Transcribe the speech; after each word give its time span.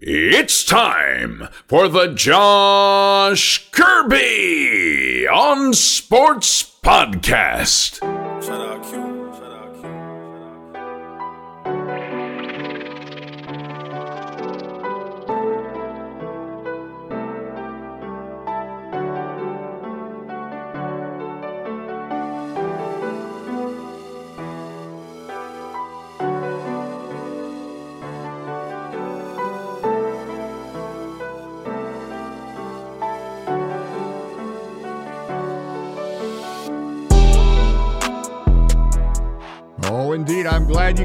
It's 0.00 0.64
time 0.64 1.48
for 1.66 1.88
the 1.88 2.06
Josh 2.14 3.68
Kirby 3.72 5.26
on 5.26 5.74
Sports 5.74 6.78
Podcast. 6.84 7.98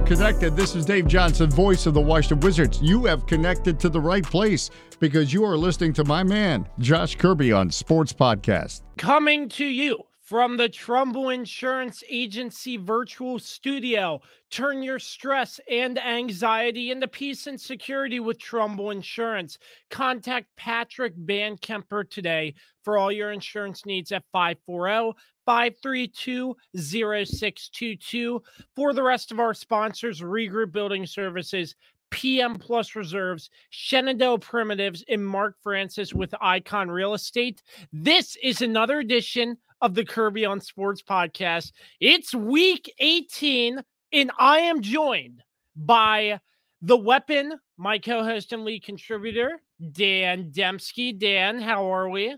Connected. 0.05 0.55
This 0.55 0.75
is 0.75 0.85
Dave 0.85 1.07
Johnson, 1.07 1.49
voice 1.49 1.85
of 1.85 1.93
the 1.93 2.01
Washington 2.01 2.39
Wizards. 2.41 2.81
You 2.81 3.05
have 3.05 3.25
connected 3.25 3.79
to 3.79 3.89
the 3.89 3.99
right 3.99 4.23
place 4.23 4.69
because 4.99 5.33
you 5.33 5.43
are 5.45 5.57
listening 5.57 5.93
to 5.93 6.03
my 6.03 6.23
man, 6.23 6.67
Josh 6.79 7.15
Kirby, 7.15 7.51
on 7.51 7.71
Sports 7.71 8.13
Podcast. 8.13 8.81
Coming 8.97 9.49
to 9.49 9.65
you 9.65 10.03
from 10.23 10.57
the 10.57 10.69
Trumbull 10.69 11.29
Insurance 11.29 12.03
Agency 12.09 12.77
virtual 12.77 13.39
studio. 13.39 14.21
Turn 14.49 14.81
your 14.81 14.99
stress 14.99 15.59
and 15.69 15.99
anxiety 15.99 16.91
into 16.91 17.07
peace 17.07 17.47
and 17.47 17.59
security 17.59 18.19
with 18.19 18.39
Trumbull 18.39 18.91
Insurance. 18.91 19.57
Contact 19.89 20.47
Patrick 20.55 21.13
Van 21.17 21.57
Kemper 21.57 22.03
today 22.03 22.55
for 22.83 22.97
all 22.97 23.11
your 23.11 23.31
insurance 23.31 23.85
needs 23.85 24.11
at 24.11 24.23
540 24.31 25.17
532 25.45 26.55
0622. 26.75 28.43
For 28.75 28.93
the 28.93 29.03
rest 29.03 29.31
of 29.31 29.39
our 29.39 29.53
sponsors, 29.53 30.21
Regroup 30.21 30.71
Building 30.71 31.05
Services, 31.05 31.75
PM 32.11 32.55
Plus 32.55 32.95
Reserves, 32.95 33.49
Shenandoah 33.71 34.39
Primitives, 34.39 35.03
and 35.09 35.25
Mark 35.25 35.55
Francis 35.63 36.13
with 36.13 36.33
Icon 36.39 36.89
Real 36.89 37.15
Estate. 37.15 37.63
This 37.91 38.37
is 38.43 38.61
another 38.61 38.99
edition 38.99 39.57
of 39.81 39.95
the 39.95 40.05
Kirby 40.05 40.45
on 40.45 40.61
Sports 40.61 41.01
podcast. 41.01 41.71
It's 41.99 42.33
week 42.35 42.93
18, 42.99 43.81
and 44.13 44.31
I 44.37 44.59
am 44.59 44.81
joined 44.81 45.41
by 45.75 46.39
the 46.83 46.97
weapon, 46.97 47.53
my 47.77 47.97
co 47.97 48.23
host 48.23 48.53
and 48.53 48.63
lead 48.63 48.83
contributor, 48.83 49.59
Dan 49.91 50.51
Demski. 50.51 51.17
Dan, 51.17 51.59
how 51.59 51.91
are 51.91 52.09
we? 52.09 52.35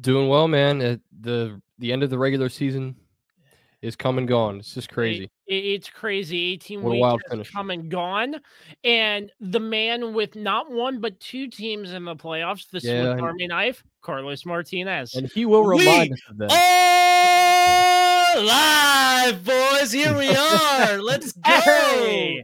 Doing 0.00 0.28
well, 0.28 0.48
man. 0.48 0.80
At 0.80 1.00
the 1.20 1.60
the 1.78 1.92
end 1.92 2.02
of 2.02 2.10
the 2.10 2.18
regular 2.18 2.48
season 2.48 2.96
is 3.80 3.94
come 3.96 4.18
and 4.18 4.26
gone. 4.26 4.58
It's 4.58 4.74
just 4.74 4.90
crazy. 4.90 5.24
It- 5.46 5.54
it's 5.64 5.88
crazy. 5.88 6.52
18 6.52 6.82
What 6.82 6.90
weeks 6.92 7.24
has 7.30 7.48
come 7.50 7.70
and 7.70 7.88
gone. 7.90 8.36
And 8.84 9.30
the 9.40 9.60
man 9.60 10.12
with 10.12 10.34
not 10.36 10.70
one 10.70 11.00
but 11.00 11.18
two 11.20 11.46
teams 11.48 11.92
in 11.92 12.04
the 12.04 12.16
playoffs, 12.16 12.68
the 12.70 12.80
Yeah, 12.80 13.12
Swiss 13.14 13.22
Army 13.22 13.46
knife, 13.46 13.82
Carlos 14.02 14.44
Martinez. 14.44 15.14
And 15.14 15.26
he 15.32 15.46
will 15.46 15.64
We 15.64 15.78
remind 15.78 16.12
us 16.12 16.20
of 16.28 16.38
that. 16.38 16.50
Live, 18.36 19.44
boys. 19.44 19.90
Here 19.92 20.16
we 20.16 20.28
are. 20.36 20.98
Let's 21.00 21.32
go. 21.32 21.50
Hey, 21.50 22.42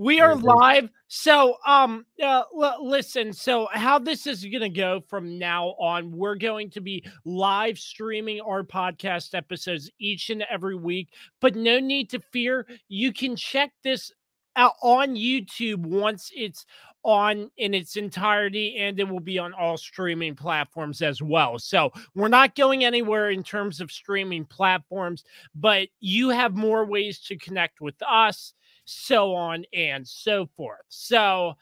we 0.00 0.18
are 0.18 0.34
live. 0.34 0.88
So, 1.08 1.56
um, 1.66 2.06
uh, 2.22 2.44
l- 2.56 2.88
listen. 2.88 3.34
So, 3.34 3.68
how 3.70 3.98
this 3.98 4.26
is 4.26 4.42
going 4.42 4.62
to 4.62 4.70
go 4.70 5.02
from 5.10 5.38
now 5.38 5.74
on? 5.78 6.10
We're 6.10 6.36
going 6.36 6.70
to 6.70 6.80
be 6.80 7.04
live 7.26 7.78
streaming 7.78 8.40
our 8.40 8.62
podcast 8.62 9.34
episodes 9.34 9.90
each 9.98 10.30
and 10.30 10.42
every 10.50 10.74
week, 10.74 11.10
but 11.42 11.54
no 11.54 11.80
need 11.80 12.08
to 12.10 12.20
fear. 12.32 12.66
You 12.88 13.12
can 13.12 13.36
check 13.36 13.72
this 13.84 14.10
out 14.56 14.72
on 14.82 15.16
YouTube 15.16 15.84
once 15.84 16.30
it's 16.34 16.64
on 17.02 17.50
in 17.58 17.74
its 17.74 17.96
entirety, 17.96 18.78
and 18.78 18.98
it 18.98 19.06
will 19.06 19.20
be 19.20 19.38
on 19.38 19.52
all 19.52 19.76
streaming 19.76 20.34
platforms 20.34 21.02
as 21.02 21.20
well. 21.20 21.58
So, 21.58 21.92
we're 22.14 22.28
not 22.28 22.54
going 22.54 22.86
anywhere 22.86 23.28
in 23.28 23.42
terms 23.42 23.82
of 23.82 23.92
streaming 23.92 24.46
platforms, 24.46 25.24
but 25.54 25.88
you 26.00 26.30
have 26.30 26.56
more 26.56 26.86
ways 26.86 27.20
to 27.24 27.36
connect 27.36 27.82
with 27.82 27.96
us 28.00 28.54
so 28.84 29.34
on 29.34 29.64
and 29.72 30.06
so 30.06 30.48
forth. 30.56 30.80
So 30.88 31.54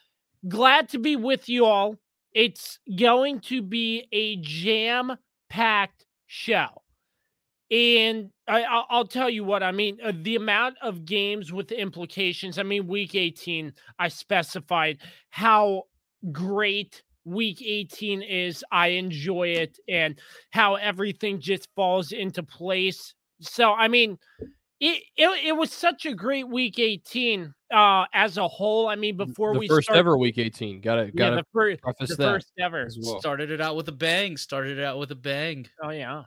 glad 0.48 0.88
to 0.90 0.98
be 0.98 1.16
with 1.16 1.48
you 1.48 1.64
all. 1.64 1.96
It's 2.32 2.78
going 2.96 3.40
to 3.40 3.62
be 3.62 4.06
a 4.12 4.36
jam 4.36 5.16
packed 5.48 6.06
show. 6.26 6.68
And 7.70 8.30
I, 8.46 8.62
I'll, 8.62 8.86
I'll 8.88 9.06
tell 9.06 9.28
you 9.28 9.44
what, 9.44 9.62
I 9.62 9.72
mean, 9.72 9.98
uh, 10.02 10.12
the 10.22 10.36
amount 10.36 10.76
of 10.80 11.04
games 11.04 11.52
with 11.52 11.70
implications. 11.70 12.58
I 12.58 12.62
mean, 12.62 12.86
week 12.86 13.14
18, 13.14 13.72
I 13.98 14.08
specified 14.08 14.98
how 15.30 15.84
great 16.32 17.02
week 17.24 17.62
18 17.62 18.22
is. 18.22 18.64
I 18.72 18.88
enjoy 18.88 19.48
it 19.48 19.78
and 19.86 20.18
how 20.50 20.76
everything 20.76 21.40
just 21.40 21.68
falls 21.76 22.12
into 22.12 22.42
place. 22.42 23.14
So, 23.40 23.72
I 23.72 23.88
mean, 23.88 24.18
it, 24.80 25.02
it, 25.16 25.46
it 25.46 25.52
was 25.52 25.72
such 25.72 26.06
a 26.06 26.14
great 26.14 26.48
week 26.48 26.78
18 26.78 27.52
uh 27.72 28.04
as 28.14 28.38
a 28.38 28.48
whole 28.48 28.88
i 28.88 28.96
mean 28.96 29.16
before 29.16 29.52
the 29.52 29.60
we 29.60 29.68
first 29.68 29.86
start, 29.86 29.98
ever 29.98 30.16
week 30.16 30.38
18. 30.38 30.80
Gotta 30.80 31.06
yeah, 31.06 31.10
gotta 31.14 31.36
the, 31.36 31.44
fir- 31.52 31.76
preface 31.76 32.10
the 32.10 32.16
that 32.16 32.28
first 32.28 32.52
ever 32.58 32.88
well. 33.00 33.20
Started 33.20 33.50
it 33.50 33.60
out 33.60 33.76
with 33.76 33.88
a 33.88 33.92
bang. 33.92 34.36
Started 34.36 34.78
it 34.78 34.84
out 34.84 34.98
with 34.98 35.10
a 35.10 35.16
bang. 35.16 35.66
oh 35.82 35.90
yeah 35.90 36.22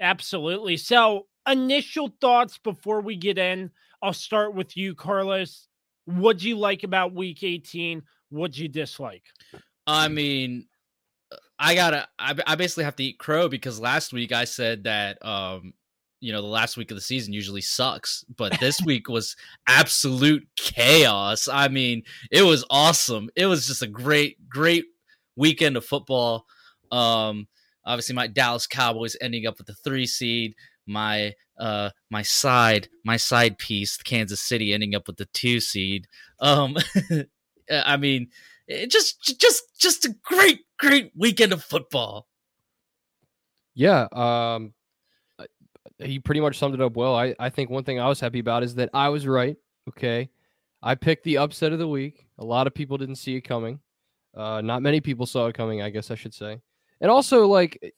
absolutely 0.00 0.76
so 0.76 1.26
initial 1.48 2.12
thoughts 2.20 2.58
before 2.58 3.00
we 3.00 3.16
get 3.16 3.38
in 3.38 3.70
i'll 4.02 4.12
start 4.12 4.54
with 4.54 4.76
you 4.76 4.94
carlos 4.94 5.68
what'd 6.04 6.42
you 6.42 6.56
like 6.56 6.82
about 6.82 7.14
week 7.14 7.42
18 7.42 8.02
what'd 8.28 8.58
you 8.58 8.68
dislike 8.68 9.24
I 9.86 10.08
mean, 10.08 10.66
uh, 11.30 11.36
I 11.58 11.74
gotta. 11.74 12.08
I, 12.18 12.34
I 12.46 12.54
basically 12.56 12.84
have 12.84 12.96
to 12.96 13.04
eat 13.04 13.18
crow 13.18 13.48
because 13.48 13.78
last 13.80 14.12
week 14.12 14.32
I 14.32 14.44
said 14.44 14.84
that, 14.84 15.24
um, 15.24 15.74
you 16.26 16.32
know, 16.32 16.42
the 16.42 16.48
last 16.48 16.76
week 16.76 16.90
of 16.90 16.96
the 16.96 17.00
season 17.00 17.32
usually 17.32 17.60
sucks, 17.60 18.24
but 18.36 18.58
this 18.58 18.82
week 18.82 19.08
was 19.08 19.36
absolute 19.68 20.44
chaos. 20.56 21.46
I 21.46 21.68
mean, 21.68 22.02
it 22.32 22.42
was 22.42 22.64
awesome. 22.68 23.30
It 23.36 23.46
was 23.46 23.68
just 23.68 23.82
a 23.82 23.86
great, 23.86 24.36
great 24.48 24.86
weekend 25.36 25.76
of 25.76 25.84
football. 25.84 26.46
Um, 26.90 27.46
obviously, 27.84 28.16
my 28.16 28.26
Dallas 28.26 28.66
Cowboys 28.66 29.16
ending 29.20 29.46
up 29.46 29.56
with 29.58 29.68
the 29.68 29.74
three 29.74 30.04
seed. 30.06 30.56
My 30.84 31.34
uh 31.58 31.90
my 32.10 32.22
side 32.22 32.88
my 33.04 33.16
side 33.16 33.56
piece 33.58 33.96
Kansas 33.96 34.40
City 34.40 34.74
ending 34.74 34.94
up 34.94 35.06
with 35.06 35.16
the 35.16 35.26
two 35.32 35.58
seed 35.58 36.06
um 36.38 36.76
I 37.70 37.96
mean 37.96 38.28
just 38.88 39.38
just 39.40 39.62
just 39.80 40.04
a 40.04 40.14
great 40.22 40.60
great 40.78 41.12
weekend 41.16 41.52
of 41.54 41.64
football 41.64 42.28
Yeah, 43.74 44.08
um 44.12 44.72
he 45.98 46.18
pretty 46.18 46.40
much 46.40 46.58
summed 46.58 46.74
it 46.74 46.80
up 46.80 46.96
well. 46.96 47.14
I, 47.14 47.34
I 47.38 47.50
think 47.50 47.70
one 47.70 47.84
thing 47.84 47.98
I 47.98 48.08
was 48.08 48.20
happy 48.20 48.38
about 48.38 48.62
is 48.62 48.74
that 48.76 48.90
I 48.92 49.08
was 49.08 49.26
right. 49.26 49.56
Okay. 49.88 50.30
I 50.82 50.94
picked 50.94 51.24
the 51.24 51.38
upset 51.38 51.72
of 51.72 51.78
the 51.78 51.88
week. 51.88 52.26
A 52.38 52.44
lot 52.44 52.66
of 52.66 52.74
people 52.74 52.98
didn't 52.98 53.16
see 53.16 53.36
it 53.36 53.42
coming. 53.42 53.80
Uh, 54.36 54.60
not 54.60 54.82
many 54.82 55.00
people 55.00 55.26
saw 55.26 55.46
it 55.46 55.54
coming, 55.54 55.80
I 55.80 55.90
guess 55.90 56.10
I 56.10 56.14
should 56.14 56.34
say. 56.34 56.60
And 57.00 57.10
also, 57.10 57.46
like, 57.46 57.94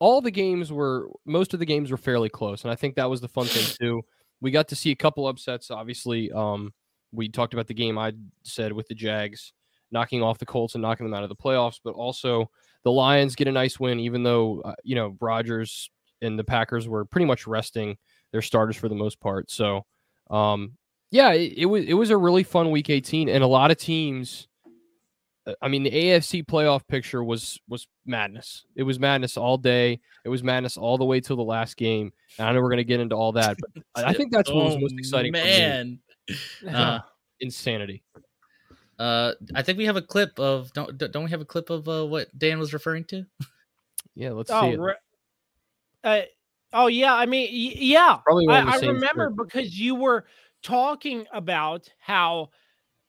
all 0.00 0.20
the 0.20 0.30
games 0.30 0.72
were, 0.72 1.08
most 1.24 1.54
of 1.54 1.60
the 1.60 1.66
games 1.66 1.90
were 1.90 1.96
fairly 1.96 2.28
close. 2.28 2.64
And 2.64 2.72
I 2.72 2.74
think 2.74 2.96
that 2.96 3.08
was 3.08 3.20
the 3.20 3.28
fun 3.28 3.46
thing, 3.46 3.64
too. 3.80 4.02
We 4.40 4.50
got 4.50 4.68
to 4.68 4.76
see 4.76 4.90
a 4.90 4.96
couple 4.96 5.26
upsets. 5.26 5.70
Obviously, 5.70 6.32
um, 6.32 6.72
we 7.12 7.28
talked 7.28 7.54
about 7.54 7.68
the 7.68 7.74
game 7.74 7.98
I 7.98 8.12
said 8.42 8.72
with 8.72 8.88
the 8.88 8.94
Jags 8.94 9.52
knocking 9.92 10.22
off 10.22 10.38
the 10.38 10.46
Colts 10.46 10.74
and 10.74 10.82
knocking 10.82 11.06
them 11.06 11.14
out 11.14 11.22
of 11.22 11.28
the 11.28 11.36
playoffs, 11.36 11.80
but 11.82 11.94
also 11.94 12.50
the 12.84 12.92
Lions 12.92 13.34
get 13.34 13.48
a 13.48 13.52
nice 13.52 13.78
win, 13.78 14.00
even 14.00 14.22
though, 14.22 14.60
uh, 14.62 14.74
you 14.84 14.94
know, 14.94 15.16
Rodgers 15.20 15.90
and 16.22 16.38
the 16.38 16.44
Packers 16.44 16.88
were 16.88 17.04
pretty 17.04 17.26
much 17.26 17.46
resting 17.46 17.96
their 18.32 18.42
starters 18.42 18.76
for 18.76 18.88
the 18.88 18.94
most 18.94 19.20
part. 19.20 19.50
So, 19.50 19.84
um, 20.30 20.76
yeah, 21.10 21.32
it, 21.32 21.54
it 21.58 21.66
was 21.66 21.84
it 21.84 21.94
was 21.94 22.10
a 22.10 22.16
really 22.16 22.42
fun 22.44 22.70
week 22.70 22.90
18, 22.90 23.28
and 23.28 23.42
a 23.42 23.46
lot 23.46 23.70
of 23.70 23.76
teams. 23.78 24.46
uh, 25.46 25.54
I 25.60 25.68
mean, 25.68 25.82
the 25.82 25.90
AFC 25.90 26.44
playoff 26.44 26.86
picture 26.86 27.24
was 27.24 27.58
was 27.68 27.86
madness. 28.06 28.64
It 28.76 28.82
was 28.84 28.98
madness 29.00 29.36
all 29.36 29.58
day. 29.58 30.00
It 30.24 30.28
was 30.28 30.42
madness 30.44 30.76
all 30.76 30.98
the 30.98 31.04
way 31.04 31.20
till 31.20 31.36
the 31.36 31.42
last 31.42 31.76
game. 31.76 32.12
And 32.38 32.46
I 32.48 32.52
know 32.52 32.60
we're 32.60 32.68
going 32.68 32.76
to 32.78 32.84
get 32.84 33.00
into 33.00 33.16
all 33.16 33.32
that, 33.32 33.56
but 33.58 33.82
I 33.96 34.10
I 34.10 34.12
think 34.14 34.32
that's 34.32 34.50
what 34.50 34.64
was 34.64 34.76
most 34.78 34.94
Oh, 34.94 34.98
exciting. 34.98 35.32
for 35.32 35.38
me. 35.38 35.42
man 35.42 35.98
uh, 36.72 37.00
insanity. 37.40 38.04
uh 39.00 39.32
I 39.54 39.62
think 39.62 39.78
we 39.78 39.86
have 39.86 39.96
a 39.96 40.02
clip 40.02 40.38
of 40.38 40.72
don't 40.74 40.96
don't 40.96 41.24
we 41.24 41.30
have 41.30 41.40
a 41.40 41.44
clip 41.46 41.70
of 41.70 41.88
uh, 41.88 42.06
what 42.06 42.28
Dan 42.38 42.58
was 42.60 42.72
referring 42.72 43.04
to 43.06 43.24
Yeah, 44.14 44.30
let's 44.30 44.50
see 44.50 44.54
oh 44.56 44.72
it. 44.72 44.78
re- 44.78 44.94
uh, 46.04 46.20
oh 46.72 46.86
yeah 46.86 47.14
i 47.14 47.26
mean 47.26 47.48
y- 47.52 47.76
yeah 47.78 48.18
Probably 48.24 48.48
I, 48.48 48.60
I 48.74 48.76
remember 48.78 49.28
shirt. 49.30 49.36
because 49.36 49.78
you 49.78 49.94
were 49.94 50.24
talking 50.62 51.26
about 51.32 51.88
how 51.98 52.50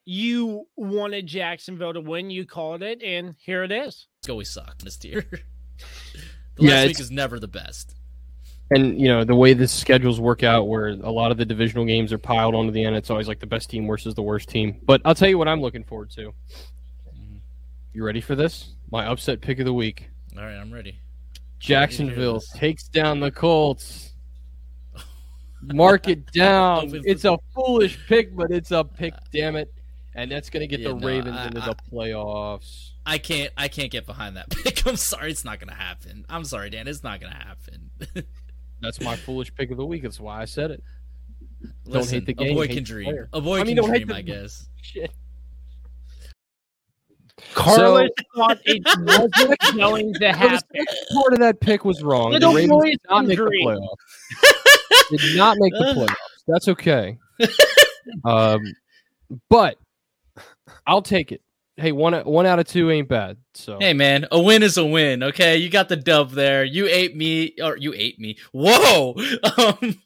you 0.06 0.66
wanted 0.76 1.28
Jacksonville 1.28 1.94
to 1.94 2.02
win. 2.02 2.32
You 2.32 2.46
called 2.46 2.82
it, 2.82 3.04
and 3.04 3.36
here 3.40 3.64
it 3.64 3.72
is. 3.72 4.08
Let's 4.18 4.28
go. 4.28 4.42
Suck 4.42 4.80
this 4.80 5.04
year. 5.06 5.22
the 5.30 6.64
Yeah, 6.64 6.72
last 6.72 6.82
week 6.84 6.92
it's- 6.92 7.00
is 7.02 7.12
never 7.12 7.40
the 7.40 7.48
best. 7.48 7.96
And 8.74 9.00
you 9.00 9.08
know 9.10 9.24
the 9.26 9.36
way 9.36 9.54
the 9.54 9.68
schedules 9.68 10.20
work 10.20 10.42
out, 10.44 10.68
where 10.68 10.88
a 10.90 11.12
lot 11.12 11.30
of 11.32 11.38
the 11.38 11.46
divisional 11.46 11.86
games 11.86 12.12
are 12.12 12.18
piled 12.18 12.56
onto 12.56 12.72
the 12.72 12.84
end, 12.84 12.96
it's 12.96 13.10
always 13.12 13.28
like 13.28 13.40
the 13.40 13.46
best 13.46 13.70
team 13.70 13.86
versus 13.86 14.16
the 14.16 14.22
worst 14.24 14.50
team. 14.50 14.80
But 14.84 15.02
I'll 15.06 15.14
tell 15.14 15.30
you 15.30 15.38
what 15.38 15.48
I'm 15.48 15.62
looking 15.62 15.84
forward 15.84 16.10
to. 16.12 16.34
You 17.94 18.04
ready 18.06 18.22
for 18.22 18.36
this? 18.36 18.74
My 18.90 19.06
upset 19.06 19.42
pick 19.42 19.60
of 19.60 19.66
the 19.66 19.74
week: 19.74 20.10
All 20.38 20.44
right, 20.44 20.56
I'm 20.56 20.72
ready. 20.74 20.96
Jacksonville 21.62 22.42
takes 22.56 22.88
down 22.88 23.20
the 23.20 23.32
Colts. 23.32 24.14
Mark 25.62 26.08
it 26.08 26.26
down. 26.34 26.90
It's 27.06 27.24
a 27.26 27.38
foolish 27.54 27.98
pick, 28.08 28.36
but 28.36 28.52
it's 28.52 28.72
a 28.72 28.84
pick. 28.84 29.14
Damn 29.32 29.56
it! 29.56 29.72
And 30.16 30.32
that's 30.32 30.50
going 30.50 30.62
to 30.62 30.68
get 30.68 30.80
Yeah, 30.80 30.90
the 30.90 30.96
no, 30.96 31.08
Ravens 31.08 31.38
I- 31.38 31.46
into 31.48 31.62
the 31.62 31.76
playoffs. 31.92 32.90
I 33.06 33.18
can't. 33.18 33.52
I 33.58 33.68
can't 33.68 33.92
get 33.92 34.06
behind 34.06 34.38
that 34.38 34.50
pick. 34.52 34.86
I'm 34.88 34.96
sorry, 34.96 35.32
it's 35.32 35.44
not 35.46 35.60
gonna 35.60 35.74
happen. 35.76 36.26
I'm 36.30 36.44
sorry, 36.44 36.70
Dan. 36.70 36.88
It's 36.88 37.04
not 37.04 37.20
gonna 37.22 37.34
happen. 37.34 37.90
That's 38.82 39.00
my 39.02 39.16
foolish 39.16 39.54
pick 39.56 39.72
of 39.72 39.78
the 39.78 39.86
week. 39.86 40.04
That's 40.04 40.20
why 40.20 40.42
I 40.42 40.46
said 40.46 40.72
it. 40.72 40.84
Don't 41.90 42.10
hate 42.10 42.26
the 42.26 42.34
game, 42.34 42.52
A 42.52 42.56
boy 42.56 42.68
hate 42.68 42.76
can 42.76 42.84
dream. 42.84 43.06
player. 43.06 43.30
A 43.34 43.42
boy 43.42 43.60
I 43.60 43.64
mean, 43.64 43.76
can 43.78 43.86
dream. 43.86 44.08
the- 44.08 44.16
I 44.16 44.22
guess. 44.22 44.68
Shit. 44.82 45.12
Carlos 47.54 48.10
thought 48.36 48.60
it 48.66 48.82
wasn't 49.00 49.78
going 49.78 50.14
to 50.14 50.20
the 50.20 50.32
happen. 50.34 50.60
second 50.60 50.88
part 51.14 51.34
of 51.34 51.40
that 51.40 51.60
pick 51.60 51.84
was 51.86 52.02
wrong. 52.04 52.32
Little 52.32 52.52
the 52.54 52.58
Ravens 52.58 52.84
did 52.86 53.00
not 53.10 53.20
can 53.20 53.28
make 53.28 53.38
the 53.38 53.44
playoffs. 53.44 55.18
did 55.22 55.38
not 55.38 55.58
make 55.60 55.74
the 55.74 55.80
playoffs. 55.96 56.16
That's 56.48 56.68
okay. 56.70 57.18
um, 58.26 58.62
but 59.50 59.78
I'll 60.88 61.02
take 61.02 61.32
it. 61.32 61.42
Hey, 61.78 61.92
one 61.92 62.14
one 62.26 62.46
out 62.46 62.60
of 62.60 62.68
two 62.68 62.92
ain't 62.92 63.08
bad. 63.08 63.38
So 63.54 63.78
Hey 63.80 63.94
man, 63.94 64.28
a 64.32 64.40
win 64.40 64.62
is 64.62 64.78
a 64.78 64.86
win. 64.86 65.24
Okay, 65.24 65.58
you 65.58 65.70
got 65.70 65.90
the 65.90 65.96
dub 65.96 66.32
there. 66.32 66.64
You 66.64 66.88
ate 66.88 67.16
me, 67.16 67.56
or 67.64 67.78
you 67.78 67.94
ate 67.96 68.20
me. 68.20 68.38
Whoa. 68.52 69.16
Um, 69.58 70.00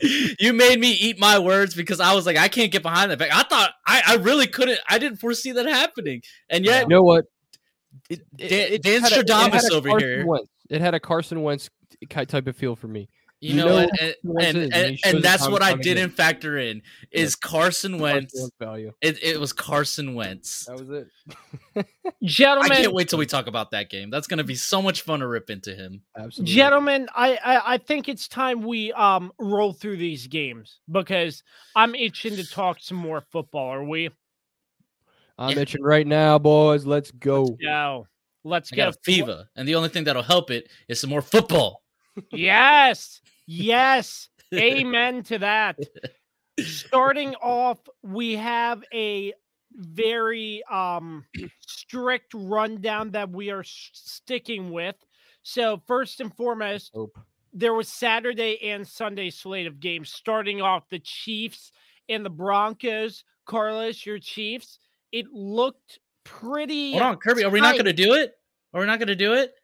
you 0.00 0.52
made 0.52 0.78
me 0.80 0.92
eat 0.92 1.18
my 1.18 1.38
words 1.38 1.74
because 1.74 2.00
I 2.00 2.14
was 2.14 2.26
like, 2.26 2.36
I 2.36 2.48
can't 2.48 2.70
get 2.72 2.82
behind 2.82 3.10
that. 3.10 3.18
Back. 3.18 3.30
I 3.32 3.42
thought 3.44 3.72
I, 3.86 4.02
I 4.06 4.14
really 4.16 4.46
couldn't. 4.46 4.78
I 4.88 4.98
didn't 4.98 5.18
foresee 5.18 5.52
that 5.52 5.66
happening, 5.66 6.22
and 6.50 6.64
yet 6.64 6.82
you 6.82 6.88
know 6.88 7.02
what? 7.02 7.24
It, 8.08 8.20
Dan- 8.36 8.80
Dan 8.82 9.02
had 9.02 9.12
a- 9.12 9.20
it 9.20 9.28
had 9.28 9.52
Stradamus 9.52 9.70
a 9.70 9.74
over 9.74 9.88
Carson 9.90 10.08
here. 10.08 10.26
Wentz. 10.26 10.50
It 10.68 10.80
had 10.80 10.94
a 10.94 11.00
Carson 11.00 11.42
Wentz 11.42 11.70
type 12.10 12.46
of 12.46 12.56
feel 12.56 12.76
for 12.76 12.88
me. 12.88 13.08
You 13.40 13.50
You 13.50 13.56
know, 13.56 13.66
know 13.68 13.78
and, 13.78 13.90
and, 14.00 14.14
and, 14.24 14.56
and 14.56 14.74
and, 14.74 14.90
he 14.92 14.96
shows 14.96 15.10
and 15.12 15.18
it 15.18 15.22
that's 15.22 15.48
what 15.48 15.62
I 15.62 15.74
didn't 15.74 16.10
factor 16.10 16.56
in 16.58 16.82
is 17.10 17.36
Carson 17.36 17.92
Carson 17.92 18.00
Wentz. 18.00 18.34
Wentz 18.34 18.50
value. 18.58 18.92
It, 19.02 19.22
it 19.22 19.38
was 19.38 19.52
Carson 19.52 20.14
Wentz. 20.14 20.64
That 20.66 20.78
was 20.78 20.88
it. 20.90 21.08
gentlemen. 21.76 21.86
I 22.06 22.22
Gentlemen, 22.24 22.76
can't 22.78 22.94
wait 22.94 23.08
till 23.10 23.18
we 23.18 23.26
talk 23.26 23.46
about 23.46 23.72
that 23.72 23.90
game. 23.90 24.08
That's 24.10 24.26
going 24.26 24.38
to 24.38 24.44
be 24.44 24.54
so 24.54 24.80
much 24.80 25.02
fun 25.02 25.20
to 25.20 25.26
rip 25.28 25.50
into 25.50 25.74
him. 25.74 26.02
Absolutely. 26.16 26.54
gentlemen, 26.54 27.08
I, 27.14 27.36
I 27.44 27.74
I 27.74 27.78
think 27.78 28.08
it's 28.08 28.26
time 28.28 28.62
we 28.62 28.92
um 28.92 29.32
roll 29.38 29.72
through 29.74 29.98
these 29.98 30.26
games 30.26 30.80
because 30.90 31.42
I'm 31.74 31.94
itching 31.94 32.36
to 32.36 32.48
talk 32.50 32.78
some 32.80 32.96
more 32.98 33.22
football. 33.32 33.68
Are 33.68 33.84
we? 33.84 34.10
I'm 35.38 35.50
Yeah. 35.54 35.60
itching 35.62 35.82
right 35.82 36.06
now, 36.06 36.38
boys. 36.38 36.86
Let's 36.86 37.10
go. 37.10 37.48
Go. 37.62 38.06
Let's 38.44 38.72
I 38.72 38.76
go. 38.76 38.84
got 38.86 38.94
a 38.94 38.98
fever, 39.04 39.48
and 39.56 39.68
the 39.68 39.74
only 39.74 39.90
thing 39.90 40.04
that'll 40.04 40.22
help 40.22 40.50
it 40.50 40.68
is 40.88 41.00
some 41.00 41.10
more 41.10 41.20
football. 41.22 41.82
Yes. 42.30 43.20
Yes. 43.46 44.28
Amen 44.54 45.22
to 45.24 45.38
that. 45.38 45.78
Starting 46.60 47.34
off, 47.36 47.78
we 48.02 48.34
have 48.36 48.82
a 48.92 49.32
very 49.72 50.62
um 50.70 51.24
strict 51.60 52.32
rundown 52.34 53.10
that 53.10 53.30
we 53.30 53.50
are 53.50 53.64
sticking 53.64 54.70
with. 54.70 54.96
So 55.42 55.82
first 55.86 56.20
and 56.20 56.34
foremost, 56.34 56.96
there 57.52 57.74
was 57.74 57.88
Saturday 57.88 58.58
and 58.70 58.86
Sunday 58.86 59.30
slate 59.30 59.66
of 59.66 59.80
games. 59.80 60.10
Starting 60.10 60.60
off, 60.60 60.88
the 60.88 60.98
Chiefs 60.98 61.72
and 62.08 62.24
the 62.24 62.30
Broncos. 62.30 63.24
Carlos, 63.46 64.04
your 64.04 64.18
Chiefs. 64.18 64.78
It 65.12 65.26
looked 65.32 66.00
pretty. 66.24 66.92
Hold 66.92 67.02
on, 67.02 67.16
Kirby. 67.16 67.44
Are 67.44 67.50
we 67.50 67.60
not 67.60 67.74
going 67.74 67.84
to 67.84 67.92
do 67.92 68.14
it? 68.14 68.34
Are 68.74 68.80
we 68.80 68.86
not 68.86 68.98
going 68.98 69.08
to 69.08 69.16
do 69.16 69.34
it? 69.34 69.54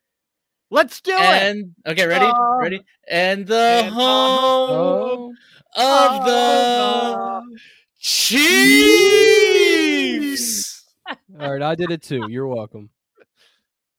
Let's 0.72 1.02
do 1.02 1.12
it. 1.12 1.20
And 1.20 1.74
okay, 1.86 2.06
ready, 2.06 2.24
Uh, 2.24 2.56
ready, 2.58 2.80
and 3.06 3.46
the 3.46 3.54
and 3.54 3.88
the 3.88 3.92
home 3.92 5.36
of 5.76 6.24
the 6.24 6.30
the 6.30 7.42
Chiefs. 9.52 10.84
all 11.40 11.52
right, 11.52 11.60
I 11.62 11.74
did 11.74 11.90
it 11.90 12.02
too. 12.02 12.26
You're 12.30 12.46
welcome. 12.46 12.88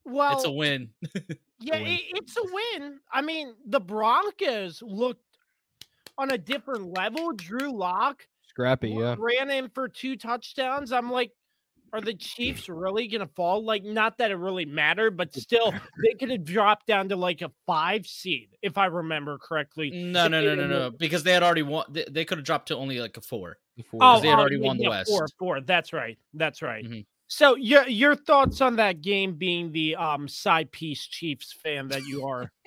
Well, 0.04 0.36
It's 0.36 0.46
a 0.46 0.52
win. 0.52 0.90
Yeah, 1.60 1.78
win. 1.78 1.88
it, 1.94 2.02
it's 2.16 2.36
a 2.36 2.44
win. 2.44 3.00
I 3.10 3.22
mean, 3.22 3.54
the 3.68 3.80
Broncos 3.80 4.82
looked 4.82 5.24
on 6.18 6.32
a 6.32 6.38
different 6.38 6.88
level. 6.98 7.32
Drew 7.34 7.72
Lock 7.72 8.28
Scrappy, 8.50 8.90
yeah. 8.90 9.16
ran 9.18 9.50
in 9.50 9.70
for 9.70 9.88
two 9.88 10.18
touchdowns. 10.18 10.92
I'm 10.92 11.10
like, 11.10 11.32
are 11.94 12.02
the 12.02 12.16
Chiefs 12.16 12.68
really 12.68 13.08
gonna 13.08 13.28
fall? 13.28 13.64
Like, 13.64 13.84
not 13.84 14.18
that 14.18 14.32
it 14.32 14.36
really 14.36 14.66
mattered, 14.66 15.16
but 15.16 15.34
still, 15.34 15.72
they 16.04 16.16
could 16.20 16.32
have 16.32 16.44
dropped 16.44 16.88
down 16.88 17.10
to 17.10 17.16
like 17.16 17.42
a 17.42 17.52
five 17.68 18.08
seed 18.08 18.50
if 18.62 18.78
I 18.78 18.88
remember 18.88 19.38
correctly. 19.38 19.92
No, 19.92 20.28
no, 20.28 20.42
no, 20.42 20.56
no, 20.56 20.68
no, 20.68 20.92
because 20.92 21.24
they 21.24 21.32
had 21.32 21.44
already 21.44 21.62
won. 21.62 21.86
They, 21.90 22.06
they 22.10 22.26
could 22.26 22.40
have 22.40 22.46
dropped 22.46 22.70
to 22.70 22.76
only 22.76 23.00
like 23.00 23.16
a 23.16 23.22
four. 23.22 23.58
Before. 23.78 24.00
Oh, 24.02 24.20
they 24.20 24.28
had 24.28 24.38
oh, 24.38 24.42
already 24.42 24.58
yeah, 24.58 24.68
won 24.68 24.78
the 24.78 24.84
yeah, 24.84 25.04
Four, 25.06 25.28
four. 25.40 25.62
That's 25.62 25.94
right. 25.94 26.18
That's 26.34 26.62
right. 26.62 26.86
Mhm. 26.86 27.06
So 27.28 27.56
your 27.56 27.88
your 27.88 28.16
thoughts 28.16 28.60
on 28.62 28.76
that 28.76 29.02
game 29.02 29.36
being 29.36 29.72
the 29.72 29.96
um 29.96 30.28
side 30.28 30.72
piece 30.72 31.06
Chiefs 31.06 31.54
fan 31.54 31.88
that 31.90 32.06
you 32.06 32.26
are? 32.26 32.52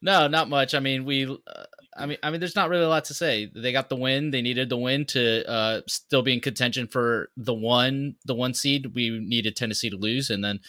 No, 0.00 0.28
not 0.28 0.48
much. 0.48 0.74
I 0.74 0.80
mean, 0.80 1.04
we. 1.04 1.26
Uh, 1.26 1.64
I 1.98 2.06
mean, 2.06 2.18
I 2.22 2.30
mean, 2.30 2.40
there's 2.40 2.56
not 2.56 2.70
really 2.70 2.84
a 2.84 2.88
lot 2.88 3.04
to 3.06 3.14
say. 3.14 3.50
They 3.54 3.72
got 3.72 3.88
the 3.88 3.96
win. 3.96 4.30
They 4.30 4.42
needed 4.42 4.68
the 4.68 4.76
win 4.76 5.04
to 5.06 5.48
uh, 5.48 5.80
still 5.86 6.22
be 6.22 6.32
in 6.32 6.40
contention 6.40 6.86
for 6.86 7.30
the 7.36 7.54
one, 7.54 8.14
the 8.24 8.34
one 8.34 8.54
seed. 8.54 8.94
We 8.94 9.18
needed 9.18 9.56
Tennessee 9.56 9.90
to 9.90 9.96
lose, 9.96 10.30
and 10.30 10.44
then, 10.44 10.60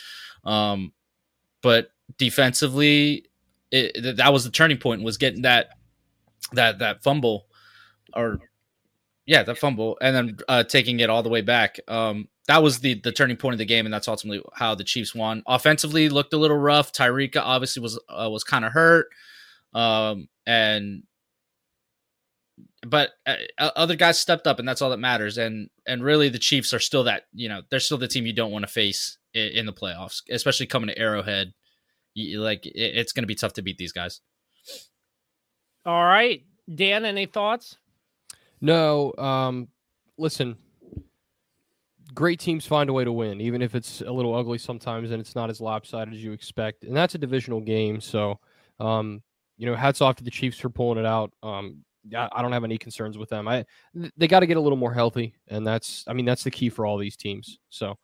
um, 0.43 0.91
but 1.61 1.91
defensively, 2.17 3.25
it, 3.71 4.17
that 4.17 4.33
was 4.33 4.43
the 4.43 4.51
turning 4.51 4.77
point. 4.77 5.03
Was 5.03 5.17
getting 5.17 5.43
that, 5.43 5.69
that 6.53 6.79
that 6.79 7.03
fumble, 7.03 7.45
or 8.15 8.39
yeah, 9.25 9.43
that 9.43 9.57
fumble, 9.57 9.97
and 10.01 10.15
then 10.15 10.37
uh, 10.47 10.63
taking 10.63 10.99
it 10.99 11.09
all 11.09 11.21
the 11.21 11.29
way 11.29 11.41
back. 11.41 11.79
Um, 11.87 12.27
that 12.47 12.63
was 12.63 12.79
the 12.79 12.95
the 12.95 13.11
turning 13.11 13.37
point 13.37 13.53
of 13.53 13.59
the 13.59 13.65
game, 13.65 13.85
and 13.85 13.93
that's 13.93 14.07
ultimately 14.07 14.43
how 14.55 14.73
the 14.73 14.83
Chiefs 14.83 15.13
won. 15.13 15.43
Offensively, 15.45 16.09
looked 16.09 16.33
a 16.33 16.37
little 16.37 16.57
rough. 16.57 16.91
Tyreek 16.91 17.37
obviously 17.39 17.83
was 17.83 17.99
uh, 18.09 18.27
was 18.31 18.43
kind 18.43 18.65
of 18.65 18.71
hurt, 18.71 19.07
um, 19.75 20.27
and 20.47 21.03
but 22.87 23.11
uh, 23.25 23.35
uh, 23.57 23.71
other 23.75 23.95
guys 23.95 24.19
stepped 24.19 24.47
up, 24.47 24.59
and 24.59 24.67
that's 24.67 24.81
all 24.81 24.89
that 24.89 24.97
matters. 24.97 25.37
And 25.37 25.69
and 25.85 26.03
really, 26.03 26.29
the 26.29 26.39
Chiefs 26.39 26.73
are 26.73 26.79
still 26.79 27.03
that 27.05 27.23
you 27.33 27.49
know 27.49 27.61
they're 27.69 27.79
still 27.79 27.97
the 27.97 28.07
team 28.07 28.25
you 28.25 28.33
don't 28.33 28.51
want 28.51 28.63
to 28.63 28.71
face 28.71 29.17
in, 29.33 29.49
in 29.49 29.65
the 29.65 29.73
playoffs, 29.73 30.21
especially 30.29 30.67
coming 30.67 30.87
to 30.87 30.97
Arrowhead. 30.97 31.53
You, 32.13 32.41
like 32.41 32.65
it, 32.65 32.73
it's 32.75 33.11
going 33.11 33.23
to 33.23 33.27
be 33.27 33.35
tough 33.35 33.53
to 33.53 33.61
beat 33.61 33.77
these 33.77 33.91
guys. 33.91 34.21
All 35.85 36.03
right, 36.03 36.43
Dan, 36.73 37.05
any 37.05 37.25
thoughts? 37.25 37.77
No, 38.61 39.13
um, 39.17 39.67
listen. 40.17 40.57
Great 42.13 42.39
teams 42.39 42.65
find 42.65 42.89
a 42.89 42.93
way 42.93 43.03
to 43.03 43.11
win, 43.11 43.39
even 43.39 43.61
if 43.61 43.75
it's 43.75 44.01
a 44.01 44.11
little 44.11 44.35
ugly 44.35 44.57
sometimes 44.57 45.11
and 45.11 45.21
it's 45.21 45.35
not 45.35 45.51
as 45.51 45.61
lopsided 45.61 46.11
as 46.11 46.23
you 46.23 46.31
expect. 46.31 46.83
And 46.83 46.95
that's 46.95 47.13
a 47.13 47.19
divisional 47.19 47.61
game, 47.61 48.01
so 48.01 48.39
um, 48.79 49.21
you 49.57 49.67
know, 49.67 49.75
hats 49.75 50.01
off 50.01 50.15
to 50.15 50.23
the 50.23 50.31
Chiefs 50.31 50.57
for 50.57 50.69
pulling 50.69 50.97
it 50.97 51.05
out. 51.05 51.31
Um, 51.43 51.83
I, 52.15 52.29
I 52.31 52.41
don't 52.41 52.51
have 52.51 52.63
any 52.63 52.77
concerns 52.77 53.17
with 53.17 53.29
them. 53.29 53.47
I 53.47 53.65
they 54.17 54.27
got 54.27 54.41
to 54.41 54.47
get 54.47 54.57
a 54.57 54.61
little 54.61 54.77
more 54.77 54.93
healthy, 54.93 55.35
and 55.47 55.65
that's 55.65 56.03
I 56.07 56.13
mean 56.13 56.25
that's 56.25 56.43
the 56.43 56.51
key 56.51 56.69
for 56.69 56.85
all 56.85 56.97
these 56.97 57.15
teams. 57.17 57.59
So 57.69 57.97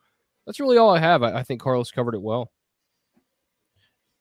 that's 0.46 0.60
really 0.60 0.78
all 0.78 0.96
I 0.96 1.00
have. 1.00 1.24
I, 1.24 1.40
I 1.40 1.44
think 1.44 1.62
Carlos 1.62 1.92
covered 1.92 2.16
it 2.16 2.22
well. 2.22 2.52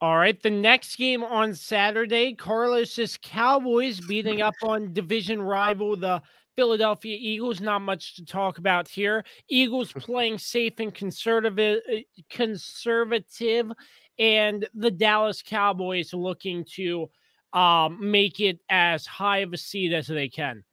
All 0.01 0.19
right, 0.19 0.41
the 0.43 0.51
next 0.51 0.97
game 0.97 1.25
on 1.25 1.55
Saturday, 1.55 2.35
Carlos's 2.35 3.19
Cowboys 3.23 4.01
beating 4.01 4.43
up 4.43 4.55
on 4.63 4.93
division 4.93 5.41
rival 5.41 5.97
the 5.97 6.21
Philadelphia 6.57 7.17
Eagles. 7.19 7.61
Not 7.61 7.81
much 7.81 8.17
to 8.17 8.25
talk 8.25 8.59
about 8.59 8.89
here. 8.89 9.25
Eagles 9.49 9.93
playing 9.99 10.39
safe 10.39 10.75
and 10.79 10.95
conservative, 10.95 11.81
uh, 11.91 11.97
conservative, 12.29 13.73
and 14.19 14.69
the 14.75 14.91
Dallas 14.91 15.43
Cowboys 15.43 16.13
looking 16.13 16.65
to 16.75 17.09
um, 17.55 18.11
make 18.11 18.41
it 18.41 18.59
as 18.69 19.07
high 19.07 19.39
of 19.39 19.53
a 19.53 19.57
seed 19.57 19.93
as 19.93 20.09
they 20.09 20.29
can. 20.29 20.65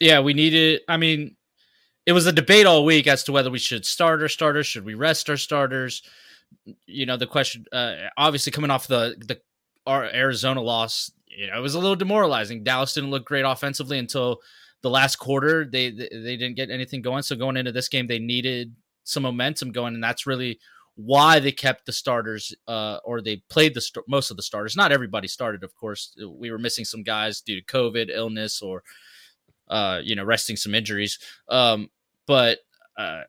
Yeah, 0.00 0.20
we 0.20 0.34
needed. 0.34 0.80
I 0.88 0.96
mean, 0.96 1.36
it 2.06 2.12
was 2.12 2.26
a 2.26 2.32
debate 2.32 2.66
all 2.66 2.84
week 2.84 3.06
as 3.06 3.24
to 3.24 3.32
whether 3.32 3.50
we 3.50 3.58
should 3.58 3.84
start 3.84 4.22
our 4.22 4.28
starters, 4.28 4.66
should 4.66 4.84
we 4.84 4.94
rest 4.94 5.28
our 5.28 5.36
starters. 5.36 6.02
You 6.86 7.04
know, 7.04 7.16
the 7.16 7.26
question, 7.26 7.66
uh, 7.72 7.94
obviously, 8.16 8.52
coming 8.52 8.70
off 8.70 8.86
the 8.86 9.16
the 9.26 9.38
our 9.86 10.04
Arizona 10.04 10.62
loss, 10.62 11.10
you 11.26 11.46
know, 11.46 11.58
it 11.58 11.60
was 11.60 11.74
a 11.74 11.78
little 11.78 11.96
demoralizing. 11.96 12.64
Dallas 12.64 12.94
didn't 12.94 13.10
look 13.10 13.24
great 13.24 13.42
offensively 13.42 13.98
until 13.98 14.40
the 14.82 14.90
last 14.90 15.16
quarter 15.16 15.64
they, 15.64 15.90
they 15.90 16.36
didn't 16.36 16.54
get 16.54 16.70
anything 16.70 17.02
going. 17.02 17.22
So 17.22 17.36
going 17.36 17.56
into 17.56 17.72
this 17.72 17.88
game, 17.88 18.06
they 18.06 18.18
needed 18.18 18.74
some 19.04 19.22
momentum 19.22 19.72
going, 19.72 19.94
and 19.94 20.04
that's 20.04 20.26
really 20.26 20.58
why 20.98 21.38
they 21.38 21.52
kept 21.52 21.86
the 21.86 21.92
starters 21.92 22.52
uh, 22.66 22.98
or 23.04 23.20
they 23.20 23.36
played 23.48 23.72
the 23.72 23.80
st- 23.80 24.08
most 24.08 24.32
of 24.32 24.36
the 24.36 24.42
starters. 24.42 24.74
Not 24.74 24.90
everybody 24.90 25.28
started, 25.28 25.62
of 25.62 25.72
course. 25.76 26.12
We 26.28 26.50
were 26.50 26.58
missing 26.58 26.84
some 26.84 27.04
guys 27.04 27.40
due 27.40 27.54
to 27.54 27.64
COVID, 27.64 28.10
illness, 28.12 28.60
or 28.60 28.82
uh, 29.68 30.00
you 30.02 30.16
know, 30.16 30.24
resting 30.24 30.56
some 30.56 30.74
injuries. 30.74 31.20
Um, 31.48 31.90
but 32.26 32.58
uh, 32.96 33.22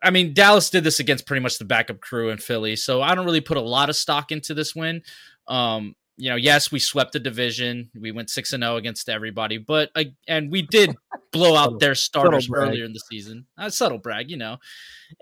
I 0.00 0.10
mean, 0.10 0.34
Dallas 0.34 0.70
did 0.70 0.84
this 0.84 1.00
against 1.00 1.26
pretty 1.26 1.42
much 1.42 1.58
the 1.58 1.64
backup 1.64 2.00
crew 2.00 2.30
in 2.30 2.38
Philly, 2.38 2.76
so 2.76 3.02
I 3.02 3.16
don't 3.16 3.26
really 3.26 3.40
put 3.40 3.56
a 3.56 3.60
lot 3.60 3.90
of 3.90 3.96
stock 3.96 4.30
into 4.30 4.54
this 4.54 4.72
win. 4.72 5.02
Um, 5.48 5.96
you 6.16 6.30
know, 6.30 6.36
yes, 6.36 6.72
we 6.72 6.78
swept 6.78 7.12
the 7.12 7.18
division. 7.18 7.90
We 7.98 8.10
went 8.10 8.30
six 8.30 8.52
and 8.52 8.62
zero 8.62 8.74
oh 8.74 8.76
against 8.76 9.08
everybody, 9.08 9.58
but 9.58 9.90
uh, 9.94 10.04
and 10.26 10.50
we 10.50 10.62
did 10.62 10.96
blow 11.32 11.54
out 11.56 11.78
their 11.78 11.94
starters 11.94 12.48
earlier 12.52 12.84
in 12.84 12.92
the 12.92 13.00
season. 13.00 13.46
A 13.58 13.70
subtle 13.70 13.98
brag, 13.98 14.30
you 14.30 14.36
know, 14.36 14.56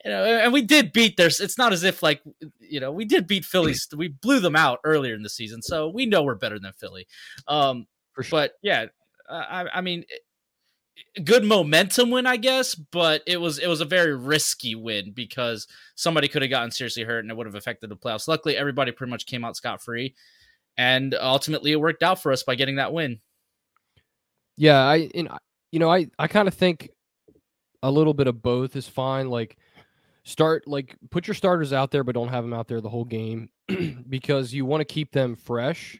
you 0.04 0.10
know, 0.10 0.24
and 0.24 0.52
we 0.52 0.62
did 0.62 0.92
beat 0.92 1.16
their. 1.16 1.26
It's 1.26 1.58
not 1.58 1.72
as 1.72 1.82
if 1.82 2.02
like 2.02 2.22
you 2.60 2.78
know 2.80 2.92
we 2.92 3.04
did 3.04 3.26
beat 3.26 3.44
Philly. 3.44 3.74
we 3.96 4.08
blew 4.08 4.38
them 4.38 4.54
out 4.54 4.80
earlier 4.84 5.14
in 5.14 5.22
the 5.22 5.28
season, 5.28 5.62
so 5.62 5.88
we 5.88 6.06
know 6.06 6.22
we're 6.22 6.36
better 6.36 6.58
than 6.58 6.72
Philly. 6.72 7.06
Um, 7.48 7.86
sure. 8.14 8.26
But 8.30 8.52
yeah, 8.62 8.86
I, 9.28 9.66
I 9.74 9.80
mean, 9.80 10.04
good 11.24 11.44
momentum 11.44 12.10
win, 12.10 12.26
I 12.26 12.36
guess, 12.36 12.74
but 12.74 13.22
it 13.26 13.40
was 13.40 13.58
it 13.58 13.66
was 13.66 13.80
a 13.80 13.86
very 13.86 14.16
risky 14.16 14.74
win 14.74 15.12
because 15.12 15.66
somebody 15.94 16.28
could 16.28 16.42
have 16.42 16.50
gotten 16.50 16.70
seriously 16.70 17.04
hurt 17.04 17.20
and 17.20 17.30
it 17.30 17.36
would 17.36 17.46
have 17.46 17.54
affected 17.54 17.90
the 17.90 17.96
playoffs. 17.96 18.28
Luckily, 18.28 18.56
everybody 18.56 18.92
pretty 18.92 19.10
much 19.10 19.26
came 19.26 19.44
out 19.44 19.56
scot 19.56 19.82
free, 19.82 20.14
and 20.76 21.14
ultimately 21.14 21.72
it 21.72 21.80
worked 21.80 22.02
out 22.02 22.22
for 22.22 22.32
us 22.32 22.42
by 22.42 22.54
getting 22.54 22.76
that 22.76 22.92
win. 22.92 23.20
Yeah, 24.56 24.80
I 24.80 25.10
and 25.14 25.28
you 25.72 25.78
know 25.78 25.90
I 25.90 26.06
I 26.18 26.28
kind 26.28 26.48
of 26.48 26.54
think 26.54 26.90
a 27.82 27.90
little 27.90 28.14
bit 28.14 28.26
of 28.26 28.42
both 28.42 28.76
is 28.76 28.88
fine. 28.88 29.28
Like 29.28 29.56
start 30.24 30.66
like 30.66 30.96
put 31.10 31.26
your 31.26 31.34
starters 31.34 31.72
out 31.72 31.90
there, 31.90 32.04
but 32.04 32.14
don't 32.14 32.28
have 32.28 32.44
them 32.44 32.54
out 32.54 32.68
there 32.68 32.80
the 32.80 32.88
whole 32.88 33.04
game 33.04 33.48
because 34.08 34.52
you 34.52 34.64
want 34.64 34.80
to 34.80 34.84
keep 34.84 35.12
them 35.12 35.36
fresh, 35.36 35.98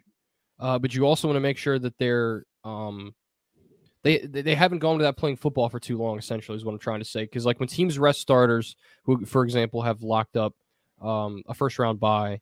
uh, 0.60 0.78
but 0.78 0.94
you 0.94 1.04
also 1.04 1.28
want 1.28 1.36
to 1.36 1.40
make 1.40 1.58
sure 1.58 1.78
that 1.78 1.98
they're 1.98 2.44
um 2.64 3.14
they 4.02 4.18
they 4.18 4.54
haven't 4.54 4.78
gone 4.80 4.98
to 4.98 5.04
that 5.04 5.16
playing 5.16 5.36
football 5.36 5.68
for 5.68 5.80
too 5.80 5.98
long. 5.98 6.18
Essentially, 6.18 6.56
is 6.56 6.64
what 6.64 6.72
I'm 6.72 6.78
trying 6.78 7.00
to 7.00 7.06
say. 7.06 7.24
Because 7.24 7.46
like 7.46 7.58
when 7.58 7.68
teams 7.68 7.98
rest 7.98 8.20
starters, 8.20 8.76
who 9.04 9.24
for 9.24 9.44
example 9.44 9.82
have 9.82 10.02
locked 10.02 10.36
up 10.36 10.54
um, 11.00 11.42
a 11.48 11.54
first 11.54 11.78
round 11.78 11.98
bye, 11.98 12.40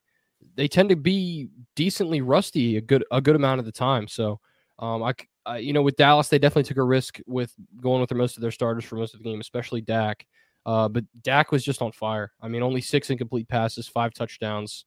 they 0.55 0.69
tend 0.69 0.89
to 0.91 0.97
be 0.97 1.49
decently 1.75 2.21
rusty 2.21 2.77
a 2.77 2.81
good 2.81 3.05
a 3.11 3.21
good 3.21 3.37
amount 3.37 3.61
of 3.61 3.67
the 3.67 3.73
time. 3.73 4.09
So 4.09 4.41
um, 4.79 5.03
I, 5.03 5.15
I, 5.47 5.59
you 5.59 5.73
know 5.73 5.83
with 5.83 5.97
Dallas 5.97 6.29
they 6.29 6.39
definitely 6.39 6.65
took 6.65 6.77
a 6.77 6.83
risk 6.83 7.19
with 7.27 7.53
going 7.81 8.01
with 8.01 8.13
most 8.15 8.37
of 8.37 8.43
their 8.43 8.51
starters 8.51 8.85
for 8.85 8.97
most 8.97 9.15
of 9.15 9.19
the 9.19 9.25
game, 9.25 9.41
especially 9.41 9.81
Dak. 9.81 10.27
Uh, 10.65 10.89
but 10.89 11.05
Dak 11.23 11.51
was 11.51 11.65
just 11.65 11.83
on 11.83 11.91
fire. 11.91 12.33
I 12.41 12.49
mean, 12.49 12.63
only 12.63 12.81
six 12.81 13.11
incomplete 13.11 13.49
passes, 13.49 13.89
five 13.89 14.15
touchdowns. 14.15 14.85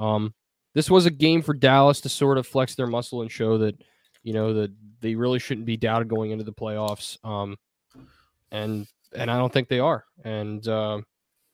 Um, 0.00 0.34
this 0.74 0.90
was 0.90 1.06
a 1.06 1.10
game 1.10 1.42
for 1.42 1.54
Dallas 1.54 2.00
to 2.00 2.08
sort 2.08 2.38
of 2.38 2.46
flex 2.46 2.74
their 2.74 2.86
muscle 2.86 3.22
and 3.22 3.30
show 3.30 3.58
that 3.58 3.76
you 4.22 4.32
know 4.32 4.54
that 4.54 4.72
they 5.00 5.14
really 5.14 5.38
shouldn't 5.38 5.66
be 5.66 5.76
doubted 5.76 6.08
going 6.08 6.30
into 6.30 6.44
the 6.44 6.52
playoffs. 6.52 7.18
Um, 7.24 7.56
and 8.50 8.86
and 9.14 9.30
I 9.30 9.36
don't 9.36 9.52
think 9.52 9.68
they 9.68 9.80
are. 9.80 10.04
And 10.24 10.66
uh, 10.66 11.00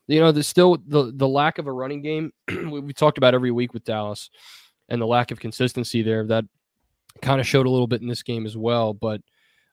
you 0.09 0.21
know, 0.21 0.33
there's 0.33 0.49
still 0.49 0.79
the 0.87 1.13
the 1.15 1.29
lack 1.29 1.59
of 1.59 1.67
a 1.67 1.73
running 1.73 2.03
game 2.03 2.33
we, 2.49 2.81
we 2.81 2.93
talked 2.93 3.19
about 3.19 3.35
every 3.35 3.51
week 3.51 3.73
with 3.73 3.85
Dallas, 3.85 4.31
and 4.89 5.01
the 5.01 5.07
lack 5.07 5.31
of 5.31 5.41
consistency 5.41 6.03
there 6.03 6.27
that 6.27 6.45
kind 7.23 7.41
of 7.41 7.47
showed 7.47 7.67
a 7.67 7.71
little 7.71 7.87
bit 7.87 8.03
in 8.03 8.09
this 8.09 8.23
game 8.23 8.47
as 8.47 8.57
well. 8.57 8.95
But 8.95 9.21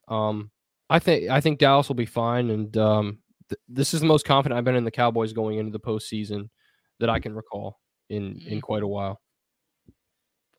um, 0.08 0.50
I 0.88 0.98
think 0.98 1.30
I 1.30 1.40
think 1.40 1.58
Dallas 1.58 1.88
will 1.88 1.96
be 1.96 2.06
fine, 2.06 2.50
and 2.50 2.76
um, 2.76 3.18
th- 3.48 3.60
this 3.68 3.94
is 3.94 4.00
the 4.00 4.06
most 4.06 4.26
confident 4.26 4.58
I've 4.58 4.64
been 4.64 4.76
in 4.76 4.84
the 4.84 4.90
Cowboys 4.90 5.32
going 5.32 5.58
into 5.58 5.72
the 5.72 5.80
postseason 5.80 6.50
that 7.00 7.10
I 7.10 7.18
can 7.18 7.34
recall 7.34 7.80
in 8.08 8.40
in 8.46 8.58
mm. 8.58 8.62
quite 8.62 8.82
a 8.82 8.88
while 8.88 9.20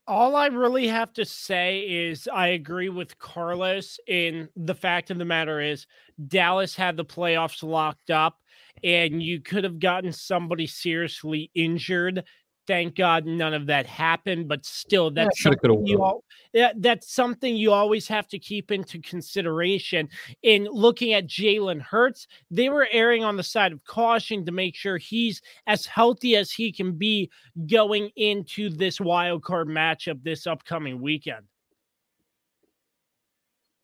all 0.07 0.37
I 0.37 0.47
really 0.47 0.87
have 0.87 1.11
to 1.13 1.25
say 1.25 1.81
is 1.81 2.29
I 2.33 2.47
agree 2.49 2.89
with 2.89 3.19
Carlos 3.19 3.99
in 4.07 4.47
the 4.55 4.73
fact 4.73 5.11
of 5.11 5.17
the 5.17 5.25
matter 5.25 5.59
is 5.59 5.85
Dallas 6.27 6.75
had 6.75 6.95
the 6.95 7.05
playoffs 7.05 7.61
locked 7.61 8.09
up 8.09 8.37
and 8.83 9.21
you 9.21 9.41
could 9.41 9.63
have 9.63 9.79
gotten 9.79 10.11
somebody 10.11 10.67
seriously 10.67 11.51
injured 11.55 12.23
thank 12.67 12.95
God 12.95 13.25
none 13.25 13.53
of 13.53 13.65
that 13.67 13.87
happened. 13.87 14.47
But 14.47 14.65
still, 14.65 15.09
that's 15.09 15.43
yeah, 15.43 15.51
something 15.51 15.87
you 15.87 16.03
all, 16.03 16.23
yeah, 16.53 16.73
that's 16.75 17.11
something 17.11 17.55
you 17.55 17.71
always 17.71 18.07
have 18.09 18.27
to 18.27 18.37
keep 18.37 18.71
into 18.71 18.99
consideration 18.99 20.09
in 20.43 20.65
looking 20.65 21.13
at 21.13 21.27
Jalen 21.27 21.81
Hurts. 21.81 22.27
They 22.51 22.69
were 22.69 22.87
erring 22.91 23.23
on 23.23 23.37
the 23.37 23.43
side 23.43 23.71
of 23.71 23.83
caution 23.85 24.45
to 24.45 24.51
make 24.51 24.75
sure 24.75 24.97
he's 24.97 25.41
as 25.65 25.85
healthy 25.85 26.35
as 26.35 26.51
he 26.51 26.71
can 26.71 26.91
be 26.97 27.31
going 27.67 28.11
into 28.17 28.69
this 28.69 28.99
wild 28.99 29.43
card 29.43 29.67
matchup 29.67 30.21
this 30.23 30.45
upcoming 30.45 31.01
weekend. 31.01 31.45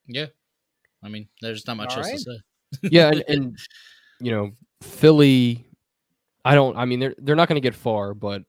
Yeah, 0.05 0.27
I 1.01 1.07
mean, 1.07 1.29
there's 1.41 1.65
not 1.65 1.77
much 1.77 1.93
all 1.93 1.99
else 1.99 2.07
right. 2.07 2.17
to 2.17 2.23
say. 2.23 2.89
yeah, 2.91 3.07
and, 3.09 3.23
and 3.29 3.57
you 4.19 4.31
know, 4.31 4.51
Philly. 4.83 5.65
I 6.45 6.55
don't. 6.55 6.77
I 6.77 6.85
mean, 6.85 6.99
they're 6.99 7.15
they're 7.17 7.35
not 7.35 7.47
going 7.47 7.61
to 7.61 7.65
get 7.65 7.75
far, 7.75 8.13
but 8.13 8.43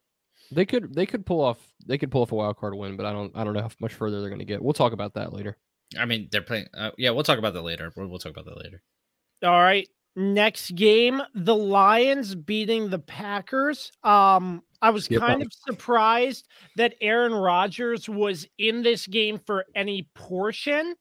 they 0.50 0.64
could 0.64 0.94
they 0.94 1.06
could 1.06 1.24
pull 1.24 1.40
off 1.40 1.58
they 1.86 1.98
could 1.98 2.10
pull 2.10 2.22
off 2.22 2.32
a 2.32 2.34
wild 2.34 2.56
card 2.56 2.74
win, 2.74 2.96
but 2.96 3.06
I 3.06 3.12
don't 3.12 3.32
I 3.34 3.44
don't 3.44 3.54
know 3.54 3.62
how 3.62 3.70
much 3.80 3.94
further 3.94 4.20
they're 4.20 4.30
going 4.30 4.40
to 4.40 4.44
get. 4.44 4.62
We'll 4.62 4.72
talk 4.72 4.92
about 4.92 5.14
that 5.14 5.32
later. 5.32 5.56
I 5.98 6.04
mean, 6.04 6.28
they're 6.30 6.42
playing. 6.42 6.66
Uh, 6.76 6.90
yeah, 6.98 7.10
we'll 7.10 7.24
talk 7.24 7.38
about 7.38 7.54
that 7.54 7.62
later. 7.62 7.92
We'll, 7.96 8.08
we'll 8.08 8.18
talk 8.18 8.32
about 8.32 8.46
that 8.46 8.62
later. 8.62 8.82
All 9.42 9.60
right. 9.60 9.88
Next 10.16 10.74
game, 10.76 11.22
the 11.34 11.56
Lions 11.56 12.34
beating 12.36 12.88
the 12.88 13.00
Packers. 13.00 13.90
Um, 14.04 14.62
I 14.80 14.90
was 14.90 15.10
yep. 15.10 15.20
kind 15.20 15.42
of 15.42 15.52
surprised 15.52 16.46
that 16.76 16.94
Aaron 17.00 17.34
Rodgers 17.34 18.08
was 18.08 18.46
in 18.56 18.82
this 18.82 19.06
game 19.08 19.40
for 19.44 19.64
any 19.74 20.08
portion. 20.14 20.94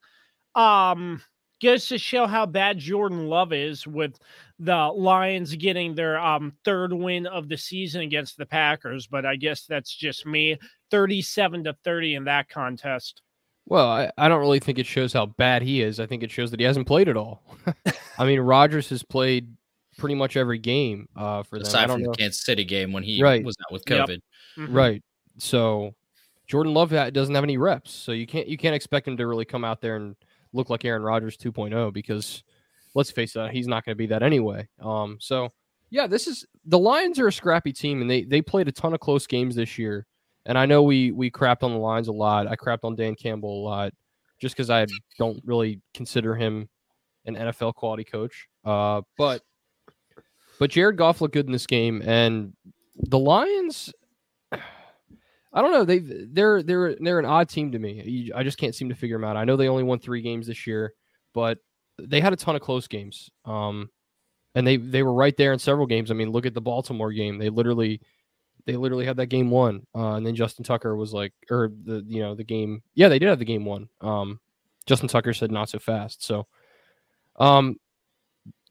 Um, 0.55 1.21
goes 1.63 1.87
to 1.87 1.97
show 1.97 2.27
how 2.27 2.45
bad 2.45 2.77
Jordan 2.77 3.27
Love 3.27 3.53
is 3.53 3.87
with 3.87 4.19
the 4.59 4.75
Lions 4.75 5.55
getting 5.55 5.95
their 5.95 6.19
um, 6.19 6.53
third 6.63 6.93
win 6.93 7.25
of 7.25 7.49
the 7.49 7.57
season 7.57 8.01
against 8.01 8.37
the 8.37 8.45
Packers. 8.45 9.07
But 9.07 9.25
I 9.25 9.35
guess 9.35 9.65
that's 9.65 9.95
just 9.95 10.25
me 10.25 10.57
37 10.91 11.63
to 11.63 11.75
30 11.83 12.15
in 12.15 12.23
that 12.25 12.49
contest. 12.49 13.21
Well, 13.65 13.89
I, 13.89 14.11
I 14.17 14.27
don't 14.27 14.41
really 14.41 14.59
think 14.59 14.77
it 14.77 14.85
shows 14.85 15.13
how 15.13 15.25
bad 15.25 15.61
he 15.61 15.81
is. 15.81 15.99
I 15.99 16.05
think 16.05 16.21
it 16.21 16.31
shows 16.31 16.51
that 16.51 16.59
he 16.59 16.65
hasn't 16.65 16.85
played 16.85 17.07
at 17.07 17.15
all. 17.15 17.43
I 18.19 18.25
mean, 18.25 18.39
Rodgers 18.41 18.89
has 18.89 19.03
played 19.03 19.47
pretty 19.97 20.15
much 20.15 20.35
every 20.35 20.59
game 20.59 21.07
uh, 21.15 21.43
for 21.43 21.57
them. 21.57 21.67
Aside 21.67 21.89
from 21.89 22.03
know. 22.03 22.11
the 22.11 22.17
Kansas 22.17 22.43
City 22.43 22.65
game 22.65 22.91
when 22.91 23.03
he 23.03 23.21
right. 23.23 23.43
was 23.43 23.55
out 23.65 23.71
with 23.71 23.85
COVID. 23.85 24.09
Yep. 24.09 24.19
Mm-hmm. 24.57 24.73
Right. 24.73 25.03
So 25.37 25.95
Jordan 26.47 26.73
Love 26.73 26.91
doesn't 26.91 27.33
have 27.33 27.43
any 27.43 27.57
reps, 27.57 27.91
so 27.91 28.11
you 28.11 28.27
can't 28.27 28.47
you 28.47 28.57
can't 28.57 28.75
expect 28.75 29.07
him 29.07 29.17
to 29.17 29.25
really 29.25 29.45
come 29.45 29.63
out 29.63 29.81
there 29.81 29.95
and 29.95 30.15
look 30.53 30.69
like 30.69 30.85
Aaron 30.85 31.03
Rodgers 31.03 31.37
2.0 31.37 31.93
because 31.93 32.43
let's 32.95 33.11
face 33.11 33.35
it, 33.35 33.51
he's 33.51 33.67
not 33.67 33.85
going 33.85 33.93
to 33.93 33.97
be 33.97 34.07
that 34.07 34.23
anyway. 34.23 34.67
Um, 34.81 35.17
so 35.19 35.49
yeah, 35.89 36.07
this 36.07 36.27
is 36.27 36.45
the 36.65 36.79
Lions 36.79 37.19
are 37.19 37.27
a 37.27 37.33
scrappy 37.33 37.73
team 37.73 38.01
and 38.01 38.09
they 38.09 38.23
they 38.23 38.41
played 38.41 38.67
a 38.67 38.71
ton 38.71 38.93
of 38.93 38.99
close 38.99 39.27
games 39.27 39.55
this 39.55 39.77
year. 39.77 40.05
And 40.45 40.57
I 40.57 40.65
know 40.65 40.83
we 40.83 41.11
we 41.11 41.31
crapped 41.31 41.63
on 41.63 41.71
the 41.71 41.77
Lions 41.77 42.07
a 42.07 42.13
lot. 42.13 42.47
I 42.47 42.55
crapped 42.55 42.83
on 42.83 42.95
Dan 42.95 43.15
Campbell 43.15 43.63
a 43.63 43.63
lot 43.63 43.93
just 44.39 44.55
because 44.55 44.69
I 44.69 44.85
don't 45.17 45.41
really 45.45 45.81
consider 45.93 46.35
him 46.35 46.67
an 47.25 47.35
NFL 47.35 47.75
quality 47.75 48.03
coach. 48.03 48.47
Uh, 48.65 49.01
but 49.17 49.41
but 50.59 50.69
Jared 50.69 50.97
Goff 50.97 51.21
looked 51.21 51.33
good 51.33 51.45
in 51.45 51.51
this 51.51 51.67
game, 51.67 52.01
and 52.05 52.53
the 52.95 53.19
Lions 53.19 53.93
I 55.53 55.61
don't 55.61 55.71
know. 55.71 55.85
They 55.85 55.99
they're 55.99 56.63
they're 56.63 56.95
they're 56.99 57.19
an 57.19 57.25
odd 57.25 57.47
team 57.47 57.71
to 57.73 57.79
me. 57.79 58.31
I 58.33 58.43
just 58.43 58.57
can't 58.57 58.73
seem 58.73 58.89
to 58.89 58.95
figure 58.95 59.17
them 59.17 59.23
out. 59.23 59.37
I 59.37 59.45
know 59.45 59.55
they 59.55 59.67
only 59.69 59.83
won 59.83 59.99
three 59.99 60.21
games 60.21 60.47
this 60.47 60.65
year, 60.65 60.93
but 61.33 61.59
they 62.01 62.21
had 62.21 62.33
a 62.33 62.37
ton 62.37 62.55
of 62.55 62.61
close 62.61 62.87
games. 62.87 63.29
Um, 63.45 63.89
and 64.55 64.65
they 64.65 64.77
they 64.77 65.03
were 65.03 65.13
right 65.13 65.35
there 65.37 65.53
in 65.53 65.59
several 65.59 65.85
games. 65.85 66.09
I 66.09 66.15
mean, 66.15 66.31
look 66.31 66.47
at 66.47 66.55
the 66.55 66.61
Baltimore 66.61 67.11
game. 67.11 67.37
They 67.37 67.49
literally 67.49 68.01
they 68.65 68.75
literally 68.77 69.05
had 69.05 69.17
that 69.17 69.27
game 69.27 69.51
won. 69.51 69.85
Uh, 69.95 70.13
and 70.13 70.25
then 70.25 70.35
Justin 70.35 70.63
Tucker 70.63 70.95
was 70.95 71.13
like, 71.13 71.33
or 71.51 71.71
the 71.83 72.03
you 72.07 72.21
know 72.21 72.33
the 72.33 72.43
game. 72.43 72.81
Yeah, 72.95 73.09
they 73.09 73.19
did 73.19 73.29
have 73.29 73.39
the 73.39 73.45
game 73.45 73.65
won. 73.65 73.89
Um, 74.01 74.39
Justin 74.87 75.07
Tucker 75.07 75.33
said 75.33 75.51
not 75.51 75.69
so 75.69 75.77
fast. 75.77 76.23
So, 76.23 76.47
um, 77.39 77.75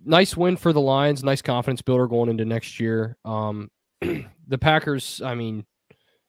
nice 0.05 0.37
win 0.37 0.57
for 0.57 0.73
the 0.73 0.81
Lions. 0.81 1.23
Nice 1.23 1.43
confidence 1.43 1.83
builder 1.83 2.09
going 2.09 2.29
into 2.29 2.45
next 2.45 2.81
year. 2.81 3.17
Um, 3.25 3.71
the 4.01 4.59
Packers. 4.59 5.23
I 5.25 5.37
mean 5.37 5.65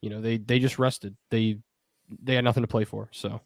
you 0.04 0.10
know 0.10 0.20
they 0.20 0.36
they 0.36 0.60
just 0.60 0.78
rested. 0.78 1.16
They 1.32 1.60
they 2.22 2.36
had 2.36 2.44
nothing 2.44 2.62
to 2.62 2.68
play 2.68 2.84
for. 2.84 3.08
So 3.14 3.40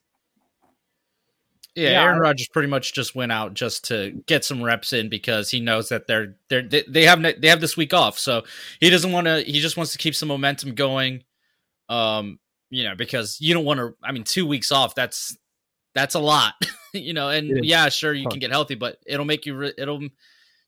yeah, 1.76 1.92
yeah 1.92 2.04
Aaron 2.04 2.18
Rodgers 2.18 2.48
pretty 2.48 2.68
much 2.68 2.96
just 2.96 3.14
went 3.14 3.32
out 3.32 3.54
just 3.54 3.86
to 3.86 4.24
get 4.26 4.44
some 4.44 4.64
reps 4.64 4.92
in 4.92 5.08
because 5.08 5.52
he 5.52 5.60
knows 5.60 5.90
that 5.90 6.08
they're 6.08 6.36
they're 6.50 6.64
they 6.64 7.04
have 7.06 7.22
they 7.22 7.48
have 7.48 7.62
this 7.62 7.78
week 7.78 7.94
off, 7.94 8.18
so 8.18 8.42
he 8.80 8.90
doesn't 8.90 9.12
want 9.12 9.28
to. 9.28 9.42
He 9.42 9.60
just 9.60 9.78
wants 9.78 9.92
to 9.92 10.00
keep 10.00 10.16
some 10.16 10.30
momentum 10.30 10.74
going. 10.74 11.24
Um, 11.90 12.40
you 12.72 12.84
know, 12.84 12.96
because 12.96 13.38
you 13.40 13.54
don't 13.54 13.64
want 13.64 13.80
to. 13.80 13.94
I 14.04 14.12
mean, 14.12 14.24
two 14.24 14.48
weeks 14.48 14.72
off. 14.72 14.96
That's 14.96 15.38
that's 15.94 16.16
a 16.16 16.20
lot, 16.20 16.56
you 16.94 17.14
know. 17.14 17.30
And 17.30 17.64
yeah, 17.64 17.88
sure, 17.90 18.16
you 18.16 18.28
can 18.28 18.40
get 18.40 18.50
healthy, 18.50 18.74
but 18.74 18.98
it'll 19.06 19.26
make 19.28 19.46
you. 19.46 19.56
Re- 19.56 19.74
it'll 19.78 20.02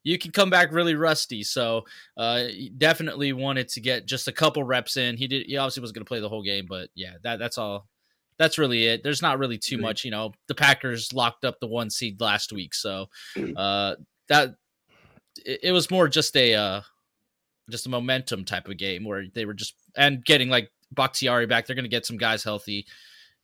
you 0.10 0.18
can 0.18 0.32
come 0.32 0.50
back 0.50 0.72
really 0.72 0.96
rusty. 0.96 1.44
So 1.44 1.86
uh, 2.18 2.46
definitely 2.78 3.32
wanted 3.32 3.70
to 3.70 3.82
get 3.82 4.08
just 4.08 4.28
a 4.28 4.32
couple 4.32 4.64
reps 4.64 4.98
in. 4.98 5.18
He 5.18 5.28
did. 5.28 5.46
He 5.46 5.56
obviously 5.56 5.82
was 5.82 5.92
going 5.92 6.04
to 6.04 6.08
play 6.08 6.20
the 6.20 6.30
whole 6.30 6.42
game, 6.42 6.66
but 6.68 6.90
yeah, 6.96 7.14
that 7.24 7.38
that's 7.38 7.60
all. 7.60 7.88
That's 8.38 8.58
really 8.58 8.86
it. 8.86 9.04
There's 9.04 9.22
not 9.22 9.38
really 9.38 9.58
too 9.58 9.78
much. 9.78 10.04
You 10.04 10.12
know, 10.12 10.32
the 10.48 10.56
Packers 10.56 11.14
locked 11.14 11.46
up 11.46 11.60
the 11.60 11.68
one 11.68 11.90
seed 11.92 12.20
last 12.22 12.52
week, 12.52 12.74
so 12.74 13.08
uh, 13.56 13.96
that 14.30 14.56
it, 15.46 15.60
it 15.64 15.72
was 15.72 15.92
more 15.92 16.08
just 16.08 16.36
a 16.36 16.56
uh, 16.56 16.82
just 17.70 17.86
a 17.86 17.90
momentum 17.90 18.46
type 18.46 18.68
of 18.68 18.78
game 18.78 19.04
where 19.04 19.26
they 19.34 19.46
were 19.46 19.54
just 19.54 19.76
and 19.96 20.26
getting 20.26 20.50
like 20.50 20.72
Bakhtiari 20.92 21.46
back. 21.46 21.68
They're 21.68 21.76
going 21.76 21.84
to 21.84 21.90
get 21.90 22.08
some 22.08 22.18
guys 22.18 22.44
healthy. 22.44 22.88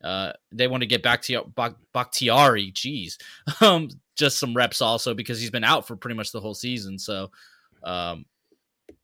Uh, 0.03 0.33
they 0.51 0.67
want 0.67 0.81
to 0.81 0.87
get 0.87 1.03
back 1.03 1.21
to 1.23 1.43
Bak- 1.55 1.77
Bakhtiari, 1.93 2.71
Jeez, 2.71 3.17
um, 3.61 3.89
just 4.15 4.39
some 4.39 4.55
reps 4.55 4.81
also 4.81 5.13
because 5.13 5.39
he's 5.39 5.51
been 5.51 5.63
out 5.63 5.87
for 5.87 5.95
pretty 5.95 6.15
much 6.15 6.31
the 6.31 6.39
whole 6.39 6.53
season. 6.53 6.97
So, 6.97 7.31
um, 7.83 8.25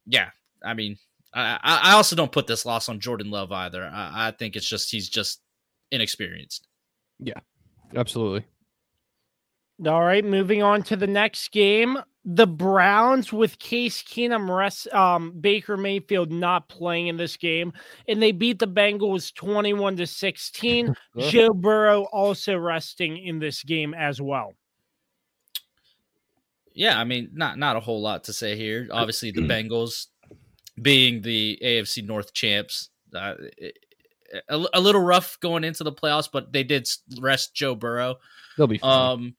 yeah, 0.06 0.30
I 0.64 0.74
mean, 0.74 0.98
I, 1.34 1.60
I 1.62 1.92
I 1.92 1.94
also 1.94 2.16
don't 2.16 2.32
put 2.32 2.48
this 2.48 2.66
loss 2.66 2.90
on 2.90 3.00
Jordan 3.00 3.30
Love 3.30 3.52
either. 3.52 3.84
I, 3.84 4.28
I 4.28 4.32
think 4.32 4.56
it's 4.56 4.68
just 4.68 4.92
he's 4.92 5.10
just 5.10 5.42
inexperienced. 5.92 6.68
Yeah, 7.20 7.40
absolutely. 7.96 8.46
All 9.86 10.04
right, 10.04 10.24
moving 10.24 10.62
on 10.62 10.84
to 10.84 10.96
the 10.96 11.08
next 11.08 11.52
game. 11.52 11.98
The 12.24 12.46
Browns 12.46 13.34
with 13.34 13.58
Case 13.58 14.04
Keenum 14.04 14.56
rest 14.56 14.88
um 14.94 15.34
Baker 15.40 15.76
Mayfield 15.76 16.32
not 16.32 16.70
playing 16.70 17.08
in 17.08 17.18
this 17.18 17.36
game, 17.36 17.74
and 18.08 18.22
they 18.22 18.32
beat 18.32 18.60
the 18.60 18.68
Bengals 18.68 19.34
21 19.34 19.98
to 19.98 20.08
16. 20.08 20.96
Joe 21.20 21.54
Burrow 21.54 22.04
also 22.12 22.58
resting 22.58 23.18
in 23.18 23.40
this 23.40 23.64
game 23.64 23.94
as 23.94 24.22
well. 24.22 24.54
Yeah, 26.74 27.00
I 27.00 27.04
mean, 27.04 27.30
not 27.34 27.58
not 27.58 27.76
a 27.76 27.80
whole 27.80 28.02
lot 28.02 28.26
to 28.26 28.34
say 28.34 28.56
here. 28.56 28.88
Obviously, 28.92 29.32
the 29.32 29.42
Bengals 29.42 30.08
being 30.82 31.22
the 31.22 31.60
AFC 31.62 32.06
North 32.06 32.34
champs, 32.34 32.90
uh, 33.16 33.36
a, 34.50 34.66
a 34.74 34.80
little 34.80 35.02
rough 35.02 35.40
going 35.40 35.64
into 35.64 35.84
the 35.84 35.92
playoffs, 35.92 36.30
but 36.32 36.54
they 36.54 36.64
did 36.64 36.88
rest 37.20 37.54
Joe 37.54 37.76
Burrow. 37.76 38.16
They'll 38.58 38.68
be 38.68 38.78
fine. 38.78 39.12
Um, 39.12 39.36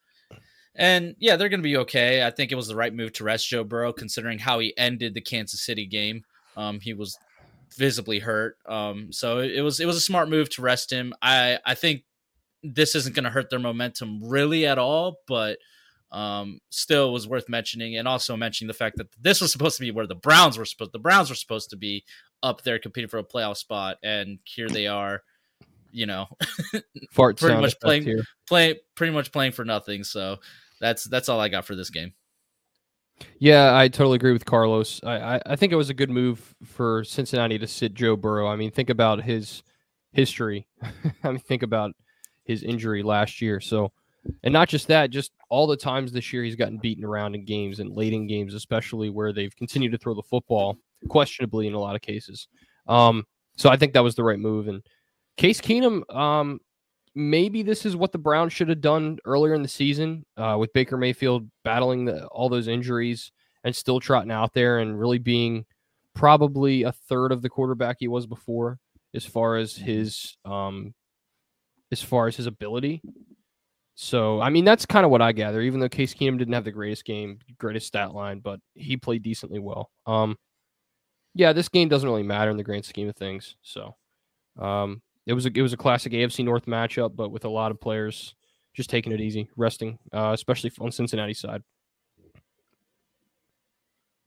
and 0.74 1.16
yeah, 1.18 1.36
they're 1.36 1.48
going 1.48 1.60
to 1.60 1.64
be 1.64 1.76
okay. 1.78 2.24
I 2.24 2.30
think 2.30 2.50
it 2.50 2.56
was 2.56 2.68
the 2.68 2.76
right 2.76 2.94
move 2.94 3.12
to 3.14 3.24
rest 3.24 3.48
Joe 3.48 3.64
Burrow, 3.64 3.92
considering 3.92 4.38
how 4.38 4.58
he 4.58 4.76
ended 4.76 5.14
the 5.14 5.20
Kansas 5.20 5.60
City 5.60 5.86
game. 5.86 6.24
Um, 6.56 6.80
he 6.80 6.94
was 6.94 7.18
visibly 7.76 8.18
hurt. 8.18 8.56
Um, 8.66 9.12
so 9.12 9.38
it, 9.38 9.52
it 9.52 9.62
was 9.62 9.80
it 9.80 9.86
was 9.86 9.96
a 9.96 10.00
smart 10.00 10.28
move 10.28 10.48
to 10.50 10.62
rest 10.62 10.90
him. 10.90 11.12
I 11.20 11.58
I 11.64 11.74
think 11.74 12.04
this 12.62 12.94
isn't 12.94 13.14
going 13.14 13.24
to 13.24 13.30
hurt 13.30 13.50
their 13.50 13.58
momentum 13.58 14.20
really 14.22 14.66
at 14.66 14.78
all, 14.78 15.18
but 15.26 15.58
um, 16.12 16.60
still 16.70 17.12
was 17.12 17.26
worth 17.26 17.48
mentioning, 17.48 17.96
and 17.96 18.06
also 18.06 18.36
mentioning 18.36 18.68
the 18.68 18.74
fact 18.74 18.96
that 18.98 19.08
this 19.20 19.40
was 19.40 19.50
supposed 19.50 19.76
to 19.76 19.82
be 19.82 19.90
where 19.90 20.06
the 20.06 20.14
Browns 20.14 20.58
were 20.58 20.64
supposed 20.64 20.92
the 20.92 20.98
Browns 20.98 21.30
were 21.30 21.36
supposed 21.36 21.70
to 21.70 21.76
be 21.76 22.04
up 22.42 22.62
there 22.62 22.78
competing 22.78 23.08
for 23.08 23.18
a 23.18 23.24
playoff 23.24 23.56
spot, 23.56 23.96
and 24.02 24.38
here 24.44 24.68
they 24.68 24.86
are. 24.86 25.22
You 25.94 26.06
know, 26.06 26.26
pretty 27.14 27.54
much 27.54 27.78
playing- 27.80 28.04
here. 28.04 28.24
play 28.48 28.80
pretty 28.94 29.12
much 29.12 29.30
playing 29.30 29.52
for 29.52 29.64
nothing. 29.64 30.04
So 30.04 30.38
that's 30.80 31.04
that's 31.04 31.28
all 31.28 31.38
I 31.40 31.48
got 31.48 31.66
for 31.66 31.74
this 31.74 31.90
game. 31.90 32.14
Yeah, 33.38 33.76
I 33.76 33.88
totally 33.88 34.16
agree 34.16 34.32
with 34.32 34.44
Carlos. 34.44 35.00
I, 35.04 35.36
I, 35.36 35.40
I 35.46 35.56
think 35.56 35.72
it 35.72 35.76
was 35.76 35.90
a 35.90 35.94
good 35.94 36.10
move 36.10 36.54
for 36.64 37.04
Cincinnati 37.04 37.58
to 37.58 37.66
sit 37.66 37.94
Joe 37.94 38.16
Burrow. 38.16 38.48
I 38.48 38.56
mean, 38.56 38.70
think 38.70 38.90
about 38.90 39.22
his 39.22 39.62
history. 40.12 40.66
I 41.22 41.28
mean, 41.28 41.38
think 41.38 41.62
about 41.62 41.92
his 42.44 42.62
injury 42.62 43.02
last 43.02 43.40
year. 43.40 43.60
So, 43.60 43.92
and 44.42 44.52
not 44.52 44.68
just 44.68 44.88
that, 44.88 45.10
just 45.10 45.32
all 45.48 45.66
the 45.66 45.76
times 45.76 46.12
this 46.12 46.32
year 46.32 46.42
he's 46.42 46.56
gotten 46.56 46.78
beaten 46.78 47.04
around 47.04 47.34
in 47.34 47.44
games 47.44 47.80
and 47.80 47.90
late 47.90 48.12
in 48.12 48.26
games, 48.26 48.54
especially 48.54 49.10
where 49.10 49.32
they've 49.32 49.54
continued 49.56 49.92
to 49.92 49.98
throw 49.98 50.14
the 50.14 50.22
football 50.22 50.76
questionably 51.08 51.66
in 51.66 51.74
a 51.74 51.78
lot 51.78 51.96
of 51.96 52.02
cases. 52.02 52.48
Um, 52.86 53.24
so 53.56 53.68
I 53.68 53.76
think 53.76 53.92
that 53.92 54.04
was 54.04 54.14
the 54.14 54.24
right 54.24 54.38
move. 54.38 54.68
And 54.68 54.82
Case 55.36 55.60
Keenum, 55.60 56.02
um, 56.14 56.60
maybe 57.14 57.62
this 57.62 57.84
is 57.84 57.96
what 57.96 58.12
the 58.12 58.18
Browns 58.18 58.52
should 58.52 58.68
have 58.68 58.80
done 58.80 59.18
earlier 59.24 59.54
in 59.54 59.62
the 59.62 59.68
season 59.68 60.24
uh, 60.36 60.56
with 60.58 60.72
Baker 60.72 60.96
Mayfield 60.96 61.48
battling 61.64 62.04
the, 62.04 62.26
all 62.26 62.48
those 62.48 62.68
injuries 62.68 63.32
and 63.64 63.74
still 63.74 64.00
trotting 64.00 64.30
out 64.30 64.54
there 64.54 64.78
and 64.78 64.98
really 64.98 65.18
being 65.18 65.64
probably 66.14 66.82
a 66.82 66.92
third 66.92 67.32
of 67.32 67.42
the 67.42 67.48
quarterback 67.48 67.96
he 67.98 68.08
was 68.08 68.26
before 68.26 68.78
as 69.14 69.24
far 69.24 69.56
as 69.56 69.76
his 69.76 70.36
um 70.44 70.94
as 71.90 72.02
far 72.02 72.26
as 72.26 72.36
his 72.36 72.46
ability. 72.46 73.02
So 73.94 74.40
I 74.40 74.50
mean 74.50 74.64
that's 74.64 74.86
kind 74.86 75.04
of 75.04 75.10
what 75.10 75.22
I 75.22 75.32
gather. 75.32 75.60
Even 75.60 75.80
though 75.80 75.88
Case 75.88 76.14
Keenum 76.14 76.38
didn't 76.38 76.54
have 76.54 76.64
the 76.64 76.72
greatest 76.72 77.04
game, 77.04 77.38
greatest 77.58 77.86
stat 77.86 78.14
line, 78.14 78.40
but 78.40 78.60
he 78.74 78.96
played 78.96 79.22
decently 79.22 79.58
well. 79.58 79.90
Um, 80.06 80.36
yeah, 81.34 81.52
this 81.52 81.68
game 81.68 81.88
doesn't 81.88 82.08
really 82.08 82.22
matter 82.22 82.50
in 82.50 82.56
the 82.56 82.62
grand 82.64 82.84
scheme 82.84 83.08
of 83.08 83.16
things. 83.16 83.56
So, 83.62 83.96
um, 84.58 85.02
it 85.26 85.34
was 85.34 85.46
a 85.46 85.50
it 85.54 85.62
was 85.62 85.72
a 85.72 85.78
classic 85.78 86.12
AFC 86.12 86.44
North 86.44 86.66
matchup, 86.66 87.16
but 87.16 87.30
with 87.30 87.44
a 87.44 87.48
lot 87.50 87.70
of 87.70 87.80
players 87.80 88.34
just 88.74 88.90
taking 88.90 89.12
it 89.12 89.20
easy, 89.20 89.48
resting, 89.56 89.98
uh, 90.12 90.30
especially 90.32 90.72
on 90.80 90.90
Cincinnati 90.90 91.34
side. 91.34 91.62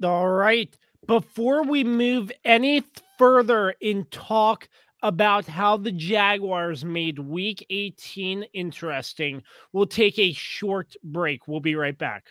All 0.03 0.29
right. 0.29 0.75
Before 1.07 1.63
we 1.63 1.83
move 1.83 2.31
any 2.43 2.83
further 3.17 3.75
in 3.79 4.05
talk 4.05 4.67
about 5.05 5.45
how 5.45 5.77
the 5.77 5.91
Jaguars 5.91 6.83
made 6.83 7.19
week 7.19 7.63
18 7.69 8.43
interesting, 8.53 9.43
we'll 9.71 9.85
take 9.85 10.17
a 10.17 10.33
short 10.33 10.95
break. 11.03 11.47
We'll 11.47 11.59
be 11.59 11.75
right 11.75 11.95
back. 11.95 12.25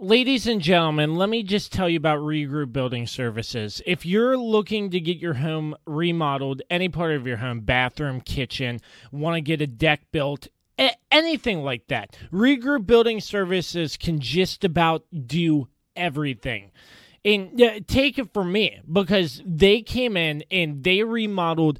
Ladies 0.00 0.48
and 0.48 0.60
gentlemen, 0.60 1.14
let 1.14 1.28
me 1.28 1.44
just 1.44 1.72
tell 1.72 1.88
you 1.88 1.96
about 1.96 2.18
Regroup 2.18 2.72
Building 2.72 3.06
Services. 3.06 3.80
If 3.86 4.04
you're 4.04 4.36
looking 4.36 4.90
to 4.90 5.00
get 5.00 5.18
your 5.18 5.34
home 5.34 5.76
remodeled, 5.86 6.62
any 6.68 6.88
part 6.88 7.12
of 7.12 7.26
your 7.26 7.36
home, 7.36 7.60
bathroom, 7.60 8.20
kitchen, 8.20 8.80
want 9.12 9.36
to 9.36 9.40
get 9.40 9.60
a 9.60 9.66
deck 9.66 10.02
built, 10.10 10.48
anything 11.12 11.62
like 11.62 11.86
that, 11.88 12.16
Regroup 12.32 12.86
Building 12.86 13.20
Services 13.20 13.96
can 13.96 14.18
just 14.20 14.64
about 14.64 15.04
do 15.26 15.68
everything. 15.94 16.70
And 17.28 17.86
take 17.86 18.18
it 18.18 18.32
from 18.32 18.52
me 18.52 18.80
because 18.90 19.42
they 19.44 19.82
came 19.82 20.16
in 20.16 20.44
and 20.50 20.82
they 20.82 21.02
remodeled 21.02 21.78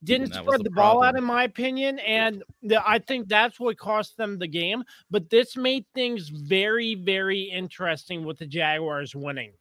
Didn't 0.03 0.33
spread 0.33 0.59
the 0.59 0.65
the, 0.65 0.71
ball 0.71 1.01
out, 1.01 1.17
in 1.17 1.23
my 1.23 1.45
opinion, 1.45 1.97
and 1.99 2.43
the, 2.61 2.87
I 2.87 2.99
think 2.99 3.27
that's 3.27 3.59
what 3.59 3.77
cost 3.79 4.17
them 4.17 4.37
the 4.37 4.47
game. 4.47 4.83
But 5.09 5.31
this 5.31 5.57
made 5.57 5.85
things 5.95 6.29
very, 6.29 6.93
very 6.93 7.41
interesting 7.41 8.23
with 8.23 8.37
the 8.37 8.45
Jaguars 8.45 9.15
winning. 9.15 9.53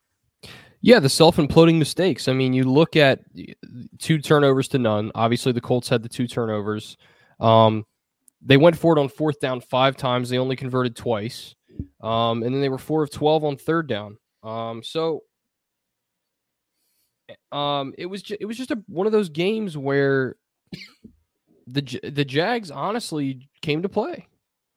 Yeah, 0.83 0.99
the 0.99 1.09
self-imploding 1.09 1.79
mistakes. 1.79 2.29
I 2.29 2.35
mean, 2.35 2.53
you 2.53 2.65
look 2.65 2.95
at 2.95 3.21
two 3.99 4.19
turnovers 4.19 4.69
to 4.69 4.79
none. 4.79 5.13
Obviously, 5.15 5.53
the 5.53 5.63
Colts 5.63 5.89
had 5.89 6.03
the 6.03 6.11
two 6.11 6.27
turnovers. 6.27 6.99
Um, 7.41 7.87
they 8.43 8.59
went 8.59 8.77
for 8.77 8.95
it 8.95 9.01
on 9.01 9.09
fourth 9.09 9.41
down 9.41 9.63
five 9.63 9.97
times. 9.97 10.29
They 10.29 10.37
only 10.37 10.57
converted 10.57 10.95
twice, 10.95 11.55
um, 12.03 12.43
and 12.43 12.55
then 12.55 12.61
they 12.61 12.69
were 12.69 12.79
four 12.79 13.03
of 13.03 13.11
twelve 13.11 13.45
on 13.45 13.57
third 13.57 13.87
down. 13.87 14.19
Um, 14.43 14.83
so, 14.83 15.23
um, 17.53 17.95
it 17.97 18.07
was 18.07 18.23
ju- 18.23 18.37
it 18.41 18.47
was 18.47 18.57
just 18.57 18.71
a, 18.71 18.83
one 18.87 19.07
of 19.07 19.13
those 19.13 19.29
games 19.29 19.77
where 19.77 20.37
the 21.67 21.83
J- 21.83 22.11
the 22.11 22.25
Jags 22.25 22.71
honestly 22.71 23.49
came 23.63 23.83
to 23.83 23.89
play. 23.89 24.27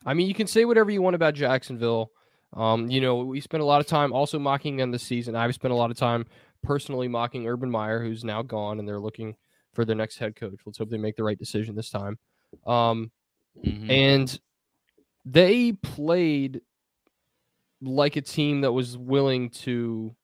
I 0.06 0.14
mean, 0.14 0.28
you 0.28 0.34
can 0.34 0.48
say 0.48 0.64
whatever 0.66 0.90
you 0.92 1.02
want 1.02 1.16
about 1.16 1.34
Jacksonville. 1.34 2.12
Um, 2.54 2.90
you 2.90 3.02
know, 3.02 3.18
we 3.18 3.42
spent 3.42 3.62
a 3.62 3.66
lot 3.66 3.82
of 3.82 3.88
time 3.88 4.14
also 4.14 4.40
mocking 4.40 4.78
them 4.78 4.92
this 4.92 5.04
season. 5.04 5.36
I've 5.36 5.54
spent 5.54 5.74
a 5.74 5.78
lot 5.78 5.92
of 5.92 5.98
time 5.98 6.26
personally 6.64 7.10
mocking 7.10 7.46
Urban 7.46 7.70
Meyer, 7.70 8.02
who's 8.02 8.24
now 8.24 8.42
gone, 8.42 8.80
and 8.80 8.88
they're 8.88 9.00
looking 9.02 9.36
for 9.74 9.84
their 9.84 9.96
next 9.98 10.18
head 10.18 10.36
coach. 10.36 10.60
Let's 10.66 10.78
hope 10.78 10.90
they 10.90 10.98
make 10.98 11.18
the 11.18 11.24
right 11.24 11.38
decision 11.38 11.76
this 11.76 11.90
time. 11.90 12.18
Um, 12.66 13.12
Mhm. 13.66 13.90
and 13.92 14.40
they 15.26 15.74
played 15.74 16.62
like 17.82 18.16
a 18.16 18.22
team 18.22 18.62
that 18.62 18.72
was 18.72 18.98
willing 18.98 19.50
to 19.52 20.16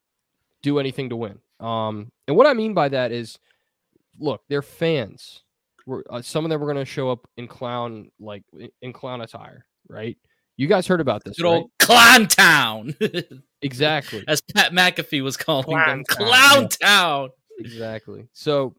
do 0.62 0.80
anything 0.80 1.10
to 1.10 1.16
win. 1.16 1.40
Um, 1.60 2.12
and 2.28 2.36
what 2.36 2.48
I 2.48 2.54
mean 2.54 2.74
by 2.74 2.90
that 2.90 3.12
is, 3.12 3.38
look, 4.20 4.42
they're 4.50 4.62
fans. 4.62 5.44
We're, 5.86 6.04
uh, 6.10 6.22
some 6.22 6.46
of 6.46 6.50
them 6.50 6.60
were 6.62 6.68
going 6.72 6.84
to 6.84 6.90
show 6.90 7.10
up 7.12 7.28
in 7.38 7.48
clown, 7.48 8.10
like 8.20 8.44
in- 8.58 8.70
in 8.82 8.94
clown 8.94 9.22
attire, 9.22 9.66
right? 9.90 10.18
You 10.56 10.68
guys 10.68 10.88
heard 10.88 11.02
about 11.02 11.24
this, 11.24 11.38
Good 11.38 11.46
right? 11.46 11.54
old 11.56 11.72
Clown 11.80 12.28
Town, 12.28 12.96
Exactly. 13.62 14.24
as 14.28 14.40
Pat 14.42 14.72
McAfee 14.72 15.24
was 15.24 15.36
calling 15.36 15.76
them, 15.78 16.04
Town, 16.04 16.04
Clown 16.08 16.70
Town. 16.70 17.30
Exactly. 17.60 18.28
So 18.34 18.76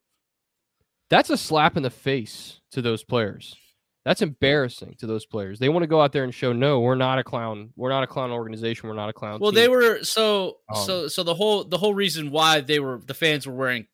that's 1.11 1.31
a 1.31 1.37
slap 1.37 1.77
in 1.77 1.83
the 1.83 1.91
face 1.91 2.61
to 2.73 2.81
those 2.83 3.03
players. 3.05 3.57
That's 4.05 4.21
embarrassing 4.21 4.97
to 4.99 5.07
those 5.07 5.25
players. 5.25 5.59
They 5.59 5.71
want 5.71 5.83
to 5.83 5.87
go 5.87 6.01
out 6.03 6.13
there 6.13 6.25
and 6.25 6.35
show, 6.35 6.53
no, 6.53 6.81
we're 6.81 6.95
not 6.95 7.19
a 7.19 7.25
clown. 7.25 7.71
We're 7.75 7.89
not 7.89 8.03
a 8.03 8.07
clown 8.07 8.31
organization. 8.31 8.89
We're 8.89 8.95
not 8.97 9.09
a 9.09 9.15
clown. 9.15 9.41
Well, 9.41 9.51
team." 9.51 9.61
they 9.63 9.69
were 9.69 10.05
so 10.05 10.59
Um, 10.75 10.85
so 10.85 11.09
so 11.09 11.23
the 11.23 11.35
whole 11.35 11.65
the 11.65 11.79
whole 11.79 11.95
reason 11.95 12.31
why 12.31 12.61
they 12.61 12.81
were 12.81 13.01
the 13.07 13.15
fans 13.15 13.47
were 13.47 13.55
wearing 13.55 13.87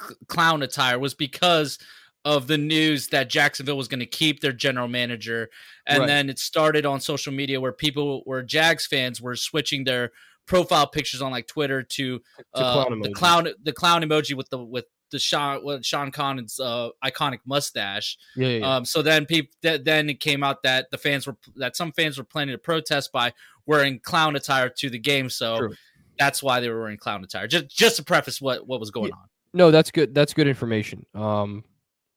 cl- 0.00 0.16
clown 0.28 0.62
attire 0.62 0.98
was 0.98 1.14
because 1.14 1.78
of 2.24 2.46
the 2.48 2.58
news 2.58 3.08
that 3.08 3.28
Jacksonville 3.30 3.76
was 3.76 3.86
going 3.88 4.00
to 4.00 4.06
keep 4.06 4.40
their 4.40 4.52
general 4.52 4.88
manager, 4.88 5.48
and 5.86 6.00
Right. 6.00 6.06
then 6.06 6.28
it 6.30 6.38
started 6.38 6.84
on 6.86 7.00
social 7.00 7.32
media 7.32 7.60
where 7.60 7.72
people 7.72 8.22
were 8.26 8.42
Jags 8.42 8.86
fans 8.86 9.20
were 9.20 9.36
switching 9.36 9.84
their 9.84 10.10
profile 10.46 10.86
pictures 10.86 11.22
on 11.22 11.30
like 11.32 11.46
Twitter 11.48 11.82
to, 11.82 12.18
To 12.18 12.24
uh, 12.54 12.72
clown 12.84 13.00
the 13.00 13.10
clown 13.12 13.48
the 13.62 13.72
clown 13.72 14.02
emoji 14.02 14.36
with 14.36 14.48
the 14.50 14.58
with 14.58 14.86
the 15.10 15.18
Sean 15.18 15.64
with 15.64 15.84
Sean 15.84 16.10
Connor's 16.10 16.58
uh, 16.60 16.90
iconic 17.04 17.38
mustache. 17.46 18.18
Yeah, 18.34 18.48
yeah, 18.48 18.58
yeah. 18.58 18.76
Um, 18.76 18.84
so 18.84 19.02
then 19.02 19.26
people 19.26 19.52
th- 19.62 19.82
then 19.84 20.10
it 20.10 20.20
came 20.20 20.42
out 20.42 20.62
that 20.62 20.90
the 20.90 20.98
fans 20.98 21.26
were 21.26 21.36
that 21.56 21.76
some 21.76 21.92
fans 21.92 22.18
were 22.18 22.24
planning 22.24 22.54
to 22.54 22.58
protest 22.58 23.12
by 23.12 23.32
wearing 23.66 24.00
clown 24.00 24.36
attire 24.36 24.68
to 24.68 24.90
the 24.90 24.98
game. 24.98 25.28
So 25.30 25.58
True. 25.58 25.74
that's 26.18 26.42
why 26.42 26.60
they 26.60 26.68
were 26.68 26.80
wearing 26.80 26.98
clown 26.98 27.22
attire. 27.24 27.46
Just 27.46 27.68
just 27.68 27.96
to 27.96 28.04
preface 28.04 28.40
what 28.40 28.66
what 28.66 28.80
was 28.80 28.90
going 28.90 29.12
on. 29.12 29.28
no, 29.52 29.70
that's 29.70 29.90
good. 29.90 30.14
That's 30.14 30.34
good 30.34 30.48
information. 30.48 31.06
Um, 31.14 31.64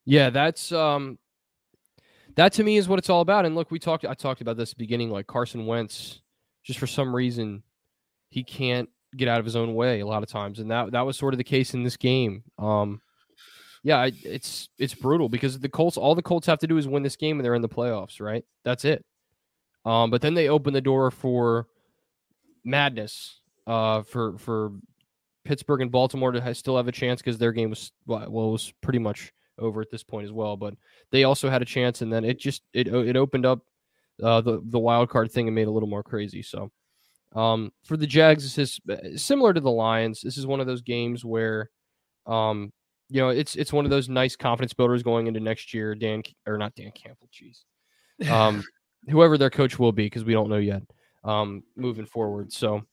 yeah, 0.06 0.30
that's 0.30 0.72
um, 0.72 1.20
that 2.36 2.54
to 2.54 2.64
me 2.64 2.78
is 2.78 2.88
what 2.88 3.00
it's 3.00 3.10
all 3.10 3.22
about. 3.22 3.46
And 3.46 3.56
look, 3.56 3.72
we 3.72 3.80
talked. 3.80 4.06
I 4.06 4.14
talked 4.14 4.42
about 4.42 4.58
this 4.58 4.72
at 4.72 4.78
the 4.78 4.84
beginning. 4.84 5.10
Like 5.10 5.28
Carson 5.28 5.66
Wentz, 5.66 6.22
just 6.64 6.80
for 6.80 6.88
some 6.88 7.16
reason, 7.16 7.64
he 8.30 8.44
can't 8.44 8.90
get 9.16 9.28
out 9.28 9.40
of 9.40 9.46
his 9.46 9.56
own 9.56 9.74
way 9.76 10.00
a 10.00 10.08
lot 10.08 10.24
of 10.24 10.30
times, 10.30 10.60
and 10.60 10.72
that 10.72 10.92
that 10.92 11.06
was 11.06 11.18
sort 11.18 11.34
of 11.34 11.38
the 11.38 11.44
case 11.44 11.74
in 11.74 11.84
this 11.84 11.98
game. 11.98 12.44
Um, 12.58 13.02
yeah, 13.84 14.10
it's 14.24 14.70
it's 14.78 14.94
brutal 14.94 15.30
because 15.30 15.60
the 15.60 15.70
Colts. 15.70 15.98
All 15.98 16.16
the 16.16 16.22
Colts 16.22 16.48
have 16.48 16.60
to 16.60 16.68
do 16.68 16.78
is 16.78 16.88
win 16.88 17.04
this 17.04 17.16
game, 17.16 17.38
and 17.38 17.46
they're 17.46 17.56
in 17.56 17.62
the 17.62 17.70
playoffs. 17.70 18.20
Right? 18.20 18.44
That's 18.64 18.86
it. 18.86 19.06
Um, 19.86 20.12
but 20.12 20.22
then 20.22 20.34
they 20.34 20.50
open 20.50 20.74
the 20.74 20.82
door 20.82 21.12
for 21.12 21.68
madness. 22.64 23.40
Uh, 23.68 24.02
for 24.02 24.38
for 24.40 24.72
Pittsburgh 25.46 25.82
and 25.82 25.92
Baltimore 25.92 26.32
to 26.32 26.56
still 26.56 26.78
have 26.78 26.88
a 26.88 26.92
chance 26.92 27.22
because 27.22 27.38
their 27.38 27.52
game 27.52 27.70
was 27.70 27.92
well, 28.06 28.30
was 28.30 28.74
pretty 28.82 29.00
much 29.00 29.32
over 29.58 29.82
at 29.82 29.92
this 29.92 30.04
point 30.04 30.26
as 30.26 30.32
well. 30.32 30.58
But 30.58 30.74
they 31.12 31.24
also 31.24 31.50
had 31.50 31.62
a 31.62 31.66
chance, 31.66 32.02
and 32.02 32.12
then 32.12 32.26
it 32.26 32.40
just 32.40 32.64
it 32.74 32.88
it 32.88 33.16
opened 33.16 33.46
up 33.46 33.60
uh, 34.22 34.42
the 34.42 34.62
the 34.66 34.80
wild 34.80 35.10
card 35.10 35.32
thing 35.32 35.48
and 35.48 35.56
made 35.56 35.64
it 35.64 35.68
a 35.68 35.72
little 35.72 35.90
more 35.90 36.04
crazy. 36.04 36.42
So 36.42 36.72
um, 37.36 37.72
for 37.84 37.98
the 37.98 38.08
Jags, 38.08 38.44
this 38.44 38.58
is 38.58 38.80
uh, 38.90 39.18
similar 39.18 39.54
to 39.54 39.62
the 39.62 39.72
Lions. 39.72 40.22
This 40.22 40.38
is 40.38 40.48
one 40.48 40.60
of 40.60 40.68
those 40.68 40.82
games 40.82 41.24
where 41.24 41.70
um, 42.26 42.72
you 43.10 43.22
know 43.22 43.30
it's 43.30 43.56
it's 43.56 43.74
one 43.74 43.86
of 43.86 43.92
those 43.92 44.10
nice 44.10 44.36
confidence 44.36 44.74
builders 44.74 45.04
going 45.04 45.28
into 45.28 45.40
next 45.40 45.74
year. 45.74 45.96
Dan 45.96 46.24
or 46.48 46.58
not 46.58 46.76
Dan 46.76 46.92
Campbell, 46.92 47.30
jeez, 47.32 48.30
um, 48.32 48.64
whoever 49.10 49.38
their 49.38 49.50
coach 49.50 49.78
will 49.78 49.92
be 49.92 50.06
because 50.06 50.24
we 50.24 50.34
don't 50.34 50.50
know 50.50 50.58
yet 50.58 50.84
um, 51.24 51.64
moving 51.76 52.06
forward. 52.06 52.52
So 52.52 52.84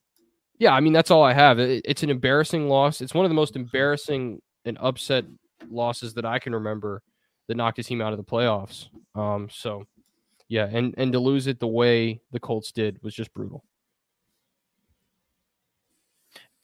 yeah, 0.58 0.72
I 0.72 0.80
mean 0.80 0.92
that's 0.92 1.10
all 1.10 1.22
I 1.22 1.32
have. 1.32 1.58
It, 1.58 1.82
it's 1.84 2.02
an 2.02 2.10
embarrassing 2.10 2.68
loss. 2.68 3.00
It's 3.00 3.14
one 3.14 3.24
of 3.24 3.30
the 3.30 3.34
most 3.36 3.56
embarrassing 3.56 4.40
and 4.64 4.76
upset 4.80 5.24
losses 5.70 6.14
that 6.14 6.26
I 6.26 6.38
can 6.38 6.54
remember 6.54 7.02
that 7.48 7.56
knocked 7.56 7.78
a 7.78 7.82
team 7.82 8.02
out 8.02 8.12
of 8.12 8.18
the 8.18 8.24
playoffs. 8.24 8.88
Um, 9.14 9.48
so 9.50 9.84
yeah, 10.48 10.68
and 10.70 10.94
and 10.98 11.12
to 11.12 11.18
lose 11.18 11.46
it 11.46 11.58
the 11.58 11.66
way 11.66 12.20
the 12.32 12.40
Colts 12.40 12.72
did 12.72 13.02
was 13.02 13.14
just 13.14 13.32
brutal. 13.32 13.64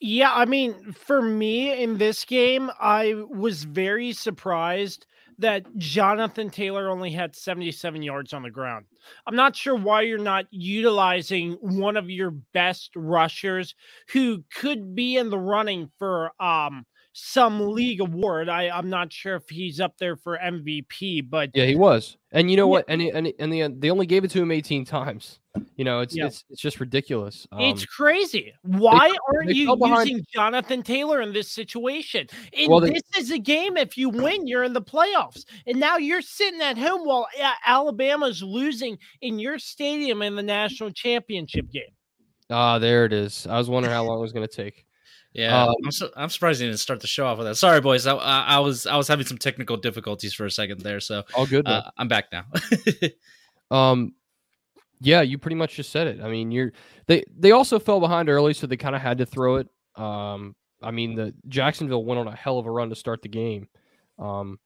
Yeah, 0.04 0.32
I 0.34 0.46
mean, 0.46 0.94
for 0.94 1.22
me 1.22 1.80
in 1.80 1.96
this 1.96 2.24
game, 2.24 2.72
I 2.80 3.14
was 3.30 3.62
very 3.62 4.12
surprised 4.12 5.06
that 5.38 5.64
Jonathan 5.78 6.50
Taylor 6.50 6.90
only 6.90 7.12
had 7.12 7.36
77 7.36 8.02
yards 8.02 8.32
on 8.32 8.42
the 8.42 8.50
ground. 8.50 8.86
I'm 9.28 9.36
not 9.36 9.54
sure 9.54 9.76
why 9.76 10.02
you're 10.02 10.18
not 10.18 10.46
utilizing 10.50 11.52
one 11.60 11.96
of 11.96 12.10
your 12.10 12.32
best 12.32 12.90
rushers 12.96 13.76
who 14.08 14.42
could 14.52 14.96
be 14.96 15.18
in 15.18 15.30
the 15.30 15.38
running 15.38 15.88
for 16.00 16.32
um 16.42 16.84
some 17.12 17.60
league 17.72 18.00
award. 18.00 18.48
I, 18.48 18.70
I'm 18.70 18.90
not 18.90 19.12
sure 19.12 19.36
if 19.36 19.48
he's 19.48 19.78
up 19.80 19.98
there 19.98 20.16
for 20.16 20.36
MVP, 20.36 21.30
but 21.30 21.50
Yeah, 21.54 21.66
he 21.66 21.76
was. 21.76 22.16
And 22.32 22.50
you 22.50 22.56
know 22.56 22.66
what? 22.66 22.86
And 22.88 23.00
and 23.02 23.32
and 23.38 23.52
the, 23.52 23.68
they 23.68 23.90
only 23.90 24.06
gave 24.06 24.24
it 24.24 24.32
to 24.32 24.42
him 24.42 24.50
18 24.50 24.84
times. 24.84 25.38
You 25.76 25.84
know, 25.84 26.00
it's 26.00 26.16
Yeah. 26.16 26.26
it's 26.26 26.44
it's 26.48 26.60
just 26.62 26.80
ridiculous. 26.80 27.46
Um, 27.52 27.60
It's 27.60 27.84
crazy. 27.84 28.54
Why 28.62 29.14
aren't 29.34 29.48
they 29.48 29.54
you 29.54 29.66
fell 29.66 29.76
behind- 29.76 30.08
using 30.08 30.24
Jonathan 30.32 30.82
Taylor 30.82 31.20
in 31.20 31.32
this 31.34 31.50
situation? 31.50 32.26
And 32.56 32.70
Well, 32.70 32.80
they- 32.80 32.90
this 32.90 33.02
is 33.18 33.30
a 33.30 33.38
game. 33.38 33.76
If 33.76 33.98
you 33.98 34.08
win, 34.08 34.46
you're 34.46 34.64
in 34.64 34.72
the 34.72 34.80
playoffs. 34.80 35.44
And 35.66 35.78
now 35.78 35.98
you're 35.98 36.22
sitting 36.22 36.60
at 36.62 36.78
home 36.78 37.04
while 37.06 37.26
A- 37.38 37.68
Alabama's 37.70 38.42
losing 38.42 38.98
in 39.20 39.38
your 39.38 39.58
stadium 39.58 40.22
in 40.22 40.36
the 40.36 40.42
national 40.42 40.90
championship 40.92 41.70
game. 41.70 41.92
ah, 42.50 42.78
there 42.78 43.04
it 43.04 43.12
is. 43.12 43.46
I 43.46 43.58
was 43.58 43.68
wondering 43.68 43.94
how 43.94 44.04
long 44.04 44.18
it 44.18 44.22
was 44.22 44.32
going 44.32 44.46
to 44.48 44.54
take. 44.54 44.86
Yeah, 45.34 45.64
Um, 45.64 45.74
I'm, 45.84 45.90
su- 45.92 46.10
I'm 46.16 46.28
surprised 46.28 46.60
you 46.60 46.66
didn't 46.68 46.80
start 46.80 47.00
the 47.00 47.06
show 47.06 47.26
off 47.26 47.38
with 47.38 47.46
that. 47.46 47.54
Sorry, 47.56 47.80
boys. 47.80 48.06
I, 48.06 48.14
I, 48.14 48.40
I 48.56 48.58
was 48.58 48.86
I 48.86 48.96
was 48.96 49.08
having 49.08 49.24
some 49.26 49.38
technical 49.38 49.78
difficulties 49.78 50.34
for 50.34 50.44
a 50.44 50.50
second 50.50 50.80
there, 50.80 51.00
so 51.00 51.24
All 51.34 51.46
good. 51.46 51.66
uh, 51.66 51.90
I'm 51.98 52.08
back 52.08 52.26
now. 52.32 52.44
Um, 53.70 54.14
yeah, 55.02 55.22
you 55.22 55.36
pretty 55.38 55.56
much 55.56 55.74
just 55.74 55.90
said 55.90 56.06
it. 56.06 56.20
I 56.22 56.28
mean, 56.30 56.50
you're 56.50 56.72
they 57.06 57.24
they 57.36 57.50
also 57.52 57.78
fell 57.78 58.00
behind 58.00 58.28
early, 58.28 58.54
so 58.54 58.66
they 58.66 58.76
kind 58.76 58.94
of 58.96 59.02
had 59.02 59.18
to 59.18 59.26
throw 59.26 59.56
it. 59.56 59.68
Um, 59.96 60.54
I 60.82 60.90
mean, 60.90 61.14
the 61.14 61.34
Jacksonville 61.48 62.04
went 62.04 62.18
on 62.20 62.28
a 62.28 62.34
hell 62.36 62.58
of 62.58 62.66
a 62.66 62.70
run 62.70 62.88
to 62.90 62.94
start 62.96 63.22
the 63.22 63.28
game. 63.28 63.68
Um, 64.18 64.58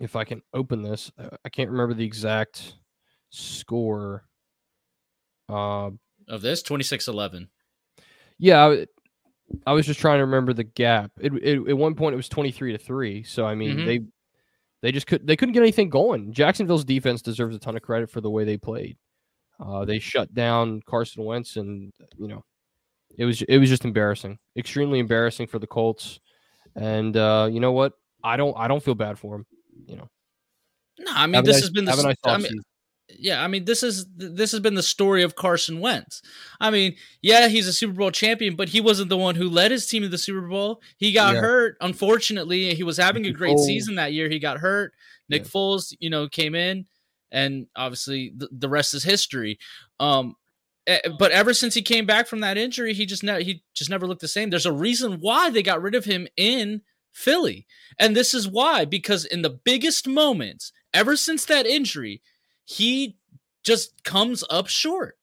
if 0.00 0.16
I 0.16 0.24
can 0.24 0.42
open 0.52 0.82
this, 0.82 1.10
I- 1.18 1.36
I 1.44 1.48
can't 1.48 1.70
remember 1.70 1.94
the 1.94 2.04
exact 2.04 2.74
score. 3.30 4.24
Uh, 5.48 5.90
of 6.28 6.40
this 6.40 6.62
26-11. 6.62 7.48
yeah, 8.38 8.64
I, 8.66 8.86
I 9.66 9.72
was 9.72 9.86
just 9.86 10.00
trying 10.00 10.18
to 10.18 10.24
remember 10.24 10.52
the 10.52 10.64
gap. 10.64 11.10
It, 11.20 11.32
it 11.34 11.68
at 11.68 11.76
one 11.76 11.94
point 11.94 12.14
it 12.14 12.16
was 12.16 12.28
twenty 12.28 12.52
three 12.52 12.72
to 12.72 12.78
three. 12.78 13.22
So 13.24 13.44
I 13.44 13.54
mean, 13.54 13.78
Mhm. 13.78 13.86
they 13.86 14.00
they 14.82 14.92
just 14.92 15.06
could 15.06 15.26
they 15.26 15.36
couldn't 15.36 15.52
get 15.52 15.62
anything 15.62 15.90
going. 15.90 16.32
Jacksonville's 16.32 16.84
defense 16.84 17.20
deserves 17.22 17.54
a 17.54 17.58
ton 17.58 17.76
of 17.76 17.82
credit 17.82 18.08
for 18.08 18.20
the 18.22 18.30
way 18.30 18.44
they 18.44 18.56
played. 18.56 18.96
Uh, 19.60 19.84
they 19.84 19.98
shut 19.98 20.32
down 20.34 20.80
Carson 20.86 21.24
Wentz, 21.24 21.56
and 21.56 21.92
you 22.18 22.28
know, 22.28 22.44
it 23.18 23.24
was 23.24 23.42
it 23.42 23.58
was 23.58 23.68
just 23.68 23.84
embarrassing, 23.84 24.38
extremely 24.56 24.98
embarrassing 24.98 25.46
for 25.46 25.58
the 25.58 25.66
Colts. 25.66 26.20
And 26.74 27.16
uh, 27.16 27.48
you 27.50 27.60
know 27.60 27.72
what? 27.72 27.92
I 28.24 28.36
don't 28.36 28.56
I 28.56 28.68
don't 28.68 28.82
feel 28.82 28.94
bad 28.94 29.18
for 29.18 29.36
him. 29.36 29.46
You 29.86 29.96
know, 29.96 30.08
No, 30.98 31.12
I 31.14 31.26
mean 31.26 31.34
Have 31.34 31.44
this 31.44 31.60
has 31.60 31.70
been 31.70 31.84
the 31.84 31.90
have 31.92 32.04
a 32.04 32.08
s- 32.08 32.16
I 32.24 32.38
mean, 32.38 32.60
yeah, 33.18 33.42
I 33.44 33.46
mean, 33.48 33.64
this 33.66 33.82
is 33.82 34.06
this 34.16 34.52
has 34.52 34.60
been 34.60 34.74
the 34.74 34.82
story 34.82 35.22
of 35.22 35.34
Carson 35.36 35.80
Wentz. 35.80 36.22
I 36.60 36.70
mean, 36.70 36.96
yeah, 37.20 37.48
he's 37.48 37.66
a 37.68 37.72
Super 37.72 37.92
Bowl 37.92 38.10
champion, 38.10 38.56
but 38.56 38.70
he 38.70 38.80
wasn't 38.80 39.10
the 39.10 39.18
one 39.18 39.34
who 39.34 39.50
led 39.50 39.70
his 39.70 39.86
team 39.86 40.02
to 40.02 40.08
the 40.08 40.16
Super 40.18 40.40
Bowl. 40.48 40.80
He 40.96 41.12
got 41.12 41.34
Yeah. 41.34 41.40
hurt. 41.42 41.76
Unfortunately, 41.82 42.74
he 42.74 42.82
was 42.84 42.96
having 42.96 43.26
a 43.26 43.32
great 43.32 43.56
Foles. 43.56 43.66
season 43.66 43.96
that 43.96 44.12
year. 44.14 44.28
He 44.30 44.38
got 44.38 44.58
hurt. 44.58 44.94
Nick 45.28 45.42
Yeah. 45.42 45.48
Foles, 45.48 45.94
you 46.00 46.08
know, 46.10 46.26
came 46.28 46.54
in, 46.54 46.86
and 47.32 47.66
obviously 47.74 48.32
the, 48.36 48.48
the 48.52 48.68
rest 48.68 48.94
is 48.94 49.02
history. 49.02 49.58
Um, 49.98 50.36
eh, 50.86 51.00
but 51.18 51.32
ever 51.32 51.54
since 51.54 51.74
he 51.74 51.82
came 51.82 52.06
back 52.06 52.28
from 52.28 52.40
that 52.40 52.58
injury, 52.58 52.94
he 52.94 53.06
just 53.06 53.24
never 53.24 53.40
he 53.40 53.64
just 53.74 53.90
never 53.90 54.06
looked 54.06 54.20
the 54.20 54.28
same. 54.28 54.50
There's 54.50 54.66
a 54.66 54.72
reason 54.72 55.18
why 55.20 55.50
they 55.50 55.62
got 55.62 55.82
rid 55.82 55.94
of 55.94 56.04
him 56.04 56.28
in 56.36 56.82
Philly, 57.10 57.66
and 57.98 58.14
this 58.14 58.34
is 58.34 58.46
why 58.46 58.84
because 58.84 59.24
in 59.24 59.42
the 59.42 59.58
biggest 59.64 60.06
moments, 60.06 60.72
ever 60.94 61.16
since 61.16 61.44
that 61.46 61.66
injury, 61.66 62.22
he 62.64 63.16
just 63.64 64.04
comes 64.04 64.44
up 64.50 64.68
short. 64.68 65.16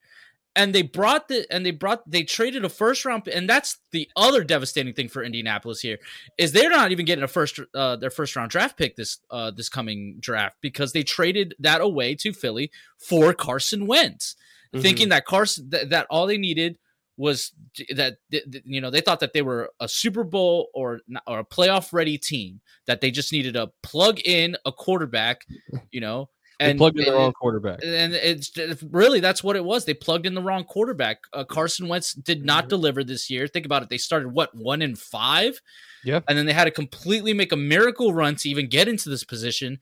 And 0.55 0.75
they 0.75 0.81
brought 0.81 1.27
the 1.27 1.45
and 1.51 1.65
they 1.65 1.71
brought 1.71 2.09
they 2.09 2.23
traded 2.23 2.65
a 2.65 2.69
first 2.69 3.05
round 3.05 3.27
and 3.27 3.47
that's 3.47 3.77
the 3.91 4.09
other 4.15 4.43
devastating 4.43 4.93
thing 4.93 5.07
for 5.07 5.23
Indianapolis 5.23 5.79
here 5.79 5.99
is 6.37 6.51
they're 6.51 6.69
not 6.69 6.91
even 6.91 7.05
getting 7.05 7.23
a 7.23 7.27
first 7.27 7.59
uh 7.73 7.95
their 7.95 8.09
first 8.09 8.35
round 8.35 8.49
draft 8.51 8.77
pick 8.77 8.95
this 8.95 9.19
uh 9.29 9.51
this 9.51 9.69
coming 9.69 10.17
draft 10.19 10.57
because 10.59 10.91
they 10.91 11.03
traded 11.03 11.55
that 11.59 11.81
away 11.81 12.15
to 12.15 12.33
Philly 12.33 12.71
for 12.97 13.33
Carson 13.33 13.85
Wentz 13.87 14.35
Mm-hmm. 14.73 14.83
thinking 14.83 15.09
that 15.09 15.25
Carson 15.25 15.67
that, 15.71 15.89
that 15.89 16.05
all 16.11 16.27
they 16.27 16.37
needed 16.37 16.77
was 17.17 17.53
that 17.95 18.17
th- 18.29 18.43
th- 18.51 18.63
you 18.67 18.79
know 18.79 18.91
they 18.91 19.01
thought 19.01 19.19
that 19.21 19.33
they 19.33 19.41
were 19.41 19.71
a 19.79 19.87
Super 19.87 20.23
Bowl 20.23 20.69
or 20.75 20.99
or 21.25 21.39
a 21.39 21.43
playoff 21.43 21.91
ready 21.91 22.19
team 22.19 22.61
that 22.85 23.01
they 23.01 23.09
just 23.09 23.31
needed 23.31 23.55
to 23.55 23.71
plug 23.81 24.19
in 24.23 24.55
a 24.65 24.71
quarterback, 24.71 25.41
you 25.89 26.01
know, 26.01 26.29
They 26.59 26.71
and 26.71 26.77
plugged 26.77 26.99
in 26.99 27.05
the 27.05 27.13
wrong 27.13 27.31
quarterback. 27.31 27.79
and 27.83 28.13
it's 28.13 28.51
really 28.91 29.19
that's 29.21 29.41
what 29.43 29.55
it 29.55 29.63
was. 29.63 29.85
They 29.85 29.93
plugged 29.93 30.25
in 30.25 30.33
the 30.33 30.41
wrong 30.41 30.65
quarterback. 30.65 31.19
Uh, 31.31 31.45
Carson 31.45 31.87
Wentz 31.87 32.13
did 32.13 32.43
not 32.43 32.65
Mhm. 32.65 32.69
deliver 32.69 33.03
this 33.03 33.29
year. 33.29 33.47
Think 33.47 33.65
about 33.65 33.81
it. 33.81 33.89
They 33.89 33.97
started 33.97 34.29
what 34.29 34.53
one 34.53 34.81
in 34.81 34.95
five, 34.97 35.61
Yeah. 36.03 36.19
and 36.27 36.37
then 36.37 36.45
they 36.45 36.53
had 36.53 36.65
to 36.65 36.71
completely 36.71 37.33
make 37.33 37.53
a 37.53 37.55
miracle 37.57 38.13
run 38.13 38.35
to 38.37 38.49
even 38.49 38.67
get 38.67 38.89
into 38.89 39.07
this 39.09 39.23
position. 39.23 39.79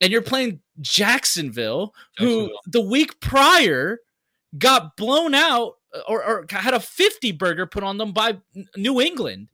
And 0.00 0.10
you're 0.12 0.22
playing 0.22 0.60
Jacksonville, 0.80 1.94
who 2.18 2.50
the 2.66 2.80
week 2.80 3.20
prior 3.20 4.00
got 4.58 4.96
blown 4.96 5.34
out 5.34 5.74
uh, 5.94 6.00
or, 6.08 6.24
or 6.24 6.46
had 6.50 6.74
a 6.74 6.80
50 6.80 7.32
burger 7.32 7.66
put 7.66 7.82
on 7.84 7.96
them 7.98 8.12
by 8.12 8.38
New 8.76 9.00
England. 9.00 9.48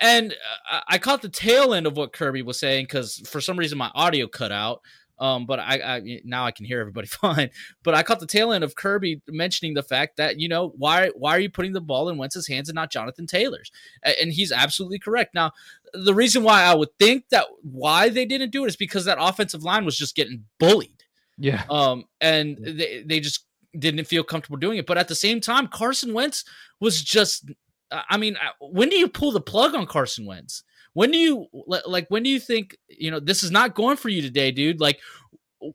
And 0.00 0.32
uh, 0.70 0.80
I 0.86 0.98
caught 0.98 1.22
the 1.22 1.28
tail 1.28 1.74
end 1.74 1.86
of 1.86 1.96
what 1.96 2.12
Kirby 2.12 2.42
was 2.42 2.58
saying 2.60 2.84
because 2.84 3.16
for 3.26 3.40
some 3.40 3.58
reason 3.58 3.78
my 3.78 3.90
audio 3.94 4.26
cut 4.28 4.52
out. 4.52 4.80
Um, 5.20 5.46
but 5.46 5.58
I, 5.58 5.80
I 5.96 6.20
now 6.24 6.44
I 6.44 6.50
can 6.52 6.64
hear 6.64 6.80
everybody 6.80 7.06
fine. 7.08 7.50
But 7.82 7.94
I 7.94 8.02
caught 8.02 8.20
the 8.20 8.26
tail 8.26 8.52
end 8.52 8.64
of 8.64 8.74
Kirby 8.76 9.20
mentioning 9.28 9.74
the 9.74 9.82
fact 9.82 10.16
that 10.16 10.38
you 10.38 10.48
know 10.48 10.72
why 10.76 11.10
why 11.14 11.32
are 11.32 11.40
you 11.40 11.50
putting 11.50 11.72
the 11.72 11.80
ball 11.80 12.08
in 12.08 12.16
Wentz's 12.18 12.46
hands 12.46 12.68
and 12.68 12.76
not 12.76 12.90
Jonathan 12.90 13.26
Taylor's? 13.26 13.70
And 14.02 14.32
he's 14.32 14.52
absolutely 14.52 14.98
correct. 14.98 15.34
Now 15.34 15.52
the 15.92 16.14
reason 16.14 16.42
why 16.42 16.62
I 16.62 16.74
would 16.74 16.90
think 16.98 17.28
that 17.30 17.46
why 17.62 18.08
they 18.10 18.24
didn't 18.26 18.50
do 18.50 18.64
it 18.64 18.68
is 18.68 18.76
because 18.76 19.04
that 19.06 19.18
offensive 19.20 19.62
line 19.62 19.84
was 19.84 19.96
just 19.96 20.14
getting 20.14 20.44
bullied 20.58 21.02
Yeah. 21.38 21.64
um, 21.70 22.04
and 22.20 22.58
they, 22.62 23.02
they 23.06 23.20
just 23.20 23.46
didn't 23.78 24.04
feel 24.06 24.22
comfortable 24.24 24.58
doing 24.58 24.78
it. 24.78 24.86
But 24.86 24.98
at 24.98 25.08
the 25.08 25.14
same 25.14 25.40
time, 25.40 25.66
Carson 25.68 26.12
Wentz 26.12 26.44
was 26.80 27.02
just. 27.02 27.50
I 27.90 28.18
mean, 28.18 28.36
uh, 28.36 28.52
when 28.60 28.90
do 28.90 28.96
you 28.96 29.08
pull 29.08 29.32
the 29.32 29.40
plug 29.40 29.74
on 29.74 29.86
Carson 29.86 30.26
Wentz? 30.26 30.62
When 30.98 31.12
do 31.12 31.18
you 31.18 31.46
like? 31.86 32.06
When 32.08 32.24
do 32.24 32.28
you 32.28 32.40
think 32.40 32.76
you 32.88 33.12
know 33.12 33.20
this 33.20 33.44
is 33.44 33.52
not 33.52 33.76
going 33.76 33.96
for 33.96 34.08
you 34.08 34.20
today, 34.20 34.50
dude? 34.50 34.80
Like, 34.80 34.98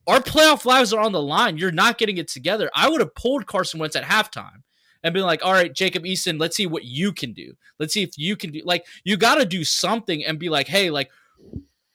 our 0.05 0.19
playoff 0.19 0.65
lives 0.65 0.91
are 0.91 0.99
on 0.99 1.13
the 1.13 1.21
line. 1.21 1.55
You're 1.55 1.71
not 1.71 1.97
getting 1.97 2.17
it 2.17 2.27
together. 2.27 2.69
I 2.75 2.89
would 2.89 2.99
have 2.99 3.15
pulled 3.15 3.47
Carson 3.47 3.79
Wentz 3.79 3.95
at 3.95 4.03
halftime 4.03 4.63
and 5.01 5.13
been 5.13 5.23
like, 5.23 5.41
"All 5.41 5.53
right, 5.53 5.73
Jacob 5.73 6.03
Eason, 6.03 6.41
let's 6.41 6.57
see 6.57 6.67
what 6.67 6.83
you 6.83 7.13
can 7.13 7.31
do. 7.31 7.53
Let's 7.79 7.93
see 7.93 8.03
if 8.03 8.17
you 8.17 8.35
can 8.35 8.51
do. 8.51 8.63
Like, 8.65 8.85
you 9.05 9.15
got 9.15 9.35
to 9.35 9.45
do 9.45 9.63
something 9.63 10.25
and 10.25 10.37
be 10.37 10.49
like, 10.49 10.67
hey, 10.67 10.89
like." 10.89 11.09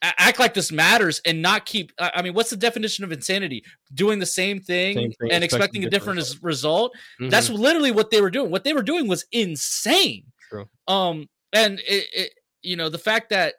Act 0.01 0.39
like 0.39 0.55
this 0.55 0.71
matters 0.71 1.21
and 1.27 1.43
not 1.43 1.67
keep. 1.67 1.93
I 1.99 2.23
mean, 2.23 2.33
what's 2.33 2.51
the 2.51 2.57
definition 2.57 3.03
of 3.05 3.11
insanity? 3.11 3.65
Doing 3.93 4.21
the 4.21 4.27
same 4.27 4.61
thing, 4.61 4.97
Same 4.97 5.13
thing, 5.13 5.33
and 5.33 5.43
expecting 5.45 5.83
expecting 5.83 5.85
a 5.85 5.91
different 5.91 6.21
different 6.21 6.45
result. 6.45 6.97
Mhm. 7.21 7.31
That's 7.31 7.51
literally 7.51 7.91
what 7.91 8.11
they 8.11 8.21
were 8.21 8.31
doing. 8.31 8.51
What 8.51 8.63
they 8.63 8.73
were 8.73 8.85
doing 8.85 9.09
was 9.09 9.27
insane. 9.33 10.23
True. 10.49 10.69
Um, 10.87 11.29
and 11.53 11.81
it, 11.81 12.07
it, 12.13 12.33
you 12.63 12.77
know, 12.77 12.89
the 12.89 12.99
fact 12.99 13.31
that 13.31 13.55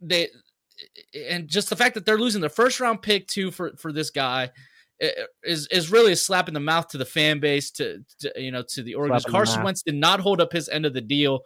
they, 0.00 0.28
and 1.14 1.48
just 1.48 1.70
the 1.70 1.76
fact 1.76 1.94
that 1.94 2.04
they're 2.04 2.18
losing 2.18 2.40
their 2.40 2.50
first 2.50 2.80
round 2.80 3.02
pick 3.02 3.26
too 3.28 3.50
for 3.50 3.72
for 3.76 3.92
this 3.92 4.10
guy 4.10 4.50
is 5.42 5.66
is 5.68 5.90
really 5.90 6.12
a 6.12 6.16
slap 6.16 6.48
in 6.48 6.54
the 6.54 6.60
mouth 6.60 6.88
to 6.88 6.98
the 6.98 7.04
fan 7.04 7.40
base 7.40 7.70
to, 7.72 8.04
to 8.20 8.32
you 8.36 8.50
know 8.50 8.62
to 8.62 8.82
the 8.82 8.94
organization. 8.94 9.30
Carson. 9.30 9.62
Wentz 9.62 9.82
did 9.82 9.94
not 9.94 10.20
hold 10.20 10.40
up 10.40 10.52
his 10.52 10.68
end 10.68 10.86
of 10.86 10.94
the 10.94 11.00
deal. 11.00 11.40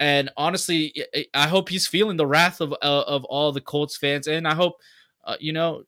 And 0.00 0.30
honestly, 0.36 0.94
I- 1.34 1.48
hope 1.48 1.68
he's 1.68 1.88
feeling 1.88 2.16
the 2.16 2.26
wrath 2.26 2.60
of 2.60 2.72
uh, 2.72 2.76
of 2.82 3.24
all 3.24 3.50
the 3.50 3.60
Colts 3.60 3.96
fans, 3.96 4.28
and 4.28 4.46
I 4.46 4.54
hope, 4.54 4.76
uh, 5.24 5.36
you 5.40 5.52
know, 5.52 5.82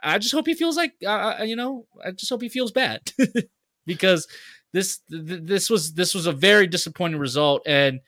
I 0.00 0.18
just 0.18 0.32
hope 0.32 0.46
he 0.46 0.54
feels 0.54 0.76
like, 0.76 0.92
uh, 1.04 1.42
you 1.44 1.56
know, 1.56 1.86
I 2.04 2.12
just 2.12 2.30
hope 2.30 2.40
he 2.40 2.48
feels 2.48 2.70
bad 2.70 3.00
because 3.86 4.28
this 4.72 5.00
this 5.08 5.68
was 5.68 5.94
this 5.94 6.14
was 6.14 6.26
a 6.26 6.32
very 6.32 6.68
disappointing 6.68 7.18
result, 7.18 7.62
and 7.66 7.98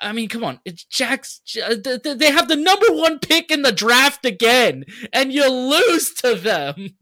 I 0.00 0.12
mean, 0.12 0.28
come 0.28 0.44
on, 0.44 0.60
it's 0.64 0.84
Jack's. 0.84 1.40
Th- 1.44 1.82
They 2.02 2.30
have 2.30 2.48
the 2.48 2.56
number 2.56 2.86
one 2.90 3.18
pick 3.18 3.50
in 3.50 3.62
the 3.62 3.72
draft 3.72 4.24
again, 4.24 4.84
and 5.12 5.32
you 5.32 5.48
lose 5.48 6.14
to 6.14 6.34
them. 6.34 6.96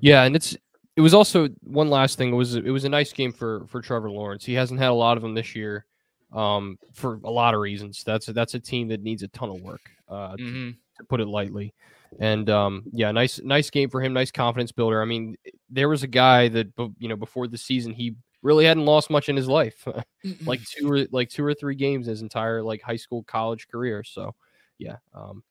Yeah, 0.00 0.22
and 0.24 0.36
it's 0.36 0.56
it 0.96 1.00
was 1.00 1.14
also 1.14 1.48
one 1.62 1.88
last 1.88 2.18
thing. 2.18 2.30
It 2.32 2.36
was 2.36 2.56
it 2.56 2.70
was 2.70 2.84
a 2.84 2.88
nice 2.88 3.12
game 3.12 3.32
for 3.32 3.66
for 3.68 3.80
Trevor 3.80 4.10
Lawrence. 4.10 4.44
He 4.44 4.54
hasn't 4.54 4.80
had 4.80 4.90
a 4.90 4.94
lot 4.94 5.16
of 5.16 5.22
them 5.22 5.34
this 5.34 5.56
year, 5.56 5.86
um, 6.32 6.78
for 6.92 7.20
a 7.24 7.30
lot 7.30 7.54
of 7.54 7.60
reasons. 7.60 8.04
That's 8.04 8.28
a, 8.28 8.32
that's 8.32 8.54
a 8.54 8.60
team 8.60 8.88
that 8.88 9.02
needs 9.02 9.22
a 9.22 9.28
ton 9.28 9.48
of 9.50 9.60
work, 9.62 9.80
uh, 10.08 10.36
to, 10.36 10.42
Mm-hmm. 10.42 10.70
to 10.98 11.04
put 11.08 11.20
it 11.20 11.26
lightly. 11.26 11.72
And 12.20 12.48
um, 12.50 12.84
yeah, 12.92 13.10
nice 13.10 13.40
nice 13.42 13.70
game 13.70 13.90
for 13.90 14.00
him. 14.00 14.12
Nice 14.12 14.30
confidence 14.30 14.70
builder. 14.70 15.02
I 15.02 15.04
mean, 15.04 15.36
there 15.70 15.88
was 15.88 16.02
a 16.04 16.06
guy 16.08 16.46
that 16.48 16.68
you 16.98 17.08
know 17.08 17.16
before 17.16 17.48
the 17.48 17.58
season 17.58 17.92
he 17.92 18.14
really 18.44 18.66
hadn't 18.66 18.84
lost 18.84 19.10
much 19.10 19.28
in 19.28 19.34
his 19.36 19.48
life, 19.48 19.88
like 20.46 20.60
two 20.64 20.88
or 20.88 21.06
like 21.10 21.30
two 21.30 21.44
or 21.44 21.54
three 21.54 21.74
games 21.74 22.06
his 22.06 22.22
entire 22.22 22.62
like 22.62 22.82
high 22.82 22.94
school 22.96 23.24
college 23.24 23.66
career. 23.66 24.04
So 24.04 24.34
yeah, 24.78 24.96
um, 25.14 25.42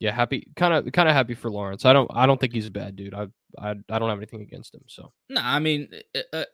yeah, 0.00 0.12
happy 0.12 0.48
kind 0.56 0.74
of 0.74 0.92
kind 0.92 1.08
of 1.08 1.14
happy 1.14 1.34
for 1.34 1.50
Lawrence. 1.50 1.86
I 1.86 1.92
don't 1.94 2.10
I 2.12 2.26
don't 2.26 2.38
think 2.38 2.52
he's 2.52 2.66
a 2.66 2.70
bad 2.70 2.96
dude. 2.96 3.14
I 3.14 3.28
I, 3.58 3.70
I 3.88 3.98
don't 3.98 4.08
have 4.10 4.18
anything 4.18 4.42
against 4.42 4.74
him. 4.74 4.82
So 4.88 5.12
No, 5.30 5.40
I 5.42 5.60
mean, 5.60 5.88
uh, 6.32 6.44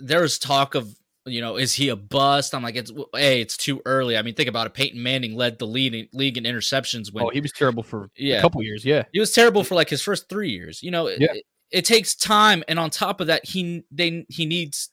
there 0.00 0.20
was 0.20 0.38
talk 0.40 0.74
of, 0.74 0.92
you 1.24 1.40
know, 1.40 1.56
is 1.56 1.72
he 1.72 1.88
a 1.88 1.96
bust? 1.96 2.52
I'm 2.54 2.62
like, 2.64 2.74
it's 2.74 2.90
hey, 3.14 3.40
it's 3.40 3.56
too 3.56 3.80
early. 3.86 4.16
I 4.18 4.22
mean, 4.22 4.34
think 4.34 4.48
about 4.48 4.66
it. 4.66 4.74
Peyton 4.74 5.00
Manning 5.02 5.36
led 5.36 5.58
the 5.60 5.66
lead 5.66 6.08
league 6.12 6.36
in 6.36 6.44
interceptions 6.44 7.12
when 7.12 7.24
oh, 7.24 7.28
he 7.28 7.40
was 7.40 7.52
terrible 7.52 7.84
for 7.84 8.10
Yeah. 8.16 8.38
a 8.38 8.40
couple 8.40 8.60
years. 8.62 8.84
Yeah, 8.84 9.04
he 9.12 9.20
was 9.20 9.32
terrible 9.32 9.62
for 9.62 9.76
like 9.76 9.88
his 9.88 10.02
first 10.02 10.28
three 10.28 10.50
years. 10.50 10.82
You 10.82 10.90
know, 10.90 11.06
it, 11.06 11.20
Yeah. 11.20 11.32
it, 11.34 11.44
it 11.70 11.84
takes 11.84 12.14
time, 12.16 12.64
and 12.66 12.78
on 12.78 12.90
top 12.90 13.20
of 13.20 13.28
that, 13.28 13.44
he 13.44 13.84
they 13.92 14.26
he 14.28 14.46
needs 14.46 14.90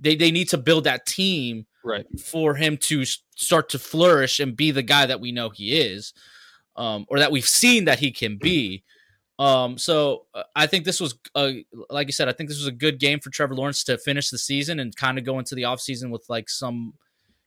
they 0.00 0.14
they 0.14 0.30
need 0.30 0.48
to 0.50 0.58
build 0.58 0.84
that 0.84 1.06
team 1.06 1.66
right. 1.84 2.06
for 2.20 2.54
him 2.54 2.76
to 2.76 3.04
start 3.04 3.68
to 3.70 3.78
flourish 3.78 4.40
and 4.40 4.56
be 4.56 4.70
the 4.70 4.82
guy 4.82 5.06
that 5.06 5.20
we 5.20 5.32
know 5.32 5.50
he 5.50 5.78
is, 5.78 6.12
um, 6.76 7.06
or 7.08 7.18
that 7.18 7.32
we've 7.32 7.46
seen 7.46 7.84
that 7.86 7.98
he 7.98 8.10
can 8.10 8.36
be. 8.36 8.82
Um, 9.38 9.78
so 9.78 10.26
uh, 10.34 10.42
I 10.56 10.66
think 10.66 10.84
this 10.84 11.00
was, 11.00 11.16
uh, 11.36 11.52
like 11.90 12.08
you 12.08 12.12
said, 12.12 12.28
I 12.28 12.32
think 12.32 12.48
this 12.48 12.58
was 12.58 12.66
a 12.66 12.72
good 12.72 12.98
game 12.98 13.20
for 13.20 13.30
Trevor 13.30 13.54
Lawrence 13.54 13.84
to 13.84 13.96
finish 13.96 14.30
the 14.30 14.38
season 14.38 14.80
and 14.80 14.94
kind 14.96 15.16
of 15.16 15.24
go 15.24 15.38
into 15.38 15.54
the 15.54 15.62
offseason 15.62 16.10
with 16.10 16.24
like 16.28 16.48
some, 16.48 16.94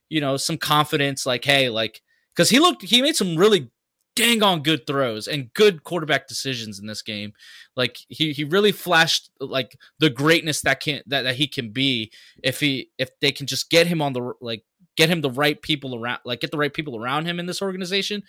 you 0.08 0.20
know, 0.20 0.38
some 0.38 0.56
confidence. 0.56 1.26
Like, 1.26 1.44
hey, 1.44 1.68
like, 1.68 2.00
because 2.34 2.48
he 2.48 2.60
looked, 2.60 2.82
he 2.82 3.02
made 3.02 3.14
some 3.14 3.36
really 3.36 3.70
dang 4.14 4.42
on 4.42 4.62
good 4.62 4.86
throws 4.86 5.26
and 5.26 5.52
good 5.54 5.84
quarterback 5.84 6.28
decisions 6.28 6.78
in 6.78 6.86
this 6.86 7.02
game. 7.02 7.32
Like 7.76 7.98
he 8.08 8.32
he 8.32 8.44
really 8.44 8.72
flashed 8.72 9.30
like 9.40 9.78
the 9.98 10.10
greatness 10.10 10.60
that 10.62 10.80
can 10.80 11.02
that, 11.06 11.22
that 11.22 11.36
he 11.36 11.46
can 11.46 11.70
be 11.70 12.12
if 12.42 12.60
he 12.60 12.90
if 12.98 13.18
they 13.20 13.32
can 13.32 13.46
just 13.46 13.70
get 13.70 13.86
him 13.86 14.02
on 14.02 14.12
the 14.12 14.32
like 14.40 14.64
get 14.96 15.08
him 15.08 15.20
the 15.20 15.30
right 15.30 15.60
people 15.60 15.96
around 15.96 16.20
like 16.24 16.40
get 16.40 16.50
the 16.50 16.58
right 16.58 16.72
people 16.72 16.96
around 16.96 17.26
him 17.26 17.40
in 17.40 17.46
this 17.46 17.62
organization. 17.62 18.22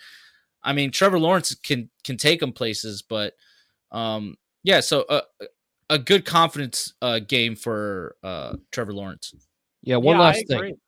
I 0.62 0.72
mean, 0.72 0.90
Trevor 0.90 1.18
Lawrence 1.18 1.54
can 1.54 1.90
can 2.04 2.16
take 2.16 2.42
him 2.42 2.52
places, 2.52 3.02
but 3.02 3.34
um 3.92 4.36
yeah, 4.62 4.80
so 4.80 5.02
uh, 5.02 5.20
a 5.90 5.98
good 5.98 6.24
confidence 6.24 6.94
uh 7.02 7.18
game 7.18 7.54
for 7.54 8.16
uh 8.22 8.56
Trevor 8.72 8.94
Lawrence. 8.94 9.34
Yeah, 9.82 9.96
one 9.96 10.16
Yeah, 10.16 10.22
I 10.22 10.24
last 10.26 10.48
thing. 10.48 10.78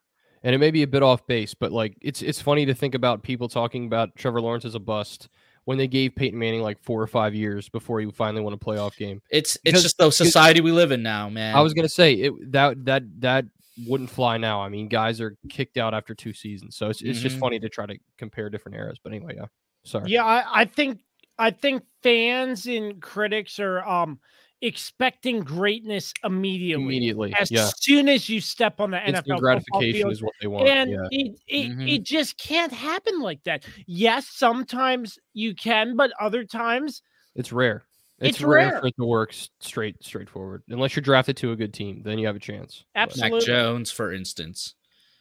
Agree. 0.46 0.54
and 0.54 0.54
it 0.54 0.58
may 0.58 0.70
be 0.70 0.82
a 0.82 0.86
bit 0.86 1.02
off 1.02 1.26
base, 1.26 1.54
but 1.54 1.72
like 1.72 1.96
it's 2.00 2.22
it's 2.22 2.40
funny 2.40 2.66
to 2.66 2.74
think 2.74 2.94
about 2.94 3.22
people 3.22 3.48
talking 3.48 3.86
about 3.86 4.14
Trevor 4.16 4.40
Lawrence 4.40 4.64
as 4.64 4.74
a 4.74 4.80
bust 4.80 5.28
when 5.64 5.78
they 5.78 5.88
gave 5.88 6.14
Peyton 6.14 6.38
Manning 6.38 6.62
like 6.62 6.78
four 6.82 7.02
or 7.02 7.06
five 7.08 7.34
years 7.34 7.68
before 7.68 8.00
he 8.00 8.08
finally 8.12 8.40
won 8.42 8.52
a 8.52 8.56
playoff 8.58 8.96
game. 8.96 9.20
It's 9.30 9.56
Because- 9.56 9.80
it's 9.80 9.82
just 9.82 9.98
the 9.98 10.10
society 10.10 10.60
we 10.60 10.70
live 10.72 10.92
in 10.92 11.02
now, 11.02 11.28
man. 11.28 11.54
I 11.56 11.60
was 11.60 11.74
gonna 11.74 11.88
say 11.88 12.14
it 12.14 12.52
that 12.52 12.84
that 12.84 13.02
that 13.20 13.44
wouldn't 13.86 14.08
fly 14.08 14.38
now. 14.38 14.62
I 14.62 14.68
mean, 14.70 14.88
guys 14.88 15.20
are 15.20 15.36
kicked 15.50 15.76
out 15.76 15.92
after 15.92 16.14
two 16.14 16.32
seasons, 16.32 16.76
so 16.76 16.88
it's 16.88 17.02
it's 17.02 17.20
just 17.20 17.36
Mhm. 17.36 17.40
funny 17.40 17.58
to 17.60 17.68
try 17.68 17.84
to 17.86 17.98
compare 18.16 18.48
different 18.48 18.76
eras. 18.76 18.98
But 19.02 19.12
anyway, 19.12 19.34
yeah, 19.36 19.46
sorry. 19.84 20.10
Yeah, 20.10 20.24
I, 20.24 20.60
I 20.62 20.64
think 20.64 21.00
I 21.38 21.50
think 21.50 21.82
fans 22.02 22.66
and 22.66 23.02
critics 23.02 23.58
are 23.58 23.86
um 23.86 24.18
expecting 24.62 25.40
greatness 25.40 26.12
immediately. 26.24 26.84
Immediately, 26.84 27.34
As 27.38 27.50
yeah. 27.50 27.68
soon 27.76 28.08
as 28.08 28.28
you 28.28 28.40
step 28.40 28.80
on 28.80 28.90
the 28.90 28.98
Instant 28.98 29.16
NFL 29.16 29.20
football 29.26 29.40
gratification 29.40 29.92
field, 30.00 30.12
is 30.12 30.22
what 30.22 30.32
they 30.40 30.46
want. 30.48 30.68
and 30.68 30.90
yeah. 30.90 31.06
it 31.10 31.38
it, 31.46 31.70
Mhm. 31.72 31.92
it 31.94 32.02
just 32.02 32.38
can't 32.38 32.72
happen 32.72 33.20
like 33.20 33.42
that. 33.44 33.64
Yes, 33.86 34.26
sometimes 34.28 35.18
you 35.34 35.54
can, 35.54 35.96
but 35.96 36.10
other 36.20 36.44
times 36.44 37.02
It's 37.34 37.52
rare. 37.52 37.84
It's, 38.18 38.36
It's 38.38 38.40
rare, 38.40 38.70
rare. 38.70 38.80
for 38.80 38.86
it 38.86 38.94
to 38.98 39.04
work 39.04 39.34
straight 39.60 40.02
straightforward. 40.02 40.62
Unless 40.70 40.96
you're 40.96 41.02
drafted 41.02 41.36
to 41.38 41.52
a 41.52 41.56
good 41.56 41.74
team, 41.74 42.00
then 42.02 42.18
you 42.18 42.26
have 42.26 42.36
a 42.36 42.38
chance. 42.40 42.82
Absolutely. 42.94 43.38
Mac 43.40 43.46
Jones, 43.46 43.90
for 43.90 44.10
instance. 44.12 44.74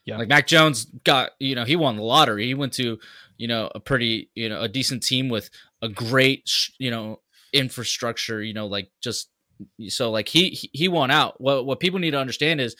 Yeah. 0.05 0.17
Like 0.17 0.29
Mac 0.29 0.47
Jones 0.47 0.85
got, 1.03 1.31
you 1.39 1.55
know, 1.55 1.65
he 1.65 1.75
won 1.75 1.97
the 1.97 2.03
lottery. 2.03 2.45
He 2.45 2.53
went 2.53 2.71
to, 2.73 2.97
you 3.37 3.47
know, 3.49 3.69
a 3.75 3.79
pretty, 3.81 4.29
you 4.35 4.47
know, 4.47 4.61
a 4.61 4.69
decent 4.69 5.03
team 5.03 5.27
with 5.27 5.49
a 5.81 5.89
great, 5.89 6.49
you 6.79 6.89
know, 6.89 7.19
infrastructure, 7.55 8.43
you 8.43 8.53
know, 8.53 8.67
like 8.67 8.91
just 9.01 9.29
so 9.87 10.11
like 10.11 10.27
he 10.27 10.49
he- 10.73 10.87
won 10.89 11.11
out. 11.11 11.39
What 11.39 11.65
what 11.65 11.79
people 11.79 11.99
need 11.99 12.11
to 12.11 12.19
understand 12.19 12.61
is 12.61 12.75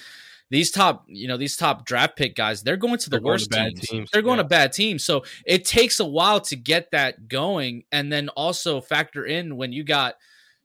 these 0.52 0.70
top, 0.70 1.06
you 1.08 1.28
know, 1.28 1.38
these 1.38 1.58
top 1.58 1.86
draft 1.86 2.16
pick 2.16 2.36
guys, 2.36 2.62
they're 2.62 2.78
going 2.78 3.00
to 3.00 3.10
the 3.10 3.16
They're 3.16 3.20
going 3.22 3.40
to 3.40 3.46
worst 3.46 3.52
teams. 3.52 3.80
teams, 3.80 4.10
They're 4.12 4.22
going 4.22 4.38
yeah. 4.38 4.44
to 4.44 4.50
bad 4.50 4.74
teams. 4.74 5.04
So 5.04 5.24
it 5.46 5.66
takes 5.66 6.00
a 6.00 6.06
while 6.06 6.40
to 6.42 6.56
get 6.56 6.92
that 6.92 7.28
going 7.28 7.84
and 7.92 8.12
then 8.12 8.30
also 8.30 8.80
factor 8.82 9.26
in 9.26 9.58
when 9.58 9.74
you 9.74 9.84
got 9.84 10.16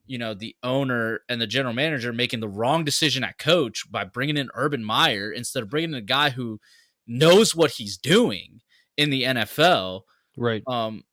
you 0.07 0.19
know 0.19 0.35
the 0.35 0.57
owner 0.63 1.21
and 1.29 1.41
the 1.41 1.47
general 1.47 1.73
manager 1.73 2.13
making 2.13 2.41
the 2.41 2.49
wrong 2.49 2.85
decision 2.85 3.23
at 3.25 3.39
coach 3.39 3.91
by 3.91 4.05
bringing 4.05 4.37
in 4.37 4.51
Urban 4.55 4.85
Meyer 4.85 5.31
instead 5.31 5.63
of 5.63 5.71
bringing 5.71 5.91
in 5.91 5.97
a 5.97 6.03
guy 6.03 6.31
who 6.31 6.61
knows 7.07 7.55
what 7.55 7.71
he's 7.73 7.97
doing 7.97 8.61
in 8.97 9.11
the 9.11 9.23
NFL. 9.23 10.03
Right. 10.37 10.63
Um, 10.67 11.05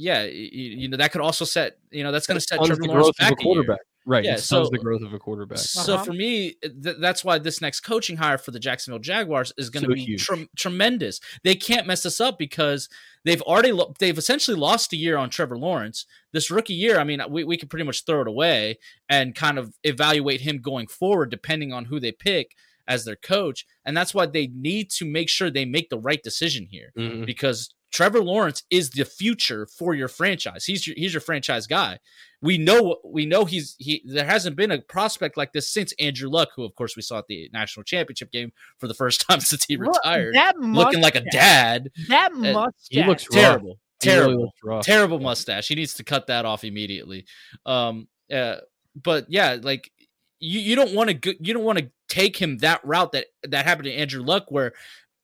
yeah, 0.00 0.24
you, 0.24 0.70
you 0.82 0.88
know 0.88 0.96
that 0.96 1.12
could 1.12 1.20
also 1.20 1.44
set 1.44 1.78
you 1.90 2.02
know 2.02 2.12
that's 2.12 2.26
going 2.26 2.38
to 2.38 2.46
set 2.46 2.62
Trevor 2.64 2.82
Lawrence 2.84 3.10
back 3.18 3.32
a 3.32 3.34
a 3.34 3.36
quarterback. 3.36 3.80
Right. 4.06 4.24
Yeah, 4.24 4.34
it 4.34 4.38
stunts 4.40 4.68
so- 4.68 4.70
the 4.72 4.78
growth 4.78 5.02
of 5.02 5.12
a 5.12 5.18
quarterback. 5.18 5.58
So 5.58 5.94
Uh-huh. 5.94 6.04
for 6.04 6.12
me, 6.14 6.54
th- 6.62 6.96
that's 7.00 7.22
why 7.22 7.38
this 7.38 7.60
next 7.60 7.80
coaching 7.80 8.16
hire 8.16 8.38
for 8.38 8.50
the 8.50 8.58
Jacksonville 8.58 8.98
Jaguars 8.98 9.52
is 9.58 9.68
going 9.68 9.84
to 9.84 9.90
So 9.90 9.94
be 9.94 10.00
huge. 10.04 10.24
trem- 10.24 10.48
tremendous. 10.56 11.20
They 11.44 11.54
can't 11.54 11.86
mess 11.86 12.02
this 12.02 12.18
up 12.18 12.38
because 12.38 12.88
they've 13.24 13.42
already 13.42 13.72
lo- 13.72 13.92
they've 13.98 14.16
essentially 14.16 14.56
lost 14.56 14.94
a 14.94 14.96
year 14.96 15.18
on 15.18 15.28
Trevor 15.28 15.58
Lawrence. 15.58 16.06
This 16.32 16.50
rookie 16.50 16.74
year, 16.74 16.98
I 16.98 17.04
mean, 17.04 17.20
we 17.28 17.44
we 17.44 17.58
could 17.58 17.68
pretty 17.68 17.84
much 17.84 18.04
throw 18.06 18.22
it 18.22 18.26
away 18.28 18.78
and 19.10 19.34
kind 19.34 19.58
of 19.58 19.74
evaluate 19.84 20.40
him 20.40 20.58
going 20.62 20.86
forward 20.86 21.30
depending 21.30 21.72
on 21.74 21.84
who 21.84 22.00
they 22.00 22.10
pick 22.12 22.56
as 22.88 23.04
their 23.04 23.16
coach. 23.16 23.66
And 23.84 23.94
that's 23.96 24.14
why 24.14 24.24
they 24.26 24.46
need 24.48 24.90
to 24.92 25.04
make 25.04 25.28
sure 25.28 25.50
they 25.50 25.66
make 25.66 25.90
the 25.90 25.98
right 25.98 26.22
decision 26.22 26.66
here 26.66 26.90
Mhm. 26.98 27.26
because 27.26 27.68
Trevor 27.90 28.22
Lawrence 28.22 28.62
is 28.70 28.90
the 28.90 29.04
future 29.04 29.66
for 29.66 29.94
your 29.94 30.08
franchise. 30.08 30.64
He's 30.64 30.86
your 30.86 30.94
he's 30.96 31.12
your 31.12 31.20
franchise 31.20 31.66
guy. 31.66 31.98
We 32.42 32.56
know 32.56 32.98
we 33.04 33.26
know 33.26 33.44
he's 33.44 33.74
he 33.78 34.02
there 34.06 34.24
hasn't 34.24 34.56
been 34.56 34.70
a 34.70 34.80
prospect 34.80 35.36
like 35.36 35.52
this 35.52 35.68
since 35.72 35.92
Andrew 35.98 36.28
Luck, 36.30 36.50
who 36.54 36.64
of 36.64 36.74
course 36.74 36.94
we 36.96 37.02
saw 37.02 37.18
at 37.18 37.26
the 37.26 37.50
national 37.52 37.84
championship 37.84 38.30
game 38.30 38.52
for 38.78 38.86
the 38.88 38.94
first 38.94 39.20
time 39.28 39.40
since 39.40 39.64
he 39.64 39.76
Look, 39.76 39.94
retired. 39.96 40.34
that 40.34 40.58
looking 40.58 41.00
like 41.00 41.16
a 41.16 41.20
dad. 41.30 41.90
That 42.08 42.30
Uh, 42.32 42.36
mustache. 42.36 42.72
he 42.90 43.02
looks 43.04 43.26
rough. 43.32 43.34
Terrible. 43.42 43.78
He 44.02 44.08
really 44.08 44.20
Terrible. 44.22 44.42
looks 44.42 44.58
rough. 44.64 44.84
terrible 44.84 45.18
mustache. 45.20 45.68
He 45.68 45.74
needs 45.74 45.94
to 45.94 46.04
cut 46.04 46.28
that 46.28 46.44
off 46.46 46.64
immediately. 46.64 47.26
Um 47.66 48.08
uh, 48.32 48.56
but 48.94 49.26
yeah, 49.28 49.58
like 49.60 49.90
you, 50.38 50.60
you 50.60 50.76
don't 50.76 50.94
want 50.94 51.08
to 51.08 51.14
go, 51.14 51.32
you 51.40 51.52
don't 51.52 51.64
want 51.64 51.78
to 51.78 51.90
take 52.08 52.36
him 52.36 52.58
that 52.58 52.80
route 52.84 53.12
that 53.12 53.26
that 53.48 53.66
happened 53.66 53.84
to 53.86 53.92
Andrew 53.92 54.22
Luck 54.22 54.46
where 54.50 54.72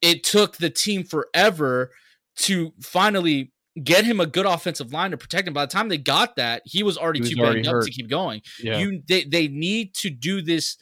it 0.01 0.23
took 0.23 0.57
the 0.57 0.69
team 0.69 1.03
forever 1.03 1.91
to 2.37 2.73
finally 2.81 3.51
get 3.83 4.05
him 4.05 4.19
a 4.19 4.25
good 4.25 4.45
offensive 4.45 4.91
line 4.91 5.11
to 5.11 5.17
protect 5.17 5.47
him. 5.47 5.53
By 5.53 5.65
the 5.65 5.71
time 5.71 5.89
they 5.89 5.97
got 5.97 6.35
that, 6.37 6.61
he 6.65 6.83
was 6.83 6.97
already 6.97 7.19
He 7.19 7.23
was 7.23 7.33
too 7.33 7.41
already 7.41 7.61
banged 7.61 7.75
up 7.75 7.83
to 7.83 7.91
keep 7.91 8.09
going. 8.09 8.41
Yeah. 8.61 8.79
You 8.79 9.01
they 9.07 9.23
they 9.23 9.47
need 9.47 9.93
to 9.95 10.09
do 10.09 10.41
this 10.41 10.77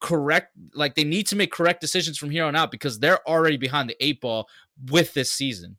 correct 0.00 0.52
like 0.74 0.94
they 0.94 1.04
need 1.04 1.26
to 1.26 1.36
make 1.36 1.50
correct 1.50 1.80
decisions 1.80 2.18
from 2.18 2.30
here 2.30 2.44
on 2.44 2.54
out 2.54 2.70
because 2.70 2.98
they're 3.00 3.26
already 3.28 3.56
behind 3.56 3.88
the 3.90 3.96
eight 4.04 4.20
ball 4.20 4.48
with 4.90 5.14
this 5.14 5.32
season. 5.32 5.76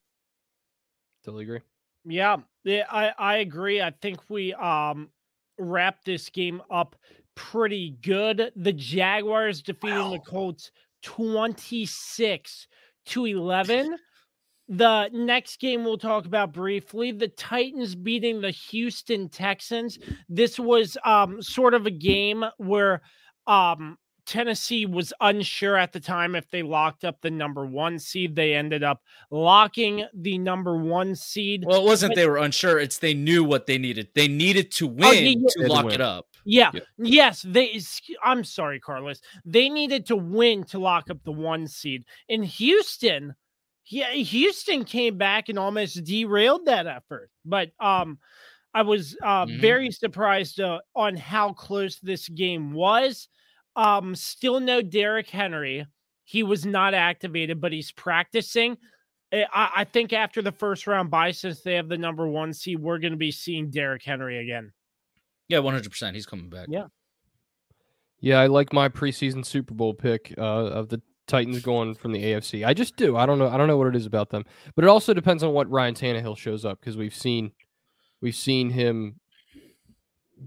Totally 1.23 1.43
agree. 1.43 1.59
Yeah, 2.05 2.37
yeah, 2.63 2.85
I 2.89 3.11
I 3.17 3.35
agree. 3.37 3.81
I 3.81 3.91
think 4.01 4.19
we 4.29 4.53
um 4.53 5.09
wrapped 5.57 6.05
this 6.05 6.29
game 6.29 6.61
up 6.71 6.95
pretty 7.35 7.97
good. 8.01 8.51
The 8.55 8.73
Jaguars 8.73 9.61
defeating 9.61 10.11
the 10.11 10.19
Colts 10.19 10.71
26 11.03 12.67
to 13.05 13.25
11. 13.25 13.97
The 14.69 15.09
next 15.11 15.59
game 15.59 15.83
we'll 15.83 15.97
talk 15.97 16.25
about 16.25 16.53
briefly, 16.53 17.11
the 17.11 17.27
Titans 17.27 17.95
beating 17.95 18.39
the 18.39 18.51
Houston 18.51 19.27
Texans. 19.29 19.97
This 20.29 20.59
was 20.59 20.95
um 21.05 21.41
sort 21.41 21.73
of 21.73 21.85
a 21.87 21.91
game 21.91 22.45
where 22.57 23.01
um 23.47 23.97
Tennessee 24.27 24.85
was 24.85 25.11
unsure 25.21 25.75
at 25.75 25.91
the 25.91 25.99
time 25.99 26.35
if 26.35 26.47
they 26.51 26.61
locked 26.61 27.03
up 27.03 27.19
the 27.19 27.31
number 27.31 27.65
1 27.65 27.97
seed. 27.97 28.35
They 28.35 28.53
ended 28.53 28.83
up 28.83 29.01
locking 29.31 30.05
the 30.13 30.37
number 30.37 30.77
1 30.77 31.15
seed. 31.15 31.63
Well, 31.65 31.81
it 31.81 31.85
wasn't 31.85 32.11
But- 32.11 32.17
they 32.17 32.27
were 32.27 32.37
unsure. 32.37 32.77
It's 32.79 32.99
they 32.99 33.15
knew 33.15 33.43
what 33.43 33.65
they 33.65 33.79
needed. 33.79 34.09
They 34.13 34.27
needed 34.27 34.69
to 34.73 34.85
win 34.85 35.03
Oh, 35.03 35.13
to 35.13 35.19
They 35.19 35.35
to 35.65 35.67
lock 35.73 35.85
win. 35.85 35.95
it 35.95 36.01
up. 36.01 36.27
Yeah. 36.45 36.69
Yeah. 36.75 36.81
Yes. 36.99 37.41
They. 37.41 37.81
I'm 38.23 38.43
sorry, 38.43 38.79
Carlos. 38.79 39.19
They 39.45 39.67
needed 39.67 40.05
to 40.07 40.15
win 40.15 40.63
to 40.65 40.77
lock 40.77 41.09
up 41.09 41.23
the 41.23 41.31
one 41.31 41.67
seed. 41.67 42.05
In 42.27 42.43
Houston, 42.43 43.33
yeah, 43.89 44.11
Houston 44.11 44.85
came 44.85 45.17
back 45.17 45.49
and 45.49 45.59
almost 45.59 46.03
derailed 46.03 46.65
that 46.65 46.87
effort. 46.87 47.29
But 47.43 47.71
um, 47.79 48.19
I 48.73 48.83
was 48.83 49.17
uh, 49.23 49.45
Mhm. 49.45 49.59
very 49.59 49.91
surprised 49.91 50.59
uh, 50.61 50.79
on 50.95 51.15
how 51.15 51.53
close 51.53 51.99
this 51.99 52.29
game 52.29 52.71
was. 52.71 53.27
Um, 53.75 54.15
still 54.15 54.59
no 54.59 54.81
Derrick 54.81 55.29
Henry. 55.29 55.85
He 56.23 56.43
was 56.43 56.65
not 56.65 56.93
activated, 56.93 57.59
but 57.59 57.71
he's 57.71 57.91
practicing. 57.91 58.77
Eh, 59.31 59.45
I, 59.51 59.71
I 59.77 59.83
think 59.83 60.13
after 60.13 60.41
the 60.41 60.51
first 60.51 60.85
round 60.85 61.09
bye, 61.09 61.31
since 61.31 61.61
they 61.61 61.73
have 61.75 61.89
the 61.89 61.97
number 61.97 62.27
one 62.27 62.53
seed, 62.53 62.79
we're 62.79 62.99
going 62.99 63.13
to 63.13 63.17
be 63.17 63.31
seeing 63.31 63.69
Derrick 63.71 64.03
Henry 64.03 64.37
again. 64.37 64.71
Yeah, 65.47 65.59
one 65.59 65.73
hundred 65.73 65.89
percent. 65.89 66.15
He's 66.15 66.27
coming 66.27 66.49
back. 66.49 66.67
Yeah. 66.69 66.85
Yeah, 68.19 68.39
I 68.39 68.47
like 68.47 68.73
my 68.73 68.89
preseason 68.89 69.45
Super 69.45 69.73
Bowl 69.73 69.93
pick 69.93 70.33
uh, 70.37 70.41
of 70.41 70.89
the 70.89 71.01
Titans 71.29 71.61
going 71.61 71.95
from 71.95 72.11
the 72.11 72.21
AFC. 72.21 72.65
I 72.65 72.73
just 72.73 72.97
do. 72.97 73.15
I 73.15 73.25
don't 73.25 73.39
know. 73.39 73.47
I 73.47 73.55
don't 73.57 73.67
know 73.67 73.77
what 73.77 73.87
it 73.87 73.95
is 73.95 74.05
about 74.05 74.29
them, 74.29 74.43
but 74.75 74.83
it 74.83 74.87
also 74.89 75.13
depends 75.13 75.43
on 75.43 75.53
what 75.53 75.69
Ryan 75.69 75.93
Tannehill 75.95 76.37
shows 76.37 76.65
up 76.65 76.79
because 76.81 76.97
we've 76.97 77.15
seen 77.15 77.51
we've 78.21 78.35
seen 78.35 78.69
him 78.69 79.15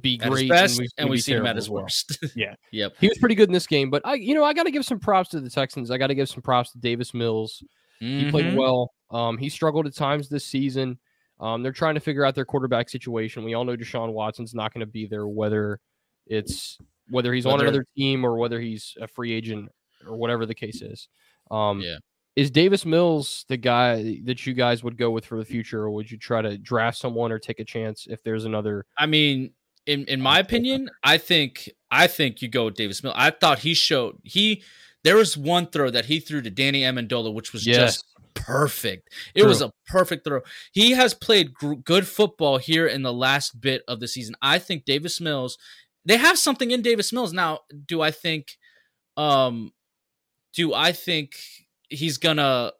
be 0.00 0.18
At 0.20 0.26
his 0.26 0.30
great 0.30 0.48
best, 0.50 0.78
we've 0.80 0.90
and 0.98 1.08
we've 1.10 1.22
seen 1.22 1.36
him 1.36 1.46
at 1.46 1.56
his 1.56 1.66
as 1.66 1.70
well. 1.70 1.82
worst. 1.84 2.18
Yeah. 2.34 2.54
Yep. 2.72 2.94
He 3.00 3.08
was 3.08 3.18
pretty 3.18 3.34
good 3.34 3.48
in 3.48 3.52
this 3.52 3.66
game, 3.66 3.90
but 3.90 4.00
I, 4.06 4.14
you 4.14 4.34
know, 4.34 4.42
I 4.44 4.54
got 4.54 4.62
to 4.64 4.70
give 4.70 4.84
some 4.86 4.98
props 4.98 5.28
to 5.30 5.40
the 5.40 5.50
Texans. 5.50 5.90
I 5.90 5.98
got 5.98 6.06
to 6.06 6.14
give 6.14 6.28
some 6.30 6.40
props 6.42 6.72
to 6.72 6.78
Davis 6.78 7.12
Mills. 7.14 7.62
He 8.00 8.30
played 8.30 8.46
Mhm. 8.46 8.56
well. 8.56 8.90
Um, 9.10 9.36
he 9.38 9.48
struggled 9.48 9.86
at 9.86 9.94
times 9.94 10.28
this 10.28 10.44
season. 10.46 10.98
Um, 11.38 11.62
they're 11.62 11.70
trying 11.72 11.94
to 11.94 12.00
figure 12.00 12.24
out 12.24 12.34
their 12.34 12.44
quarterback 12.46 12.88
situation. 12.88 13.44
We 13.44 13.52
all 13.54 13.64
know 13.64 13.76
Deshaun 13.76 14.12
Watson's 14.12 14.54
not 14.54 14.72
going 14.72 14.80
to 14.80 14.90
be 14.90 15.06
there, 15.06 15.28
whether 15.28 15.78
it's 16.26 16.78
whether 17.10 17.32
he's 17.34 17.44
on 17.46 17.60
another 17.60 17.84
team 17.96 18.24
or 18.24 18.36
whether 18.38 18.58
he's 18.60 18.94
a 19.00 19.06
free 19.06 19.32
agent 19.32 19.68
or 20.06 20.16
whatever 20.16 20.46
the 20.46 20.54
case 20.54 20.82
is. 20.82 21.08
Um, 21.50 21.80
Yeah. 21.80 21.96
Is 22.34 22.50
Davis 22.50 22.86
Mills 22.86 23.44
the 23.48 23.58
guy 23.58 24.20
that 24.24 24.46
you 24.46 24.54
guys 24.54 24.82
would 24.82 24.96
go 24.96 25.10
with 25.10 25.26
for 25.26 25.36
the 25.36 25.44
future, 25.44 25.82
or 25.82 25.90
would 25.90 26.10
you 26.10 26.16
try 26.16 26.40
to 26.40 26.56
draft 26.56 26.96
someone 26.96 27.30
or 27.30 27.38
take 27.38 27.60
a 27.60 27.64
chance 27.64 28.06
if 28.08 28.22
there's 28.22 28.46
another? 28.46 28.86
I 28.96 29.04
mean, 29.04 29.52
in 29.84 30.06
in 30.06 30.20
my 30.22 30.38
opinion, 30.38 30.88
I 31.04 31.18
think 31.18 31.68
I 31.90 32.06
think 32.06 32.40
you 32.40 32.48
go 32.48 32.64
with 32.64 32.74
Davis 32.74 33.02
Mills. 33.02 33.16
I 33.18 33.32
thought 33.32 33.58
he 33.58 33.74
showed 33.74 34.16
he 34.22 34.62
there 35.04 35.16
was 35.16 35.36
one 35.36 35.66
throw 35.66 35.90
that 35.90 36.06
he 36.06 36.20
threw 36.20 36.40
to 36.40 36.50
Danny 36.50 36.82
Amendola, 36.82 37.34
which 37.34 37.52
was 37.52 37.66
just 37.74 38.04
perfect. 38.32 39.10
It 39.34 39.44
was 39.44 39.60
a 39.60 39.70
perfect 39.86 40.24
throw. 40.24 40.40
He 40.72 40.92
has 40.92 41.12
played 41.12 41.52
gr- 41.52 41.74
good 41.74 42.06
football 42.06 42.56
here 42.56 42.86
in 42.86 43.02
the 43.02 43.12
last 43.12 43.60
bit 43.60 43.82
of 43.86 44.00
the 44.00 44.08
season. 44.08 44.36
I 44.40 44.58
think 44.58 44.86
Davis 44.86 45.20
Mills, 45.20 45.58
they 46.06 46.16
have 46.16 46.38
something 46.38 46.70
in 46.70 46.80
Davis 46.80 47.12
Mills 47.12 47.34
now. 47.34 47.60
Do 47.86 48.00
I 48.00 48.10
think, 48.10 48.56
um, 49.18 49.72
do 50.54 50.74
I 50.74 50.92
think 50.92 51.36
he's 51.88 52.18
gonna 52.18 52.72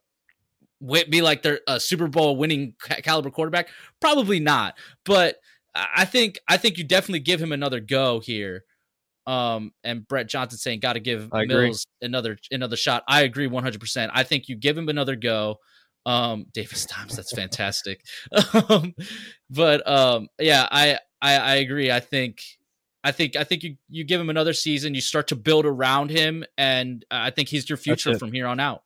be 1.09 1.23
like 1.23 1.43
their 1.43 1.61
a 1.66 1.79
Super 1.79 2.09
Bowl 2.09 2.37
winning 2.37 2.75
caliber 3.03 3.31
quarterback? 3.31 3.68
Probably 4.01 4.41
not. 4.41 4.77
But 5.05 5.37
I 5.75 6.05
think 6.05 6.39
I 6.49 6.57
think 6.57 6.79
you 6.79 6.85
definitely 6.85 7.20
give 7.20 7.41
him 7.41 7.53
another 7.53 7.81
go 7.81 8.20
here. 8.20 8.64
Um, 9.27 9.73
and 9.85 10.07
Brett 10.07 10.29
Johnson 10.29 10.59
saying 10.59 10.81
got 10.81 10.95
to 10.95 11.01
give 11.01 11.29
I 11.33 11.43
agree. 11.43 11.66
Mills 11.66 11.87
another 12.01 12.39
another 12.51 12.77
shot. 12.77 13.05
I 13.07 13.23
agree 13.23 13.47
100. 13.47 13.81
percent 13.81 14.12
I 14.14 14.25
think 14.25 14.49
you 14.49 14.57
give 14.57 14.77
him 14.77 14.89
another 14.89 15.16
go. 15.16 15.59
Um, 16.05 16.47
Davis 16.53 16.85
Times, 16.87 17.16
that's 17.16 17.33
fantastic. 17.33 18.05
um, 18.68 18.95
but 19.49 19.89
um, 19.89 20.29
yeah, 20.39 20.66
I, 20.70 20.99
I 21.20 21.37
I 21.37 21.55
agree. 21.57 21.91
I 21.91 22.01
think 22.01 22.43
I 23.05 23.11
think 23.12 23.36
I 23.36 23.44
think 23.44 23.62
you 23.64 23.76
you 23.88 24.05
give 24.05 24.20
him 24.20 24.30
another 24.30 24.53
season. 24.53 24.94
You 24.94 25.00
start 25.00 25.28
to 25.28 25.36
build 25.36 25.66
around 25.66 26.11
him, 26.11 26.44
and 26.57 27.05
I 27.11 27.30
think 27.30 27.48
he's 27.48 27.68
your 27.68 27.76
future 27.76 28.16
from 28.18 28.32
here 28.32 28.46
on 28.46 28.61
out. 28.61 28.82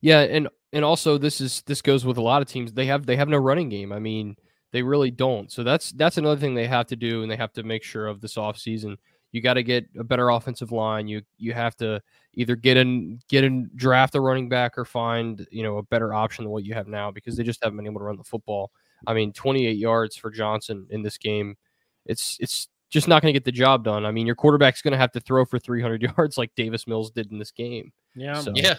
Yeah, 0.00 0.20
and 0.20 0.48
and 0.72 0.84
also 0.84 1.18
this 1.18 1.40
is 1.40 1.62
this 1.66 1.80
goes 1.80 2.04
with 2.04 2.16
a 2.18 2.22
lot 2.22 2.42
of 2.42 2.48
teams. 2.48 2.72
They 2.72 2.86
have 2.86 3.06
they 3.06 3.16
have 3.16 3.28
no 3.28 3.38
running 3.38 3.68
game. 3.68 3.92
I 3.92 3.98
mean, 4.00 4.36
They 4.72 4.82
really 4.82 5.12
don't. 5.12 5.52
So 5.52 5.62
that's 5.62 5.92
that's 5.92 6.18
another 6.18 6.40
thing 6.40 6.54
they 6.54 6.66
have 6.66 6.88
to 6.88 6.96
do, 6.96 7.22
and 7.22 7.30
they 7.30 7.36
have 7.36 7.52
to 7.52 7.62
make 7.62 7.84
sure 7.84 8.08
of 8.08 8.20
this 8.20 8.34
offseason. 8.34 8.96
You 9.30 9.40
got 9.40 9.54
to 9.54 9.62
get 9.62 9.86
a 9.98 10.02
better 10.04 10.30
offensive 10.30 10.72
line. 10.72 11.06
You 11.06 11.22
you 11.38 11.52
have 11.52 11.76
to 11.76 12.02
either 12.34 12.56
get 12.56 12.76
in 12.76 13.20
get 13.28 13.44
in 13.44 13.70
draft 13.76 14.16
a 14.16 14.20
running 14.20 14.48
back 14.48 14.76
or 14.76 14.84
find 14.84 15.46
you 15.52 15.62
know 15.62 15.78
a 15.78 15.82
better 15.84 16.12
option 16.12 16.44
than 16.44 16.50
what 16.50 16.64
you 16.64 16.74
have 16.74 16.88
now 16.88 17.12
because 17.12 17.36
they 17.36 17.44
just 17.44 17.62
haven't 17.62 17.76
been 17.76 17.86
able 17.86 18.00
to 18.00 18.04
run 18.04 18.16
the 18.16 18.24
football. 18.24 18.72
I 19.06 19.14
mean, 19.14 19.32
28 19.32 19.76
yards 19.76 20.16
for 20.16 20.30
Johnson 20.30 20.88
in 20.90 21.02
this 21.02 21.18
game. 21.18 21.56
It's 22.04 22.36
it's 22.40 22.68
just 22.94 23.08
not 23.08 23.20
going 23.20 23.28
to 23.34 23.38
get 23.38 23.44
the 23.44 23.52
job 23.52 23.84
done. 23.84 24.06
I 24.06 24.10
mean, 24.12 24.24
your 24.24 24.36
quarterback's 24.36 24.80
going 24.80 24.92
to 24.92 24.98
have 24.98 25.12
to 25.12 25.20
throw 25.20 25.44
for 25.44 25.58
300 25.58 26.00
yards 26.16 26.38
like 26.38 26.54
Davis 26.54 26.86
Mills 26.86 27.10
did 27.10 27.30
in 27.32 27.38
this 27.38 27.50
game. 27.50 27.92
Yeah. 28.14 28.34
So, 28.40 28.52
Yeah. 28.54 28.74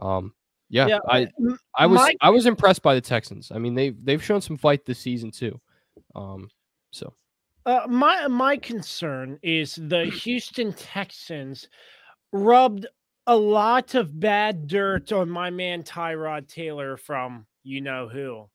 um, 0.00 0.32
yeah, 0.70 0.86
Yeah, 0.86 0.98
I 1.08 1.22
m- 1.38 1.58
I 1.76 1.86
was 1.86 1.98
my- 1.98 2.14
I 2.22 2.30
was 2.30 2.46
impressed 2.46 2.82
by 2.82 2.94
the 2.94 3.00
Texans. 3.00 3.50
I 3.52 3.58
mean, 3.58 3.74
they 3.74 3.90
they've 3.90 4.22
shown 4.24 4.40
some 4.40 4.56
fight 4.56 4.86
this 4.86 4.98
season 4.98 5.30
too. 5.30 5.60
Um, 6.14 6.48
so 6.92 7.12
Uh, 7.66 7.86
my 7.88 8.26
my 8.28 8.56
concern 8.56 9.38
is 9.42 9.74
the 9.74 10.04
Houston 10.24 10.72
Texans 10.72 11.68
rubbed 12.32 12.86
a 13.26 13.36
lot 13.36 13.94
of 13.96 14.18
bad 14.20 14.66
dirt 14.68 15.10
on 15.12 15.28
my 15.28 15.50
man 15.50 15.82
Tyrod 15.82 16.48
Taylor 16.48 16.96
from 16.96 17.46
you 17.64 17.80
know 17.80 18.08
who. 18.08 18.48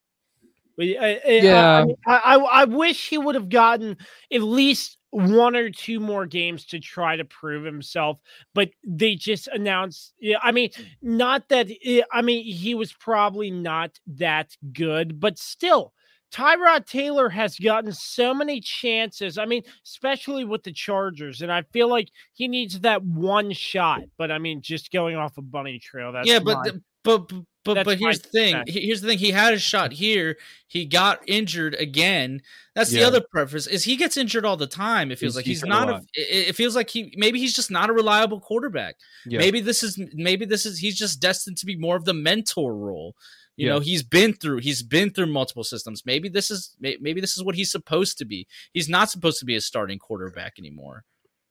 I- 0.79 0.95
I- 0.99 1.21
I- 1.27 1.31
Yeah. 1.41 1.85
I, 2.07 2.15
I, 2.15 2.35
I 2.37 2.65
wish 2.65 3.09
he 3.09 3.17
would 3.17 3.35
have 3.35 3.49
gotten 3.49 3.97
at 4.33 4.41
least 4.41 4.97
one 5.11 5.55
or 5.55 5.69
two 5.69 5.99
more 5.99 6.25
games 6.25 6.65
to 6.65 6.79
try 6.79 7.15
to 7.15 7.25
prove 7.25 7.63
himself, 7.63 8.17
but 8.53 8.69
they 8.85 9.15
just 9.15 9.47
announced. 9.49 10.13
Yeah, 10.19 10.37
I 10.41 10.51
mean, 10.51 10.71
not 11.01 11.47
that. 11.49 11.69
eh, 11.85 12.01
I 12.11 12.21
mean, 12.21 12.43
he 12.43 12.73
was 12.75 12.93
probably 12.93 13.51
not 13.51 13.99
that 14.07 14.55
good, 14.73 15.19
but 15.19 15.37
still, 15.37 15.93
Tyrod 16.31 16.85
Taylor 16.85 17.27
has 17.29 17.57
gotten 17.59 17.91
so 17.91 18.33
many 18.33 18.61
chances. 18.61 19.37
I 19.37 19.45
mean, 19.45 19.63
especially 19.85 20.45
with 20.45 20.63
the 20.63 20.71
Chargers, 20.71 21.41
and 21.41 21.51
I 21.51 21.63
feel 21.73 21.89
like 21.89 22.09
he 22.33 22.47
needs 22.47 22.79
that 22.79 23.03
one 23.03 23.51
shot. 23.51 24.03
But 24.17 24.31
I 24.31 24.39
mean, 24.39 24.61
just 24.61 24.91
going 24.91 25.17
off 25.17 25.37
a 25.37 25.41
bunny 25.41 25.77
trail. 25.77 26.13
That's 26.13 26.27
yeah, 26.29 26.39
but 26.39 26.63
the- 26.63 26.81
but 27.03 27.27
but 27.63 27.75
but, 27.75 27.85
but 27.85 27.99
here's 27.99 28.19
the 28.21 28.29
thing. 28.29 28.53
defense. 28.53 28.71
He- 28.73 28.85
Here's 28.87 29.01
the 29.01 29.07
thing. 29.07 29.19
He 29.19 29.29
had 29.31 29.53
a 29.53 29.59
shot 29.59 29.91
here. 29.91 30.37
He 30.67 30.85
got 30.85 31.21
injured 31.27 31.75
again. 31.75 32.41
That's 32.73 32.89
the 32.89 33.03
other 33.03 33.21
preference. 33.31 33.67
Is 33.67 33.83
he 33.83 33.97
gets 33.97 34.17
injured 34.17 34.45
all 34.45 34.57
the 34.57 34.65
time? 34.65 35.11
It 35.11 35.19
feels 35.19 35.33
He's- 35.33 35.35
like 35.35 35.45
he's 35.45 35.61
he's 35.61 35.69
not. 35.69 35.89
A, 35.89 35.95
it, 36.15 36.49
it 36.49 36.55
feels 36.55 36.75
like 36.75 36.89
he 36.89 37.13
maybe 37.17 37.37
he's 37.39 37.53
just 37.55 37.69
not 37.69 37.89
a 37.89 37.93
reliable 37.93 38.39
quarterback. 38.39 38.95
yeah, 39.27 39.37
Maybe 39.37 39.59
this 39.61 39.83
is 39.83 39.99
maybe 40.13 40.45
this 40.45 40.65
is 40.65 40.79
he's 40.79 40.97
just 40.97 41.19
destined 41.19 41.57
to 41.57 41.65
be 41.67 41.75
more 41.75 41.95
of 41.95 42.05
the 42.05 42.13
mentor 42.15 42.75
role. 42.75 43.15
You 43.57 43.67
Yeah. 43.67 43.73
know, 43.73 43.79
he's 43.79 44.01
been 44.01 44.33
through 44.33 44.59
he's 44.59 44.81
been 44.81 45.11
through 45.11 45.27
multiple 45.27 45.63
systems. 45.63 46.03
Maybe 46.03 46.29
this 46.29 46.49
is 46.49 46.75
maybe 46.79 47.21
this 47.21 47.37
is 47.37 47.43
what 47.43 47.53
he's 47.53 47.69
supposed 47.69 48.17
to 48.19 48.25
be. 48.25 48.47
He's 48.73 48.89
not 48.89 49.11
supposed 49.11 49.37
to 49.39 49.45
be 49.45 49.55
a 49.55 49.61
starting 49.61 49.99
quarterback 49.99 50.53
anymore. 50.57 51.03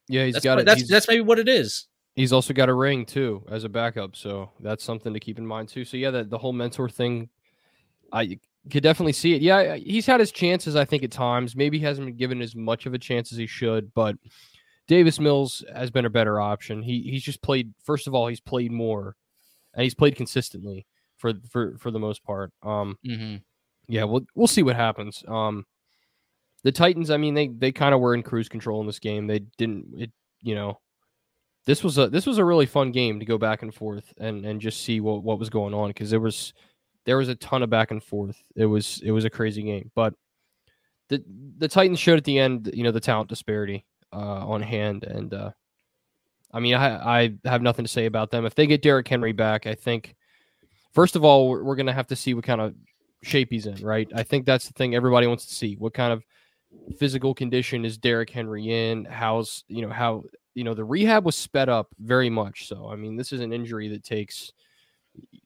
yeah, 0.09 0.24
he's 0.24 0.32
That's 0.34 0.44
got 0.44 0.55
what- 0.57 0.62
it. 0.62 0.64
that's 0.66 0.80
he's, 0.80 0.88
that's 0.88 1.07
maybe 1.07 1.20
what 1.20 1.38
it 1.38 1.48
is. 1.48 1.86
He's 2.20 2.32
also 2.32 2.52
got 2.52 2.68
a 2.68 2.74
ring 2.74 3.06
too 3.06 3.42
as 3.48 3.64
a 3.64 3.68
backup, 3.68 4.14
so 4.14 4.50
that's 4.60 4.84
something 4.84 5.12
to 5.14 5.20
keep 5.20 5.38
in 5.38 5.46
mind 5.46 5.68
too. 5.68 5.84
So 5.84 5.96
yeah, 5.96 6.10
that 6.10 6.30
the 6.30 6.38
whole 6.38 6.52
mentor 6.52 6.88
thing, 6.88 7.30
I 8.12 8.38
could 8.70 8.82
definitely 8.82 9.14
see 9.14 9.34
it. 9.34 9.42
Yeah, 9.42 9.76
he's 9.76 10.06
had 10.06 10.20
his 10.20 10.30
chances, 10.30 10.76
I 10.76 10.84
think, 10.84 11.02
at 11.02 11.10
times. 11.10 11.56
Maybe 11.56 11.78
he 11.78 11.84
hasn't 11.84 12.06
been 12.06 12.16
given 12.16 12.42
as 12.42 12.54
much 12.54 12.86
of 12.86 12.92
a 12.94 12.98
chance 12.98 13.32
as 13.32 13.38
he 13.38 13.46
should, 13.46 13.92
but 13.94 14.16
Davis 14.86 15.18
Mills 15.18 15.64
has 15.74 15.90
been 15.90 16.04
a 16.04 16.10
better 16.10 16.40
option. 16.40 16.82
He 16.82 17.02
he's 17.02 17.22
just 17.22 17.42
played. 17.42 17.72
First 17.82 18.06
of 18.06 18.14
all, 18.14 18.26
he's 18.28 18.40
played 18.40 18.70
more, 18.72 19.16
and 19.74 19.82
he's 19.84 19.94
played 19.94 20.16
consistently 20.16 20.86
for 21.16 21.32
for 21.50 21.78
for 21.78 21.90
the 21.90 21.98
most 21.98 22.22
part. 22.24 22.52
Um, 22.62 22.98
Mm-hmm. 23.06 23.36
yeah, 23.88 24.04
we'll 24.04 24.26
we'll 24.34 24.46
see 24.46 24.62
what 24.62 24.76
happens. 24.76 25.24
Um, 25.26 25.64
the 26.64 26.72
Titans, 26.72 27.10
I 27.10 27.16
mean, 27.16 27.34
they 27.34 27.48
they 27.48 27.72
kind 27.72 27.94
of 27.94 28.00
were 28.00 28.14
in 28.14 28.22
cruise 28.22 28.48
control 28.48 28.80
in 28.82 28.86
this 28.86 28.98
game. 28.98 29.26
They 29.26 29.38
didn't, 29.56 29.86
it, 29.96 30.10
you 30.42 30.54
know, 30.54 30.80
this 31.66 31.84
was 31.84 31.98
a 31.98 32.08
this 32.08 32.26
was 32.26 32.38
a 32.38 32.44
really 32.44 32.66
fun 32.66 32.90
game 32.90 33.20
to 33.20 33.26
go 33.26 33.38
back 33.38 33.62
and 33.62 33.74
forth 33.74 34.12
and 34.18 34.44
and 34.44 34.61
just 34.61 34.82
see 34.82 35.00
what 35.00 35.22
what 35.22 35.38
was 35.38 35.50
going 35.50 35.74
on 35.74 35.90
because 35.90 36.11
there 36.11 36.20
was 36.20 36.52
there 37.04 37.16
was 37.16 37.28
a 37.28 37.34
ton 37.36 37.62
of 37.62 37.70
back 37.70 37.90
and 37.90 38.02
forth. 38.02 38.42
It 38.56 38.66
was 38.66 39.00
it 39.04 39.11
was 39.11 39.24
a 39.24 39.30
crazy 39.30 39.62
game, 39.62 39.90
but 39.94 40.14
the 41.08 41.22
the 41.58 41.68
Titans 41.68 41.98
showed 41.98 42.18
at 42.18 42.24
the 42.24 42.38
end, 42.38 42.70
you 42.72 42.82
know, 42.82 42.92
the 42.92 43.00
talent 43.00 43.28
disparity 43.28 43.84
uh, 44.12 44.46
on 44.46 44.62
hand, 44.62 45.04
and 45.04 45.32
uh, 45.34 45.50
I 46.52 46.61
mean, 46.61 46.74
I 46.74 47.18
I 47.18 47.34
have 47.44 47.62
nothing 47.62 47.84
to 47.84 47.90
say 47.90 48.06
about 48.06 48.30
them. 48.30 48.46
If 48.46 48.54
they 48.54 48.66
get 48.66 48.82
Derrick 48.82 49.08
Henry 49.08 49.32
back, 49.32 49.66
I 49.66 49.74
think 49.74 50.14
first 50.92 51.16
of 51.16 51.24
all 51.24 51.48
we're, 51.48 51.62
we're 51.62 51.76
going 51.76 51.86
to 51.86 51.92
have 51.92 52.08
to 52.08 52.16
see 52.16 52.34
what 52.34 52.44
kind 52.44 52.61
of 52.61 52.74
shape 53.22 53.48
he's 53.50 53.66
in, 53.66 53.84
right? 53.84 54.11
I 54.14 54.22
think 54.22 54.46
that's 54.46 54.66
the 54.66 54.72
thing 54.72 54.94
everybody 54.94 55.26
wants 55.26 55.46
to 55.46 55.54
see. 55.54 55.74
What 55.76 55.94
kind 55.94 56.12
of 56.12 56.24
physical 56.98 57.34
condition 57.34 57.84
is 57.84 57.98
Derrick 57.98 58.30
Henry 58.30 58.70
in? 58.70 59.04
How's 59.04 59.64
you 59.68 59.82
know 59.82 59.90
how 59.90 60.24
you 60.54 60.64
know 60.64 60.74
the 60.74 60.84
rehab 60.84 61.24
was 61.24 61.36
sped 61.36 61.68
up 61.68 61.88
very 61.98 62.30
much. 62.30 62.68
So 62.68 62.88
I 62.90 62.96
mean, 62.96 63.16
this 63.16 63.32
is 63.32 63.40
an 63.40 63.52
injury 63.52 63.88
that 63.88 64.04
takes 64.04 64.52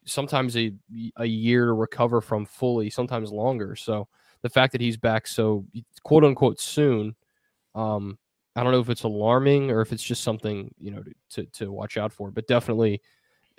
sometimes 0.04 0.56
a 0.56 0.72
a 1.16 1.24
year 1.24 1.66
to 1.66 1.72
recover 1.72 2.20
from 2.20 2.46
fully, 2.46 2.90
sometimes 2.90 3.32
longer. 3.32 3.76
So 3.76 4.08
the 4.42 4.50
fact 4.50 4.72
that 4.72 4.80
he's 4.80 4.96
back 4.96 5.26
so 5.26 5.66
quote 6.02 6.24
unquote 6.24 6.60
soon, 6.60 7.14
um, 7.74 8.18
I 8.56 8.62
don't 8.62 8.72
know 8.72 8.80
if 8.80 8.90
it's 8.90 9.04
alarming 9.04 9.70
or 9.70 9.80
if 9.80 9.92
it's 9.92 10.02
just 10.02 10.22
something 10.22 10.72
you 10.78 10.90
know 10.90 11.02
to 11.02 11.42
to, 11.42 11.50
to 11.64 11.72
watch 11.72 11.96
out 11.96 12.12
for. 12.12 12.30
But 12.30 12.46
definitely, 12.46 13.00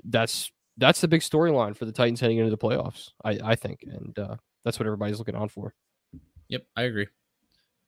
that's 0.03 0.51
that's 0.77 1.01
the 1.01 1.07
big 1.07 1.21
storyline 1.21 1.75
for 1.75 1.85
the 1.85 1.91
Titans 1.91 2.19
heading 2.19 2.37
into 2.37 2.51
the 2.51 2.57
playoffs. 2.57 3.11
I 3.23 3.39
I 3.43 3.55
think, 3.55 3.83
and 3.83 4.17
uh, 4.17 4.35
that's 4.63 4.79
what 4.79 4.85
everybody's 4.85 5.19
looking 5.19 5.35
on 5.35 5.49
for. 5.49 5.73
Yep, 6.49 6.63
I 6.75 6.83
agree. 6.83 7.07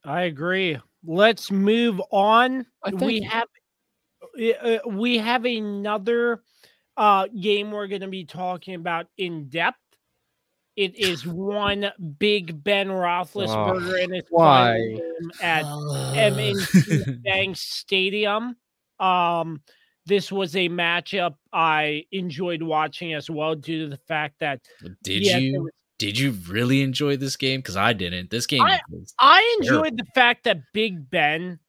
I 0.08 0.24
agree. 0.24 0.80
Let's 1.06 1.52
move 1.52 2.02
on. 2.12 2.66
I 2.84 2.92
we 2.92 3.22
have 3.22 3.48
uh, 4.62 4.78
we 4.88 5.18
have 5.18 5.46
another 5.46 6.44
uh, 6.96 7.28
game 7.28 7.72
we're 7.72 7.88
going 7.88 8.02
to 8.02 8.08
be 8.08 8.24
talking 8.24 8.76
about 8.76 9.08
in 9.18 9.50
depth. 9.50 9.78
It 10.78 10.96
is 10.98 11.28
one 11.28 11.92
Big 12.20 12.64
Ben 12.64 12.88
Roethlisberger 12.88 14.04
and 14.06 14.16
his 14.16 14.24
why? 14.30 14.98
at 15.42 15.66
M&T 16.16 17.04
Bank 17.24 17.58
Stadium. 17.58 18.56
Um, 19.00 19.62
this 20.06 20.32
was 20.32 20.56
a 20.56 20.70
matchup 20.70 21.36
I 21.52 22.06
enjoyed 22.14 22.64
watching 22.64 23.14
as 23.14 23.30
well 23.30 23.56
due 23.56 23.84
to 23.84 23.90
the 23.90 24.02
fact 24.08 24.36
that 24.40 24.62
Did 25.04 25.26
yeah, 25.26 25.38
you 25.38 25.70
did 25.98 26.18
you 26.20 26.32
really 26.48 26.82
enjoy 26.82 27.18
this 27.18 27.36
game? 27.36 27.60
Because 27.60 27.76
I 27.78 27.94
didn't. 27.94 28.30
This 28.30 28.46
game 28.46 28.62
I- 28.62 28.80
I 29.20 29.58
enjoyed 29.60 29.98
the 29.98 30.06
fact 30.16 30.44
that 30.46 30.62
Big 30.74 31.10
Ben 31.10 31.60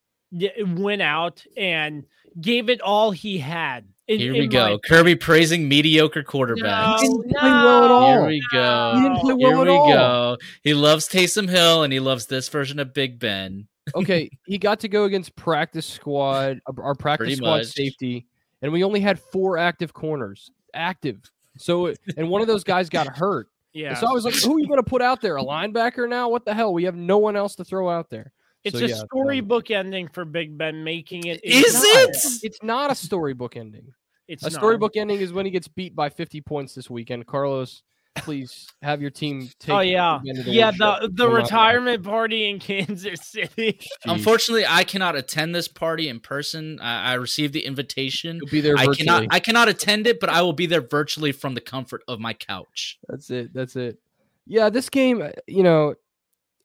went 0.66 1.02
out 1.02 1.42
and 1.56 2.04
gave 2.40 2.68
it 2.68 2.80
all 2.82 3.10
he 3.10 3.38
had. 3.38 3.86
in- 4.06 4.20
here 4.20 4.32
we 4.32 4.46
go. 4.46 4.70
my- 4.72 4.78
Kirby 4.88 5.16
praising 5.16 5.68
mediocre 5.68 6.22
quarterbacks. 6.22 7.02
No, 7.02 7.22
didn't 7.22 7.30
play 7.38 7.50
well 7.50 7.84
at 7.84 7.90
all. 7.90 8.08
Here 8.20 8.26
we 8.26 8.42
go. 8.52 8.92
He 8.96 9.02
didn't 9.02 9.18
play 9.18 9.34
well 9.34 9.50
Here 9.50 9.60
at 9.60 9.64
we 9.66 9.70
all. 9.76 10.36
go. 10.36 10.38
He 10.62 10.72
loves 10.74 11.08
Taysom 11.08 11.46
Hill 11.48 11.82
and 11.82 11.92
he 11.92 12.00
loves 12.00 12.24
this 12.26 12.48
version 12.48 12.78
of 12.78 12.94
Big 12.94 13.18
Ben. 13.18 13.68
okay, 13.94 14.30
he 14.46 14.56
got 14.58 14.80
to 14.80 14.88
go 14.88 15.04
against 15.04 15.34
practice 15.36 15.86
squad, 15.86 16.60
uh, 16.66 16.72
our 16.82 16.94
practice 16.94 17.24
Pretty 17.24 17.36
squad 17.36 17.56
much. 17.58 17.66
safety, 17.66 18.26
and 18.62 18.70
we 18.72 18.82
only 18.84 19.00
had 19.00 19.18
four 19.18 19.56
active 19.58 19.92
corners, 19.94 20.50
active. 20.74 21.20
So, 21.58 21.94
and 22.16 22.28
one 22.30 22.40
of 22.42 22.46
those 22.46 22.64
guys 22.64 22.88
got 22.88 23.08
hurt. 23.16 23.48
Yeah, 23.72 23.94
So 23.94 24.06
I 24.06 24.12
was 24.12 24.24
like, 24.24 24.34
who 24.34 24.56
are 24.56 24.60
you 24.60 24.66
going 24.66 24.82
to 24.82 24.88
put 24.88 25.02
out 25.02 25.20
there? 25.20 25.36
A 25.36 25.42
linebacker 25.42 26.08
now? 26.08 26.28
What 26.28 26.44
the 26.44 26.54
hell? 26.54 26.72
We 26.72 26.84
have 26.84 26.96
no 26.96 27.18
one 27.18 27.36
else 27.36 27.54
to 27.56 27.64
throw 27.64 27.88
out 27.88 28.08
there. 28.10 28.32
it's 28.64 28.78
so, 28.78 28.84
a 28.84 28.88
yeah, 28.88 28.94
um, 28.96 29.06
storybook 29.06 29.70
ending 29.70 30.08
for 30.08 30.24
Big 30.24 30.56
Ben, 30.56 30.82
making 30.82 31.26
it. 31.26 31.40
Is 31.44 31.74
not- 31.74 31.82
it? 31.84 32.16
It's 32.42 32.62
not 32.62 32.90
a 32.90 32.94
storybook 32.94 33.56
ending. 33.56 33.92
It's 34.26 34.42
a 34.42 34.46
not. 34.46 34.52
storybook 34.52 34.96
ending 34.96 35.20
is 35.20 35.32
when 35.32 35.46
he 35.46 35.50
gets 35.52 35.68
beat 35.68 35.94
by 35.94 36.08
50 36.10 36.40
points 36.42 36.74
this 36.74 36.90
weekend. 36.90 37.26
Carlos, 37.26 37.82
please 38.16 38.66
have 38.82 39.00
your 39.00 39.10
team 39.10 39.48
take. 39.58 39.74
Oh 39.74 39.80
yeah, 39.80 40.18
Big 40.22 40.44
the 40.44 40.50
yeah. 40.50 40.70
The 40.70 41.08
the 41.12 41.24
Will 41.26 41.34
not- 41.34 41.42
retirement 41.42 42.04
party 42.04 42.48
in 42.48 42.58
Kansas 42.60 43.20
City. 43.22 43.74
Jeez. 43.74 43.86
Unfortunately, 44.06 44.64
I 44.66 44.84
cannot 44.84 45.16
attend 45.16 45.54
this 45.54 45.68
party 45.68 46.08
in 46.08 46.20
person. 46.20 46.80
I, 46.80 47.12
I 47.12 47.14
received 47.14 47.52
the 47.54 47.64
invitation. 47.64 48.36
You'll 48.36 48.50
be 48.50 48.60
there 48.60 48.76
I 48.76 48.86
cannot 48.94 49.26
I 49.30 49.40
cannot 49.40 49.68
attend 49.68 50.06
it, 50.06 50.20
but 50.20 50.28
I 50.30 50.42
will 50.42 50.52
be 50.52 50.66
there 50.66 50.80
virtually 50.80 51.32
from 51.32 51.54
the 51.54 51.60
comfort 51.60 52.02
of 52.08 52.20
my 52.20 52.32
couch. 52.34 52.98
That's 53.08 53.30
it. 53.30 53.52
That's 53.54 53.76
it. 53.76 53.98
Yeah, 54.46 54.70
this 54.70 54.88
game, 54.88 55.20
uh, 55.20 55.28
you 55.46 55.62
know, 55.62 55.94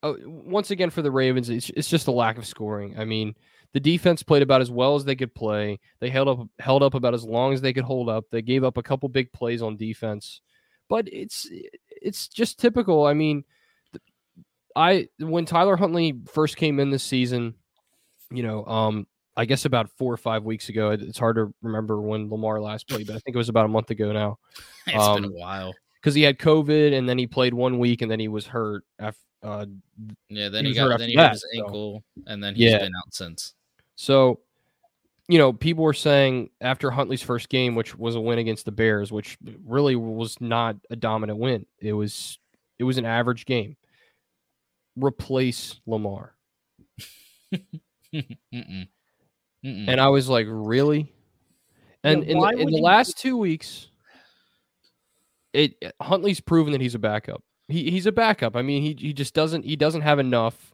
uh, 0.01 0.13
once 0.25 0.71
again 0.71 0.89
for 0.89 1.01
the 1.01 1.11
Ravens, 1.11 1.49
it's, 1.49 1.69
it's 1.71 1.89
just 1.89 2.07
a 2.07 2.11
lack 2.11 2.37
of 2.37 2.45
scoring. 2.45 2.97
I 2.97 3.03
mean, 3.03 3.35
the 3.73 3.81
defense 3.81 4.23
played 4.23 4.41
about 4.41 4.61
as 4.61 4.71
well 4.71 4.95
as 4.95 5.03
they 5.03 5.15
could 5.17 5.35
play. 5.35 5.79
They 5.99 6.09
held 6.09 6.27
up 6.29 6.47
held 6.59 6.81
up 6.83 6.93
about 6.93 7.13
as 7.13 7.25
long 7.25 7.53
as 7.53 7.59
they 7.61 7.73
could 7.73 7.83
hold 7.83 8.07
up. 8.07 8.25
They 8.31 8.41
gave 8.41 8.63
up 8.63 8.77
a 8.77 8.83
couple 8.83 9.09
big 9.09 9.33
plays 9.33 9.61
on 9.61 9.75
defense, 9.75 10.39
but 10.93 11.11
it's 11.11 11.49
it's 11.89 12.27
just 12.27 12.59
typical. 12.59 13.03
I 13.07 13.15
mean, 13.15 13.43
I 14.75 15.07
when 15.19 15.45
Tyler 15.45 15.75
Huntley 15.75 16.19
first 16.31 16.55
came 16.55 16.79
in 16.79 16.91
this 16.91 17.01
season, 17.03 17.55
you 18.29 18.43
know, 18.43 18.63
um, 18.65 19.07
I 19.35 19.45
guess 19.45 19.65
about 19.65 19.89
four 19.97 20.13
or 20.13 20.17
five 20.17 20.43
weeks 20.43 20.69
ago. 20.69 20.91
It's 20.91 21.17
hard 21.17 21.37
to 21.37 21.51
remember 21.63 21.99
when 21.99 22.29
Lamar 22.29 22.61
last 22.61 22.87
played, 22.87 23.07
but 23.07 23.15
I 23.15 23.19
think 23.19 23.33
it 23.33 23.39
was 23.39 23.49
about 23.49 23.65
a 23.65 23.69
month 23.69 23.89
ago 23.89 24.11
now 24.11 24.37
It's 24.85 24.93
been 25.15 25.23
a 25.23 25.27
Um, 25.29 25.33
while. 25.33 25.73
because 25.99 26.13
he 26.13 26.21
had 26.21 26.37
COVID 26.37 26.95
and 26.95 27.09
then 27.09 27.17
he 27.17 27.25
played 27.25 27.55
one 27.55 27.79
week 27.79 28.03
and 28.03 28.11
then 28.11 28.19
he 28.19 28.27
was 28.27 28.45
hurt 28.45 28.83
Uh, 28.99 29.11
Yeah, 30.29 30.49
then 30.49 30.65
He 30.65 30.71
he, 30.73 30.75
got 30.75 30.99
then 30.99 31.09
he 31.09 31.15
hurt 31.15 31.31
his 31.31 31.41
so- 31.41 31.59
ankle, 31.63 32.03
and 32.27 32.43
then 32.43 32.53
he's 32.55 32.71
Yeah. 32.71 32.77
been 32.79 32.93
out 32.95 33.13
since. 33.13 33.55
so, 33.95 34.39
you 35.29 35.37
know, 35.37 35.53
people 35.53 35.83
were 35.83 35.93
saying 35.93 36.49
after 36.59 36.91
Huntley's 36.91 37.21
first 37.21 37.49
game, 37.49 37.75
which 37.75 37.95
was 37.97 38.15
a 38.15 38.21
win 38.21 38.39
against 38.39 38.65
the 38.65 38.71
Bears, 38.71 39.11
which 39.11 39.37
really 39.65 39.95
was 39.95 40.39
not 40.41 40.75
a 40.89 40.95
dominant 40.95 41.39
win. 41.39 41.65
It 41.79 41.93
was 41.93 42.39
it 42.79 42.83
was 42.83 42.97
an 42.97 43.05
average 43.05 43.45
game. 43.45 43.77
Replace 44.95 45.79
Lamar. 45.85 46.35
Mm-mm. 47.53 47.77
Mm-mm. 49.65 49.87
And 49.87 50.01
I 50.01 50.09
was 50.09 50.27
like, 50.27 50.45
really? 50.49 51.11
And 52.03 52.23
Yeah, 52.25 52.31
in, 52.31 52.39
the, 52.39 52.47
in 52.63 52.67
the 52.67 52.77
he- 52.77 52.81
last 52.81 53.17
two 53.17 53.37
weeks, 53.37 53.87
it 55.53 55.75
Huntley's 56.01 56.41
proven 56.41 56.73
that 56.73 56.81
he's 56.81 56.95
a 56.95 56.99
backup. 56.99 57.41
He 57.69 57.89
he's 57.89 58.05
a 58.07 58.11
backup. 58.11 58.57
I 58.57 58.61
mean, 58.61 58.81
he 58.81 58.93
he 58.99 59.13
just 59.13 59.33
doesn't 59.33 59.63
he 59.63 59.77
doesn't 59.77 60.01
have 60.01 60.19
enough 60.19 60.73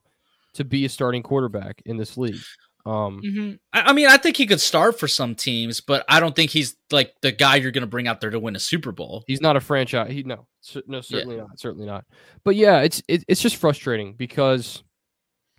to 0.56 0.64
be 0.64 0.86
a 0.86 0.90
starting 0.90 1.22
quarterback 1.22 1.84
in 1.86 1.98
this 1.98 2.18
league. 2.18 2.42
Um, 2.90 3.22
Mhm. 3.24 3.60
I, 3.74 3.82
I 3.82 3.94
mean, 3.94 4.08
I 4.08 4.18
think 4.18 4.38
he 4.38 4.46
could 4.48 4.62
start 4.62 5.00
for 5.00 5.08
some 5.08 5.36
teams, 5.36 5.82
but 5.82 6.04
I 6.10 6.20
don't 6.20 6.36
think 6.36 6.50
he's 6.52 6.76
like 6.92 7.14
the 7.22 7.32
guy 7.32 7.58
you're 7.58 7.72
going 7.72 7.82
to 7.82 7.88
bring 7.88 8.08
out 8.08 8.22
there 8.22 8.30
to 8.32 8.40
win 8.40 8.56
a 8.56 8.60
Super 8.60 8.92
Bowl. 8.92 9.24
he's 9.28 9.42
not 9.42 9.56
a 9.56 9.60
franchise. 9.60 10.12
He 10.12 10.24
no, 10.24 10.48
no, 10.88 11.02
certainly 11.02 11.38
not, 11.38 11.60
certainly 11.60 11.86
not. 11.86 12.06
But 12.44 12.56
yeah, 12.56 12.82
it's 12.82 13.02
it, 13.08 13.24
it's 13.28 13.42
just 13.42 13.58
frustrating 13.58 14.14
because 14.14 14.84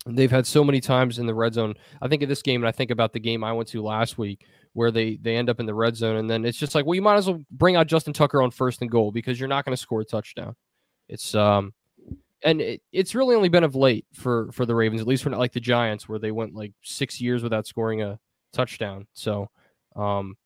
they've 0.06 0.30
had 0.30 0.46
so 0.46 0.64
many 0.64 0.80
times 0.80 1.18
in 1.18 1.26
the 1.26 1.34
red 1.34 1.54
zone. 1.54 1.74
I 2.00 2.08
think 2.08 2.22
of 2.22 2.28
this 2.28 2.42
game, 2.42 2.62
and 2.62 2.68
I 2.68 2.72
think 2.72 2.90
about 2.90 3.12
the 3.12 3.20
game 3.20 3.44
I 3.44 3.52
went 3.52 3.68
to 3.68 3.82
last 3.82 4.16
week 4.18 4.44
where 4.72 4.90
they 4.90 5.16
they 5.20 5.36
end 5.36 5.50
up 5.50 5.60
in 5.60 5.66
the 5.66 5.74
red 5.74 5.96
zone, 5.96 6.16
and 6.16 6.28
then 6.30 6.44
it's 6.44 6.58
just 6.58 6.74
like, 6.74 6.86
well, 6.86 6.94
you 6.94 7.02
might 7.02 7.16
as 7.16 7.26
well 7.28 7.44
bring 7.50 7.76
out 7.76 7.86
Justin 7.86 8.12
Tucker 8.12 8.40
on 8.42 8.50
first 8.50 8.80
and 8.80 8.90
goal 8.90 9.12
because 9.12 9.38
you're 9.38 9.48
not 9.48 9.64
going 9.64 9.76
to 9.76 9.80
score 9.80 10.00
a 10.00 10.04
touchdown. 10.04 10.54
It's 11.08 11.34
um, 11.34 11.74
and 12.42 12.60
it, 12.60 12.82
it's 12.92 13.14
really 13.14 13.34
only 13.36 13.48
been 13.48 13.64
of 13.64 13.74
late 13.74 14.06
for 14.14 14.50
for 14.52 14.66
the 14.66 14.74
Ravens, 14.74 15.00
at 15.00 15.06
least 15.06 15.22
for 15.22 15.30
not 15.30 15.38
like 15.40 15.52
the 15.52 15.60
Giants, 15.60 16.08
where 16.08 16.18
they 16.18 16.30
went 16.32 16.54
like 16.54 16.72
six 16.82 17.20
years 17.20 17.42
without 17.42 17.66
scoring 17.66 18.02
a 18.02 18.18
touchdown. 18.52 19.06
So, 19.12 19.48
um, 19.96 20.36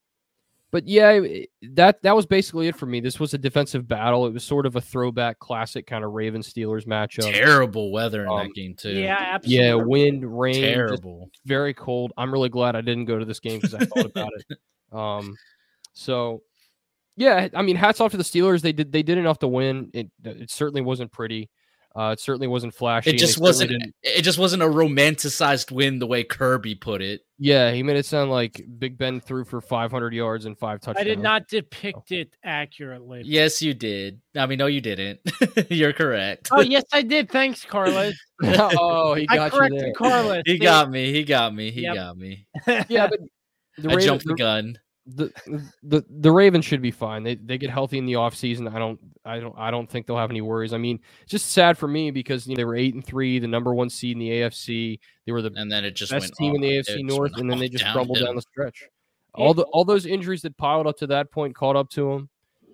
but 0.70 0.88
yeah, 0.88 1.10
it- 1.12 1.50
that 1.74 2.02
that 2.02 2.16
was 2.16 2.26
basically 2.26 2.66
it 2.68 2.76
for 2.76 2.86
me. 2.86 3.00
This 3.00 3.20
was 3.20 3.32
a 3.34 3.38
defensive 3.38 3.86
battle. 3.86 4.26
It 4.26 4.32
was 4.32 4.42
sort 4.44 4.66
of 4.66 4.74
a 4.76 4.80
throwback, 4.80 5.38
classic 5.38 5.86
kind 5.86 6.04
of 6.04 6.12
Ravens 6.12 6.52
Steelers 6.52 6.84
matchup. 6.86 7.32
Terrible 7.32 7.92
weather 7.92 8.22
in 8.24 8.28
Um, 8.28 8.38
that 8.48 8.54
game 8.54 8.74
too. 8.74 8.90
Yeah, 8.90 9.16
absolutely. 9.18 9.64
Yeah, 9.66 9.74
wind, 9.74 10.38
rain, 10.38 10.54
terrible. 10.62 11.30
very 11.46 11.74
cold. 11.74 12.12
I'm 12.16 12.32
really 12.32 12.48
glad 12.48 12.74
I 12.76 12.80
didn't 12.80 13.04
go 13.06 13.18
to 13.18 13.24
this 13.24 13.38
game 13.40 13.60
because 13.60 13.74
I 13.74 13.84
thought 13.84 14.06
about 14.06 14.30
it. 14.48 14.58
Um, 14.92 15.34
so 15.92 16.42
yeah, 17.16 17.48
I 17.54 17.62
mean, 17.62 17.74
hats 17.74 18.00
off 18.00 18.12
to 18.12 18.16
the 18.16 18.22
Steelers. 18.22 18.60
They 18.60 18.72
did 18.72 18.92
they 18.92 19.02
did 19.02 19.18
enough 19.18 19.38
to 19.40 19.48
win. 19.48 19.90
It 19.92 20.08
it 20.24 20.50
certainly 20.50 20.82
wasn't 20.82 21.10
pretty. 21.10 21.50
Uh, 21.96 22.10
it 22.10 22.18
certainly 22.18 22.48
wasn't 22.48 22.74
flashy. 22.74 23.10
It 23.10 23.18
just 23.18 23.38
wasn't. 23.38 23.70
didn't- 23.70 23.94
It 24.02 24.22
just 24.22 24.36
wasn't 24.38 24.62
a 24.64 24.66
romanticized 24.66 25.70
win 25.70 26.00
the 26.00 26.06
way 26.08 26.24
Kirby 26.24 26.74
put 26.74 27.00
it. 27.00 27.20
Yeah, 27.38 27.70
he 27.72 27.82
made 27.84 27.96
it 27.96 28.04
sound 28.06 28.30
like 28.32 28.64
Big 28.78 28.98
Ben 28.98 29.20
threw 29.20 29.44
for 29.44 29.60
500 29.60 30.12
yards 30.12 30.44
and 30.44 30.58
five 30.58 30.80
touchdowns. 30.80 31.00
I 31.00 31.04
did 31.04 31.20
not 31.20 31.46
depict 31.46 32.10
it 32.10 32.30
accurately. 32.42 33.22
Yes, 33.24 33.62
you 33.62 33.74
did. 33.74 34.20
I 34.36 34.46
mean, 34.46 34.58
no, 34.58 34.66
you 34.66 34.80
didn't. 34.80 35.20
You're 35.70 35.92
correct. 35.92 36.48
Oh 36.50 36.60
yes, 36.62 36.84
I 36.92 37.02
did. 37.02 37.30
Thanks, 37.30 37.64
Carlos. 37.64 38.14
oh, 38.42 39.14
he 39.14 39.26
I 39.28 39.36
got 39.36 39.52
you 39.52 39.58
corrected 39.58 39.80
there. 39.80 39.92
Carlos. 39.92 40.42
he 40.46 40.52
See? 40.54 40.58
got 40.58 40.90
me. 40.90 41.12
He 41.12 41.22
got 41.24 41.54
me. 41.54 41.70
He 41.70 41.82
Yep. 41.82 41.94
got 41.94 42.16
me. 42.16 42.46
Yeah, 42.88 43.06
but 43.08 43.20
the 43.78 43.90
I 43.90 44.00
jumped 44.00 44.24
the 44.24 44.32
the, 44.32 44.36
gun. 44.36 44.78
The 45.06 45.30
the 45.82 46.04
the 46.08 46.32
Ravens 46.32 46.64
should 46.64 46.80
be 46.80 46.90
fine. 46.90 47.22
They 47.22 47.34
they 47.34 47.58
get 47.58 47.70
healthy 47.70 47.98
in 47.98 48.06
the 48.06 48.14
offseason. 48.14 48.72
I 48.74 48.78
don't 48.78 48.98
I 49.24 49.38
don't 49.38 49.54
I 49.58 49.70
don't 49.70 49.88
think 49.88 50.06
they'll 50.06 50.16
have 50.16 50.30
any 50.30 50.40
worries. 50.40 50.72
I 50.72 50.78
mean, 50.78 50.98
it's 51.22 51.30
just 51.30 51.50
sad 51.52 51.76
for 51.76 51.86
me 51.86 52.10
because 52.10 52.46
you 52.46 52.54
know, 52.54 52.60
they 52.60 52.64
were 52.64 52.76
eight 52.76 52.94
and 52.94 53.04
three, 53.04 53.38
the 53.38 53.46
number 53.46 53.74
one 53.74 53.90
seed 53.90 54.16
in 54.16 54.20
the 54.20 54.30
AFC. 54.30 54.98
They 55.26 55.32
were 55.32 55.42
the 55.42 55.52
And 55.56 55.70
then 55.70 55.84
it 55.84 55.92
just 55.94 56.10
best 56.10 56.22
went 56.22 56.34
team 56.36 56.54
in 56.54 56.60
the 56.62 56.68
AFC 56.68 57.00
it 57.00 57.04
North, 57.04 57.32
and 57.36 57.50
then 57.50 57.58
they 57.58 57.68
just 57.68 57.84
crumbled 57.92 58.20
down 58.20 58.34
the 58.34 58.42
stretch. 58.42 58.84
All 59.34 59.52
the 59.52 59.64
all 59.64 59.84
those 59.84 60.06
injuries 60.06 60.42
that 60.42 60.56
piled 60.56 60.86
up 60.86 60.96
to 60.98 61.06
that 61.08 61.30
point 61.30 61.54
caught 61.54 61.76
up 61.76 61.90
to 61.90 62.10
them. 62.10 62.30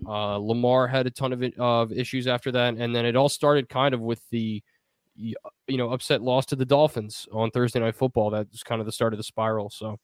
Uh, 0.06 0.36
Lamar 0.36 0.86
had 0.86 1.06
a 1.06 1.10
ton 1.10 1.32
of 1.32 1.42
it, 1.42 1.54
of 1.58 1.92
issues 1.92 2.26
after 2.26 2.52
that, 2.52 2.74
and 2.74 2.94
then 2.94 3.04
it 3.04 3.16
all 3.16 3.28
started 3.28 3.68
kind 3.68 3.92
of 3.92 4.00
with 4.00 4.22
the 4.30 4.62
you 5.16 5.34
know 5.68 5.90
upset 5.90 6.22
loss 6.22 6.46
to 6.46 6.56
the 6.56 6.64
Dolphins 6.64 7.26
on 7.32 7.50
Thursday 7.50 7.80
Night 7.80 7.96
Football. 7.96 8.30
That 8.30 8.46
was 8.52 8.62
kind 8.62 8.80
of 8.80 8.86
the 8.86 8.92
start 8.92 9.12
of 9.12 9.16
the 9.16 9.24
spiral. 9.24 9.68
So 9.68 9.98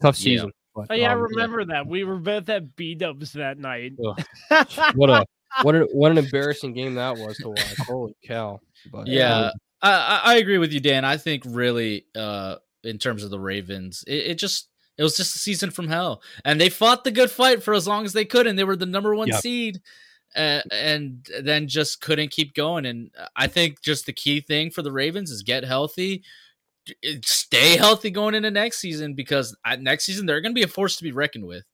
tough 0.00 0.16
Yeah. 0.24 0.46
Season. 0.74 0.86
But, 0.88 0.94
Oh 0.94 0.94
yeah, 0.94 1.10
I 1.10 1.14
um, 1.14 1.22
remember 1.22 1.64
that. 1.66 1.86
We 1.86 2.04
were 2.04 2.16
both 2.16 2.48
at 2.48 2.76
B 2.76 2.94
Dubs 2.94 3.32
that 3.32 3.58
night. 3.58 3.92
what 4.94 5.10
a 5.10 5.26
what 5.62 5.74
a, 5.74 5.80
what 5.92 6.10
an 6.10 6.18
embarrassing 6.18 6.72
game 6.72 6.94
that 6.94 7.16
was 7.16 7.36
to 7.38 7.48
watch. 7.48 7.76
Holy 7.80 8.16
cow! 8.24 8.60
But 8.90 9.06
Yeah, 9.06 9.50
I, 9.80 9.90
I 9.90 10.20
I 10.24 10.36
agree 10.36 10.58
with 10.58 10.72
you, 10.72 10.80
Dan. 10.80 11.04
I 11.04 11.16
think 11.16 11.42
really, 11.46 12.06
uh, 12.14 12.56
in 12.84 12.98
terms 12.98 13.24
of 13.24 13.30
the 13.30 13.40
Ravens, 13.40 14.04
it, 14.06 14.14
it 14.14 14.34
just 14.38 14.68
it 14.96 15.02
was 15.02 15.16
just 15.16 15.34
a 15.34 15.38
season 15.38 15.70
from 15.70 15.88
hell, 15.88 16.22
and 16.44 16.60
they 16.60 16.68
fought 16.68 17.04
the 17.04 17.10
good 17.10 17.30
fight 17.30 17.62
for 17.62 17.74
as 17.74 17.86
long 17.86 18.04
as 18.04 18.12
they 18.12 18.24
could, 18.24 18.46
and 18.46 18.58
they 18.58 18.64
were 18.64 18.76
the 18.76 18.86
number 18.86 19.14
one 19.14 19.28
Yep. 19.28 19.40
seed, 19.40 19.80
uh, 20.36 20.60
and 20.70 21.26
then 21.42 21.68
just 21.68 22.00
couldn't 22.00 22.30
keep 22.30 22.54
going. 22.54 22.86
And 22.86 23.10
I 23.36 23.46
think 23.46 23.82
just 23.82 24.06
the 24.06 24.12
key 24.12 24.40
thing 24.40 24.70
for 24.70 24.82
the 24.82 24.92
Ravens 24.92 25.30
is 25.30 25.42
get 25.42 25.64
healthy, 25.64 26.18
d- 26.18 26.24
stay 27.24 27.76
healthy 27.76 28.10
going 28.10 28.34
into 28.34 28.50
next 28.50 28.78
season 28.78 29.14
because 29.14 29.56
next 29.78 30.04
season 30.04 30.26
they're 30.26 30.40
going 30.40 30.52
to 30.52 30.58
be 30.58 30.64
a 30.64 30.68
force 30.68 30.96
to 30.96 31.02
be 31.04 31.12
reckoned 31.12 31.46
with. 31.46 31.64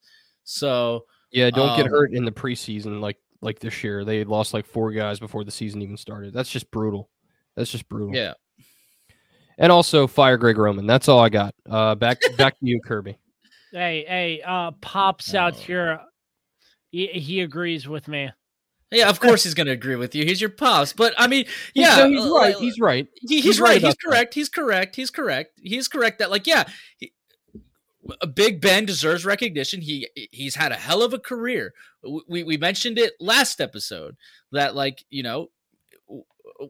So 0.44 1.04
yeah, 1.32 1.50
don't 1.50 1.76
get 1.76 1.86
um, 1.86 1.92
hurt 1.92 2.12
in 2.12 2.24
the 2.24 2.32
preseason 2.32 3.00
like 3.00 3.18
like 3.40 3.59
this 3.59 3.82
year. 3.84 4.04
They 4.04 4.24
lost 4.24 4.52
like 4.54 4.66
four 4.66 4.92
guys 4.92 5.18
before 5.20 5.44
the 5.44 5.50
season 5.50 5.82
even 5.82 5.96
started. 5.96 6.32
That's 6.34 6.50
just 6.50 6.70
brutal. 6.70 7.09
That's 7.56 7.70
just 7.70 7.88
brutal. 7.88 8.14
yeah, 8.14 8.34
And 9.59 9.72
also 9.72 10.06
fire 10.06 10.36
Greg 10.36 10.59
Roman. 10.59 10.86
That's 10.86 11.09
all 11.09 11.18
I 11.20 11.28
got. 11.28 11.54
Uh, 11.68 11.94
back 11.94 12.18
back 12.38 12.59
to 12.59 12.66
you, 12.66 12.80
Kirby. 12.80 13.18
Hey, 13.72 14.04
hey, 14.09 14.42
uh, 14.46 14.70
pops 14.80 15.34
out 15.34 15.54
Oh. 15.54 15.61
here. 15.61 16.00
He, 16.90 17.06
he 17.09 17.40
agrees 17.40 17.86
with 17.86 18.09
me. 18.09 18.30
Yeah. 18.91 19.09
Of 19.09 19.20
course 19.20 19.45
he's 19.45 19.55
going 19.55 19.66
to 19.66 19.72
agree 19.72 19.97
with 19.97 20.14
you. 20.14 20.24
He's 20.24 20.41
your 20.41 20.51
pops, 20.51 20.93
but 20.93 21.14
I 21.18 21.26
mean, 21.26 21.47
yeah, 21.74 21.97
No, 21.97 22.09
he's 22.09 22.24
uh, 22.24 22.34
right. 22.34 22.57
He's 22.57 22.80
right. 22.80 23.09
He, 23.14 23.36
he's, 23.36 23.45
He's 23.45 23.61
right 23.61 23.68
right. 23.68 23.74
He's 23.74 23.82
about 23.82 23.91
that. 23.91 24.09
correct. 24.09 24.34
He's 24.34 24.49
correct. 24.49 24.97
He's 24.97 25.11
correct. 25.11 25.61
He's 25.62 25.89
correct 25.89 26.18
that 26.18 26.30
like 26.30 26.47
yeah, 26.47 26.64
he, 26.99 27.12
a 28.20 28.26
Big 28.26 28.61
Ben 28.61 28.86
deserves 28.86 29.24
recognition. 29.24 29.80
He 29.80 30.09
he's 30.32 30.55
had 30.55 30.72
a 30.72 30.76
hell 30.76 31.03
of 31.03 31.12
a 31.12 31.18
career. 31.18 31.74
We 32.28 32.43
we 32.43 32.57
mentioned 32.57 32.99
it 32.99 33.14
last 33.20 33.61
episode 33.61 34.16
that 34.53 34.74
like 34.74 35.05
you 35.11 35.22
know 35.22 35.51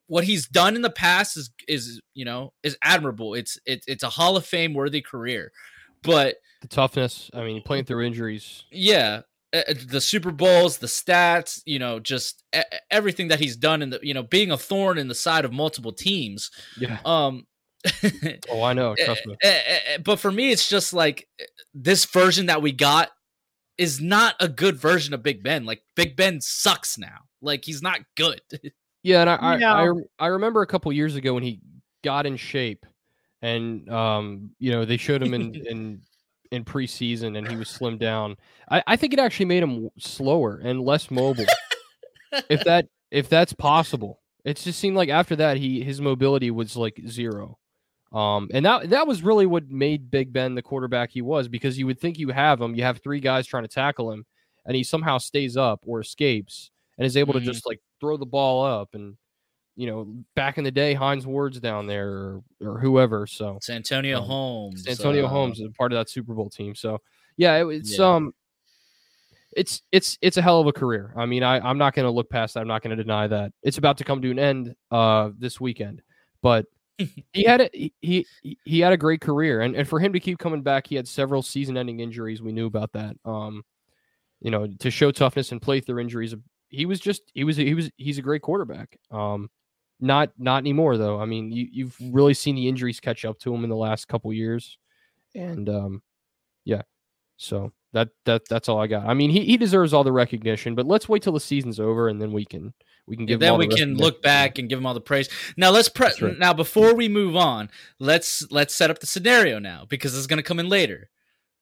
what 0.07 0.25
he's 0.25 0.47
done 0.47 0.77
in 0.77 0.83
the 0.83 0.91
past 0.91 1.37
is 1.37 1.51
is 1.67 2.01
you 2.15 2.25
know 2.25 2.53
is 2.63 2.77
admirable. 2.83 3.35
It's 3.35 3.59
it's 3.67 3.87
it's 3.87 4.03
a 4.03 4.09
Hall 4.11 4.37
of 4.37 4.45
Fame 4.45 4.75
worthy 4.75 5.01
career, 5.01 5.53
but 6.03 6.37
The 6.63 6.69
toughness. 6.69 7.31
I 7.33 7.45
mean, 7.45 7.63
playing 7.63 7.85
through 7.85 8.05
injuries. 8.05 8.65
yeah 8.73 9.23
the 9.53 10.01
super 10.01 10.31
bowls 10.31 10.79
the 10.79 10.87
stats 10.87 11.63
you 11.65 11.79
know 11.79 11.99
just 11.99 12.45
e- 12.55 12.61
everything 12.91 13.29
that 13.29 13.41
he's 13.41 13.57
done 13.57 13.81
in 13.83 13.91
the 13.91 13.99
you 14.03 14.13
know 14.13 14.23
being 14.23 14.51
a 14.51 14.59
thorn 14.59 14.99
in 14.99 15.09
the 15.09 15.15
side 15.15 15.45
of 15.45 15.53
multiple 15.53 15.93
teams 15.93 16.51
Yeah. 16.77 16.99
um 17.05 17.47
Oh, 18.51 18.63
I 18.63 18.73
know. 18.75 18.95
Trust 19.05 19.27
me. 19.27 19.37
eh, 19.43 19.49
eh, 19.67 19.79
eh, 19.95 19.99
but 20.05 20.19
for 20.19 20.31
me 20.31 20.51
it's 20.51 20.69
just 20.69 20.93
like 20.93 21.27
eh, 21.41 21.45
this 21.75 22.05
version 22.05 22.47
that 22.47 22.61
we 22.61 22.73
got 22.73 23.09
is 23.79 24.01
not 24.01 24.35
a 24.41 24.49
good 24.49 24.77
version 24.77 25.15
of 25.15 25.23
big 25.23 25.43
ben 25.43 25.65
like 25.65 25.83
big 25.97 26.15
ben 26.17 26.41
sucks 26.41 26.99
now 26.99 27.21
like 27.41 27.65
he's 27.65 27.81
not 27.83 28.01
good 28.17 28.41
Yeah, 29.05 29.21
and 29.21 29.31
I 29.31 29.35
I, 29.37 29.53
I, 29.55 29.57
No. 29.59 29.87
rem- 29.87 30.05
I 30.19 30.27
remember 30.27 30.61
a 30.63 30.67
couple 30.67 30.93
years 30.93 31.15
ago 31.15 31.33
when 31.35 31.45
he 31.45 31.61
got 32.03 32.27
in 32.27 32.37
shape, 32.37 32.85
and 33.41 33.89
um, 33.89 34.51
you 34.59 34.73
know, 34.73 34.85
they 34.85 34.97
showed 34.97 35.23
him 35.23 35.33
in 35.35 35.55
in 35.55 36.03
in 36.51 36.65
preseason, 36.65 37.37
and 37.37 37.47
he 37.49 37.57
was 37.57 37.69
slimmed 37.69 37.99
down. 37.99 38.37
I, 38.71 38.83
I 38.87 38.97
think 38.97 39.13
it 39.13 39.19
actually 39.19 39.47
made 39.47 39.63
him 39.63 39.91
slower 39.99 40.61
and 40.63 40.81
less 40.81 41.11
mobile, 41.11 41.47
if 42.49 42.65
that 42.65 42.87
if 43.11 43.29
that's 43.29 43.53
possible. 43.53 44.21
It 44.45 44.57
just 44.57 44.79
seemed 44.79 44.97
like 44.97 45.09
after 45.09 45.37
that, 45.37 45.57
he 45.57 45.83
his 45.83 46.01
mobility 46.01 46.51
was 46.51 46.77
like 46.77 47.01
zero. 47.07 47.59
Um, 48.13 48.49
and 48.55 48.65
that 48.65 48.91
that 48.91 49.07
was 49.07 49.23
really 49.23 49.45
what 49.47 49.69
made 49.69 50.11
Big 50.11 50.33
Ben 50.33 50.55
the 50.55 50.63
quarterback 50.63 51.11
he 51.11 51.21
was, 51.23 51.49
because 51.49 51.79
you 51.79 51.87
would 51.87 52.01
think 52.01 52.19
you 52.19 52.31
have 52.31 52.61
him, 52.61 52.75
you 52.75 52.83
have 52.83 52.99
three 53.03 53.21
guys 53.21 53.47
trying 53.47 53.65
to 53.65 53.69
tackle 53.69 54.11
him, 54.13 54.25
and 54.65 54.75
he 54.75 54.83
somehow 54.83 55.19
stays 55.19 55.57
up 55.57 55.81
or 55.87 56.01
escapes 56.01 56.71
and 56.97 57.07
is 57.07 57.17
able 57.17 57.35
Mhm. 57.35 57.41
to 57.41 57.45
just 57.45 57.67
like 57.67 57.81
throw 58.01 58.17
the 58.17 58.25
ball 58.27 58.65
up 58.65 58.95
and 58.95 59.17
you 59.79 59.87
know 59.87 60.13
back 60.35 60.59
in 60.59 60.65
the 60.65 60.73
day 60.73 60.93
Hines 60.93 61.25
Ward's 61.25 61.61
down 61.61 61.87
there 61.87 62.11
or, 62.11 62.43
or 62.61 62.81
whoever 62.81 63.27
so 63.29 63.57
it's 63.57 63.71
antonio 63.71 64.19
Um, 64.19 64.25
holmes 64.27 64.89
Antonio 64.89 65.25
uh, 65.25 65.29
Holmes 65.29 65.61
is 65.61 65.67
a 65.67 65.71
part 65.71 65.93
of 65.93 65.99
that 65.99 66.11
Super 66.11 66.35
Bowl 66.35 66.51
team 66.51 66.75
so 66.75 66.99
yeah 67.37 67.55
it, 67.57 67.67
it's 67.69 67.99
Yeah. 67.99 68.07
um 68.17 68.35
it's 69.57 69.81
it's 69.93 70.19
it's 70.21 70.37
a 70.37 70.43
hell 70.43 70.61
of 70.61 70.67
a 70.67 70.73
career. 70.73 71.15
I 71.17 71.27
mean 71.27 71.43
I 71.43 71.59
I'm 71.61 71.79
not 71.79 71.95
going 71.95 72.05
to 72.05 72.11
look 72.11 72.29
past 72.29 72.55
that. 72.55 72.61
I'm 72.61 72.69
not 72.69 72.83
going 72.83 72.95
to 72.95 73.03
deny 73.03 73.27
that. 73.29 73.53
It's 73.63 73.79
about 73.79 73.97
to 73.99 74.05
come 74.05 74.21
to 74.21 74.31
an 74.31 74.39
end 74.39 74.75
uh 74.91 75.31
this 75.39 75.61
weekend 75.61 76.03
but 76.43 76.67
he 77.33 77.45
had 77.45 77.61
a 77.61 77.93
he, 78.01 78.27
he 78.43 78.81
had 78.81 78.93
a 78.93 78.97
great 78.97 79.21
career 79.21 79.61
and, 79.61 79.77
and 79.77 79.89
for 79.89 80.01
him 80.01 80.13
to 80.13 80.21
keep 80.21 80.39
coming 80.39 80.63
back 80.63 80.89
he 80.89 80.97
had 80.97 81.07
several 81.07 81.41
season 81.43 81.77
ending 81.77 82.01
injuries. 82.01 82.43
We 82.43 82.53
knew 82.53 82.67
about 82.67 82.93
that 82.93 83.17
um 83.25 83.63
you 84.41 84.51
know 84.51 84.67
to 84.81 84.91
show 84.91 85.13
toughness 85.13 85.53
and 85.53 85.63
play 85.63 85.79
through 85.81 86.01
injuries 86.01 86.35
he 86.69 86.85
was 86.85 86.99
just 87.01 87.23
he 87.33 87.45
was 87.45 87.57
he 87.57 87.75
was 87.75 87.91
he's 87.97 88.19
a 88.19 88.23
great 88.23 88.43
quarterback 88.43 88.99
um 89.11 89.49
not 90.01 90.31
not 90.39 90.59
anymore 90.59 90.97
though. 90.97 91.21
I 91.21 91.25
mean, 91.25 91.53
you 91.53 91.69
you've 91.71 91.97
really 92.01 92.35
seen 92.35 92.55
the 92.55 92.69
injuries 92.69 93.01
catch 93.01 93.25
up 93.25 93.39
to 93.41 93.55
him 93.55 93.65
in 93.65 93.71
the 93.71 93.77
last 93.77 94.09
couple 94.09 94.33
years, 94.33 94.79
and 95.35 95.69
um, 95.69 96.03
yeah. 96.65 96.83
So 97.37 97.73
that 97.93 98.11
that 98.25 98.49
that's 98.49 98.69
all 98.69 98.81
I 98.81 98.87
got. 98.87 99.07
I 99.07 99.15
mean, 99.15 99.31
he, 99.31 99.45
he 99.45 99.57
deserves 99.57 99.93
all 99.93 100.05
the 100.05 100.13
recognition, 100.13 100.75
but 100.75 100.87
let's 100.87 101.09
wait 101.09 101.23
till 101.23 101.33
the 101.33 101.41
season's 101.41 101.81
over 101.81 102.09
and 102.09 102.21
then 102.21 102.33
we 102.33 102.45
can 102.45 102.75
we 103.07 103.17
can 103.17 103.27
give. 103.27 103.41
then 103.41 103.57
we 103.57 103.67
the 103.67 103.77
can 103.77 103.97
look 103.97 104.23
back 104.23 104.59
and 104.59 104.69
give 104.69 104.79
him 104.79 104.87
all 104.87 104.95
the 104.95 105.01
praise. 105.01 105.29
Now 105.57 105.71
let's 105.71 105.89
pre- 105.89 106.11
right. 106.21 106.39
now 106.39 106.53
before 106.53 106.95
we 106.95 107.09
move 107.09 107.37
on, 107.37 107.71
let's 107.99 108.47
let's 108.51 108.75
set 108.75 108.91
up 108.91 108.99
the 108.99 109.07
scenario 109.07 109.59
now 109.59 109.87
because 109.89 110.17
it's 110.17 110.27
going 110.27 110.39
to 110.39 110.43
come 110.43 110.59
in 110.59 110.69
later. 110.69 111.09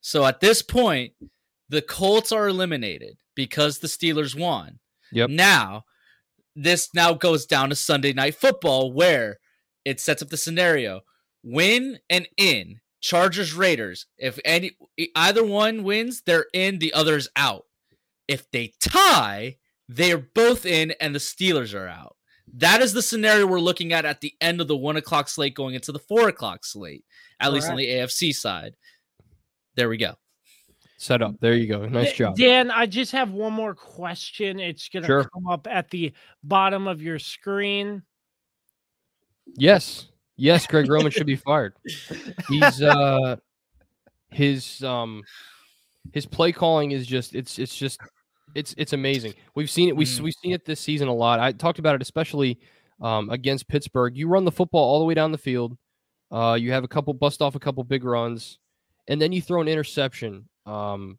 So 0.00 0.24
at 0.24 0.40
this 0.40 0.62
point, 0.62 1.12
the 1.68 1.82
Colts 1.82 2.32
are 2.32 2.48
eliminated 2.48 3.18
because 3.34 3.78
the 3.78 3.88
Steelers 3.88 4.38
won. 4.38 4.78
Yep. 5.12 5.30
Now, 5.30 5.84
this 6.56 6.88
now 6.94 7.12
goes 7.12 7.46
down 7.46 7.68
to 7.68 7.76
Sunday 7.76 8.12
night 8.12 8.34
football 8.34 8.92
where 8.92 9.38
it 9.84 10.00
sets 10.00 10.22
up 10.22 10.30
the 10.30 10.36
scenario: 10.36 11.02
win 11.44 11.98
and 12.10 12.28
in. 12.36 12.80
Chargers 13.00 13.52
Raiders. 13.52 14.06
If 14.18 14.40
any 14.44 14.72
either 15.14 15.44
one 15.44 15.84
wins, 15.84 16.22
they're 16.26 16.46
in. 16.52 16.80
The 16.80 16.92
other's 16.92 17.28
out. 17.36 17.66
If 18.26 18.50
they 18.50 18.72
tie, 18.80 19.58
they're 19.88 20.18
both 20.18 20.66
in 20.66 20.92
and 21.00 21.14
the 21.14 21.20
Steelers 21.20 21.72
are 21.72 21.86
out. 21.86 22.16
That 22.52 22.80
is 22.80 22.92
the 22.92 23.02
scenario 23.02 23.46
we're 23.46 23.60
looking 23.60 23.92
at 23.92 24.04
at 24.04 24.20
the 24.20 24.34
end 24.40 24.60
of 24.60 24.68
the 24.68 24.76
one 24.76 24.96
o'clock 24.96 25.28
slate 25.28 25.54
going 25.54 25.74
into 25.74 25.92
the 25.92 25.98
four 25.98 26.28
o'clock 26.28 26.64
slate, 26.64 27.04
at 27.38 27.52
least 27.52 27.68
on 27.68 27.76
the 27.76 27.86
AFC 27.86 28.34
side. 28.34 28.74
There 29.76 29.88
we 29.88 29.98
go. 29.98 30.14
Set 30.98 31.22
up. 31.22 31.34
There 31.40 31.54
you 31.54 31.66
go. 31.66 31.86
Nice 31.86 32.12
job. 32.14 32.36
Dan, 32.36 32.70
I 32.70 32.86
just 32.86 33.12
have 33.12 33.30
one 33.30 33.52
more 33.52 33.74
question. 33.74 34.58
It's 34.60 34.88
going 34.88 35.02
to 35.02 35.06
Sure. 35.06 35.24
come 35.32 35.46
up 35.46 35.66
at 35.70 35.90
the 35.90 36.12
bottom 36.42 36.86
of 36.88 37.02
your 37.02 37.18
screen. 37.18 38.02
Yes. 39.56 40.08
Yes, 40.36 40.66
Greg 40.66 40.88
Roman 40.90 41.10
should 41.10 41.26
be 41.26 41.36
fired. 41.46 41.74
He's 42.48 42.82
uh 42.82 43.36
his 44.30 44.82
um 44.84 45.22
his 46.12 46.26
play 46.26 46.52
calling 46.52 46.90
is 46.90 47.06
just 47.06 47.34
it's 47.34 47.58
it's 47.58 47.74
just 47.74 48.00
it's 48.54 48.74
it's 48.76 48.92
amazing. 48.92 49.34
We've 49.54 49.70
seen 49.70 49.88
it 49.88 49.96
we 49.96 50.04
Mhm. 50.04 50.20
we've 50.20 50.34
seen 50.42 50.52
it 50.52 50.64
this 50.64 50.80
season 50.80 51.08
a 51.08 51.14
lot. 51.14 51.40
I 51.40 51.52
talked 51.52 51.78
about 51.78 51.94
it 51.94 52.02
especially 52.02 52.58
um 53.00 53.30
against 53.30 53.68
Pittsburgh. 53.68 54.16
You 54.16 54.28
run 54.28 54.44
the 54.44 54.52
football 54.52 54.82
all 54.84 54.98
the 54.98 55.04
way 55.06 55.14
down 55.14 55.32
the 55.32 55.38
field. 55.38 55.76
Uh 56.30 56.56
you 56.60 56.72
have 56.72 56.84
a 56.84 56.88
couple 56.88 57.14
bust 57.14 57.40
off 57.40 57.54
a 57.54 57.58
couple 57.60 57.82
big 57.84 58.04
runs 58.04 58.58
and 59.08 59.20
then 59.22 59.32
you 59.32 59.40
throw 59.40 59.60
an 59.62 59.68
interception 59.68 60.48
um 60.66 61.18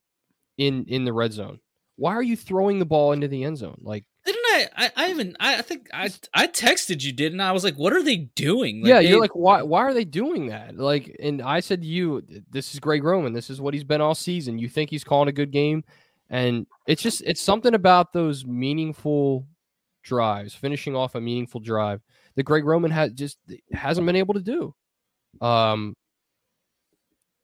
in 0.57 0.85
in 0.85 1.05
the 1.05 1.13
red 1.13 1.33
zone. 1.33 1.59
Why 1.95 2.13
are 2.13 2.23
you 2.23 2.35
throwing 2.35 2.77
the 2.79 2.85
ball 2.85 3.11
into 3.11 3.27
the 3.27 3.43
end 3.43 3.57
zone? 3.57 3.79
Like 3.81 4.05
Didn't 4.25 4.45
I? 4.45 4.67
I, 4.75 4.91
I 4.95 5.09
even 5.09 5.35
I, 5.39 5.57
I 5.57 5.61
think 5.61 5.87
I 5.93 6.09
I 6.33 6.47
texted 6.47 7.01
you, 7.03 7.11
didn't 7.11 7.39
I? 7.41 7.49
I 7.49 7.51
was 7.53 7.63
like, 7.63 7.75
what 7.75 7.93
are 7.93 8.03
they 8.03 8.17
doing? 8.17 8.85
yeah, 8.85 9.01
they- 9.01 9.07
you're 9.09 9.19
like, 9.19 9.35
why? 9.35 9.61
Why 9.63 9.81
are 9.81 9.93
they 9.93 10.05
doing 10.05 10.47
that? 10.47 10.77
Like, 10.77 11.15
and 11.19 11.41
I 11.41 11.59
said 11.59 11.81
to 11.81 11.87
you, 11.87 12.23
this 12.51 12.73
is 12.73 12.79
Greg 12.79 13.03
Roman. 13.03 13.33
This 13.33 13.49
is 13.49 13.59
what 13.61 13.73
he's 13.73 13.83
been 13.83 14.01
all 14.01 14.13
season. 14.15 14.59
You 14.59 14.69
think 14.69 14.89
he's 14.89 15.03
calling 15.03 15.27
a 15.29 15.31
good 15.31 15.51
game, 15.51 15.83
and 16.29 16.67
it's 16.87 17.01
just 17.01 17.21
it's 17.21 17.41
something 17.41 17.73
about 17.73 18.13
those 18.13 18.45
meaningful 18.45 19.47
drives, 20.03 20.53
finishing 20.53 20.95
off 20.95 21.15
a 21.15 21.21
meaningful 21.21 21.59
drive 21.61 22.01
that 22.35 22.43
Greg 22.43 22.63
Roman 22.65 22.91
has 22.91 23.11
just 23.13 23.37
hasn't 23.73 24.05
been 24.05 24.15
able 24.15 24.35
to 24.35 24.41
do. 24.41 24.73
Um, 25.41 25.95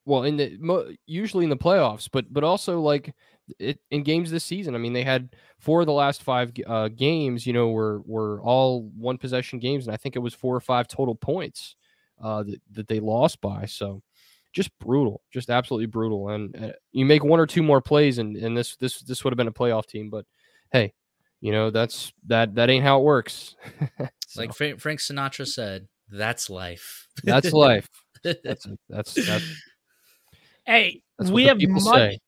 well, 0.05 0.23
in 0.23 0.37
the 0.37 0.57
mo- 0.59 0.91
usually 1.05 1.43
in 1.43 1.49
the 1.49 1.57
playoffs, 1.57 2.09
but 2.11 2.31
but 2.31 2.43
also 2.43 2.79
like 2.79 3.13
it 3.59 3.79
in 3.91 4.03
games 4.03 4.31
this 4.31 4.43
season. 4.43 4.75
I 4.75 4.77
mean, 4.77 4.93
they 4.93 5.03
had 5.03 5.35
four 5.59 5.81
of 5.81 5.87
the 5.87 5.93
last 5.93 6.23
five 6.23 6.51
uh, 6.65 6.89
games. 6.89 7.45
You 7.47 7.53
know, 7.53 7.69
were 7.69 8.01
were 8.05 8.41
all 8.41 8.89
one 8.97 9.17
possession 9.17 9.59
games, 9.59 9.85
and 9.85 9.93
I 9.93 9.97
think 9.97 10.15
it 10.15 10.19
was 10.19 10.33
four 10.33 10.55
or 10.55 10.61
five 10.61 10.87
total 10.87 11.15
points 11.15 11.75
uh, 12.21 12.43
that 12.43 12.61
that 12.71 12.87
they 12.87 12.99
lost 12.99 13.41
by. 13.41 13.65
So 13.65 14.01
just 14.53 14.77
brutal, 14.79 15.21
just 15.31 15.49
absolutely 15.49 15.87
brutal. 15.87 16.29
And 16.29 16.55
uh, 16.55 16.71
you 16.91 17.05
make 17.05 17.23
one 17.23 17.39
or 17.39 17.47
two 17.47 17.63
more 17.63 17.81
plays, 17.81 18.17
and 18.17 18.35
and 18.37 18.57
this 18.57 18.75
this 18.75 19.01
this 19.01 19.23
would 19.23 19.31
have 19.31 19.37
been 19.37 19.47
a 19.47 19.53
playoff 19.53 19.85
team. 19.85 20.09
But 20.09 20.25
hey, 20.71 20.93
you 21.41 21.51
know 21.51 21.69
that's 21.69 22.13
that 22.27 22.55
that 22.55 22.69
ain't 22.69 22.83
how 22.83 22.99
it 22.99 23.03
works. 23.03 23.55
So, 24.33 24.41
like 24.41 24.55
Fra- 24.55 24.79
Frank 24.79 24.99
Sinatra 24.99 25.45
said, 25.45 25.87
that's 26.09 26.49
life. 26.49 27.07
that's 27.23 27.53
life. 27.53 27.87
That's 28.23 28.65
that's 28.89 29.13
that's, 29.13 29.43
Hey, 30.65 31.01
that's 31.19 31.29
we 31.29 31.43
have 31.45 31.57
much, 31.61 31.83
say. 31.83 32.19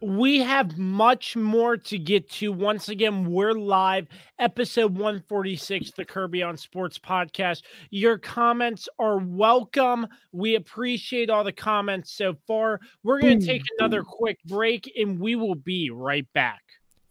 we 0.00 0.38
have 0.38 0.78
much 0.78 1.34
more 1.34 1.76
to 1.76 1.98
get 1.98 2.30
to. 2.32 2.52
Once 2.52 2.88
again, 2.88 3.28
we're 3.28 3.52
live, 3.52 4.06
episode 4.38 4.92
146, 4.92 5.90
the 5.96 6.04
Kirby 6.04 6.40
on 6.44 6.56
Sports 6.56 7.00
podcast. 7.00 7.62
Your 7.90 8.16
comments 8.16 8.88
are 9.00 9.18
welcome. 9.18 10.06
We 10.30 10.54
appreciate 10.54 11.30
all 11.30 11.42
the 11.42 11.52
comments 11.52 12.12
so 12.12 12.36
far. 12.46 12.78
We're 13.02 13.20
going 13.20 13.40
to 13.40 13.46
take 13.46 13.62
another 13.78 14.04
quick 14.04 14.38
break 14.44 14.92
and 14.96 15.18
we 15.18 15.34
will 15.34 15.56
be 15.56 15.90
right 15.90 16.32
back. 16.32 16.62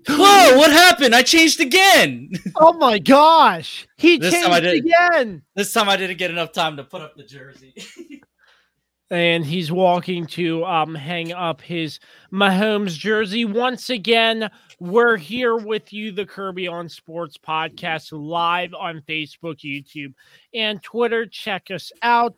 Whoa! 0.08 0.56
What 0.58 0.70
happened? 0.72 1.14
I 1.14 1.22
changed 1.22 1.60
again. 1.60 2.30
Oh 2.56 2.72
my 2.74 2.98
gosh! 2.98 3.86
He 3.96 4.18
This 4.18 4.32
changed 4.32 4.46
time 4.46 4.54
I 4.54 4.60
did- 4.60 4.84
again. 4.84 5.42
this 5.54 5.72
time 5.72 5.88
I 5.88 5.96
didn't 5.96 6.18
get 6.18 6.30
enough 6.30 6.52
time 6.52 6.76
to 6.76 6.84
put 6.84 7.00
up 7.02 7.16
the 7.16 7.22
jersey. 7.24 7.74
and 9.10 9.44
he's 9.44 9.72
walking 9.72 10.26
to 10.26 10.64
um 10.64 10.94
hang 10.94 11.32
up 11.32 11.60
his 11.62 11.98
Mahomes 12.32 12.90
jersey 12.98 13.44
once 13.46 13.88
again. 13.90 14.50
We're 14.78 15.16
here 15.16 15.56
with 15.56 15.92
you, 15.92 16.12
the 16.12 16.26
Kirby 16.26 16.68
on 16.68 16.88
Sports 16.88 17.38
podcast, 17.38 18.08
live 18.12 18.74
on 18.74 19.00
Facebook, 19.08 19.60
YouTube, 19.64 20.12
and 20.54 20.82
Twitter. 20.82 21.24
Check 21.26 21.70
us 21.70 21.90
out. 22.02 22.34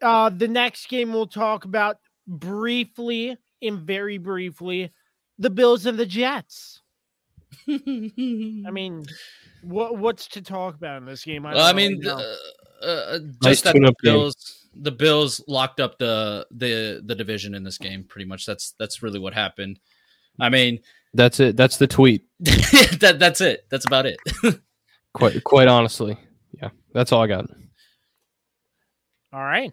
Uh, 0.00 0.30
the 0.30 0.48
next 0.48 0.88
game 0.88 1.12
we'll 1.12 1.26
talk 1.26 1.64
about 1.64 1.98
briefly 2.26 3.36
and 3.60 3.80
very 3.80 4.18
briefly 4.18 4.90
the 5.42 5.50
Bills 5.50 5.86
and 5.86 5.98
the 5.98 6.06
Jets. 6.06 6.80
I 7.68 8.70
mean, 8.70 9.04
what 9.62 9.98
what's 9.98 10.28
to 10.28 10.42
talk 10.42 10.76
about 10.76 10.98
in 10.98 11.04
this 11.04 11.24
game? 11.24 11.42
well, 11.42 11.58
I 11.58 11.72
mean, 11.72 12.00
know. 12.00 12.16
uh, 12.82 12.84
uh, 12.84 13.18
Nice 13.42 13.62
just 13.62 13.64
that 13.64 13.72
the 13.74 13.80
tune-up 13.80 13.94
game. 14.02 14.14
Bills, 14.14 14.68
the 14.74 14.92
Bills 14.92 15.44
locked 15.48 15.80
up 15.80 15.98
the 15.98 16.46
the 16.52 17.02
the 17.04 17.14
division 17.14 17.54
in 17.54 17.64
this 17.64 17.76
game. 17.76 18.04
Pretty 18.04 18.24
much, 18.24 18.46
that's 18.46 18.74
that's 18.78 19.02
really 19.02 19.18
what 19.18 19.34
happened. 19.34 19.80
I 20.40 20.48
mean, 20.48 20.78
That's 21.12 21.40
it. 21.40 21.56
That's 21.56 21.76
the 21.76 21.86
tweet. 21.86 22.24
that 22.40 23.16
that's 23.18 23.40
it. 23.40 23.66
That's 23.68 23.84
about 23.84 24.06
it. 24.06 24.18
Quite 25.12 25.44
quite 25.44 25.68
honestly, 25.68 26.16
yeah. 26.52 26.70
That's 26.94 27.12
all 27.12 27.20
I 27.20 27.26
got. 27.26 27.50
All 29.30 29.42
right. 29.42 29.72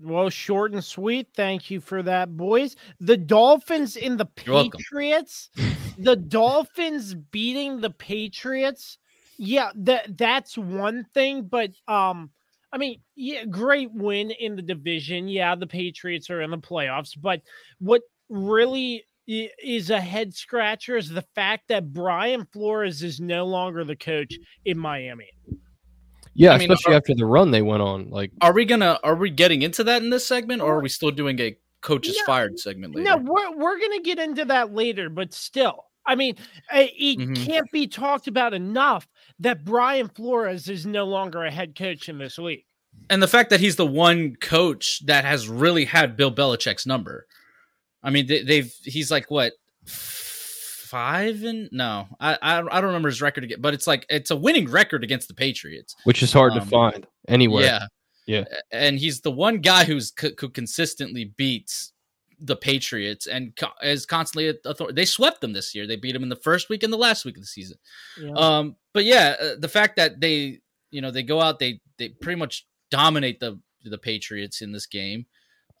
Well, 0.00 0.30
short 0.30 0.72
and 0.72 0.82
sweet. 0.82 1.28
Thank 1.34 1.70
you 1.70 1.80
for 1.80 2.02
that, 2.02 2.36
boys. 2.36 2.76
The 3.00 3.16
Dolphins 3.16 3.96
in 3.96 4.16
the. 4.16 4.24
Patriots. 4.26 5.50
the 5.98 6.16
Dolphins 6.16 7.14
beating 7.14 7.80
the 7.80 7.90
Patriots. 7.90 8.98
Yeah, 9.36 9.70
that 9.74 10.18
that's 10.18 10.56
one 10.58 11.06
thing, 11.14 11.44
but 11.44 11.70
um 11.88 12.30
I 12.72 12.78
mean, 12.78 13.00
yeah, 13.16 13.44
great 13.46 13.92
win 13.92 14.30
in 14.30 14.54
the 14.54 14.62
division. 14.62 15.28
Yeah, 15.28 15.54
the 15.54 15.66
Patriots 15.66 16.30
are 16.30 16.40
in 16.40 16.50
the 16.50 16.58
playoffs, 16.58 17.20
but 17.20 17.42
what 17.78 18.02
really 18.28 19.04
is 19.26 19.90
a 19.90 20.00
head 20.00 20.34
scratcher 20.34 20.96
is 20.96 21.08
the 21.08 21.24
fact 21.34 21.68
that 21.68 21.92
Brian 21.92 22.46
Flores 22.52 23.02
is 23.02 23.20
no 23.20 23.46
longer 23.46 23.84
the 23.84 23.96
coach 23.96 24.34
in 24.64 24.78
Miami. 24.78 25.28
Yeah, 26.34 26.52
I 26.52 26.58
mean, 26.58 26.70
especially 26.70 26.94
are- 26.94 26.96
after 26.98 27.14
the 27.14 27.26
run 27.26 27.50
they 27.50 27.62
went 27.62 27.82
on. 27.82 28.10
Like, 28.10 28.30
Are 28.40 28.52
we 28.52 28.64
gonna? 28.64 28.98
Are 29.02 29.14
we 29.16 29.30
getting 29.30 29.62
into 29.62 29.84
that 29.84 30.02
in 30.02 30.10
this 30.10 30.26
segment, 30.26 30.62
or 30.62 30.76
are 30.76 30.80
we 30.80 30.88
still 30.88 31.10
doing 31.10 31.38
a 31.40 31.56
coaches 31.80 32.16
No, 32.18 32.24
fired 32.26 32.58
segment 32.58 32.94
later? 32.94 33.08
No, 33.10 33.16
we're 33.16 33.56
we're 33.56 33.78
gonna 33.80 34.00
get 34.00 34.18
into 34.18 34.44
that 34.46 34.72
later, 34.72 35.08
but 35.08 35.32
still, 35.34 35.86
I 36.06 36.14
mean, 36.14 36.36
uh, 36.72 36.84
it 36.96 37.18
Mhm. 37.18 37.36
can't 37.44 37.70
be 37.72 37.86
talked 37.86 38.28
about 38.28 38.54
enough 38.54 39.08
that 39.40 39.64
Brian 39.64 40.08
Flores 40.08 40.68
is 40.68 40.86
no 40.86 41.04
longer 41.06 41.44
a 41.44 41.50
head 41.50 41.74
coach 41.76 42.08
in 42.08 42.18
this 42.18 42.38
league. 42.38 42.64
and 43.08 43.22
the 43.22 43.28
fact 43.28 43.50
that 43.50 43.60
he's 43.60 43.76
the 43.76 43.86
one 43.86 44.36
coach 44.36 45.04
that 45.06 45.24
has 45.24 45.48
really 45.48 45.84
had 45.86 46.16
Bill 46.16 46.30
Belichick's 46.32 46.86
number. 46.86 47.26
I 48.02 48.10
mean, 48.10 48.26
they, 48.26 48.42
they've 48.42 48.72
he's 48.84 49.10
like 49.10 49.30
what 49.30 49.54
five 50.90 51.42
and 51.44 51.68
no, 51.72 52.08
I, 52.18 52.34
I 52.42 52.58
I 52.58 52.80
don't 52.80 52.84
remember 52.92 53.08
his 53.08 53.22
record 53.22 53.44
again, 53.44 53.60
but 53.60 53.74
it's 53.74 53.86
like 53.86 54.04
it's 54.08 54.30
a 54.30 54.36
winning 54.36 54.68
record 54.68 55.04
against 55.04 55.28
the 55.28 55.34
Patriots. 55.34 55.94
which 56.04 56.22
is 56.22 56.32
hard 56.32 56.52
to 56.54 56.60
Um, 56.60 56.68
find 56.68 57.06
anywhere. 57.28 57.64
Yeah, 57.64 57.86
Yeah. 58.26 58.44
and 58.72 58.98
he's 58.98 59.20
the 59.20 59.30
one 59.30 59.58
guy 59.58 59.84
who's 59.84 60.10
co- 60.10 60.30
who 60.38 60.48
consistently 60.48 61.26
beats 61.36 61.92
the 62.42 62.56
Patriots 62.56 63.26
and 63.26 63.54
co- 63.54 63.72
is 63.82 64.06
constantly 64.06 64.48
at 64.48 64.56
authority. 64.64 64.94
They 64.94 65.04
swept 65.04 65.40
them 65.42 65.52
this 65.52 65.74
year. 65.74 65.86
They 65.86 65.96
beat 65.96 66.12
them 66.12 66.22
in 66.22 66.30
the 66.30 66.36
first 66.36 66.68
week 66.70 66.82
and 66.82 66.92
the 66.92 66.96
last 66.96 67.24
week 67.26 67.36
of 67.36 67.42
the 67.42 67.46
season. 67.46 67.76
Yeah. 68.20 68.32
Um, 68.32 68.76
but 68.94 69.04
yeah, 69.04 69.36
uh, 69.40 69.54
the 69.58 69.68
fact 69.68 69.96
that 69.96 70.20
they, 70.20 70.60
you 70.90 71.00
know, 71.02 71.10
they 71.10 71.22
go 71.22 71.40
out, 71.40 71.58
they 71.58 71.80
they 71.98 72.08
pretty 72.08 72.38
much 72.38 72.66
dominate 72.90 73.40
the 73.40 73.60
the 73.84 73.98
Patriots 73.98 74.62
in 74.62 74.72
this 74.72 74.86
game. 74.86 75.26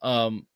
Um, 0.02 0.46
a- 0.46 0.49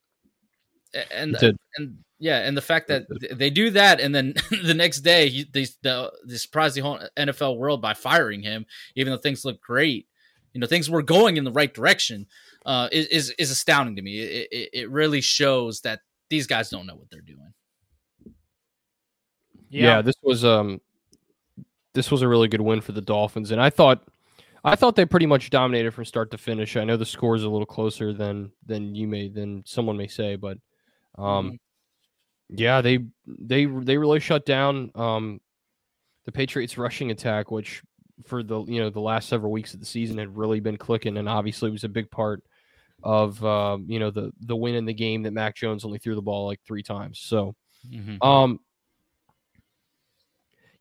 and 1.12 1.34
It 1.34 1.40
did. 1.40 1.58
and 1.76 1.98
yeah, 2.18 2.38
and 2.38 2.56
the 2.56 2.62
fact 2.62 2.88
that 2.88 3.06
they 3.32 3.50
do 3.50 3.70
that, 3.70 4.00
and 4.00 4.14
then 4.14 4.34
the 4.64 4.74
next 4.74 5.00
day 5.00 5.28
he, 5.28 5.44
they, 5.52 5.66
the, 5.82 6.12
they 6.26 6.36
surprise 6.36 6.74
the 6.74 6.80
whole 6.80 6.98
NFL 7.16 7.58
world 7.58 7.82
by 7.82 7.94
firing 7.94 8.42
him, 8.42 8.66
even 8.96 9.12
though 9.12 9.18
things 9.18 9.44
look 9.44 9.60
great. 9.60 10.06
You 10.52 10.60
know, 10.60 10.66
things 10.66 10.88
were 10.88 11.02
going 11.02 11.36
in 11.36 11.44
the 11.44 11.52
right 11.52 11.72
direction. 11.72 12.26
Uh, 12.64 12.88
is 12.92 13.06
is, 13.08 13.30
is 13.38 13.50
astounding 13.50 13.96
to 13.96 14.02
me. 14.02 14.20
It, 14.20 14.48
it 14.50 14.70
it 14.72 14.90
really 14.90 15.20
shows 15.20 15.80
that 15.80 16.00
these 16.30 16.46
guys 16.46 16.70
don't 16.70 16.86
know 16.86 16.94
what 16.94 17.10
they're 17.10 17.20
doing. 17.20 17.52
yeah. 19.68 20.00
this 20.02 20.14
was 20.22 20.44
um 20.44 20.80
this 21.92 22.10
was 22.10 22.22
a 22.22 22.28
really 22.28 22.48
good 22.48 22.60
win 22.60 22.80
for 22.80 22.92
the 22.92 23.00
Dolphins, 23.00 23.50
and 23.50 23.60
I 23.60 23.70
thought 23.70 24.02
I 24.64 24.76
thought 24.76 24.96
they 24.96 25.04
pretty 25.04 25.26
much 25.26 25.50
dominated 25.50 25.92
from 25.92 26.04
start 26.04 26.30
to 26.30 26.38
finish. 26.38 26.76
I 26.76 26.84
know 26.84 26.96
the 26.96 27.04
score 27.04 27.36
is 27.36 27.44
a 27.44 27.48
little 27.50 27.66
closer 27.66 28.12
than 28.12 28.50
than 28.64 28.94
you 28.94 29.06
may 29.06 29.28
than 29.28 29.62
someone 29.66 29.96
may 29.96 30.08
say, 30.08 30.36
but 30.36 30.58
um 31.16 31.58
yeah, 32.50 32.80
they 32.80 32.98
they 33.26 33.64
they 33.64 33.96
really 33.96 34.20
shut 34.20 34.44
down 34.44 34.90
um 34.94 35.40
the 36.26 36.32
Patriots 36.32 36.78
rushing 36.78 37.10
attack, 37.10 37.50
which 37.50 37.82
for 38.24 38.42
the 38.42 38.62
you 38.64 38.80
know 38.80 38.90
the 38.90 39.00
last 39.00 39.28
several 39.28 39.52
weeks 39.52 39.74
of 39.74 39.80
the 39.80 39.86
season 39.86 40.18
had 40.18 40.36
really 40.36 40.60
been 40.60 40.76
clicking, 40.76 41.16
and 41.16 41.28
obviously 41.28 41.70
was 41.70 41.84
a 41.84 41.88
big 41.88 42.10
part 42.10 42.42
of 43.02 43.44
um, 43.44 43.86
you 43.88 43.98
know 43.98 44.10
the 44.10 44.32
the 44.40 44.56
win 44.56 44.74
in 44.74 44.84
the 44.84 44.94
game 44.94 45.22
that 45.22 45.32
Mac 45.32 45.56
Jones 45.56 45.84
only 45.84 45.98
threw 45.98 46.14
the 46.14 46.22
ball 46.22 46.46
like 46.46 46.60
three 46.66 46.82
times. 46.82 47.18
So 47.20 47.54
Mhm. 47.92 48.24
um, 48.24 48.60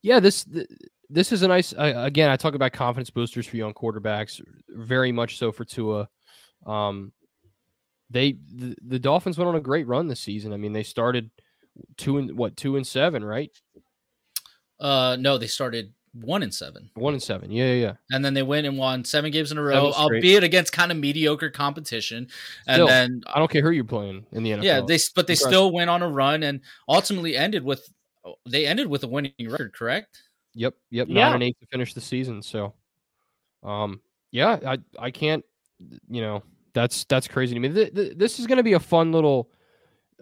yeah, 0.01 0.19
this 0.19 0.43
th- 0.45 0.67
this 1.09 1.31
is 1.31 1.41
a 1.43 1.47
nice. 1.47 1.73
Uh, 1.73 1.93
again, 1.97 2.29
I 2.29 2.37
talk 2.37 2.55
about 2.55 2.71
confidence 2.73 3.09
boosters 3.09 3.47
for 3.47 3.57
young 3.57 3.73
quarterbacks, 3.73 4.41
very 4.69 5.11
much 5.11 5.37
so 5.37 5.51
for 5.51 5.65
Tua. 5.65 6.09
Um, 6.65 7.11
they 8.09 8.37
the, 8.53 8.75
the 8.85 8.99
Dolphins 8.99 9.37
went 9.37 9.47
on 9.49 9.55
a 9.55 9.61
great 9.61 9.87
run 9.87 10.07
this 10.07 10.19
season. 10.19 10.53
I 10.53 10.57
mean, 10.57 10.73
they 10.73 10.83
started 10.83 11.29
two 11.97 12.17
and 12.17 12.37
what 12.37 12.55
two 12.57 12.75
and 12.75 12.85
seven, 12.85 13.23
right? 13.23 13.51
Uh, 14.79 15.15
no, 15.19 15.37
they 15.37 15.47
started 15.47 15.93
one 16.13 16.43
and 16.43 16.53
seven, 16.53 16.91
One 16.93 17.13
and 17.13 17.23
seven. 17.23 17.51
Yeah, 17.51 17.65
yeah, 17.65 17.73
yeah. 17.81 17.93
and 18.11 18.23
then 18.23 18.33
they 18.35 18.43
went 18.43 18.67
and 18.67 18.77
won 18.77 19.03
seven 19.03 19.31
games 19.31 19.51
in 19.51 19.57
a 19.57 19.63
row, 19.63 19.91
albeit 19.93 20.43
against 20.43 20.71
kind 20.71 20.91
of 20.91 20.97
mediocre 20.97 21.49
competition. 21.49 22.27
And 22.67 22.75
Still, 22.75 22.87
then 22.87 23.23
I 23.27 23.39
don't 23.39 23.49
care 23.49 23.63
who 23.63 23.71
you're 23.71 23.83
playing 23.83 24.25
in 24.31 24.43
the 24.43 24.51
NFL. 24.51 24.63
yeah, 24.63 24.81
they 24.81 24.99
but 25.15 25.25
they 25.25 25.33
Impressive. 25.33 25.47
still 25.47 25.71
went 25.71 25.89
on 25.89 26.03
a 26.03 26.09
run 26.09 26.43
and 26.43 26.61
ultimately 26.87 27.35
ended 27.35 27.63
with 27.63 27.91
they 28.47 28.67
ended 28.67 28.87
with 28.87 29.03
a 29.03 29.07
winning 29.07 29.33
record, 29.41 29.73
correct? 29.73 30.21
Yep, 30.53 30.75
yep, 30.91 31.07
nine 31.07 31.33
and 31.33 31.43
eight 31.43 31.57
to 31.61 31.65
finish 31.67 31.95
the 31.95 32.01
season. 32.01 32.43
So, 32.43 32.75
um, 33.63 33.99
yeah, 34.31 34.59
I 34.65 34.77
I 34.99 35.09
can't, 35.09 35.43
you 36.09 36.21
know, 36.21 36.43
that's 36.73 37.05
that's 37.05 37.27
crazy 37.27 37.53
to 37.53 37.59
me. 37.59 37.69
Th- 37.69 37.93
th- 37.93 38.17
this 38.17 38.39
is 38.39 38.47
going 38.47 38.57
to 38.57 38.63
be 38.63 38.73
a 38.73 38.79
fun 38.79 39.11
little. 39.11 39.49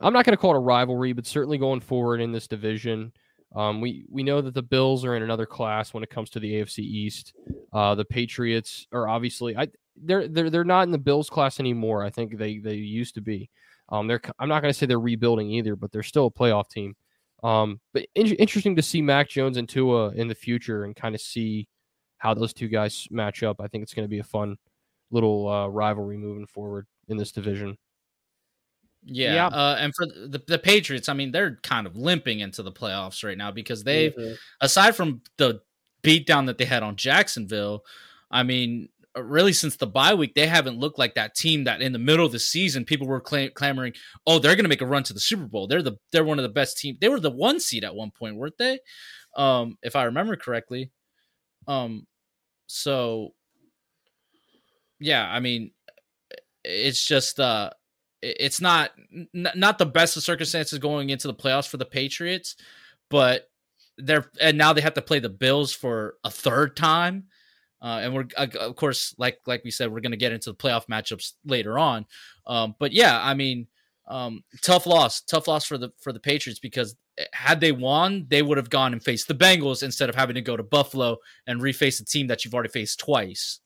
I'm 0.01 0.13
not 0.13 0.25
going 0.25 0.35
to 0.35 0.41
call 0.41 0.53
it 0.53 0.57
a 0.57 0.61
rivalry, 0.61 1.13
but 1.13 1.25
certainly 1.25 1.57
going 1.57 1.79
forward 1.79 2.21
in 2.21 2.31
this 2.31 2.47
division, 2.47 3.11
um, 3.55 3.81
we 3.81 4.05
we 4.09 4.23
know 4.23 4.41
that 4.41 4.53
the 4.53 4.63
Bills 4.63 5.05
are 5.05 5.15
in 5.15 5.23
another 5.23 5.45
class 5.45 5.93
when 5.93 6.03
it 6.03 6.09
comes 6.09 6.29
to 6.31 6.39
the 6.39 6.53
AFC 6.53 6.79
East. 6.79 7.33
Uh, 7.73 7.95
the 7.95 8.05
Patriots 8.05 8.87
are 8.91 9.07
obviously 9.07 9.55
I 9.55 9.67
they're 9.95 10.27
they're 10.27 10.49
they're 10.49 10.63
not 10.63 10.83
in 10.83 10.91
the 10.91 10.97
Bills 10.97 11.29
class 11.29 11.59
anymore. 11.59 12.03
I 12.03 12.09
think 12.09 12.37
they 12.37 12.57
they 12.57 12.75
used 12.75 13.15
to 13.15 13.21
be. 13.21 13.49
Um, 13.89 14.07
they're 14.07 14.21
I'm 14.39 14.49
not 14.49 14.61
going 14.61 14.73
to 14.73 14.77
say 14.77 14.85
they're 14.85 14.99
rebuilding 14.99 15.49
either, 15.51 15.75
but 15.75 15.91
they're 15.91 16.03
still 16.03 16.27
a 16.27 16.31
playoff 16.31 16.69
team. 16.69 16.95
Um, 17.43 17.79
but 17.93 18.05
in- 18.15 18.35
interesting 18.35 18.75
to 18.75 18.81
see 18.81 19.01
Mac 19.01 19.27
Jones 19.27 19.57
and 19.57 19.67
Tua 19.67 20.09
in 20.09 20.27
the 20.27 20.35
future 20.35 20.83
and 20.83 20.95
kind 20.95 21.15
of 21.15 21.21
see 21.21 21.67
how 22.17 22.33
those 22.33 22.53
two 22.53 22.67
guys 22.67 23.07
match 23.09 23.41
up. 23.43 23.59
I 23.59 23.67
think 23.67 23.81
it's 23.81 23.93
going 23.93 24.05
to 24.05 24.09
be 24.09 24.19
a 24.19 24.23
fun 24.23 24.57
little 25.11 25.47
uh, 25.47 25.67
rivalry 25.67 26.17
moving 26.17 26.47
forward 26.47 26.87
in 27.07 27.17
this 27.17 27.31
division. 27.31 27.77
Yeah. 29.03 29.33
Yeah. 29.33 29.47
Uh, 29.47 29.77
and 29.79 29.93
for 29.95 30.05
the, 30.05 30.41
the 30.47 30.59
Patriots, 30.59 31.09
I 31.09 31.13
mean, 31.13 31.31
they're 31.31 31.57
kind 31.63 31.87
of 31.87 31.95
limping 31.97 32.39
into 32.39 32.63
the 32.63 32.71
playoffs 32.71 33.23
right 33.23 33.37
now 33.37 33.51
because 33.51 33.83
they've, 33.83 34.13
aside 34.61 34.95
from 34.95 35.21
the 35.37 35.61
beatdown 36.03 36.45
that 36.47 36.57
they 36.57 36.65
had 36.65 36.83
on 36.83 36.95
Jacksonville, 36.95 37.83
I 38.29 38.43
mean, 38.43 38.89
uh, 39.15 39.23
really 39.23 39.53
since 39.53 39.75
the 39.75 39.87
bye 39.87 40.13
week, 40.13 40.35
they 40.35 40.47
haven't 40.47 40.79
looked 40.79 40.99
like 40.99 41.15
that 41.15 41.35
team 41.35 41.65
that 41.65 41.81
in 41.81 41.91
the 41.93 41.99
middle 41.99 42.25
of 42.25 42.31
the 42.31 42.39
season 42.39 42.85
people 42.85 43.07
were 43.07 43.19
cla- 43.19 43.49
clamoring, 43.49 43.93
"Oh, 44.25 44.39
they're 44.39 44.55
going 44.55 44.65
to 44.65 44.69
make 44.69 44.81
a 44.81 44.85
run 44.85 45.03
to 45.03 45.13
the 45.13 45.19
Super 45.19 45.45
Bowl. 45.45 45.67
They're 45.67 45.81
the 45.81 45.97
they're 46.11 46.23
one 46.23 46.39
of 46.39 46.43
the 46.43 46.49
best 46.49 46.77
teams. 46.77 46.97
They 47.01 47.09
were 47.09 47.19
the 47.19 47.29
one 47.31 47.59
seed 47.59 47.83
at 47.83 47.95
one 47.95 48.11
point, 48.11 48.37
weren't 48.37 48.57
they? 48.57 48.79
Um, 49.35 49.77
if 49.83 49.95
I 49.95 50.03
remember 50.03 50.35
correctly. 50.35 50.91
Um, 51.67 52.07
so 52.67 53.33
yeah, 55.01 55.27
I 55.29 55.39
mean, 55.39 55.71
it's 56.63 57.05
just 57.05 57.39
uh 57.39 57.71
it's 58.21 58.61
not 58.61 58.91
not 59.33 59.79
the 59.79 59.85
best 59.85 60.15
of 60.15 60.23
circumstances 60.23 60.77
going 60.77 61.09
into 61.09 61.27
the 61.27 61.33
playoffs 61.33 61.67
for 61.67 61.77
the 61.77 61.85
Patriots, 61.85 62.55
but 63.09 63.49
they're 63.97 64.29
and 64.39 64.57
now 64.57 64.73
they 64.73 64.81
have 64.81 64.93
to 64.93 65.01
play 65.01 65.19
the 65.19 65.29
Bills 65.29 65.73
for 65.73 66.15
a 66.23 66.29
third 66.29 66.77
time. 66.77 67.25
Uh, 67.81 67.99
and 68.03 68.13
we're 68.13 68.27
uh, 68.37 68.45
of 68.59 68.75
course 68.75 69.15
like 69.17 69.39
like 69.47 69.63
we 69.63 69.71
said 69.71 69.91
we're 69.91 70.01
going 70.01 70.11
to 70.11 70.17
get 70.17 70.31
into 70.31 70.51
the 70.51 70.55
playoff 70.55 70.85
matchups 70.85 71.33
later 71.45 71.79
on. 71.79 72.05
Um, 72.45 72.75
but 72.77 72.93
yeah, 72.93 73.19
I 73.23 73.33
mean, 73.33 73.65
um, 74.07 74.43
tough 74.61 74.85
loss, 74.85 75.21
tough 75.21 75.47
loss 75.47 75.65
for 75.65 75.79
the 75.79 75.89
for 75.99 76.13
the 76.13 76.19
Patriots 76.19 76.59
because 76.59 76.95
eh, 77.17 77.25
had 77.33 77.59
they 77.59 77.71
won, 77.71 78.27
they 78.29 78.43
would 78.43 78.57
have 78.59 78.69
gone 78.69 78.93
and 78.93 79.03
faced 79.03 79.27
the 79.27 79.33
Bengals 79.33 79.81
instead 79.81 80.09
of 80.09 80.15
having 80.15 80.35
to 80.35 80.41
go 80.41 80.55
to 80.55 80.61
Buffalo 80.61 81.17
and 81.47 81.59
reface 81.59 81.99
a 81.99 82.05
team 82.05 82.27
that 82.27 82.45
you've 82.45 82.53
already 82.53 82.69
faced 82.69 82.99
twice. 82.99 83.61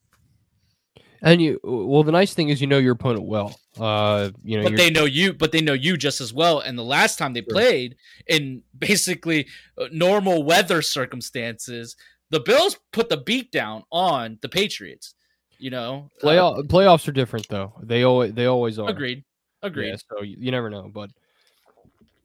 And 1.22 1.42
you, 1.42 1.60
well, 1.64 2.04
the 2.04 2.12
nice 2.12 2.34
thing 2.34 2.50
is 2.50 2.62
you 2.62 2.68
know 2.68 2.78
your 2.78 2.94
opponent 2.94 3.26
well. 3.26 3.60
Uh, 3.80 4.30
you 4.44 4.58
know, 4.58 4.70
but 4.70 4.78
they 4.78 4.90
know 4.90 5.06
you 5.06 5.34
but 5.34 5.52
they 5.52 5.62
know 5.62 5.74
you 5.74 5.98
just 5.98 6.22
as 6.22 6.34
well 6.34 6.60
and 6.60 6.78
the 6.78 6.84
last 6.84 7.18
time 7.18 7.34
they 7.34 7.42
played 7.42 7.98
in 8.28 8.64
basically 8.78 9.48
uh, 9.78 9.88
normal 9.92 10.44
weather 10.44 10.82
circumstances 10.82 11.98
the 12.30 12.40
bills 12.40 12.78
put 12.94 13.10
the 13.10 13.18
beat 13.18 13.52
down 13.52 13.84
on 13.92 14.40
the 14.42 14.48
patriots 14.48 15.16
you 15.60 15.70
know 15.70 16.10
Uh, 16.22 16.26
playoff, 16.26 16.68
playoffs 16.68 17.08
are 17.08 17.12
different 17.12 17.48
though. 17.50 17.74
They 17.84 18.04
always 18.04 18.34
they 18.34 18.46
always 18.46 18.80
are. 18.80 18.90
agreed 18.90 19.24
agreed 19.62 19.90
Yeah, 19.90 19.96
so 20.10 20.24
you, 20.24 20.38
you 20.40 20.52
never 20.52 20.70
know, 20.70 20.90
but 20.94 21.10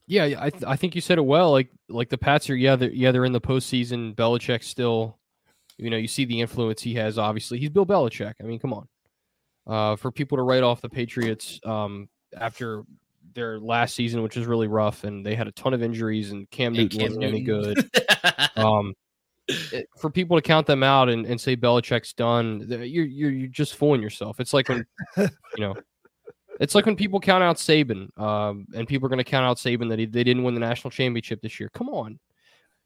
yeah, 0.06 0.24
yeah, 0.24 0.42
I 0.42 0.50
th- 0.50 0.64
I 0.66 0.74
think 0.74 0.96
you 0.96 1.00
said 1.00 1.18
it 1.18 1.24
well. 1.24 1.52
Like 1.52 1.70
like 1.88 2.08
the 2.08 2.18
Pats 2.18 2.50
are 2.50 2.56
yeah 2.56 2.74
they're, 2.74 2.90
yeah 2.90 3.12
they're 3.12 3.24
in 3.24 3.32
the 3.32 3.40
postseason. 3.40 4.16
Belichick 4.16 4.64
still, 4.64 5.18
you 5.80 5.90
know, 5.90 5.96
you 5.96 6.08
see 6.08 6.24
the 6.24 6.40
influence 6.40 6.82
he 6.82 6.94
has. 6.94 7.18
Obviously, 7.18 7.58
he's 7.58 7.70
Bill 7.70 7.86
Belichick. 7.86 8.34
I 8.40 8.44
mean, 8.44 8.58
come 8.58 8.72
on. 8.72 8.88
Uh, 9.66 9.96
for 9.96 10.10
people 10.10 10.36
to 10.36 10.42
write 10.42 10.62
off 10.62 10.80
the 10.80 10.88
Patriots 10.88 11.60
um, 11.64 12.08
after 12.36 12.82
their 13.34 13.58
last 13.60 13.94
season, 13.94 14.22
which 14.22 14.36
was 14.36 14.46
really 14.46 14.66
rough, 14.66 15.04
and 15.04 15.24
they 15.24 15.34
had 15.34 15.46
a 15.46 15.52
ton 15.52 15.74
of 15.74 15.82
injuries, 15.82 16.32
and 16.32 16.50
Cam 16.50 16.72
Newton 16.72 16.98
Cam 16.98 17.08
wasn't 17.08 17.24
any 17.24 17.42
good. 17.42 17.88
um, 18.56 18.94
it- 19.48 19.88
for 19.98 20.10
people 20.10 20.36
to 20.36 20.42
count 20.42 20.66
them 20.66 20.82
out 20.82 21.08
and, 21.08 21.26
and 21.26 21.40
say 21.40 21.56
Belichick's 21.56 22.12
done, 22.12 22.66
you're, 22.68 23.04
you're 23.04 23.30
you're 23.30 23.48
just 23.48 23.76
fooling 23.76 24.02
yourself. 24.02 24.40
It's 24.40 24.52
like 24.52 24.68
when 24.68 24.84
you 25.16 25.28
know, 25.58 25.76
it's 26.58 26.74
like 26.74 26.86
when 26.86 26.96
people 26.96 27.20
count 27.20 27.42
out 27.42 27.56
Saban, 27.56 28.16
um, 28.18 28.66
and 28.74 28.86
people 28.88 29.06
are 29.06 29.10
going 29.10 29.18
to 29.18 29.24
count 29.24 29.46
out 29.46 29.58
Saban 29.58 29.88
that 29.90 29.98
he, 29.98 30.06
they 30.06 30.24
didn't 30.24 30.42
win 30.42 30.54
the 30.54 30.60
national 30.60 30.90
championship 30.90 31.40
this 31.42 31.60
year. 31.60 31.70
Come 31.74 31.88
on, 31.88 32.18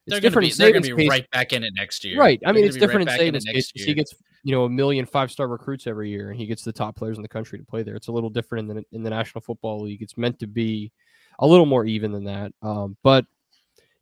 it's 0.06 0.12
they're 0.12 0.20
gonna 0.20 0.30
different 0.30 0.48
be, 0.48 0.54
they're 0.54 0.72
gonna 0.72 0.94
be 0.94 1.08
right 1.08 1.30
back 1.30 1.52
in 1.52 1.64
it 1.64 1.72
next 1.74 2.04
year 2.04 2.18
Right. 2.18 2.40
I 2.44 2.52
mean, 2.52 2.64
it's 2.64 2.76
right 2.76 2.80
different 2.80 3.06
back 3.06 3.20
in 3.20 3.28
in 3.28 3.34
it 3.36 3.44
Saban's 3.44 3.72
case. 3.72 3.84
He 3.84 3.94
gets 3.94 4.14
you 4.42 4.52
know 4.52 4.64
a 4.64 4.68
million 4.68 5.06
five 5.06 5.30
star 5.30 5.48
recruits 5.48 5.86
every 5.86 6.10
year, 6.10 6.30
and 6.30 6.38
he 6.38 6.46
gets 6.46 6.62
the 6.62 6.72
top 6.72 6.94
players 6.94 7.16
in 7.16 7.22
the 7.22 7.28
country 7.28 7.58
to 7.58 7.64
play 7.64 7.82
there. 7.82 7.96
It's 7.96 8.08
a 8.08 8.12
little 8.12 8.30
different 8.30 8.70
in 8.70 8.76
the 8.76 8.84
in 8.92 9.02
the 9.02 9.10
National 9.10 9.40
Football 9.40 9.82
League. 9.82 10.02
It's 10.02 10.18
meant 10.18 10.38
to 10.40 10.46
be 10.46 10.92
a 11.38 11.46
little 11.46 11.66
more 11.66 11.84
even 11.84 12.12
than 12.12 12.24
that. 12.24 12.52
Um, 12.62 12.96
but 13.02 13.24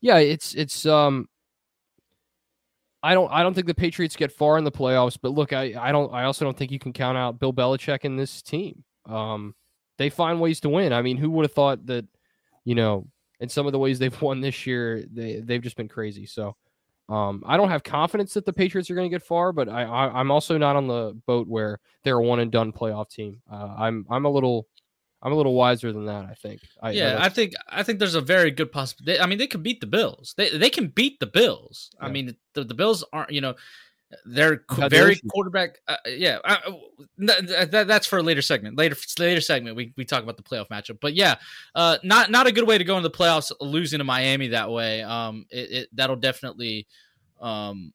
yeah, 0.00 0.18
it's 0.18 0.55
it's 0.55 0.84
um. 0.86 1.28
I 3.05 3.14
don't. 3.14 3.30
I 3.32 3.42
don't 3.42 3.55
think 3.55 3.66
the 3.66 3.74
Patriots 3.74 4.14
get 4.14 4.30
far 4.30 4.59
in 4.59 4.64
the 4.64 4.70
playoffs. 4.70 5.18
But 5.20 5.32
look, 5.32 5.53
I, 5.53 5.74
I 5.78 5.92
don't. 5.92 6.12
I 6.12 6.24
also 6.24 6.44
don't 6.44 6.57
think 6.57 6.70
you 6.70 6.78
can 6.78 6.92
count 6.92 7.18
out 7.18 7.38
Bill 7.38 7.53
Belichick 7.53 8.05
and 8.05 8.18
this 8.18 8.42
team. 8.42 8.84
Um, 9.07 9.55
they 9.98 10.09
find 10.09 10.40
ways 10.40 10.61
to 10.61 10.68
win. 10.68 10.92
I 10.92 11.03
mean, 11.03 11.16
who 11.16 11.30
would 11.30 11.44
have 11.44 11.53
thought 11.53 11.86
that? 11.86 12.07
You 12.64 12.76
know, 12.76 13.09
in 13.43 13.49
some 13.49 13.66
of 13.66 13.72
the 13.72 13.78
ways 13.78 13.99
they've 13.99 14.22
won 14.28 14.40
this 14.40 14.66
year, 14.66 15.05
they 15.12 15.40
they've 15.40 15.62
just 15.62 15.76
been 15.76 15.88
crazy. 15.88 16.26
So, 16.26 16.57
Um, 17.09 17.43
I 17.45 17.57
don't 17.57 17.68
have 17.68 17.82
confidence 17.82 18.34
that 18.34 18.47
the 18.47 18.53
Patriots 18.53 18.88
are 18.90 18.95
going 18.95 19.11
to 19.11 19.14
get 19.14 19.26
far, 19.26 19.53
but 19.53 19.68
I, 19.68 19.82
I 19.82 20.20
I'm 20.20 20.30
also 20.30 20.57
not 20.57 20.76
on 20.76 20.86
the 20.86 21.20
boat 21.26 21.49
where 21.49 21.80
they're 22.05 22.18
a 22.18 22.22
one 22.22 22.40
and 22.40 22.51
done 22.51 22.72
playoff 22.72 23.11
team. 23.11 23.43
Uh, 23.51 23.74
I'm 23.76 24.07
I'm 24.09 24.24
a 24.24 24.30
little 24.30 24.66
I'm 25.22 25.32
a 25.32 25.36
little 25.36 25.55
wiser 25.55 25.93
than 25.93 26.07
that. 26.07 26.24
I 26.24 26.34
think. 26.34 26.61
I, 26.82 26.90
yeah, 26.93 27.18
I 27.20 27.28
think 27.28 27.53
I 27.68 27.82
think 27.82 27.99
there's 27.99 28.14
a 28.16 28.20
very 28.20 28.51
good 28.51 28.72
possibility. 28.72 29.20
I 29.20 29.26
mean, 29.26 29.38
they 29.38 29.47
can 29.47 29.62
beat 29.62 29.80
the 29.80 29.86
Bills. 29.86 30.34
They 30.36 30.57
they 30.57 30.70
can 30.70 30.88
beat 30.88 31.20
the 31.20 31.26
Bills. 31.26 31.90
I 32.01 32.09
mean, 32.09 32.36
the, 32.55 32.64
the 32.64 32.74
Bills 32.74 33.05
aren't. 33.12 33.30
You 33.30 33.40
know, 33.40 33.55
they're 34.25 34.65
very 34.89 35.21
quarterback. 35.29 35.79
Uh, 35.89 35.97
yeah, 36.07 36.39
uh, 36.45 36.59
th- 37.19 37.47
th- 37.47 37.71
that, 37.71 37.87
that's 37.87 38.07
for 38.07 38.19
a 38.19 38.23
later 38.23 38.43
segment. 38.43 38.77
Later 38.77 38.97
later 39.19 39.41
segment, 39.41 39.77
we, 39.77 39.93
we 39.97 40.05
talk 40.05 40.23
about 40.23 40.37
the 40.37 40.43
playoff 40.43 40.69
matchup. 40.69 40.99
But 41.01 41.15
yeah, 41.15 41.37
uh, 41.75 41.99
not 42.03 42.31
not 42.31 42.47
a 42.47 42.53
good 42.53 42.67
way 42.67 42.79
to 42.79 42.85
go 42.85 42.97
into 42.97 43.09
the 43.09 43.17
playoffs. 43.17 43.53
Losing 43.61 43.99
to 43.99 44.05
Miami 44.05 44.49
that 44.49 44.71
way, 44.71 45.03
um, 45.03 45.47
it, 45.51 45.71
it 45.71 45.89
that'll 45.93 46.17
definitely 46.17 46.87
um 47.41 47.93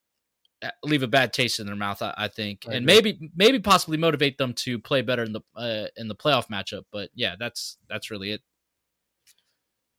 uh, 0.62 0.70
leave 0.84 1.04
a 1.04 1.08
bad 1.08 1.34
taste 1.34 1.60
in 1.60 1.68
their 1.68 1.76
mouth. 1.76 2.02
I, 2.02 2.14
I 2.18 2.28
think, 2.28 2.66
I 2.68 2.74
and 2.74 2.86
maybe 2.86 3.32
maybe 3.36 3.60
possibly 3.60 3.98
motivate 3.98 4.38
them 4.38 4.54
to 4.54 4.80
play 4.80 5.02
better 5.02 5.24
in 5.24 5.34
the 5.34 5.42
uh, 5.56 5.88
in 5.98 6.08
the 6.08 6.16
playoff 6.16 6.48
matchup. 6.48 6.84
But 6.92 7.10
yeah, 7.14 7.36
that's 7.40 7.78
that's 7.90 8.10
really 8.10 8.32
it. 8.32 8.42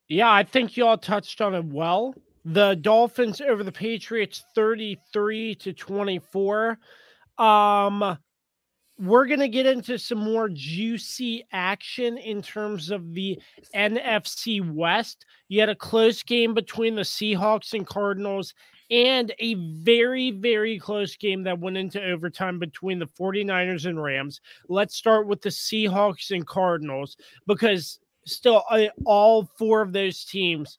Yeah, 0.08 0.32
I 0.32 0.42
think 0.42 0.76
y'all 0.76 0.96
touched 0.96 1.40
on 1.40 1.54
it 1.54 1.64
well. 1.64 2.14
The 2.50 2.76
Dolphins 2.76 3.42
over 3.42 3.62
the 3.62 3.70
Patriots 3.70 4.42
33 4.54 5.54
to 5.56 5.72
24. 5.74 6.78
Um 7.36 8.18
we're 9.00 9.26
going 9.26 9.38
to 9.38 9.48
get 9.48 9.64
into 9.64 9.96
some 9.96 10.18
more 10.18 10.48
juicy 10.48 11.46
action 11.52 12.18
in 12.18 12.42
terms 12.42 12.90
of 12.90 13.14
the 13.14 13.38
NFC 13.72 14.60
West. 14.74 15.24
You 15.46 15.60
had 15.60 15.68
a 15.68 15.74
close 15.76 16.24
game 16.24 16.52
between 16.52 16.96
the 16.96 17.02
Seahawks 17.02 17.74
and 17.74 17.86
Cardinals 17.86 18.54
and 18.90 19.32
a 19.38 19.54
very 19.54 20.30
very 20.30 20.78
close 20.78 21.16
game 21.16 21.42
that 21.42 21.60
went 21.60 21.76
into 21.76 22.02
overtime 22.02 22.58
between 22.58 22.98
the 22.98 23.06
49ers 23.06 23.84
and 23.84 24.02
Rams. 24.02 24.40
Let's 24.68 24.96
start 24.96 25.26
with 25.26 25.42
the 25.42 25.50
Seahawks 25.50 26.30
and 26.30 26.46
Cardinals 26.46 27.18
because 27.46 28.00
still 28.24 28.64
uh, 28.70 28.86
all 29.04 29.50
four 29.58 29.82
of 29.82 29.92
those 29.92 30.24
teams 30.24 30.78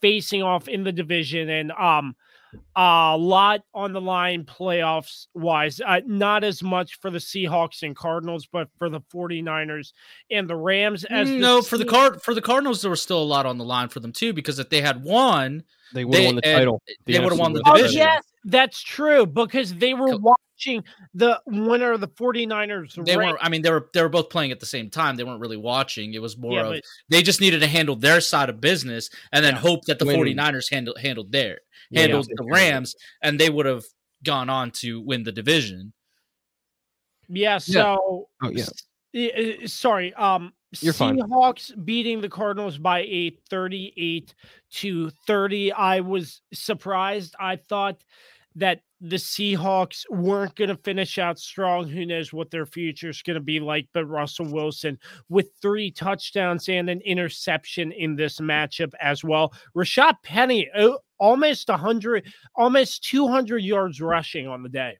facing 0.00 0.42
off 0.42 0.68
in 0.68 0.84
the 0.84 0.92
division 0.92 1.48
and 1.48 1.72
um 1.72 2.14
a 2.74 3.16
lot 3.18 3.60
on 3.74 3.92
the 3.92 4.00
line 4.00 4.44
playoffs 4.44 5.26
wise 5.34 5.80
uh, 5.86 6.00
not 6.06 6.42
as 6.44 6.62
much 6.62 6.98
for 7.00 7.10
the 7.10 7.18
Seahawks 7.18 7.82
and 7.82 7.94
Cardinals 7.94 8.46
but 8.50 8.68
for 8.78 8.88
the 8.88 9.00
49ers 9.12 9.92
and 10.30 10.48
the 10.48 10.56
Rams 10.56 11.04
as 11.04 11.28
Mm, 11.28 11.38
no, 11.38 11.60
Se- 11.60 11.68
for 11.68 11.78
the 11.78 11.84
card 11.84 12.22
for 12.22 12.34
the 12.34 12.40
Cardinals, 12.40 12.82
there 12.82 12.90
was 12.90 13.02
still 13.02 13.22
a 13.22 13.24
lot 13.24 13.46
on 13.46 13.58
the 13.58 13.64
line 13.64 13.88
for 13.88 14.00
them 14.00 14.12
too. 14.12 14.32
Because 14.32 14.58
if 14.58 14.70
they 14.70 14.80
had 14.80 15.02
won, 15.02 15.64
they 15.92 16.04
would 16.04 16.16
have 16.16 16.24
won 16.24 16.36
the 16.36 16.42
title. 16.42 16.82
The 17.04 17.12
they 17.12 17.18
would 17.18 17.32
have 17.32 17.38
won 17.38 17.52
the 17.52 17.62
West 17.64 17.84
Oh 17.84 17.90
yes, 17.90 18.24
that's 18.44 18.82
true 18.82 19.26
because 19.26 19.74
they 19.74 19.92
were 19.94 20.12
Co- 20.12 20.34
watching 20.56 20.84
the 21.14 21.40
winner 21.46 21.92
of 21.92 22.00
the 22.00 22.08
49ers 22.08 22.94
they 23.04 23.16
Rams. 23.16 23.32
weren't. 23.32 23.44
I 23.44 23.48
mean, 23.48 23.62
they 23.62 23.70
were 23.70 23.88
they 23.92 24.02
were 24.02 24.08
both 24.08 24.30
playing 24.30 24.52
at 24.52 24.60
the 24.60 24.66
same 24.66 24.90
time. 24.90 25.16
They 25.16 25.24
weren't 25.24 25.40
really 25.40 25.56
watching. 25.56 26.14
It 26.14 26.22
was 26.22 26.36
more 26.38 26.52
Yeah, 26.54 26.62
of 26.66 26.72
but- 26.74 26.84
they 27.08 27.22
just 27.22 27.40
needed 27.40 27.60
to 27.60 27.66
handle 27.66 27.96
their 27.96 28.20
side 28.20 28.48
of 28.48 28.60
business 28.60 29.10
and 29.32 29.44
then 29.44 29.54
Yeah. 29.54 29.60
hope 29.60 29.84
that 29.86 29.98
the 29.98 30.06
Win. 30.06 30.16
49ers 30.16 30.70
handled 30.70 30.98
handled 30.98 31.32
their 31.32 31.60
Yeah, 31.90 32.02
handled 32.02 32.26
yeah. 32.28 32.34
the 32.38 32.44
Rams, 32.44 32.94
and 33.22 33.38
they 33.38 33.50
would 33.50 33.66
have 33.66 33.84
gone 34.24 34.48
on 34.50 34.70
to 34.72 35.00
win 35.02 35.22
the 35.24 35.32
division. 35.32 35.92
Yeah, 37.28 37.58
so 37.58 38.28
Oh, 38.42 38.50
yeah. 38.50 38.66
s- 39.14 39.72
sorry. 39.72 40.14
Um 40.14 40.52
You're 40.80 40.92
fine. 40.92 41.18
Seahawks 41.18 41.72
beating 41.84 42.20
the 42.20 42.28
Cardinals 42.28 42.78
by 42.78 43.00
a 43.02 43.30
38 43.50 44.34
to 44.72 45.10
30. 45.26 45.72
I 45.72 46.00
was 46.00 46.40
surprised. 46.52 47.34
I 47.38 47.56
thought 47.56 48.02
that 48.56 48.80
the 49.00 49.16
Seahawks 49.16 50.04
weren't 50.10 50.54
going 50.54 50.70
to 50.70 50.76
finish 50.76 51.18
out 51.18 51.38
strong. 51.38 51.88
Who 51.88 52.06
knows 52.06 52.32
what 52.32 52.50
their 52.50 52.66
future 52.66 53.10
is 53.10 53.22
going 53.22 53.34
to 53.34 53.40
be 53.40 53.60
like? 53.60 53.88
But 53.92 54.06
Russell 54.06 54.46
Wilson 54.46 54.98
with 55.28 55.48
three 55.60 55.90
touchdowns 55.90 56.68
and 56.68 56.88
an 56.88 57.00
interception 57.02 57.92
in 57.92 58.16
this 58.16 58.40
matchup 58.40 58.92
as 59.00 59.22
well. 59.22 59.52
Rashaad 59.76 60.14
Penny, 60.22 60.68
oh, 60.76 60.98
almost 61.18 61.68
100, 61.68 62.32
almost 62.54 63.04
200 63.04 63.58
yards 63.58 64.00
mm. 64.00 64.08
rushing 64.08 64.46
on 64.48 64.62
the 64.62 64.68
day. 64.68 64.96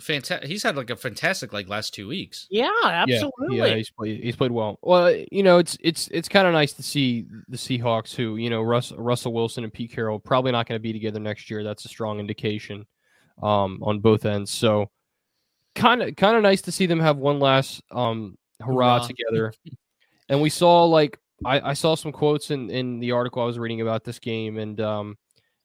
Fantastic. 0.00 0.48
He's 0.48 0.62
had 0.62 0.76
like 0.76 0.90
a 0.90 0.96
fantastic 0.96 1.52
like 1.52 1.68
last 1.68 1.92
two 1.92 2.06
weeks. 2.06 2.46
Yeah, 2.50 2.70
absolutely. 2.84 3.56
Yeah, 3.56 3.66
yeah, 3.66 3.74
he's 3.74 3.90
played. 3.90 4.22
He's 4.22 4.36
played 4.36 4.52
well. 4.52 4.78
Well, 4.82 5.12
you 5.32 5.42
know, 5.42 5.58
it's 5.58 5.76
it's 5.80 6.06
it's 6.08 6.28
kind 6.28 6.46
of 6.46 6.52
nice 6.52 6.72
to 6.74 6.84
see 6.84 7.26
the 7.48 7.56
Seahawks, 7.56 8.14
who 8.14 8.36
you 8.36 8.48
know, 8.48 8.62
Russ, 8.62 8.92
Russell 8.92 9.32
Wilson 9.32 9.64
and 9.64 9.72
Pete 9.72 9.90
Carroll, 9.90 10.20
probably 10.20 10.52
not 10.52 10.68
going 10.68 10.78
to 10.78 10.82
be 10.82 10.92
together 10.92 11.18
next 11.18 11.50
year. 11.50 11.64
That's 11.64 11.84
a 11.84 11.88
strong 11.88 12.20
indication 12.20 12.86
um, 13.42 13.78
on 13.82 14.00
both 14.00 14.24
ends. 14.24 14.50
So, 14.50 14.90
kind 15.74 16.02
of 16.02 16.16
kind 16.16 16.36
of 16.36 16.42
nice 16.42 16.62
to 16.62 16.72
see 16.72 16.86
them 16.86 17.00
have 17.00 17.16
one 17.16 17.38
last 17.40 17.82
um, 17.90 18.36
hurrah 18.60 18.98
Hurrah. 18.98 19.06
together. 19.06 19.52
and 20.28 20.40
we 20.40 20.50
saw 20.50 20.84
like 20.84 21.18
I, 21.44 21.70
I 21.70 21.72
saw 21.74 21.94
some 21.94 22.12
quotes 22.12 22.50
in 22.50 22.70
in 22.70 23.00
the 23.00 23.12
article 23.12 23.42
I 23.42 23.46
was 23.46 23.58
reading 23.58 23.80
about 23.80 24.04
this 24.04 24.18
game, 24.18 24.58
and 24.58 24.80
um, 24.80 25.16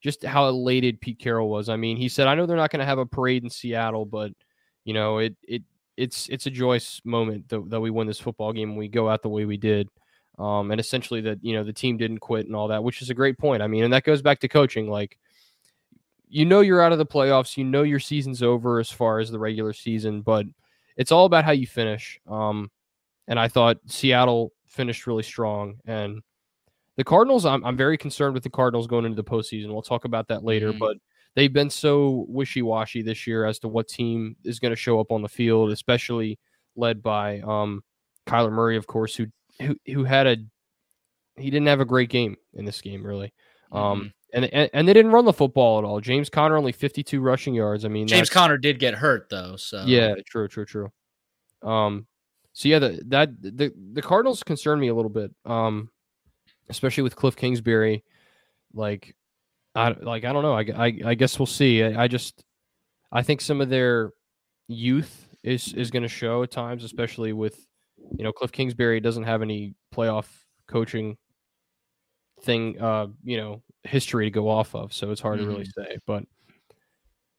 just 0.02 0.24
how 0.24 0.48
elated 0.48 1.02
Pete 1.02 1.20
Carroll 1.20 1.50
was. 1.50 1.70
I 1.70 1.76
mean, 1.78 1.98
he 1.98 2.10
said, 2.10 2.28
"I 2.28 2.36
know 2.36 2.46
they're 2.46 2.58
not 2.58 2.72
going 2.72 2.82
to 2.82 2.86
have 2.86 3.00
a 3.00 3.06
parade 3.06 3.44
in 3.44 3.50
Seattle, 3.50 4.06
but 4.06 4.32
you 4.86 4.94
know, 4.94 5.18
it 5.18 5.36
it 5.48 5.64
it's 5.98 6.30
it's 6.30 6.46
a 6.46 6.52
joyous 6.52 7.02
moment 7.06 7.50
that, 7.50 7.70
that 7.70 7.82
we 7.82 7.90
win 7.90 8.08
this 8.08 8.20
football 8.20 8.54
game 8.54 8.70
and 8.70 8.78
we 8.78 8.88
go 8.88 9.10
out 9.10 9.22
the 9.22 9.30
way 9.30 9.46
we 9.46 9.58
did." 9.58 9.90
Um, 10.40 10.72
and 10.72 10.80
essentially 10.80 11.22
that 11.22 11.44
you 11.44 11.54
know 11.54 11.64
the 11.64 11.74
team 11.74 11.98
didn't 11.98 12.20
quit 12.20 12.46
and 12.46 12.56
all 12.56 12.68
that, 12.70 12.84
which 12.84 13.02
is 13.02 13.10
a 13.10 13.16
great 13.16 13.38
point. 13.38 13.62
I 13.64 13.68
mean, 13.68 13.84
and 13.84 13.94
that 13.94 14.04
goes 14.04 14.22
back 14.22 14.40
to 14.40 14.48
coaching. 14.48 14.90
Like, 14.90 15.18
you 16.34 16.46
know, 16.46 16.62
you're 16.62 16.82
out 16.82 16.92
of 16.92 16.98
the 16.98 17.06
playoffs. 17.06 17.58
You 17.58 17.64
know, 17.64 17.84
your 17.84 18.00
season's 18.00 18.42
over 18.42 18.80
as 18.80 18.90
far 18.90 19.20
as 19.20 19.30
the 19.30 19.38
regular 19.38 19.72
season, 19.72 20.22
but 20.22 20.46
it's 20.98 21.12
all 21.12 21.26
about 21.26 21.46
how 21.46 21.52
you 21.52 21.68
finish. 21.68 22.20
Um, 22.28 22.72
and 23.28 23.40
I 23.40 23.48
thought 23.48 23.78
Seattle 23.86 24.52
finished 24.66 25.06
really 25.06 25.22
strong, 25.24 25.76
and 25.86 26.22
the 26.98 27.04
Cardinals. 27.04 27.46
I'm 27.46 27.64
I'm 27.64 27.78
very 27.78 27.98
concerned 27.98 28.34
with 28.34 28.44
the 28.44 28.50
Cardinals 28.50 28.88
going 28.88 29.06
into 29.06 29.16
the 29.16 29.24
postseason. 29.24 29.68
We'll 29.72 29.82
talk 29.84 30.06
about 30.06 30.28
that 30.30 30.44
later, 30.44 30.74
Mhm. 30.74 30.80
but 30.80 30.98
they've 31.36 31.54
been 31.54 31.70
so 31.70 32.26
wishy 32.28 32.62
washy 32.64 33.02
this 33.04 33.26
year 33.28 33.46
as 33.46 33.60
to 33.60 33.68
what 33.68 33.88
team 33.88 34.36
is 34.44 34.60
going 34.60 34.72
to 34.72 34.76
show 34.76 35.00
up 35.00 35.12
on 35.12 35.22
the 35.22 35.30
field, 35.30 35.72
especially 35.72 36.40
led 36.76 37.02
by 37.04 37.40
um, 37.42 37.84
Kyler 38.28 38.52
Murray, 38.52 38.76
of 38.78 38.88
course, 38.88 39.16
who 39.16 39.28
who 39.62 39.76
who 39.86 40.04
had 40.04 40.26
a 40.28 40.38
he 41.38 41.50
didn't 41.50 41.68
have 41.68 41.80
a 41.82 41.86
great 41.86 42.10
game 42.10 42.36
in 42.54 42.66
this 42.66 42.82
game 42.82 43.06
really. 43.06 43.34
Mm-hmm. 43.72 44.08
And, 44.34 44.46
and 44.46 44.70
and 44.74 44.88
they 44.88 44.94
didn't 44.94 45.12
run 45.12 45.26
the 45.26 45.34
football 45.34 45.78
at 45.78 45.86
all. 45.86 46.02
James 46.02 46.30
Conner 46.30 46.58
only 46.58 46.72
52 46.72 47.22
rushing 47.22 47.54
yards. 47.54 47.86
I 47.86 47.88
mean, 47.88 48.08
James 48.08 48.32
Conner 48.32 48.58
did 48.58 48.80
get 48.80 48.96
hurt 48.96 49.30
though, 49.30 49.56
so 49.56 49.84
yeah, 49.86 50.16
true, 50.26 50.48
true, 50.48 50.66
true. 50.66 50.92
Um, 51.62 52.08
so 52.54 52.70
yeah, 52.70 52.80
the, 52.80 53.02
that 53.08 53.30
the 53.42 53.72
the 53.94 54.02
Cardinals 54.02 54.44
concern 54.44 54.80
me 54.80 54.88
a 54.88 54.96
little 54.96 55.10
bit. 55.12 55.32
Um, 55.46 55.90
especially 56.70 57.04
with 57.04 57.16
Cliff 57.16 57.36
Kingsbury, 57.36 58.04
like, 58.74 59.16
I 59.76 59.90
like 59.90 60.26
I 60.26 60.34
don't 60.34 60.44
know. 60.44 60.54
I 60.54 60.66
I, 60.76 61.00
I 61.06 61.14
guess 61.14 61.38
we'll 61.38 61.46
see. 61.46 61.84
I, 61.84 62.04
I 62.04 62.08
just 62.08 62.44
I 63.12 63.22
think 63.22 63.40
some 63.42 63.62
of 63.62 63.70
their 63.70 64.12
youth 64.68 65.28
is 65.44 65.74
is 65.74 65.92
going 65.92 66.04
to 66.04 66.10
show 66.10 66.42
at 66.42 66.52
times, 66.52 66.84
especially 66.84 67.34
with 67.34 67.66
you 68.18 68.24
know 68.24 68.32
Cliff 68.32 68.52
Kingsbury 68.52 69.00
doesn't 69.00 69.24
have 69.24 69.44
any 69.44 69.76
playoff 69.94 70.26
coaching 70.68 71.18
thing, 72.44 72.80
uh, 72.82 73.08
you 73.24 73.38
know, 73.38 73.62
history 73.84 74.26
to 74.26 74.32
go 74.32 74.48
off 74.50 74.76
of, 74.76 74.94
so 74.94 75.12
it's 75.12 75.22
hard 75.22 75.40
to 75.40 75.48
really 75.48 75.66
say, 75.66 75.98
but. 76.06 76.24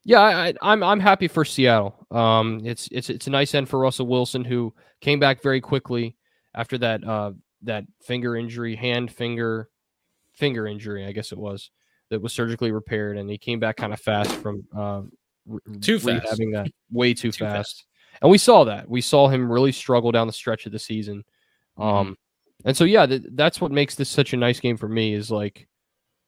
Yeah, 0.06 0.20
I, 0.20 0.48
I- 0.48 0.54
I'm 0.60 0.82
I'm 0.82 1.00
happy 1.00 1.28
for 1.28 1.46
Seattle. 1.46 1.94
Um, 2.10 2.60
it's 2.64 2.88
it's 2.92 3.08
it's 3.08 3.26
a 3.26 3.30
nice 3.30 3.54
end 3.54 3.70
for 3.70 3.78
Russell 3.78 4.06
Wilson, 4.06 4.44
who 4.44 4.74
came 5.00 5.18
back 5.18 5.42
very 5.42 5.62
quickly 5.62 6.14
after 6.54 6.76
that 6.78 7.02
uh 7.04 7.32
that 7.62 7.84
finger 8.02 8.36
injury, 8.36 8.76
hand 8.76 9.10
finger 9.10 9.70
finger 10.34 10.66
injury, 10.66 11.06
I 11.06 11.12
guess 11.12 11.32
it 11.32 11.38
was, 11.38 11.70
that 12.10 12.20
was 12.20 12.34
surgically 12.34 12.70
repaired, 12.70 13.16
and 13.16 13.30
he 13.30 13.38
came 13.38 13.58
back 13.60 13.76
kind 13.76 13.94
of 13.94 14.00
fast 14.00 14.30
from 14.36 14.66
uh 14.76 15.02
Too 15.80 15.98
fast. 15.98 16.26
rehabbing 16.26 16.52
that 16.52 16.68
way 16.92 17.14
too, 17.14 17.32
Too 17.32 17.44
fast. 17.46 17.56
fast. 17.78 17.84
and 18.20 18.30
we 18.30 18.36
saw 18.36 18.64
that. 18.64 18.86
We 18.86 19.00
saw 19.00 19.28
him 19.28 19.50
really 19.50 19.72
struggle 19.72 20.12
down 20.12 20.26
the 20.26 20.34
stretch 20.34 20.66
of 20.66 20.72
the 20.72 20.78
season. 20.78 21.24
Mm-hmm. 21.78 21.82
Um, 21.82 22.16
and 22.64 22.76
so 22.76 22.84
yeah, 22.84 23.06
th- 23.06 23.22
that's 23.32 23.60
what 23.60 23.72
makes 23.72 23.94
this 23.94 24.08
such 24.08 24.32
a 24.32 24.36
nice 24.36 24.60
game 24.60 24.76
for 24.76 24.88
me. 24.88 25.14
Is 25.14 25.30
like 25.30 25.68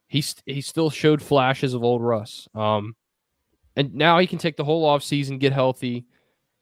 he's 0.09 0.35
he 0.45 0.61
still 0.61 0.91
showed 0.91 1.23
flashes 1.23 1.75
of 1.75 1.83
old 1.83 2.03
Russ. 2.03 2.49
Um, 2.55 2.95
and 3.77 3.95
now 3.95 4.19
he 4.19 4.27
can 4.27 4.39
take 4.39 4.57
the 4.57 4.65
whole 4.65 4.85
off 4.85 5.03
season, 5.03 5.39
get 5.39 5.53
healthy, 5.53 6.07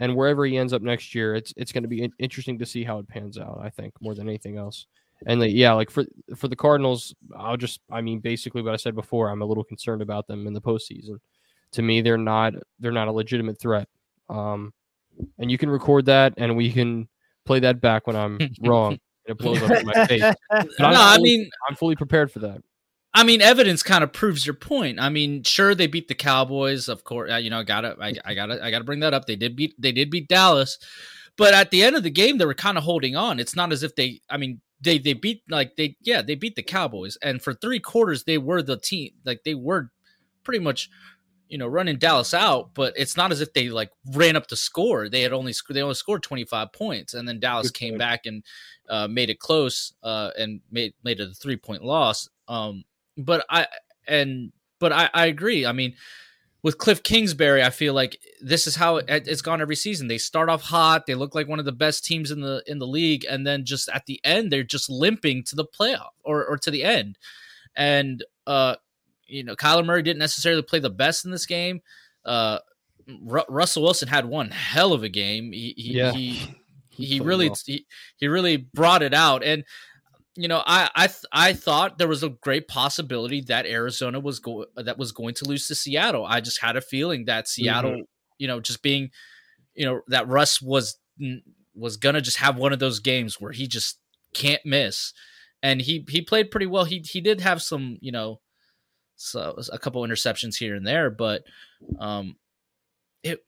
and 0.00 0.16
wherever 0.16 0.44
he 0.44 0.56
ends 0.56 0.72
up 0.72 0.82
next 0.82 1.14
year, 1.14 1.34
it's 1.34 1.52
it's 1.56 1.72
going 1.72 1.82
to 1.82 1.88
be 1.88 2.02
in- 2.02 2.12
interesting 2.18 2.58
to 2.58 2.66
see 2.66 2.84
how 2.84 2.98
it 2.98 3.08
pans 3.08 3.38
out. 3.38 3.60
I 3.62 3.70
think 3.70 3.94
more 4.00 4.14
than 4.14 4.28
anything 4.28 4.58
else. 4.58 4.86
And 5.26 5.40
like, 5.40 5.52
yeah, 5.52 5.72
like 5.72 5.90
for 5.90 6.04
for 6.36 6.48
the 6.48 6.56
Cardinals, 6.56 7.14
I'll 7.36 7.56
just 7.56 7.80
I 7.90 8.00
mean 8.00 8.20
basically 8.20 8.62
what 8.62 8.74
I 8.74 8.76
said 8.76 8.94
before. 8.94 9.28
I'm 9.28 9.42
a 9.42 9.46
little 9.46 9.64
concerned 9.64 10.02
about 10.02 10.26
them 10.26 10.46
in 10.46 10.52
the 10.52 10.60
postseason. 10.60 11.18
To 11.72 11.82
me, 11.82 12.00
they're 12.00 12.18
not 12.18 12.54
they're 12.78 12.92
not 12.92 13.08
a 13.08 13.12
legitimate 13.12 13.60
threat. 13.60 13.88
Um, 14.28 14.72
and 15.38 15.50
you 15.50 15.58
can 15.58 15.70
record 15.70 16.06
that, 16.06 16.34
and 16.36 16.56
we 16.56 16.72
can 16.72 17.08
play 17.44 17.60
that 17.60 17.80
back 17.80 18.06
when 18.06 18.16
I'm 18.16 18.38
wrong 18.60 18.98
it 19.26 19.38
blows 19.38 19.62
up 19.62 19.70
in 19.70 19.86
my 19.86 20.06
face. 20.06 20.22
No, 20.52 20.86
I'm 20.86 20.94
I 20.96 21.18
mean, 21.18 21.50
I'm 21.68 21.76
fully 21.76 21.96
prepared 21.96 22.30
for 22.30 22.40
that. 22.40 22.62
I 23.16 23.22
mean, 23.22 23.40
evidence 23.40 23.82
kind 23.82 24.02
of 24.02 24.12
proves 24.12 24.44
your 24.44 24.54
point. 24.54 24.98
I 25.00 25.08
mean, 25.08 25.44
sure 25.44 25.74
they 25.74 25.86
beat 25.86 26.08
the 26.08 26.14
Cowboys, 26.16 26.88
of 26.88 27.04
course. 27.04 27.30
uh, 27.32 27.36
You 27.36 27.48
know, 27.50 27.62
gotta 27.62 27.96
I, 28.00 28.14
I 28.24 28.34
gotta 28.34 28.62
I 28.64 28.70
gotta 28.70 28.84
bring 28.84 29.00
that 29.00 29.14
up. 29.14 29.26
They 29.26 29.36
did 29.36 29.54
beat 29.56 29.74
they 29.78 29.92
did 29.92 30.10
beat 30.10 30.28
Dallas, 30.28 30.78
but 31.36 31.54
at 31.54 31.70
the 31.70 31.82
end 31.84 31.94
of 31.96 32.02
the 32.02 32.10
game, 32.10 32.38
they 32.38 32.44
were 32.44 32.54
kind 32.54 32.76
of 32.76 32.84
holding 32.84 33.14
on. 33.16 33.38
It's 33.38 33.54
not 33.56 33.72
as 33.72 33.82
if 33.82 33.94
they. 33.94 34.20
I 34.28 34.36
mean, 34.36 34.60
they 34.80 34.98
they 34.98 35.12
beat 35.12 35.42
like 35.48 35.76
they 35.76 35.96
yeah 36.00 36.22
they 36.22 36.34
beat 36.34 36.56
the 36.56 36.62
Cowboys, 36.62 37.16
and 37.22 37.40
for 37.40 37.54
three 37.54 37.78
quarters 37.80 38.24
they 38.24 38.38
were 38.38 38.62
the 38.62 38.76
team. 38.76 39.12
Like 39.24 39.44
they 39.44 39.54
were 39.54 39.90
pretty 40.42 40.58
much 40.62 40.90
you 41.54 41.58
know 41.58 41.68
running 41.68 41.98
Dallas 41.98 42.34
out, 42.34 42.74
but 42.74 42.94
it's 42.96 43.16
not 43.16 43.30
as 43.30 43.40
if 43.40 43.52
they 43.52 43.68
like 43.68 43.92
ran 44.10 44.34
up 44.34 44.48
the 44.48 44.56
score. 44.56 45.08
They 45.08 45.20
had 45.20 45.32
only 45.32 45.52
sc- 45.52 45.68
they 45.68 45.82
only 45.82 45.94
scored 45.94 46.24
twenty 46.24 46.44
five 46.44 46.72
points, 46.72 47.14
and 47.14 47.28
then 47.28 47.38
Dallas 47.38 47.68
Good 47.68 47.78
came 47.78 47.90
point. 47.92 47.98
back 48.00 48.26
and 48.26 48.42
uh, 48.88 49.06
made 49.06 49.30
it 49.30 49.38
close 49.38 49.94
uh, 50.02 50.30
and 50.36 50.62
made 50.72 50.94
made 51.04 51.20
it 51.20 51.30
a 51.30 51.32
three 51.32 51.56
point 51.56 51.84
loss. 51.84 52.28
Um, 52.48 52.82
but 53.16 53.46
I 53.48 53.68
and 54.08 54.50
but 54.80 54.92
I, 54.92 55.08
I 55.14 55.26
agree. 55.26 55.64
I 55.64 55.70
mean, 55.70 55.94
with 56.64 56.78
Cliff 56.78 57.04
Kingsbury, 57.04 57.62
I 57.62 57.70
feel 57.70 57.94
like 57.94 58.18
this 58.40 58.66
is 58.66 58.74
how 58.74 58.96
it, 58.96 59.06
it's 59.08 59.40
gone 59.40 59.60
every 59.60 59.76
season. 59.76 60.08
They 60.08 60.18
start 60.18 60.48
off 60.48 60.62
hot, 60.62 61.06
they 61.06 61.14
look 61.14 61.36
like 61.36 61.46
one 61.46 61.60
of 61.60 61.66
the 61.66 61.70
best 61.70 62.04
teams 62.04 62.32
in 62.32 62.40
the 62.40 62.64
in 62.66 62.80
the 62.80 62.86
league, 62.88 63.24
and 63.30 63.46
then 63.46 63.64
just 63.64 63.88
at 63.90 64.06
the 64.06 64.20
end, 64.24 64.50
they're 64.50 64.64
just 64.64 64.90
limping 64.90 65.44
to 65.44 65.54
the 65.54 65.66
playoff 65.66 66.10
or 66.24 66.44
or 66.44 66.58
to 66.58 66.72
the 66.72 66.82
end. 66.82 67.16
And 67.76 68.24
uh, 68.44 68.74
you 69.26 69.42
know, 69.44 69.56
Kyler 69.56 69.84
Murray 69.84 70.02
didn't 70.02 70.18
necessarily 70.18 70.62
play 70.62 70.78
the 70.80 70.90
best 70.90 71.24
in 71.24 71.30
this 71.30 71.46
game. 71.46 71.80
Uh, 72.24 72.58
Ru- 73.06 73.42
Russell 73.48 73.82
Wilson 73.82 74.08
had 74.08 74.24
one 74.26 74.50
hell 74.50 74.92
of 74.92 75.02
a 75.02 75.08
game. 75.08 75.52
He 75.52 75.74
he 75.76 75.92
Yeah. 75.94 76.12
he, 76.12 76.40
He 76.96 77.06
he 77.06 77.20
really 77.20 77.48
well. 77.48 77.58
he, 77.66 77.86
he 78.18 78.28
really 78.28 78.56
brought 78.56 79.02
it 79.02 79.12
out 79.12 79.42
and 79.42 79.64
you 80.36 80.46
know 80.46 80.62
i 80.64 80.88
i 80.94 81.08
th- 81.08 81.24
i 81.32 81.52
thought 81.52 81.98
there 81.98 82.06
was 82.06 82.22
a 82.22 82.28
great 82.28 82.68
possibility 82.68 83.40
that 83.40 83.66
arizona 83.66 84.20
was 84.20 84.38
go- 84.38 84.66
that 84.76 84.96
was 84.96 85.10
going 85.10 85.34
to 85.34 85.44
lose 85.44 85.66
to 85.66 85.74
seattle 85.74 86.24
i 86.24 86.40
just 86.40 86.60
had 86.60 86.76
a 86.76 86.80
feeling 86.80 87.24
that 87.24 87.48
seattle 87.48 88.02
you 88.38 88.46
know 88.46 88.60
just 88.60 88.80
being 88.80 89.10
you 89.74 89.84
know 89.84 90.02
that 90.06 90.28
russ 90.28 90.62
was 90.62 90.96
was 91.74 91.96
gonna 91.96 92.20
just 92.20 92.36
have 92.36 92.56
one 92.56 92.72
of 92.72 92.78
those 92.78 93.00
games 93.00 93.40
where 93.40 93.50
he 93.52 93.66
just 93.66 93.98
can't 94.32 94.64
miss 94.64 95.12
and 95.64 95.80
he 95.82 96.04
he 96.08 96.22
played 96.22 96.48
pretty 96.48 96.66
well 96.66 96.84
he 96.84 97.00
he 97.00 97.20
did 97.20 97.40
have 97.40 97.60
some 97.60 97.98
you 98.00 98.12
know 98.12 98.40
so 99.16 99.56
a 99.72 99.78
couple 99.78 100.02
interceptions 100.02 100.56
here 100.56 100.74
and 100.74 100.86
there 100.86 101.10
but 101.10 101.42
um 101.98 102.36
it 103.22 103.44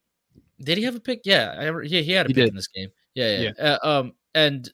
did 0.62 0.78
he 0.78 0.84
have 0.84 0.94
a 0.96 1.00
pick 1.00 1.20
yeah 1.24 1.54
I, 1.58 1.82
yeah 1.82 2.00
he 2.00 2.12
had 2.12 2.26
a 2.26 2.28
He 2.28 2.34
pick 2.34 2.44
did. 2.44 2.48
in 2.50 2.54
this 2.56 2.68
game 2.68 2.88
yeah 3.14 3.38
yeah, 3.40 3.50
Uh, 3.58 3.78
um 4.00 4.12
and 4.34 4.70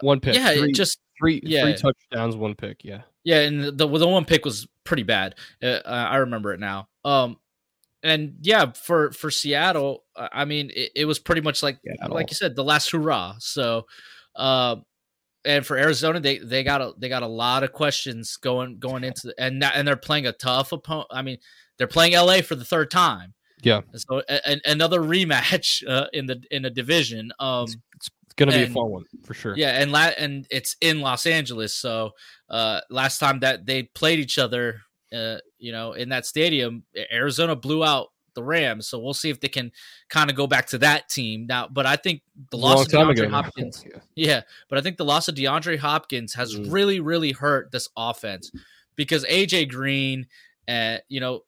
One 0.00 0.20
pick. 0.20 0.34
yeah, 0.34 0.52
three, 0.54 0.70
it 0.70 0.74
just 0.74 0.98
three, 1.20 1.40
yeah. 1.44 1.62
three 1.62 1.74
touchdowns, 1.74 2.36
one 2.36 2.54
pick. 2.54 2.84
Yeah. 2.84 3.02
yeah, 3.24 3.40
and 3.40 3.64
the 3.64 3.86
the 3.86 4.08
one 4.08 4.24
pick 4.24 4.44
was 4.44 4.66
pretty 4.84 5.02
bad. 5.02 5.34
Uh, 5.62 5.80
I 5.84 6.16
remember 6.18 6.52
it 6.52 6.60
now. 6.60 6.88
Um, 7.04 7.36
and 8.02 8.34
yeah, 8.42 8.72
for 8.72 9.10
for 9.12 9.30
Seattle, 9.30 10.04
uh, 10.16 10.28
I 10.32 10.44
mean, 10.44 10.70
it, 10.74 10.92
it 10.94 11.04
was 11.04 11.18
pretty 11.18 11.40
much 11.40 11.62
like 11.62 11.78
Seattle. 11.84 12.14
like 12.14 12.30
you 12.30 12.36
said, 12.36 12.54
the 12.56 12.62
last 12.64 12.90
hurrah. 12.92 13.34
So, 13.40 13.86
uh, 14.36 14.76
and 15.44 15.64
for 15.66 15.76
Arizona, 15.76 16.20
they 16.20 16.38
they 16.38 16.62
got 16.64 16.80
a 16.80 16.92
they 16.98 17.08
got 17.08 17.22
a 17.22 17.26
lot 17.28 17.62
of 17.62 17.72
questions 17.72 18.36
going 18.36 18.78
going 18.78 19.04
into 19.04 19.28
the, 19.28 19.34
and 19.38 19.62
that, 19.62 19.72
and 19.76 19.86
they're 19.86 19.96
playing 19.96 20.26
a 20.26 20.32
tough 20.32 20.72
opponent. 20.72 21.08
I 21.10 21.22
mean, 21.22 21.38
they're 21.78 21.86
playing 21.86 22.14
LA 22.14 22.40
for 22.42 22.54
the 22.56 22.64
third 22.64 22.90
time. 22.90 23.34
Yeah. 23.62 23.80
So 23.96 24.22
a, 24.28 24.40
a- 24.52 24.70
another 24.70 25.00
rematch 25.00 25.82
uh, 25.88 26.06
in 26.12 26.26
the 26.26 26.40
in 26.50 26.64
a 26.64 26.70
division. 26.70 27.32
Um, 27.38 27.64
It's 27.94 28.10
gonna 28.36 28.52
be 28.52 28.62
a 28.62 28.66
fun 28.68 28.90
one 28.90 29.04
for 29.24 29.34
sure. 29.34 29.56
yeah, 29.56 29.80
and 29.80 29.90
la- 29.92 30.12
and 30.18 30.46
it's 30.50 30.76
in 30.80 31.00
Los 31.00 31.26
Angeles. 31.26 31.74
So 31.74 32.10
uh, 32.50 32.80
last 32.90 33.18
time 33.18 33.40
that 33.40 33.66
they 33.66 33.84
played 33.84 34.18
each 34.20 34.38
other, 34.38 34.80
uh, 35.12 35.38
you 35.58 35.72
know, 35.72 35.92
in 35.94 36.08
that 36.10 36.26
stadium, 36.26 36.84
Arizona 37.12 37.56
blew 37.56 37.84
out 37.84 38.08
the 38.38 38.44
Rams. 38.44 38.86
So 38.88 38.98
we'll 38.98 39.14
see 39.14 39.30
if 39.30 39.40
they 39.40 39.48
can 39.48 39.72
kind 40.08 40.30
of 40.30 40.36
go 40.36 40.46
back 40.46 40.66
to 40.68 40.78
that 40.78 41.08
team 41.08 41.46
now. 41.48 41.68
But 41.68 41.84
I 41.86 41.96
think 41.96 42.22
the 42.50 42.56
It 42.56 42.60
loss 42.60 42.86
of 42.86 42.92
DeAndre 42.92 43.10
ago. 43.26 43.28
Hopkins, 43.28 43.84
Yeah. 43.84 44.00
yeah, 44.14 44.40
but 44.68 44.78
I 44.78 44.82
think 44.82 44.96
the 44.96 45.04
loss 45.04 45.28
of 45.28 45.34
DeAndre 45.34 45.78
Hopkins 45.78 46.34
has 46.34 46.54
Mm. 46.54 46.72
really, 46.72 47.00
really 47.00 47.32
hurt 47.32 47.70
this 47.72 47.88
offense 47.96 48.50
because 48.96 49.24
AJ 49.26 49.66
Green, 49.68 50.26
uh, 50.68 50.98
you 51.08 51.20
know, 51.20 51.42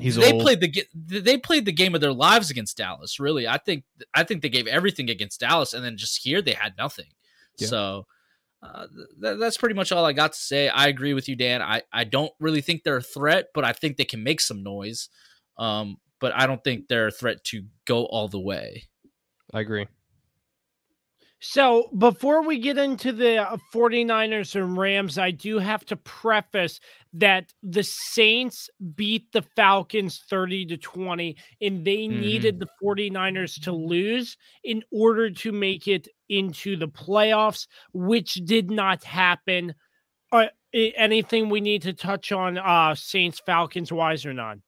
He's 0.00 0.16
they 0.16 0.32
old. 0.32 0.40
played 0.42 0.60
the 0.60 0.86
they 0.94 1.36
played 1.36 1.66
the 1.66 1.72
game 1.72 1.94
of 1.94 2.00
their 2.00 2.14
lives 2.14 2.50
against 2.50 2.78
Dallas. 2.78 3.20
Really, 3.20 3.46
I 3.46 3.58
think 3.58 3.84
I 4.14 4.24
think 4.24 4.40
they 4.42 4.48
gave 4.48 4.66
everything 4.66 5.10
against 5.10 5.40
Dallas, 5.40 5.74
and 5.74 5.84
then 5.84 5.96
just 5.98 6.22
here 6.22 6.40
they 6.40 6.52
had 6.54 6.76
nothing. 6.78 7.12
Yeah. 7.58 7.68
So 7.68 8.06
uh, 8.62 8.86
th- 9.20 9.38
that's 9.38 9.56
pretty 9.58 9.74
much 9.74 9.90
all 9.92 10.04
I 10.06 10.12
got 10.14 10.32
to 10.32 10.38
say. 10.38 10.68
I 10.70 10.86
agree 10.86 11.12
with 11.12 11.28
you, 11.28 11.36
Dan. 11.36 11.60
I 11.60 11.82
I 11.92 12.04
don't 12.04 12.32
really 12.40 12.62
think 12.62 12.84
they're 12.84 12.96
a 12.96 13.02
threat, 13.02 13.48
but 13.52 13.64
I 13.64 13.72
think 13.74 13.96
they 13.98 14.04
can 14.06 14.22
make 14.22 14.40
some 14.40 14.62
noise. 14.62 15.10
Um, 15.58 15.98
but 16.22 16.34
I 16.34 16.46
don't 16.46 16.64
think 16.64 16.88
they're 16.88 17.08
a 17.08 17.12
threat 17.12 17.44
to 17.46 17.64
go 17.86 18.06
all 18.06 18.28
the 18.28 18.40
way. 18.40 18.84
I 19.54 19.60
agree. 19.60 19.88
So 21.44 21.88
before 21.98 22.42
we 22.46 22.58
get 22.60 22.78
into 22.78 23.10
the 23.12 23.38
uh, 23.38 23.56
49ers 23.72 24.54
and 24.54 24.78
Rams, 24.78 25.18
I 25.18 25.32
do 25.32 25.58
have 25.58 25.84
to 25.86 25.96
preface 25.96 26.78
that 27.14 27.52
the 27.64 27.82
Saints 27.82 28.70
beat 28.94 29.32
the 29.32 29.42
Falcons 29.56 30.22
30 30.30 30.64
to 30.66 30.76
20, 30.76 31.36
and 31.60 31.84
they 31.84 32.06
Mhm. 32.08 32.18
needed 32.20 32.60
the 32.60 32.68
49ers 32.80 33.58
to 33.60 33.72
lose 33.72 34.36
in 34.62 34.84
order 34.92 35.30
to 35.30 35.50
make 35.50 35.88
it 35.88 36.06
into 36.28 36.76
the 36.76 36.88
playoffs, 36.88 37.66
which 37.92 38.34
did 38.44 38.70
not 38.70 39.02
happen. 39.02 39.74
Uh, 40.32 40.48
anything 40.74 41.48
we 41.50 41.60
need 41.62 41.82
to 41.82 41.94
touch 41.94 42.32
on 42.32 42.58
uh 42.58 42.94
Saints 42.94 43.40
Falcons 43.46 43.92
wise 43.92 44.26
or 44.26 44.34
not? 44.34 44.58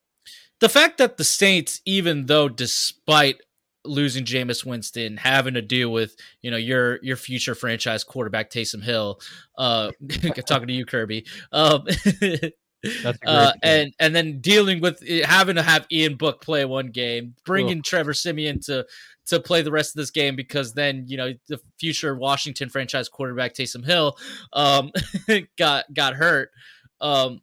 The 0.61 0.68
fact 0.68 0.98
that 0.98 1.16
the 1.16 1.24
Saints, 1.24 1.80
even 1.84 2.26
though 2.26 2.48
despite 2.48 3.40
losing 3.84 4.24
Jameis 4.24 4.64
Winston, 4.64 5.18
having 5.18 5.55
to 5.55 5.62
deal 5.62 5.90
with 5.90 6.16
you 6.42 6.50
know 6.50 6.57
your 6.57 6.98
your 7.02 7.16
future 7.16 7.55
franchise 7.55 8.05
quarterback 8.05 8.50
Taysom 8.50 8.82
Hill, 8.82 9.20
uh, 9.59 9.90
talking 10.46 10.68
to 10.68 10.74
you 10.74 10.86
Kirby, 10.86 11.26
um, 11.52 11.86
That's 12.84 13.16
a 13.16 13.20
great 13.24 13.32
uh, 13.32 13.52
and 13.62 13.94
and 13.98 14.14
then 14.14 14.40
dealing 14.40 14.80
with 14.80 15.02
it- 15.02 15.24
having 15.24 15.57
to 15.57 15.62
have 15.62 15.86
Ian 15.90 16.16
Book 16.16 16.40
play 16.40 16.64
one 16.64 16.88
game, 16.88 17.34
bringing 17.44 17.82
Trevor 17.82 18.14
Siemian 18.14 18.61
to 18.64 18.86
to 19.26 19.40
play 19.40 19.62
the 19.62 19.70
rest 19.72 19.94
of 19.94 20.00
this 20.00 20.11
game 20.11 20.36
because 20.36 20.74
then 20.74 21.05
you 21.07 21.16
know 21.16 21.32
the 21.48 21.59
future 21.78 22.14
Washington 22.14 22.68
franchise 22.68 23.09
quarterback 23.09 23.55
Taysom 23.55 23.84
Hill 23.84 24.16
um, 24.52 24.90
got 25.59 25.92
got 25.92 26.14
hurt. 26.14 26.50
Um, 27.00 27.40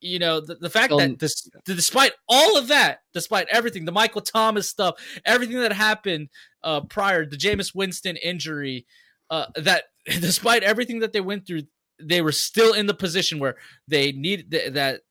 you 0.00 0.18
know 0.18 0.40
the, 0.40 0.54
the 0.56 0.70
fact 0.70 0.92
Um, 0.92 0.98
that 0.98 1.18
this, 1.18 1.48
despite 1.64 2.12
all 2.28 2.56
of 2.56 2.68
that, 2.68 3.00
despite 3.12 3.48
everything, 3.50 3.84
the 3.84 3.92
Michael 3.92 4.20
Thomas 4.20 4.68
stuff, 4.68 4.96
everything 5.24 5.58
that 5.58 5.72
happened 5.72 6.28
uh, 6.62 6.82
prior, 6.82 7.26
the 7.26 7.36
Jameis 7.36 7.74
Winston 7.74 8.16
injury, 8.16 8.86
uh, 9.30 9.46
that 9.56 9.84
despite 10.06 10.62
everything 10.62 11.00
that 11.00 11.12
they 11.12 11.20
went 11.20 11.46
through, 11.46 11.62
they 12.00 12.22
were 12.22 12.32
still 12.32 12.72
in 12.72 12.86
the 12.86 12.94
position 12.94 13.38
where 13.38 13.56
they 13.88 14.12
need 14.12 14.50
th- 14.50 14.72
that 14.72 15.02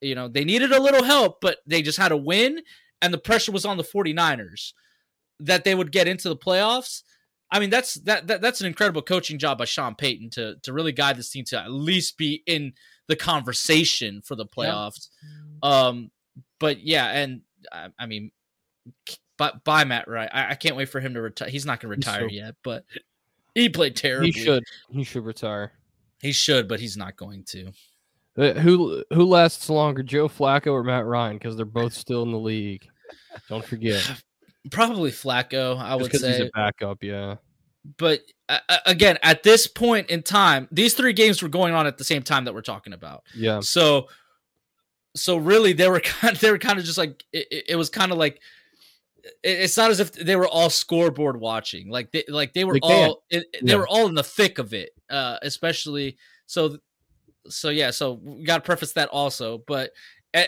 you 0.00 0.14
know 0.14 0.28
they 0.28 0.44
needed 0.44 0.72
a 0.72 0.82
little 0.82 1.04
help 1.04 1.40
but 1.40 1.58
they 1.66 1.80
just 1.80 1.98
had 1.98 2.12
a 2.12 2.16
win 2.16 2.60
and 3.00 3.12
the 3.12 3.18
pressure 3.18 3.52
was 3.52 3.64
on 3.64 3.76
the 3.76 3.84
49ers 3.84 4.72
that 5.40 5.64
they 5.64 5.74
would 5.74 5.92
get 5.92 6.08
into 6.08 6.28
the 6.28 6.36
playoffs. 6.36 7.02
I 7.50 7.60
mean 7.60 7.70
that's 7.70 7.94
that, 7.94 8.26
that 8.28 8.40
that's 8.40 8.60
an 8.60 8.66
incredible 8.66 9.02
coaching 9.02 9.38
job 9.38 9.58
by 9.58 9.66
sean 9.66 9.94
payton 9.94 10.30
to 10.30 10.56
to 10.62 10.72
really 10.72 10.92
guide 10.92 11.16
this 11.16 11.30
team 11.30 11.44
to 11.48 11.60
at 11.60 11.70
least 11.70 12.16
be 12.16 12.42
in 12.46 12.72
the 13.06 13.16
conversation 13.16 14.22
for 14.24 14.34
the 14.34 14.46
playoffs 14.46 15.08
um 15.62 16.10
but 16.58 16.80
yeah 16.80 17.10
and 17.10 17.42
i, 17.72 17.88
I 17.98 18.06
mean 18.06 18.30
but 19.36 19.64
by 19.64 19.84
matt 19.84 20.08
Ryan 20.08 20.30
I, 20.32 20.50
I 20.50 20.54
can't 20.54 20.76
wait 20.76 20.88
for 20.88 21.00
him 21.00 21.14
to 21.14 21.20
retire 21.20 21.48
he's 21.48 21.66
not 21.66 21.80
going 21.80 21.92
to 21.92 21.96
retire 21.96 22.28
so- 22.28 22.34
yet 22.34 22.54
but 22.62 22.84
he 23.54 23.68
played 23.68 23.94
terribly 23.94 24.32
He 24.32 24.44
should. 24.44 24.64
He 24.90 25.04
should 25.04 25.24
retire. 25.24 25.72
he 26.20 26.32
should 26.32 26.66
but 26.66 26.80
he's 26.80 26.96
not 26.96 27.16
going 27.16 27.44
to 27.50 27.70
Uh, 28.36 28.52
who 28.54 29.04
who 29.12 29.24
lasts 29.24 29.70
longer, 29.70 30.02
Joe 30.02 30.28
Flacco 30.28 30.72
or 30.72 30.82
Matt 30.82 31.06
Ryan? 31.06 31.38
Because 31.38 31.56
they're 31.56 31.64
both 31.64 31.92
still 31.94 32.24
in 32.24 32.32
the 32.32 32.38
league. 32.38 32.84
Don't 33.48 33.64
forget. 33.64 34.02
probably 34.70 35.10
flacco 35.12 35.78
i 35.78 35.90
Just 35.90 36.00
would 36.00 36.04
because 36.04 36.26
he's 36.26 36.36
say 36.38 36.46
a 36.46 36.50
backup, 36.54 37.04
yeah. 37.04 37.36
But 37.98 38.20
uh, 38.48 38.58
uh, 38.68 38.78
again, 38.86 39.18
at 39.22 39.42
this 39.42 39.66
point 39.66 40.10
in 40.10 40.22
time, 40.22 40.68
these 40.72 40.94
three 40.94 41.12
games 41.12 41.42
were 41.42 41.48
going 41.48 41.74
on 41.74 41.86
at 41.86 41.98
the 41.98 42.04
same 42.04 42.22
time 42.22 42.44
that 42.44 42.54
we're 42.54 42.60
talking 42.62 42.92
about. 42.92 43.22
Yeah. 43.34 43.60
So, 43.60 44.08
so 45.14 45.36
really, 45.36 45.72
they 45.72 45.88
were 45.88 46.00
kind. 46.04 46.36
They 46.36 46.50
were 46.50 46.58
kind 46.58 46.78
of 46.78 46.84
just 46.84 46.98
like 46.98 47.24
it, 47.32 47.46
it- 47.50 47.64
it 47.70 47.76
was 47.76 47.90
kind 47.90 48.12
of 48.12 48.18
like 48.18 48.40
it's 49.42 49.76
not 49.78 49.90
as 49.90 50.00
if 50.00 50.12
they 50.12 50.36
were 50.36 50.48
all 50.48 50.68
scoreboard 50.68 51.40
watching. 51.40 51.88
Like 51.88 52.12
they 52.12 52.24
like 52.28 52.52
they 52.52 52.64
were 52.64 52.74
They 52.74 52.80
all 53.04 53.22
it, 53.30 53.46
they 53.62 53.72
Yeah. 53.72 53.78
were 53.78 53.88
all 53.88 54.06
in 54.06 54.14
the 54.14 54.22
thick 54.24 54.58
of 54.58 54.74
it. 54.74 54.90
Uh, 55.10 55.38
especially 55.42 56.16
so. 56.46 56.78
So 57.48 57.68
yeah, 57.68 57.90
so 57.90 58.20
we 58.22 58.42
got 58.44 58.56
to 58.58 58.62
preface 58.62 58.92
that 58.94 59.08
also, 59.10 59.62
but. 59.66 59.90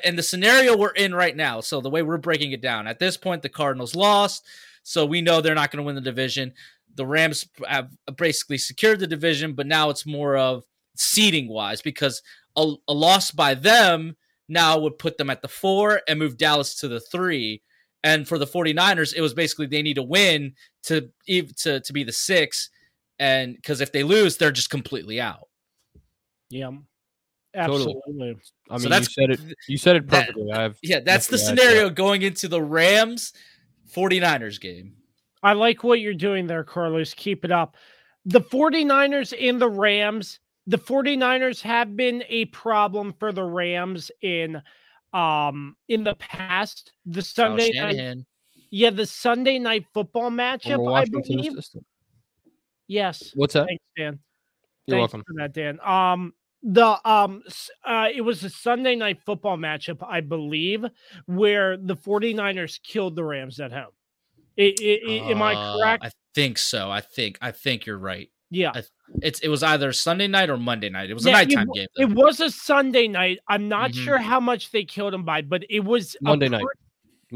And 0.04 0.18
the 0.18 0.22
scenario 0.24 0.76
we're 0.76 0.90
in 0.90 1.14
right 1.14 1.36
now, 1.36 1.60
so 1.60 1.80
the 1.80 1.88
way 1.88 2.02
we're 2.02 2.16
breaking 2.16 2.50
it 2.50 2.60
down, 2.60 2.88
at 2.88 2.98
this 2.98 3.16
point, 3.16 3.42
the 3.42 3.48
Cardinals 3.48 3.94
lost, 3.94 4.44
so 4.82 5.06
we 5.06 5.20
know 5.22 5.40
they're 5.40 5.54
not 5.54 5.70
going 5.70 5.78
to 5.78 5.86
win 5.86 5.94
the 5.94 6.00
division 6.00 6.52
the 6.96 7.06
Rams 7.06 7.46
have 7.68 7.90
basically 8.16 8.58
secured 8.58 8.98
the 9.00 9.06
division, 9.06 9.54
but 9.54 9.66
now 9.66 9.90
it's 9.90 10.06
more 10.06 10.36
of 10.36 10.64
seating 10.96 11.48
wise 11.48 11.82
because 11.82 12.22
a, 12.56 12.72
a 12.88 12.92
loss 12.94 13.30
by 13.30 13.54
them 13.54 14.16
now 14.48 14.78
would 14.78 14.98
put 14.98 15.18
them 15.18 15.30
at 15.30 15.42
the 15.42 15.48
four 15.48 16.00
and 16.08 16.18
move 16.18 16.36
Dallas 16.36 16.74
to 16.76 16.88
the 16.88 17.00
three. 17.00 17.62
And 18.02 18.26
for 18.28 18.38
the 18.38 18.46
49ers, 18.46 19.14
it 19.14 19.20
was 19.20 19.34
basically 19.34 19.66
they 19.66 19.82
need 19.82 19.94
to 19.94 20.02
win 20.02 20.54
to 20.84 21.10
to 21.58 21.80
to 21.80 21.92
be 21.92 22.04
the 22.04 22.12
six. 22.12 22.70
And 23.18 23.56
because 23.56 23.80
if 23.80 23.92
they 23.92 24.02
lose, 24.04 24.36
they're 24.36 24.52
just 24.52 24.70
completely 24.70 25.20
out. 25.20 25.48
Yeah. 26.50 26.70
Totally. 27.56 27.94
Absolutely. 27.96 28.36
I 28.70 28.76
So 28.78 28.82
mean, 28.82 28.90
that's- 28.90 29.16
you 29.16 29.26
said 29.26 29.30
it. 29.30 29.54
You 29.68 29.78
said 29.78 29.96
it 29.96 30.08
that- 30.10 30.26
perfectly. 30.28 30.52
I 30.52 30.62
have 30.62 30.78
Yeah, 30.82 31.00
that's 31.00 31.26
the 31.26 31.36
nothing 31.38 31.46
to 31.46 31.52
add 31.52 31.56
to 31.56 31.62
scenario 31.70 31.90
going 31.90 32.22
into 32.22 32.48
the 32.48 32.62
Rams 32.62 33.32
49ers 33.94 34.60
game. 34.60 34.94
I 35.42 35.52
like 35.52 35.84
what 35.84 36.00
you're 36.00 36.14
doing 36.14 36.46
there, 36.46 36.64
Carlos. 36.64 37.14
Keep 37.14 37.44
it 37.44 37.50
up. 37.50 37.76
The 38.24 38.40
49ers 38.40 39.34
and 39.38 39.60
the 39.60 39.68
Rams, 39.68 40.40
the 40.66 40.78
49ers 40.78 41.60
have 41.62 41.96
been 41.96 42.24
a 42.28 42.46
problem 42.46 43.14
for 43.18 43.32
the 43.32 43.44
Rams 43.44 44.10
in 44.22 44.60
um 45.12 45.76
in 45.88 46.04
the 46.04 46.16
past. 46.16 46.92
The 47.06 47.22
Sunday 47.22 47.70
night, 47.74 48.24
yeah, 48.70 48.90
the 48.90 49.06
Sunday 49.06 49.58
night 49.58 49.86
football 49.94 50.30
matchup, 50.30 50.92
I 50.92 51.04
believe. 51.04 51.52
Yes. 52.88 53.32
What's 53.34 53.54
that? 53.54 53.66
Thanks, 53.66 53.84
Dan. 53.96 54.18
You're 54.86 54.98
Thanks 54.98 55.12
welcome. 55.12 55.24
for 55.26 55.34
that, 55.38 55.52
Dan. 55.52 55.80
Um, 55.80 56.32
the 56.62 56.98
um, 57.08 57.42
uh, 57.84 58.08
it 58.14 58.22
was 58.22 58.42
a 58.44 58.50
Sunday 58.50 58.96
night 58.96 59.18
football 59.24 59.56
matchup, 59.56 60.04
I 60.06 60.20
believe, 60.20 60.84
where 61.26 61.76
the 61.76 61.96
49ers 61.96 62.80
killed 62.82 63.14
the 63.16 63.24
Rams 63.24 63.60
at 63.60 63.72
home. 63.72 63.92
I- 64.58 64.74
I- 64.80 65.00
I- 65.08 65.30
am 65.30 65.42
I 65.42 65.54
Uh, 65.54 65.76
correct? 65.78 66.04
I 66.04 66.10
think 66.34 66.58
so. 66.58 66.90
I 66.90 67.00
think 67.00 67.38
I 67.40 67.50
think 67.52 67.86
you're 67.86 67.98
right. 67.98 68.30
yeah. 68.50 68.72
I- 68.74 68.82
It's 69.22 69.38
it 69.40 69.48
was 69.48 69.62
either 69.62 69.92
Sunday 69.92 70.26
night 70.26 70.50
or 70.50 70.56
Monday 70.56 70.88
night. 70.88 71.10
It 71.10 71.14
was 71.14 71.26
a 71.26 71.30
nighttime 71.30 71.68
it, 71.74 71.74
game. 71.76 71.86
It 71.96 72.08
was 72.14 72.40
a 72.40 72.50
Sunday 72.50 73.06
night. 73.06 73.38
I'm 73.48 73.68
not 73.68 73.92
Mhm. 73.92 74.04
sure 74.04 74.18
how 74.18 74.40
much 74.40 74.70
they 74.72 74.84
killed 74.84 75.14
him 75.14 75.24
by, 75.24 75.42
but 75.42 75.64
it 75.70 75.80
was 75.84 76.16
a 76.20 76.24
Monday 76.24 76.48
night. 76.48 76.62
pre- 76.62 76.74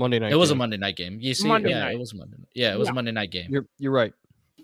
Monday 0.00 0.18
night. 0.18 0.32
It 0.32 0.36
was 0.36 0.50
a. 0.50 0.54
Monday 0.56 0.76
night 0.76 0.96
game. 0.96 1.18
You 1.20 1.32
see, 1.34 1.46
Monday 1.48 1.70
yeah, 1.70 1.80
night. 1.84 1.94
it 1.94 1.98
was 1.98 2.12
Monday. 2.14 2.36
Night. 2.38 2.48
Yeah, 2.54 2.72
it 2.74 2.78
was 2.78 2.86
Yeah. 2.88 2.92
a 2.92 2.94
Monday 2.94 3.12
night 3.12 3.30
game. 3.30 3.46
You're 3.50 3.66
you're 3.78 3.92
right. 3.92 4.12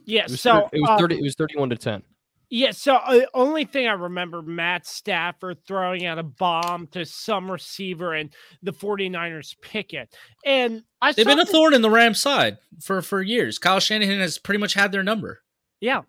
Yeah. 0.05 0.23
It 0.25 0.31
was, 0.31 0.41
So 0.41 0.53
thir- 0.63 0.69
it 0.77 0.81
was 0.81 0.91
um, 0.91 0.99
thirty. 0.99 1.15
It 1.19 1.23
was 1.23 1.35
thirty-one 1.37 1.71
to 1.71 1.77
ten. 1.77 2.03
Yeah, 2.49 2.70
so 2.70 2.94
uh, 2.94 3.22
only 3.34 3.64
thing 3.64 3.88
I 3.88 3.92
remember 3.92 4.40
Matt 4.40 4.86
Stafford 4.86 5.59
throwing 5.66 6.07
out 6.07 6.18
a 6.18 6.22
bomb 6.22 6.86
to 6.88 7.05
some 7.05 7.51
receiver 7.51 8.14
and 8.14 8.30
the 8.62 8.72
49ers 8.72 9.57
pick 9.61 9.92
it. 9.92 10.14
And 10.44 10.84
I 11.03 11.12
They've 11.12 11.26
been 11.26 11.40
a 11.40 11.47
thorn 11.47 11.74
in 11.74 11.82
the 11.82 11.90
Rams' 11.90 12.20
side 12.20 12.59
for 12.80 13.03
for 13.03 13.20
years. 13.20 13.59
Kyle 13.59 13.80
Shanahan 13.80 14.20
has 14.20 14.38
pretty 14.38 14.61
much 14.61 14.74
had 14.74 14.92
their 14.92 15.03
number. 15.03 15.42
Yeah. 15.80 16.03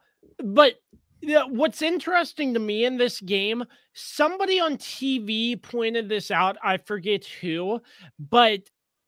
But 0.44 0.76
what's 1.48 1.82
interesting 1.82 2.54
to 2.54 2.60
me 2.60 2.86
in 2.86 2.98
this 2.98 3.20
game, 3.20 3.64
somebody 3.94 4.60
on 4.60 4.78
TV 4.78 5.60
pointed 5.60 6.08
this 6.08 6.30
out. 6.30 6.58
I 6.64 6.78
forget 6.78 7.26
who, 7.26 7.82
but 8.20 8.62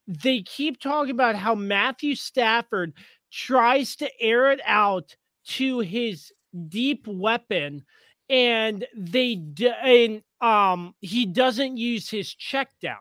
they 0.07 0.41
keep 0.41 0.80
talking 0.80 1.11
about 1.11 1.36
how 1.36 1.53
Matthew 1.53 2.15
Stafford 2.15 2.93
tries 3.32 3.95
to 3.97 4.09
air 4.19 4.51
it 4.51 4.59
out 4.65 5.15
to 5.45 5.80
his 5.80 6.32
deep 6.68 7.06
weapon 7.08 7.84
and 8.30 8.86
they 8.95 9.36
d- 9.36 9.72
and 9.84 10.22
um 10.41 10.93
he 11.02 11.26
doesn't 11.26 11.78
use 11.78 12.10
his 12.10 12.34
check 12.34 12.70
down. 12.82 12.97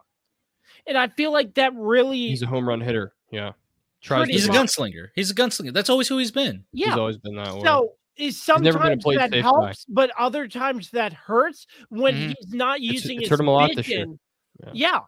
And 0.86 0.96
I 0.96 1.08
feel 1.08 1.32
like 1.32 1.54
that 1.54 1.72
really 1.74 2.28
He's 2.28 2.42
a 2.42 2.46
home 2.46 2.66
run 2.68 2.80
hitter. 2.80 3.12
Yeah. 3.30 3.52
Tries 4.00 4.20
Pretty 4.20 4.32
to 4.34 4.38
He's 4.38 4.48
a 4.48 4.52
gunslinger. 4.52 5.08
He's 5.14 5.30
a 5.30 5.34
gunslinger. 5.34 5.72
That's 5.72 5.90
always 5.90 6.08
who 6.08 6.18
he's 6.18 6.30
been. 6.30 6.64
yeah. 6.72 6.86
He's 6.88 6.96
always 6.96 7.18
been 7.18 7.36
that 7.36 7.54
way. 7.54 7.62
So 7.64 7.94
is 8.16 8.42
never 8.48 8.78
been 8.78 9.00
sometimes 9.00 9.04
that 9.16 9.30
safe 9.32 9.42
guy. 9.44 9.48
helps, 9.48 9.84
but 9.88 10.10
other 10.18 10.48
times 10.48 10.90
that 10.90 11.12
hurts 11.12 11.66
when 11.90 12.14
Mhm. 12.14 12.34
he's 12.38 12.52
not 12.54 12.80
using 12.80 13.16
it's 13.16 13.22
his 13.22 13.30
hurt 13.30 13.40
him 13.40 13.48
a 13.48 13.52
lot 13.52 13.70
this 13.76 13.88
year. 13.88 13.98
vision. 13.98 14.18
Yeah. 14.64 14.70
Yeah. 14.74 15.00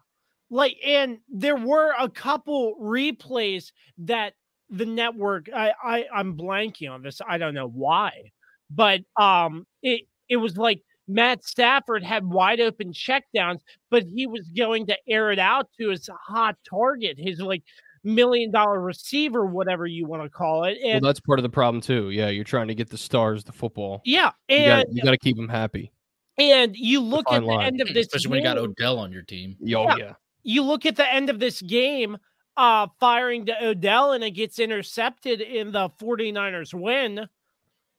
Like 0.50 0.76
and 0.84 1.18
there 1.28 1.56
were 1.56 1.94
a 1.98 2.08
couple 2.08 2.76
replays 2.80 3.72
that 3.98 4.34
the 4.70 4.86
network 4.86 5.48
I, 5.54 5.72
I 5.82 6.06
I'm 6.14 6.36
blanking 6.36 6.90
on 6.90 7.02
this. 7.02 7.20
I 7.26 7.38
don't 7.38 7.54
know 7.54 7.68
why. 7.68 8.32
But 8.70 9.00
um 9.16 9.66
it 9.82 10.02
it 10.28 10.36
was 10.36 10.56
like 10.56 10.82
Matt 11.08 11.44
Stafford 11.44 12.04
had 12.04 12.24
wide 12.24 12.60
open 12.60 12.92
checkdowns, 12.92 13.60
but 13.90 14.04
he 14.04 14.26
was 14.28 14.48
going 14.56 14.86
to 14.86 14.96
air 15.08 15.32
it 15.32 15.40
out 15.40 15.66
to 15.80 15.88
his 15.90 16.08
hot 16.28 16.56
target, 16.68 17.16
his 17.18 17.40
like 17.40 17.64
million 18.04 18.50
dollar 18.52 18.80
receiver, 18.80 19.44
whatever 19.44 19.86
you 19.86 20.06
want 20.06 20.22
to 20.22 20.30
call 20.30 20.64
it. 20.64 20.78
well, 20.84 21.00
that's 21.00 21.18
part 21.20 21.38
of 21.38 21.42
the 21.42 21.48
problem 21.48 21.80
too. 21.80 22.10
Yeah, 22.10 22.28
you're 22.28 22.44
trying 22.44 22.68
to 22.68 22.74
get 22.76 22.90
the 22.90 22.96
stars 22.96 23.42
the 23.44 23.52
football. 23.52 24.02
yeah, 24.04 24.30
You 24.48 24.56
and 24.56 24.86
got 24.86 24.94
you 24.94 25.02
got 25.02 25.10
to 25.10 25.18
keep 25.18 25.36
them 25.36 25.48
happy. 25.48 25.90
And 26.38 26.74
you 26.76 27.00
look 27.00 27.26
at 27.30 27.40
the 27.40 27.46
line. 27.46 27.66
end 27.66 27.80
of 27.82 27.88
this 27.88 28.06
Especially 28.06 28.30
when 28.30 28.38
you 28.38 28.44
got 28.44 28.56
Odell 28.56 28.98
on 28.98 29.12
your 29.12 29.22
team. 29.22 29.56
Yo, 29.60 29.82
Yeah. 29.82 29.96
yeah. 29.98 30.12
you 30.42 30.62
look 30.62 30.86
at 30.86 30.96
the 30.96 31.12
end 31.12 31.28
of 31.28 31.38
this 31.40 31.60
game, 31.60 32.16
uh, 32.60 32.86
firing 33.00 33.46
to 33.46 33.64
Odell 33.64 34.12
and 34.12 34.22
it 34.22 34.32
gets 34.32 34.58
intercepted 34.58 35.40
in 35.40 35.72
the 35.72 35.88
49ers 35.98 36.74
win. 36.74 37.26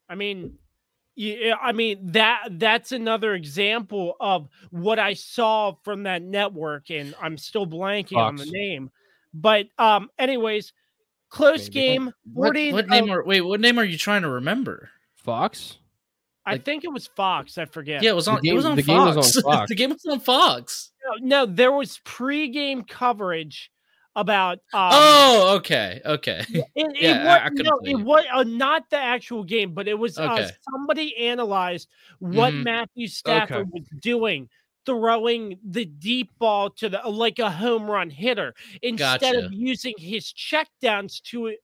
I 0.07 0.13
mean, 0.13 0.53
yeah, 1.15 1.55
I 1.59 1.71
mean 1.71 2.11
that 2.11 2.47
that's 2.51 2.91
another 2.91 3.33
example 3.33 4.15
of 4.19 4.47
what 4.69 4.99
I 4.99 5.15
saw 5.15 5.73
from 5.83 6.03
that 6.03 6.21
network, 6.21 6.91
and 6.91 7.15
I'm 7.19 7.39
still 7.39 7.65
blanking 7.65 8.17
on 8.17 8.35
the 8.35 8.45
name. 8.45 8.91
But 9.33 9.67
um, 9.79 10.09
anyways, 10.19 10.73
close 11.29 11.61
Maybe. 11.61 11.71
game. 11.71 12.13
What, 12.31 12.49
40, 12.49 12.73
what 12.73 12.87
name 12.87 13.11
are 13.11 13.23
wait? 13.23 13.41
What 13.41 13.61
name 13.61 13.79
are 13.79 13.83
you 13.83 13.97
trying 13.97 14.21
to 14.21 14.29
remember? 14.29 14.89
Fox. 15.15 15.79
I 16.45 16.53
like- 16.53 16.65
think 16.65 16.83
it 16.83 16.93
was 16.93 17.07
Fox. 17.07 17.57
I 17.57 17.65
forget. 17.65 18.03
Yeah, 18.03 18.11
it 18.11 18.15
was 18.15 18.27
on. 18.27 18.41
game- 18.41 18.53
it 18.53 18.55
was 18.55 18.65
on 18.65 18.75
the 18.75 18.83
game 18.83 18.97
Fox. 18.97 19.15
was 19.15 19.37
on 19.37 19.43
Fox. 19.43 19.69
the 19.69 19.75
game 19.75 19.89
was 19.89 20.05
on 20.05 20.19
Fox. 20.19 20.91
No, 21.03 21.45
no, 21.45 21.51
there 21.51 21.71
was 21.71 21.99
pregame 22.05 22.87
coverage 22.87 23.71
about. 24.15 24.59
Um, 24.73 24.91
oh, 24.95 25.55
okay, 25.57 26.01
okay. 26.05 26.45
It, 26.47 26.65
it 26.75 26.89
Yeah, 26.99 27.21
was, 27.21 27.41
no, 27.51 27.79
it 27.85 27.95
was 27.99 28.25
uh, 28.33 28.43
not 28.43 28.89
the 28.89 28.97
actual 28.97 29.43
game, 29.43 29.73
but 29.73 29.87
it 29.87 29.97
was 29.97 30.19
uh, 30.19 30.43
somebody 30.69 31.15
analyzed 31.17 31.89
what 32.19 32.55
Mhm. 32.55 32.63
Matthew 32.63 33.07
Stafford 33.07 33.69
was 33.71 33.83
doing, 33.99 34.49
throwing 34.85 35.59
the 35.63 35.85
deep 35.85 36.31
ball 36.39 36.69
to 36.71 36.89
the 36.89 36.99
like 37.07 37.39
a 37.39 37.51
home 37.51 37.89
run 37.89 38.09
hitter 38.09 38.53
instead 38.81 39.35
Gotcha. 39.35 39.45
of 39.45 39.53
using 39.53 39.93
his 39.97 40.33
checkdowns 40.33 41.21
to 41.23 41.55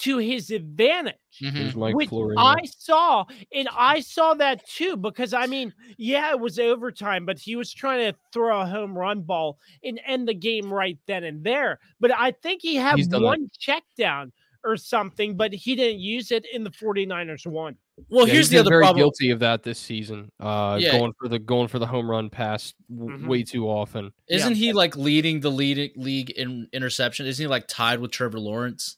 to 0.00 0.18
his 0.18 0.50
advantage. 0.50 1.14
Mhm. 1.40 1.52
There's 1.54 1.94
Which 1.94 2.08
Florio. 2.08 2.38
I 2.38 2.56
saw, 2.64 3.24
and 3.52 3.68
I 3.72 4.00
saw 4.00 4.34
that 4.34 4.66
too, 4.66 4.96
because 4.96 5.32
I 5.34 5.46
mean, 5.46 5.72
yeah, 5.98 6.30
it 6.30 6.40
was 6.40 6.58
overtime, 6.58 7.24
but 7.26 7.38
he 7.38 7.56
was 7.56 7.72
trying 7.72 8.12
to 8.12 8.18
throw 8.32 8.60
a 8.60 8.66
home 8.66 8.96
run 8.96 9.22
ball 9.22 9.58
and 9.82 10.00
end 10.06 10.26
the 10.28 10.34
game 10.34 10.72
right 10.72 10.98
then 11.06 11.24
and 11.24 11.44
there. 11.44 11.78
But 12.00 12.12
I 12.12 12.32
think 12.32 12.62
he 12.62 12.76
had 12.76 12.96
He's 12.96 13.08
that. 13.08 13.20
one 13.20 13.48
check 13.58 13.82
down 13.96 14.32
or 14.64 14.76
something, 14.76 15.36
but 15.36 15.52
he 15.52 15.76
didn't 15.76 16.00
use 16.00 16.30
it 16.32 16.46
in 16.52 16.64
the 16.64 16.70
49ers 16.70 17.46
won. 17.46 17.76
Well, 18.08 18.26
Yeah, 18.26 18.32
here's 18.34 18.46
he's 18.46 18.50
the 18.50 18.54
been 18.56 18.60
other 18.62 18.70
very 18.70 18.82
problem. 18.82 19.00
guilty 19.02 19.30
of 19.30 19.38
that 19.40 19.62
this 19.62 19.78
season. 19.78 20.30
Uh, 20.40 20.78
Yeah. 20.80 20.98
going 20.98 21.12
for 21.20 21.28
the 21.28 21.38
going 21.38 21.68
for 21.68 21.78
the 21.78 21.86
home 21.86 22.10
run 22.10 22.30
pass 22.30 22.72
w- 22.90 23.16
Mhm. 23.18 23.26
way 23.28 23.42
too 23.44 23.68
often. 23.68 24.12
Isn't 24.28 24.54
he 24.56 24.72
like 24.72 24.96
leading 24.96 25.40
the 25.40 25.50
lead 25.50 25.92
league 25.96 26.30
in 26.30 26.68
interception? 26.72 27.26
Isn't 27.26 27.44
he 27.44 27.46
like 27.46 27.66
tied 27.68 28.00
with 28.00 28.10
Trevor 28.10 28.40
Lawrence? 28.40 28.96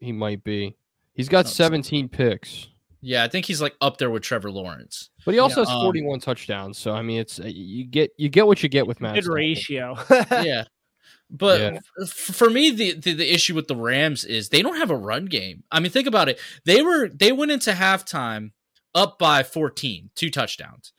He 0.00 0.12
might 0.12 0.42
be. 0.44 0.76
He's 1.14 1.28
got 1.28 1.46
Oh, 1.46 1.48
17 1.48 2.08
picks, 2.08 2.68
Yeah, 3.00 3.24
I 3.24 3.28
think 3.28 3.46
he's 3.46 3.60
like 3.60 3.74
up 3.80 3.98
there 3.98 4.10
with 4.10 4.22
Trevor 4.22 4.50
Lawrence. 4.50 5.10
but 5.24 5.34
he 5.34 5.40
also 5.40 5.62
Yeah, 5.62 5.66
has 5.66 5.74
um, 5.74 5.82
41 5.82 6.20
touchdowns. 6.20 6.78
So 6.78 6.92
I 6.92 7.02
mean, 7.02 7.18
it's 7.20 7.40
uh, 7.40 7.44
you 7.46 7.84
get 7.84 8.12
you 8.16 8.28
get 8.28 8.46
what 8.46 8.62
you 8.62 8.68
get 8.68 8.86
with 8.86 9.00
Matt. 9.00 9.14
Good 9.14 9.24
Stafford. 9.24 9.34
ratio. 9.36 9.96
yeah. 10.30 10.64
But 11.30 11.60
Yeah. 11.60 11.78
f- 12.02 12.08
for 12.10 12.48
me, 12.48 12.70
the, 12.70 12.94
the 12.94 13.12
the 13.14 13.34
issue 13.34 13.54
with 13.54 13.68
the 13.68 13.76
Rams 13.76 14.24
is 14.24 14.48
they 14.48 14.62
don't 14.62 14.76
have 14.78 14.90
a 14.90 14.96
run 14.96 15.26
game. 15.26 15.64
I 15.70 15.80
mean, 15.80 15.90
think 15.90 16.06
about 16.06 16.28
it. 16.28 16.38
They 16.64 16.82
were 16.82 17.08
they 17.08 17.32
went 17.32 17.50
into 17.50 17.72
halftime 17.72 18.52
up 18.94 19.18
by 19.18 19.42
14, 19.42 20.10
two 20.14 20.30
touchdowns. 20.30 20.92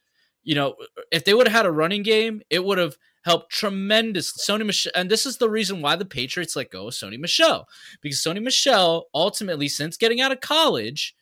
You 0.43 0.55
know, 0.55 0.75
if 1.11 1.25
they 1.25 1.33
would 1.33 1.47
have 1.47 1.55
had 1.55 1.65
a 1.65 1.71
running 1.71 2.03
game, 2.03 2.41
it 2.49 2.63
would 2.63 2.77
have 2.77 2.97
helped 3.25 3.51
tremendous. 3.51 4.31
Sony 4.47 4.65
Michel, 4.65 4.91
and 4.95 5.09
this 5.09 5.25
is 5.25 5.37
the 5.37 5.49
reason 5.49 5.81
why 5.81 5.95
the 5.95 6.05
Patriots 6.05 6.55
let 6.55 6.71
go 6.71 6.87
of 6.87 6.93
Sony 6.93 7.19
Michel 7.19 7.67
because 8.01 8.19
Sony 8.19 8.41
Michel 8.41 9.07
ultimately, 9.13 9.67
since 9.67 9.97
getting 9.97 10.21
out 10.21 10.31
of 10.31 10.39
college, 10.41 11.15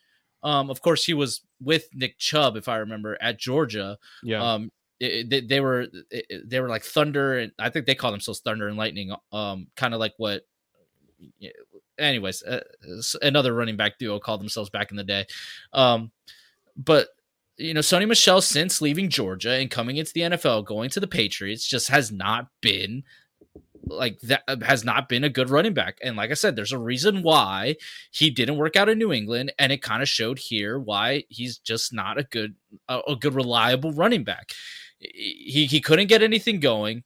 um, 0.43 0.69
of 0.69 0.81
course, 0.81 1.03
he 1.05 1.13
was 1.13 1.41
with 1.61 1.89
Nick 1.93 2.17
Chubb, 2.19 2.55
if 2.55 2.67
I 2.67 2.77
remember, 2.77 3.17
at 3.19 3.39
Georgia. 3.39 3.97
Yeah, 4.23 4.53
Um, 4.53 4.71
it, 4.99 5.31
it- 5.33 5.47
they, 5.47 5.59
were 5.59 5.87
it- 6.11 6.49
they 6.49 6.59
were 6.59 6.69
like 6.69 6.83
thunder, 6.83 7.39
and 7.39 7.51
I 7.57 7.69
think 7.69 7.85
they 7.87 7.95
call 7.95 8.11
themselves 8.11 8.39
thunder 8.41 8.67
and 8.67 8.77
lightning. 8.77 9.13
Um, 9.31 9.67
kind 9.75 9.93
of 9.93 9.99
like 9.99 10.13
what. 10.17 10.43
Anyways, 11.97 12.43
uh, 12.43 12.61
another 13.23 13.53
running 13.55 13.75
back 13.75 13.97
duo 13.97 14.19
called 14.19 14.39
themselves 14.39 14.69
back 14.69 14.91
in 14.91 14.97
the 14.97 15.03
day. 15.03 15.25
Um, 15.73 16.11
but 16.75 17.07
you 17.57 17.73
know, 17.73 17.79
Sony 17.81 18.07
Michel 18.07 18.41
since 18.41 18.81
leaving 18.81 19.09
Georgia 19.09 19.51
and 19.51 19.71
coming 19.71 19.97
into 19.97 20.13
the 20.13 20.21
NFL, 20.21 20.65
going 20.65 20.89
to 20.91 20.99
the 20.99 21.07
Patriots, 21.07 21.67
just 21.67 21.89
has 21.89 22.11
not 22.11 22.47
been 22.61 23.03
like 23.89 24.19
that 24.21 24.43
uh, 24.47 24.57
has 24.63 24.83
not 24.83 25.07
been 25.07 25.23
a 25.23 25.29
good 25.29 25.49
running 25.49 25.73
back. 25.73 25.97
And 26.03 26.15
like 26.15 26.31
I 26.31 26.35
said, 26.35 26.55
there's 26.55 26.73
a 26.73 26.77
reason 26.77 27.23
why 27.23 27.75
he 28.11 28.29
didn't 28.29 28.57
work 28.57 28.75
out 28.75 28.89
in 28.89 28.97
New 28.97 29.13
England, 29.13 29.53
and 29.57 29.71
it 29.71 29.81
kind 29.81 30.01
of 30.01 30.09
showed 30.09 30.39
here 30.39 30.79
why 30.79 31.23
he's 31.29 31.57
just 31.57 31.93
not 31.93 32.17
a 32.17 32.23
good 32.23 32.55
a, 32.87 32.99
a 33.07 33.15
good 33.15 33.33
reliable 33.33 33.91
running 33.93 34.23
back. 34.23 34.51
He 34.99 35.67
he 35.69 35.79
couldn't 35.79 36.07
get 36.07 36.21
anything 36.23 36.59
going. 36.59 37.03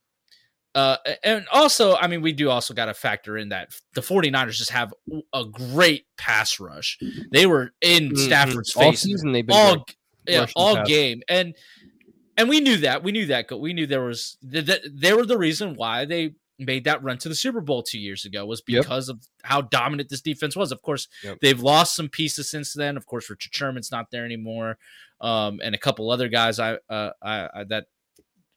Uh, 0.73 0.95
and 1.23 1.45
also, 1.51 1.95
I 1.97 2.07
mean, 2.07 2.21
we 2.21 2.31
do 2.31 2.49
also 2.49 2.73
got 2.73 2.85
to 2.85 2.93
factor 2.93 3.37
in 3.37 3.49
that 3.49 3.75
the 3.93 3.99
49ers 3.99 4.51
just 4.51 4.69
have 4.69 4.93
a 5.33 5.43
great 5.43 6.05
pass 6.17 6.61
rush. 6.61 6.97
They 7.33 7.45
were 7.45 7.73
in 7.81 8.11
Mhm. 8.11 8.17
Stafford's 8.17 8.73
all 8.75 8.83
face 8.83 9.01
season 9.01 9.33
they've 9.33 9.45
been 9.45 9.55
all 9.57 9.75
great. 9.75 9.95
Yeah, 10.27 10.45
all 10.55 10.83
game 10.85 11.21
and 11.27 11.55
and 12.37 12.49
we 12.49 12.59
knew 12.59 12.77
that 12.77 13.03
we 13.03 13.11
knew 13.11 13.25
that 13.27 13.51
we 13.59 13.73
knew 13.73 13.85
there 13.85 14.03
was 14.03 14.37
that 14.41 14.81
they 14.91 15.13
were 15.13 15.25
the 15.25 15.37
reason 15.37 15.75
why 15.75 16.05
they 16.05 16.33
made 16.59 16.83
that 16.83 17.03
run 17.03 17.17
to 17.17 17.27
the 17.29 17.35
Super 17.35 17.59
Bowl 17.59 17.81
two 17.81 17.99
years 17.99 18.23
ago 18.25 18.45
was 18.45 18.61
Yep. 18.67 18.83
because 18.83 19.09
of 19.09 19.27
how 19.43 19.61
dominant 19.61 20.09
this 20.09 20.21
defense 20.21 20.55
was. 20.55 20.71
Of 20.71 20.81
course, 20.81 21.07
Yep. 21.23 21.39
they've 21.41 21.59
lost 21.59 21.95
some 21.95 22.07
pieces 22.07 22.49
since 22.49 22.73
then. 22.73 22.97
Of 22.97 23.05
course, 23.07 23.29
Richard 23.29 23.53
Sherman's 23.53 23.91
not 23.91 24.11
there 24.11 24.25
anymore, 24.25 24.77
um, 25.19 25.59
and 25.63 25.73
a 25.73 25.79
couple 25.79 26.11
other 26.11 26.27
guys 26.27 26.59
I, 26.59 26.77
uh, 26.89 27.11
I, 27.21 27.49
I 27.53 27.63
that 27.69 27.85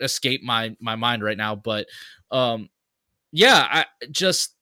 escape 0.00 0.42
my 0.42 0.76
my 0.80 0.96
mind 0.96 1.22
right 1.22 1.36
now. 1.36 1.56
But 1.56 1.86
um, 2.30 2.68
yeah, 3.32 3.66
I 3.70 3.86
just 4.10 4.54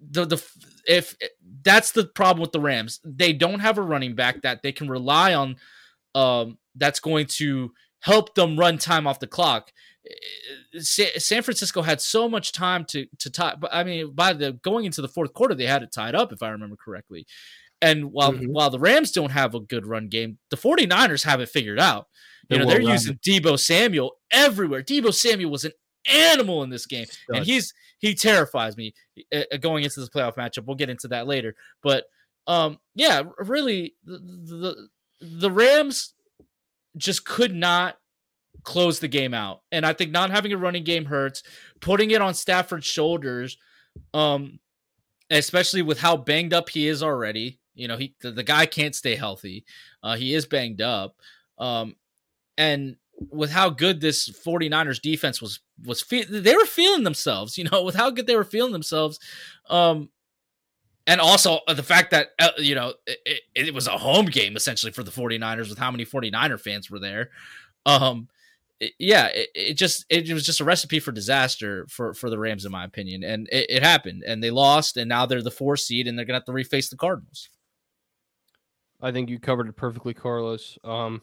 the 0.00 0.24
the 0.24 0.42
if 0.86 1.16
that's 1.62 1.92
the 1.92 2.04
problem 2.06 2.40
with 2.40 2.52
the 2.52 2.60
Rams, 2.60 3.00
they 3.04 3.32
don't 3.32 3.60
have 3.60 3.78
a 3.78 3.82
running 3.82 4.14
back 4.14 4.42
that 4.42 4.62
they 4.62 4.72
can 4.72 4.88
rely 4.88 5.34
on. 5.34 5.56
Um, 6.14 6.58
that's 6.74 7.00
going 7.00 7.26
to 7.26 7.72
help 8.00 8.34
them 8.34 8.58
run 8.58 8.78
time 8.78 9.06
off 9.06 9.20
the 9.20 9.26
clock. 9.26 9.70
Eh, 10.74 10.80
San 10.80 11.42
Francisco 11.42 11.82
had 11.82 12.00
so 12.00 12.28
much 12.28 12.52
time 12.52 12.84
to 12.86 13.06
to 13.18 13.30
tie, 13.30 13.54
but 13.58 13.70
I 13.74 13.84
mean, 13.84 14.12
by 14.14 14.32
the 14.32 14.52
going 14.52 14.84
into 14.84 15.02
the 15.02 15.08
fourth 15.08 15.32
quarter, 15.32 15.54
they 15.54 15.66
had 15.66 15.82
it 15.82 15.92
tied 15.92 16.14
up, 16.14 16.32
if 16.32 16.42
I 16.42 16.50
remember 16.50 16.76
correctly. 16.76 17.26
And 17.80 18.12
while 18.12 18.32
Mhm. 18.32 18.48
while 18.48 18.70
the 18.70 18.78
Rams 18.78 19.12
don't 19.12 19.30
have 19.30 19.54
a 19.54 19.60
good 19.60 19.86
run 19.86 20.08
game, 20.08 20.38
the 20.50 20.56
49ers 20.56 21.24
have 21.24 21.40
it 21.40 21.48
figured 21.48 21.78
out. 21.78 22.06
You 22.48 22.56
They're 22.56 22.58
know, 22.66 22.70
they're 22.70 22.80
using 22.92 23.18
Deebo 23.26 23.58
Samuel 23.58 24.16
everywhere. 24.30 24.82
Deebo 24.82 25.12
Samuel 25.14 25.50
was 25.50 25.64
an 25.64 25.72
animal 26.06 26.62
in 26.62 26.70
this 26.70 26.86
game, 26.86 27.06
and 27.28 27.44
he's 27.44 27.72
he 27.98 28.14
terrifies 28.14 28.76
me 28.76 28.94
uh, 29.32 29.42
uh, 29.52 29.56
going 29.58 29.84
into 29.84 30.00
this 30.00 30.08
playoff 30.08 30.36
matchup. 30.36 30.64
We'll 30.64 30.76
get 30.76 30.90
into 30.90 31.08
that 31.08 31.26
later, 31.26 31.54
but 31.82 32.04
um, 32.46 32.78
yeah, 32.94 33.24
really, 33.38 33.94
the, 34.04 34.18
the 34.18 34.88
the 35.20 35.50
Rams 35.50 36.14
just 36.96 37.24
could 37.24 37.54
not 37.54 37.98
close 38.64 39.00
the 39.00 39.08
game 39.08 39.34
out, 39.34 39.62
and 39.72 39.86
I 39.86 39.92
think 39.92 40.10
not 40.10 40.30
having 40.30 40.52
a 40.52 40.58
running 40.58 40.84
game 40.84 41.04
hurts. 41.04 41.42
Putting 41.80 42.10
it 42.10 42.22
on 42.22 42.34
Stafford's 42.34 42.86
shoulders, 42.86 43.56
um, 44.14 44.58
especially 45.30 45.82
with 45.82 45.98
how 45.98 46.16
banged 46.16 46.54
up 46.54 46.68
he 46.68 46.88
is 46.88 47.02
already. 47.02 47.60
You 47.74 47.88
know, 47.88 47.96
he 47.96 48.14
the, 48.20 48.32
the 48.32 48.42
guy 48.42 48.66
can't 48.66 48.94
stay 48.94 49.14
healthy. 49.14 49.64
Uh, 50.02 50.16
he 50.16 50.34
is 50.34 50.46
banged 50.46 50.80
up. 50.80 51.16
Um, 51.58 51.96
and 52.56 52.96
with 53.30 53.50
how 53.50 53.70
good 53.70 54.00
this 54.00 54.28
49ers 54.28 55.00
defense 55.00 55.42
was 55.42 55.60
was 55.84 56.02
fe- 56.02 56.24
they 56.24 56.54
were 56.54 56.66
feeling 56.66 57.04
themselves, 57.04 57.58
you 57.58 57.64
know, 57.64 57.82
with 57.84 57.94
how 57.94 58.10
good 58.10 58.26
they 58.26 58.36
were 58.36 58.44
feeling 58.44 58.72
themselves. 58.72 59.18
Um 59.68 60.10
and 61.08 61.20
also 61.22 61.60
uh, 61.66 61.74
the 61.74 61.82
fact 61.82 62.12
that 62.12 62.28
uh, 62.38 62.50
you 62.58 62.76
know 62.76 62.92
it, 63.06 63.40
it, 63.56 63.74
was 63.74 63.88
a 63.88 63.98
home 63.98 64.26
game 64.26 64.54
essentially 64.54 64.92
for 64.92 65.02
the 65.02 65.10
49ers 65.10 65.68
with 65.68 65.78
how 65.78 65.90
many 65.90 66.04
49er 66.04 66.60
fans 66.60 66.88
were 66.88 67.00
there. 67.00 67.30
Um 67.84 68.28
yeah, 69.00 69.26
it, 69.26 69.48
it 69.56 69.74
just 69.74 70.04
it 70.08 70.32
was 70.32 70.46
just 70.46 70.60
a 70.60 70.64
recipe 70.64 71.00
for 71.00 71.10
disaster 71.10 71.86
for 71.88 72.14
for 72.14 72.30
the 72.30 72.38
Rams 72.38 72.64
in 72.64 72.70
my 72.70 72.84
opinion. 72.84 73.24
And 73.24 73.48
it, 73.50 73.66
it 73.68 73.82
happened 73.82 74.22
and 74.24 74.44
they 74.44 74.50
lost 74.50 74.96
and 74.96 75.08
now 75.08 75.26
they're 75.26 75.42
the 75.42 75.50
4 75.50 75.76
seed 75.76 76.06
and 76.06 76.16
they're 76.16 76.26
to 76.26 76.34
have 76.34 76.44
to 76.44 76.52
reface 76.52 76.90
the 76.90 76.96
Cardinals. 76.96 77.48
I 79.00 79.10
think 79.10 79.30
you 79.30 79.40
covered 79.40 79.68
it 79.68 79.76
perfectly, 79.76 80.12
Carlos. 80.12 80.76
Um, 80.84 81.22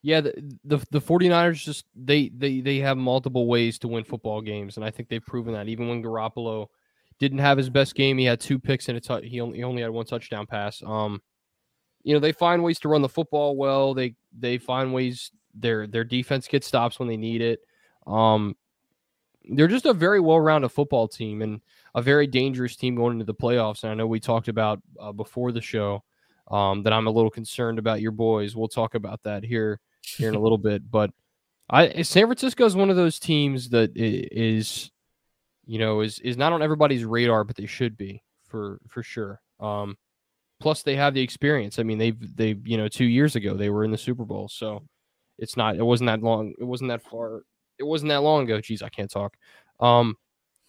yeah, 0.00 0.20
the, 0.20 0.32
the 0.64 0.78
the 0.90 1.00
49ers 1.00 1.64
just 1.64 1.84
they 1.94 2.30
they 2.30 2.60
they 2.60 2.78
have 2.78 2.96
multiple 2.96 3.46
ways 3.46 3.78
to 3.80 3.88
win 3.88 4.04
football 4.04 4.40
games, 4.40 4.76
and 4.76 4.86
I 4.86 4.90
think 4.90 5.08
they've 5.08 5.24
proven 5.24 5.54
that. 5.54 5.68
Even 5.68 5.88
when 5.88 6.02
Garoppolo 6.02 6.68
didn't 7.18 7.38
have 7.38 7.58
his 7.58 7.70
best 7.70 7.94
game, 7.94 8.18
he 8.18 8.24
had 8.24 8.40
two 8.40 8.58
picks 8.58 8.88
and 8.88 8.96
a 8.96 9.00
touch. 9.00 9.24
He 9.24 9.40
only 9.40 9.58
he 9.58 9.64
only 9.64 9.82
had 9.82 9.90
one 9.90 10.06
touchdown 10.06 10.46
pass. 10.46 10.82
Um, 10.84 11.20
you 12.02 12.14
know 12.14 12.20
they 12.20 12.32
find 12.32 12.62
ways 12.62 12.78
to 12.80 12.88
run 12.88 13.02
the 13.02 13.08
football 13.08 13.56
well. 13.56 13.94
They 13.94 14.14
they 14.38 14.58
find 14.58 14.92
ways 14.92 15.30
their 15.54 15.86
their 15.86 16.04
defense 16.04 16.48
gets 16.48 16.66
stops 16.66 16.98
when 16.98 17.08
they 17.08 17.16
need 17.16 17.40
it. 17.40 17.60
Um, 18.06 18.56
they're 19.50 19.68
just 19.68 19.86
a 19.86 19.92
very 19.92 20.20
well 20.20 20.40
rounded 20.40 20.70
football 20.70 21.08
team 21.08 21.42
and 21.42 21.60
a 21.94 22.02
very 22.02 22.26
dangerous 22.26 22.76
team 22.76 22.94
going 22.94 23.14
into 23.14 23.24
the 23.24 23.34
playoffs. 23.34 23.82
And 23.82 23.92
I 23.92 23.94
know 23.94 24.06
we 24.06 24.20
talked 24.20 24.48
about 24.48 24.80
uh, 25.00 25.12
before 25.12 25.52
the 25.52 25.60
show 25.60 26.04
um, 26.50 26.82
that 26.82 26.92
I'm 26.92 27.06
a 27.06 27.10
little 27.10 27.30
concerned 27.30 27.78
about 27.78 28.00
your 28.00 28.12
boys. 28.12 28.54
We'll 28.54 28.68
talk 28.68 28.94
about 28.94 29.22
that 29.24 29.42
here 29.42 29.80
here 30.16 30.28
in 30.28 30.34
a 30.34 30.40
little 30.40 30.58
bit, 30.58 30.90
but 30.90 31.10
I 31.70 32.02
San 32.02 32.26
Francisco 32.26 32.64
is 32.64 32.76
one 32.76 32.90
of 32.90 32.96
those 32.96 33.18
teams 33.18 33.68
that 33.70 33.92
is, 33.94 34.90
you 35.68 35.78
know, 35.78 36.00
is 36.00 36.18
is 36.20 36.36
not 36.36 36.52
on 36.52 36.62
everybody's 36.62 37.04
radar, 37.04 37.44
but 37.44 37.54
they 37.54 37.66
should 37.66 37.96
be 37.96 38.22
for 38.48 38.80
for 38.88 39.02
sure. 39.02 39.40
Um, 39.60 39.96
plus 40.60 40.82
they 40.82 40.96
have 40.96 41.14
the 41.14 41.20
experience. 41.20 41.78
I 41.78 41.82
mean, 41.82 41.98
they've 41.98 42.36
they 42.36 42.56
you 42.64 42.78
know 42.78 42.88
two 42.88 43.04
years 43.04 43.36
ago 43.36 43.54
they 43.54 43.68
were 43.68 43.84
in 43.84 43.90
the 43.90 43.98
Super 43.98 44.24
Bowl, 44.24 44.48
so 44.48 44.82
it's 45.38 45.56
not 45.56 45.76
it 45.76 45.84
wasn't 45.84 46.08
that 46.08 46.22
long. 46.22 46.54
It 46.58 46.64
wasn't 46.64 46.88
that 46.88 47.02
far. 47.02 47.42
It 47.78 47.84
wasn't 47.84 48.08
that 48.08 48.22
long 48.22 48.44
ago. 48.44 48.58
Jeez, 48.58 48.82
I 48.82 48.88
can't 48.88 49.10
talk. 49.10 49.36
Um, 49.78 50.16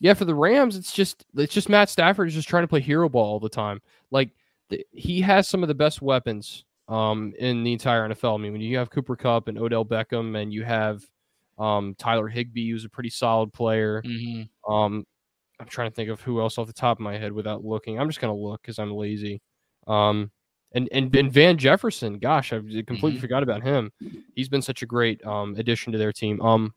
yeah, 0.02 0.14
for 0.14 0.26
the 0.26 0.36
Rams, 0.36 0.76
it's 0.76 0.92
just 0.92 1.26
it's 1.38 1.54
just 1.54 1.70
Matt 1.70 1.90
Stafford 1.90 2.28
is 2.28 2.34
just 2.34 2.50
trying 2.50 2.64
to 2.64 2.68
play 2.68 2.82
hero 2.82 3.08
ball 3.08 3.26
all 3.26 3.40
the 3.40 3.50
time. 3.50 3.82
Like 4.12 4.32
th- 4.70 4.86
he 4.92 5.22
has 5.22 5.48
some 5.48 5.64
of 5.64 5.70
the 5.70 5.76
best 5.76 6.02
weapons 6.02 6.66
um, 6.90 7.34
in 7.40 7.64
the 7.64 7.72
entire 7.72 8.08
NFL. 8.10 8.36
I 8.36 8.42
mean, 8.42 8.52
when 8.52 8.62
you 8.62 8.78
have 8.78 8.90
Cooper 8.90 9.16
Kupp 9.16 9.48
and 9.48 9.58
Odell 9.58 9.86
Beckham, 9.86 10.42
and 10.42 10.54
you 10.54 10.66
have 10.66 11.04
um, 11.60 11.96
Tyler 11.98 12.28
Higbee, 12.28 12.70
who's 12.72 12.86
a 12.86 12.90
pretty 12.90 13.10
solid 13.10 13.52
player. 13.54 14.02
Mm-hmm. 14.06 14.72
Um, 14.74 15.06
I'm 15.60 15.68
trying 15.68 15.90
to 15.90 15.96
think 15.96 16.10
of 16.10 16.22
who 16.22 16.40
else 16.40 16.58
off 16.58 16.68
the 16.68 16.74
top 16.74 16.98
of 16.98 17.02
my 17.02 17.18
head 17.18 17.34
without 17.34 17.66
looking. 17.66 18.00
I'm 18.00 18.08
just 18.08 18.22
gonna 18.22 18.34
look 18.36 18.62
because 18.62 18.80
I'm 18.80 18.92
lazy. 18.94 19.42
Um, 19.88 20.32
and, 20.72 20.88
and 20.92 21.14
and 21.16 21.32
Van 21.32 21.58
Jefferson, 21.58 22.20
gosh, 22.20 22.54
I 22.54 22.58
completely 22.60 23.14
Mhm. 23.18 23.22
forgot 23.22 23.44
about 23.44 23.64
him. 23.64 23.92
He's 24.36 24.48
been 24.50 24.62
such 24.62 24.84
a 24.84 24.86
great 24.86 25.24
um, 25.26 25.56
addition 25.58 25.92
to 25.92 25.98
their 25.98 26.14
team. 26.14 26.42
Um, 26.42 26.74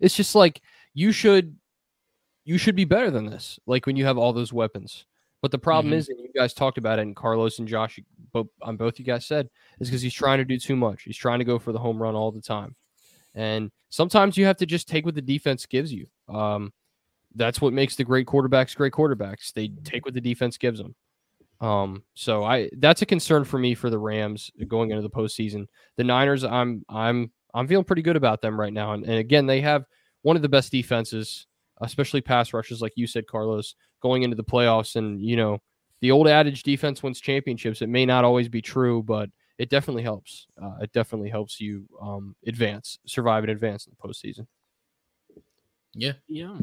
it's 0.00 0.16
just 0.16 0.34
like 0.34 0.62
you 0.94 1.12
should 1.12 1.56
you 2.44 2.56
should 2.58 2.74
be 2.74 2.86
better 2.86 3.10
than 3.10 3.26
this. 3.26 3.60
Like 3.66 3.86
when 3.86 3.96
you 3.96 4.04
have 4.06 4.18
all 4.18 4.32
those 4.32 4.52
weapons. 4.52 5.04
But 5.42 5.50
the 5.52 5.58
problem 5.58 5.92
Mhm. 5.92 5.96
is, 5.96 6.08
and 6.08 6.18
you 6.20 6.28
guys 6.34 6.52
talked 6.52 6.76
about 6.78 6.98
it, 6.98 7.02
and 7.02 7.14
Carlos 7.16 7.58
and 7.60 7.68
Josh, 7.68 7.98
both 8.32 8.48
on 8.62 8.76
both 8.76 8.98
you 8.98 9.04
guys 9.04 9.24
said, 9.26 9.48
is 9.78 9.88
because 9.88 10.02
he's 10.02 10.12
trying 10.12 10.38
to 10.38 10.44
do 10.44 10.58
too 10.58 10.76
much. 10.76 11.02
He's 11.04 11.16
trying 11.16 11.38
to 11.38 11.44
go 11.46 11.58
for 11.58 11.72
the 11.72 11.78
home 11.78 12.00
run 12.02 12.14
all 12.14 12.30
the 12.32 12.42
time, 12.42 12.74
and 13.34 13.70
sometimes 13.90 14.36
you 14.36 14.44
have 14.46 14.56
to 14.58 14.66
just 14.66 14.88
take 14.88 15.04
what 15.04 15.14
the 15.14 15.22
defense 15.22 15.66
gives 15.66 15.92
you. 15.92 16.06
Um, 16.28 16.72
that's 17.34 17.60
what 17.60 17.72
makes 17.72 17.96
the 17.96 18.04
great 18.04 18.26
quarterbacks 18.26 18.76
great 18.76 18.92
quarterbacks. 18.92 19.52
They 19.52 19.68
take 19.84 20.04
what 20.04 20.14
the 20.14 20.20
defense 20.20 20.58
gives 20.58 20.80
them. 20.80 20.94
Um, 21.60 22.02
so 22.14 22.42
I 22.42 22.70
that's 22.78 23.02
a 23.02 23.06
concern 23.06 23.44
for 23.44 23.58
me 23.58 23.74
for 23.74 23.90
the 23.90 23.98
Rams 23.98 24.50
going 24.66 24.90
into 24.90 25.02
the 25.02 25.10
postseason. 25.10 25.66
The 25.96 26.04
Niners, 26.04 26.42
I'm 26.42 26.84
I'm 26.88 27.30
I'm 27.54 27.68
feeling 27.68 27.84
pretty 27.84 28.02
good 28.02 28.16
about 28.16 28.40
them 28.40 28.58
right 28.58 28.72
now. 28.72 28.92
And, 28.92 29.04
and 29.04 29.18
again, 29.18 29.46
they 29.46 29.60
have 29.60 29.84
one 30.22 30.36
of 30.36 30.42
the 30.42 30.48
best 30.48 30.72
defenses, 30.72 31.46
especially 31.80 32.20
pass 32.20 32.52
rushes, 32.52 32.80
like 32.80 32.92
you 32.96 33.06
said, 33.06 33.26
Carlos, 33.26 33.74
going 34.02 34.22
into 34.22 34.36
the 34.36 34.44
playoffs. 34.44 34.96
And 34.96 35.20
you 35.20 35.36
know, 35.36 35.58
the 36.00 36.10
old 36.10 36.28
adage, 36.28 36.62
defense 36.62 37.02
wins 37.02 37.20
championships. 37.20 37.82
It 37.82 37.88
may 37.88 38.06
not 38.06 38.24
always 38.24 38.48
be 38.48 38.62
true, 38.62 39.02
but 39.02 39.28
it 39.60 39.68
definitely 39.68 40.02
helps. 40.02 40.46
Uh, 40.60 40.76
it 40.80 40.92
definitely 40.92 41.28
helps 41.30 41.60
you 41.60 41.84
um, 42.00 42.34
advance, 42.46 42.98
survive, 43.06 43.44
and 43.44 43.50
advance 43.50 43.86
in 43.86 43.92
the 43.92 44.08
postseason. 44.08 44.46
Yeah. 45.94 46.12
Yeah. 46.28 46.56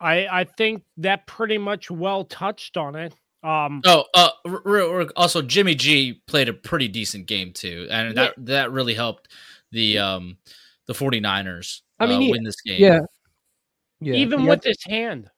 I 0.00 0.26
I 0.40 0.44
think 0.44 0.82
that 0.98 1.26
pretty 1.26 1.56
much 1.58 1.90
well 1.90 2.24
touched 2.24 2.76
on 2.76 2.96
it. 2.96 3.14
Um 3.42 3.80
Oh, 3.86 4.04
uh, 4.14 4.30
r- 4.44 4.62
r- 4.66 5.00
r- 5.02 5.06
also 5.16 5.40
Jimmy 5.40 5.74
G 5.74 6.20
played 6.26 6.48
a 6.48 6.52
pretty 6.52 6.88
decent 6.88 7.26
game 7.26 7.52
too, 7.52 7.86
and 7.90 8.16
that 8.16 8.34
that 8.38 8.72
really 8.72 8.94
helped 8.94 9.28
the 9.70 9.98
um 9.98 10.36
the 10.86 10.92
49ers 10.92 11.80
I 12.00 12.06
mean, 12.06 12.16
uh, 12.16 12.20
he- 12.20 12.30
win 12.32 12.42
this 12.42 12.60
game. 12.60 12.80
Yeah. 12.80 13.00
Yeah. 14.00 14.14
even 14.14 14.40
he 14.40 14.48
with 14.48 14.64
had- 14.64 14.70
his 14.74 14.84
hand. 14.84 15.30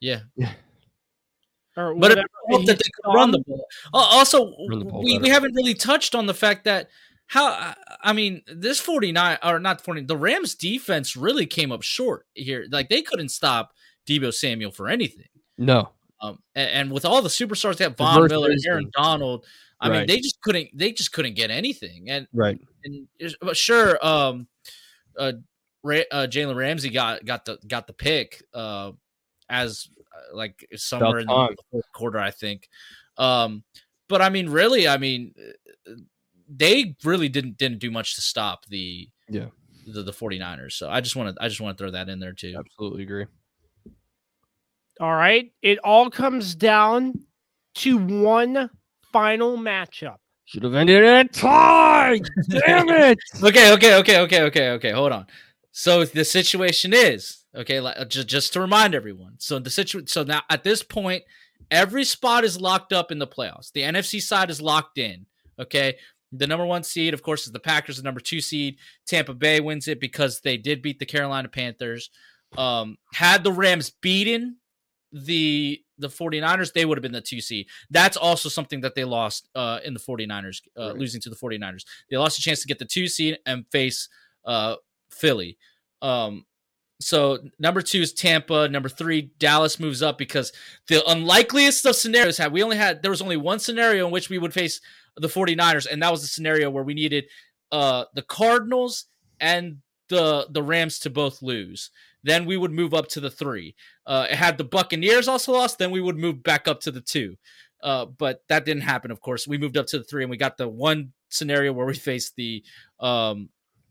Yeah. 0.00 0.20
yeah. 0.36 0.52
Or 1.76 1.94
But 1.94 2.12
it 2.12 2.18
helped 2.48 2.66
that 2.66 2.78
they 2.78 2.90
could 3.02 3.12
run 3.14 3.30
the 3.32 3.40
ball. 3.40 3.66
Also, 3.92 4.54
Run 4.68 4.78
the 4.78 4.84
ball 4.86 5.02
we, 5.04 5.18
we 5.18 5.28
haven't 5.28 5.54
really 5.54 5.74
touched 5.74 6.14
on 6.14 6.26
the 6.26 6.34
fact 6.34 6.64
that 6.64 6.88
how 7.26 7.74
I 8.02 8.12
mean 8.12 8.42
this 8.46 8.78
49 8.80 9.38
or 9.42 9.58
not 9.58 9.80
40 9.80 10.02
the 10.02 10.16
Rams 10.16 10.54
defense 10.54 11.16
really 11.16 11.44
came 11.44 11.72
up 11.72 11.82
short 11.82 12.26
here. 12.34 12.66
Like 12.70 12.88
they 12.88 13.02
couldn't 13.02 13.30
stop 13.30 13.72
Deebo 14.08 14.32
Samuel 14.32 14.70
for 14.70 14.88
anything. 14.88 15.28
no. 15.58 15.90
Um, 16.22 16.38
and, 16.54 16.70
and 16.70 16.90
with 16.92 17.04
all 17.04 17.20
the 17.20 17.28
superstars, 17.28 17.76
they 17.76 17.84
have 17.84 17.98
Von 17.98 18.16
Reverse 18.16 18.30
Miller, 18.30 18.48
wisdom. 18.48 18.72
Aaron 18.72 18.90
Donald. 18.96 19.44
I 19.78 19.90
mean, 19.90 20.06
they 20.06 20.16
just 20.18 20.40
couldn't. 20.40 20.70
They 20.72 20.90
just 20.92 21.12
couldn't 21.12 21.34
get 21.34 21.50
anything. 21.50 22.08
And 22.08 22.26
Right. 22.32 22.58
and 22.84 23.06
but 23.42 23.54
sure, 23.54 23.98
um, 24.04 24.46
uh, 25.18 25.32
Ra- 25.82 26.08
uh, 26.10 26.26
Jalen 26.26 26.56
Ramsey 26.56 26.88
got 26.88 27.22
got 27.26 27.44
the 27.44 27.58
got 27.68 27.86
the 27.86 27.92
pick 27.92 28.42
uh, 28.54 28.92
as 29.50 29.88
like 30.32 30.66
somewhere 30.76 31.18
in 31.20 31.26
the 31.26 31.56
fourth 31.70 31.92
quarter, 31.92 32.18
I 32.18 32.30
think. 32.30 32.68
Um, 33.16 33.64
but 34.08 34.22
I 34.22 34.28
mean, 34.28 34.48
really, 34.48 34.86
I 34.86 34.98
mean, 34.98 35.34
uh, 35.88 35.94
they 36.48 36.94
really 37.04 37.28
didn't 37.28 37.58
didn't 37.58 37.78
do 37.78 37.90
much 37.90 38.14
to 38.14 38.20
stop 38.20 38.66
the 38.66 39.08
Yeah. 39.28 39.46
the, 39.86 40.02
the 40.02 40.12
49ers. 40.12 40.72
So 40.72 40.88
I 40.88 41.00
just 41.00 41.16
want 41.16 41.34
to 41.34 41.42
I 41.42 41.48
just 41.48 41.60
want 41.60 41.76
to 41.76 41.82
throw 41.82 41.90
that 41.92 42.08
in 42.08 42.20
there 42.20 42.32
too. 42.32 42.54
Absolutely 42.58 43.02
agree. 43.02 43.26
All 45.00 45.14
right. 45.14 45.52
It 45.62 45.78
all 45.78 46.10
comes 46.10 46.54
down 46.54 47.26
to 47.76 47.98
one 47.98 48.70
final 49.12 49.56
matchup. 49.58 50.16
Should 50.46 50.62
have 50.62 50.74
ended 50.74 51.04
at 51.04 51.32
tie. 51.32 52.20
Damn 52.48 52.88
it. 52.88 53.18
Okay, 53.42 53.72
okay, 53.72 53.94
okay, 53.96 54.20
okay, 54.20 54.42
okay, 54.42 54.70
okay. 54.70 54.90
Hold 54.92 55.12
on. 55.12 55.26
So 55.72 56.04
the 56.04 56.24
situation 56.24 56.94
is 56.94 57.44
okay. 57.56 57.80
Like, 57.80 58.08
just 58.08 58.28
just 58.28 58.52
to 58.52 58.60
remind 58.60 58.94
everyone. 58.94 59.34
So 59.38 59.58
the 59.58 59.70
situation. 59.70 60.06
So 60.06 60.22
now 60.22 60.42
at 60.50 60.62
this 60.64 60.82
point, 60.82 61.24
every 61.70 62.04
spot 62.04 62.44
is 62.44 62.60
locked 62.60 62.92
up 62.92 63.10
in 63.10 63.18
the 63.18 63.26
playoffs. 63.26 63.72
The 63.72 63.82
NFC 63.82 64.20
side 64.20 64.50
is 64.50 64.60
locked 64.60 64.98
in. 64.98 65.26
Okay. 65.58 65.96
The 66.32 66.46
number 66.46 66.66
one 66.66 66.82
seed, 66.82 67.14
of 67.14 67.22
course, 67.22 67.46
is 67.46 67.52
the 67.52 67.60
Packers. 67.60 67.96
The 67.96 68.02
number 68.02 68.20
two 68.20 68.40
seed, 68.40 68.76
Tampa 69.06 69.32
Bay, 69.32 69.60
wins 69.60 69.88
it 69.88 70.00
because 70.00 70.40
they 70.40 70.56
did 70.56 70.82
beat 70.82 70.98
the 70.98 71.06
Carolina 71.06 71.48
Panthers. 71.48 72.10
Um, 72.58 72.98
had 73.14 73.44
the 73.44 73.52
Rams 73.52 73.90
beaten 73.90 74.56
the 75.12 75.80
the 75.98 76.08
49ers, 76.08 76.72
they 76.74 76.84
would 76.84 76.98
have 76.98 77.02
been 77.02 77.12
the 77.12 77.22
two 77.22 77.40
seed. 77.40 77.66
That's 77.88 78.18
also 78.18 78.50
something 78.50 78.82
that 78.82 78.94
they 78.94 79.04
lost 79.04 79.48
uh, 79.54 79.78
in 79.82 79.94
the 79.94 80.00
49ers, 80.00 80.60
uh, 80.78 80.88
Right. 80.88 80.96
losing 80.98 81.22
to 81.22 81.30
the 81.30 81.36
49ers. 81.36 81.84
They 82.10 82.18
lost 82.18 82.38
a 82.38 82.42
chance 82.42 82.60
to 82.60 82.66
get 82.66 82.78
the 82.78 82.84
two 82.84 83.06
seed 83.08 83.38
and 83.46 83.64
face 83.72 84.10
uh, 84.44 84.76
Philly. 85.10 85.56
Um, 86.02 86.44
so 87.00 87.38
number 87.58 87.82
two 87.82 88.00
is 88.00 88.12
Tampa. 88.12 88.68
Number 88.68 88.88
three, 88.88 89.30
Dallas 89.38 89.78
moves 89.78 90.02
up 90.02 90.18
because 90.18 90.52
the 90.88 91.02
unlikeliest 91.08 91.84
of 91.84 91.96
scenarios 91.96 92.38
had 92.38 92.52
we 92.52 92.62
only 92.62 92.76
had 92.76 93.02
there 93.02 93.10
was 93.10 93.22
only 93.22 93.36
one 93.36 93.58
scenario 93.58 94.06
in 94.06 94.12
which 94.12 94.30
we 94.30 94.38
would 94.38 94.54
face 94.54 94.80
the 95.16 95.28
49ers, 95.28 95.86
and 95.90 96.02
that 96.02 96.10
was 96.10 96.22
the 96.22 96.28
scenario 96.28 96.70
where 96.70 96.84
we 96.84 96.94
needed 96.94 97.24
uh 97.72 98.04
the 98.14 98.22
Cardinals 98.22 99.06
and 99.40 99.78
the 100.08 100.46
the 100.50 100.62
Rams 100.62 100.98
to 101.00 101.10
both 101.10 101.42
lose. 101.42 101.90
Then 102.22 102.44
we 102.44 102.56
would 102.56 102.72
move 102.72 102.94
up 102.94 103.08
to 103.08 103.20
the 103.20 103.30
three. 103.30 103.76
Uh, 104.04 104.26
it 104.28 104.36
had 104.36 104.58
the 104.58 104.64
Buccaneers 104.64 105.28
also 105.28 105.52
lost, 105.52 105.78
then 105.78 105.92
we 105.92 106.00
would 106.00 106.16
move 106.16 106.42
back 106.42 106.66
up 106.66 106.80
to 106.80 106.90
the 106.90 107.00
two. 107.00 107.36
Uh, 107.82 108.06
but 108.06 108.42
that 108.48 108.64
didn't 108.64 108.82
happen, 108.82 109.12
of 109.12 109.20
course. 109.20 109.46
We 109.46 109.58
moved 109.58 109.76
up 109.76 109.86
to 109.88 109.98
the 109.98 110.04
three, 110.04 110.24
and 110.24 110.30
we 110.30 110.36
got 110.36 110.56
the 110.56 110.68
one 110.68 111.12
scenario 111.28 111.72
where 111.72 111.86
we 111.86 111.94
faced 111.94 112.34
the 112.36 112.64
um 113.00 113.48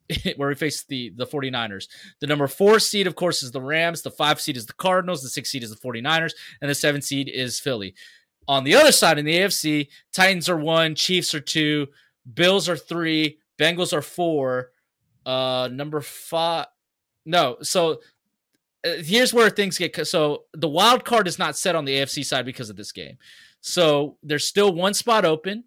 where 0.36 0.50
we 0.50 0.56
face 0.56 0.84
the 0.84 1.12
the 1.16 1.26
49ers. 1.26 1.88
The 2.20 2.28
number 2.28 2.48
four 2.48 2.80
seed, 2.80 3.08
of 3.08 3.16
course, 3.16 3.44
is 3.44 3.52
the 3.52 3.62
Rams. 3.62 4.02
The 4.02 4.12
five 4.12 4.40
seed 4.40 4.58
is 4.58 4.66
the 4.66 4.74
Cardinals. 4.74 5.24
The 5.24 5.30
six 5.30 5.52
seed 5.52 5.64
is 5.64 5.70
the 5.70 5.78
49ers. 5.78 6.34
And 6.62 6.70
the 6.70 6.76
seven 6.76 7.02
seed 7.02 7.30
is 7.30 7.60
Philly. 7.60 7.96
On 8.48 8.64
the 8.64 8.76
other 8.76 8.92
side 8.92 9.18
in 9.18 9.26
the 9.26 9.36
AFC, 9.36 9.88
Titans 10.14 10.50
are 10.50 10.58
one, 10.58 10.94
Chiefs 10.94 11.34
are 11.34 11.40
two, 11.40 11.88
Bills 12.32 12.70
are 12.70 12.78
three, 12.78 13.40
Bengals 13.58 13.94
are 13.94 14.02
four. 14.02 14.72
Uh, 15.26 15.70
number 15.72 16.02
five. 16.02 16.68
No, 17.26 17.58
so 17.64 18.02
uh, 18.86 18.98
here's 19.04 19.34
where 19.34 19.50
things 19.50 19.80
get 19.80 20.06
so 20.06 20.44
the 20.54 20.70
wild 20.70 21.04
card 21.04 21.28
is 21.28 21.40
not 21.40 21.58
set 21.58 21.76
on 21.76 21.86
the 21.86 21.96
AFC 21.96 22.24
side 22.24 22.46
because 22.46 22.70
of 22.70 22.76
this 22.76 22.92
game. 22.92 23.18
So 23.62 24.18
there's 24.22 24.48
still 24.48 24.74
one 24.74 24.94
spot 24.94 25.26
open. 25.26 25.64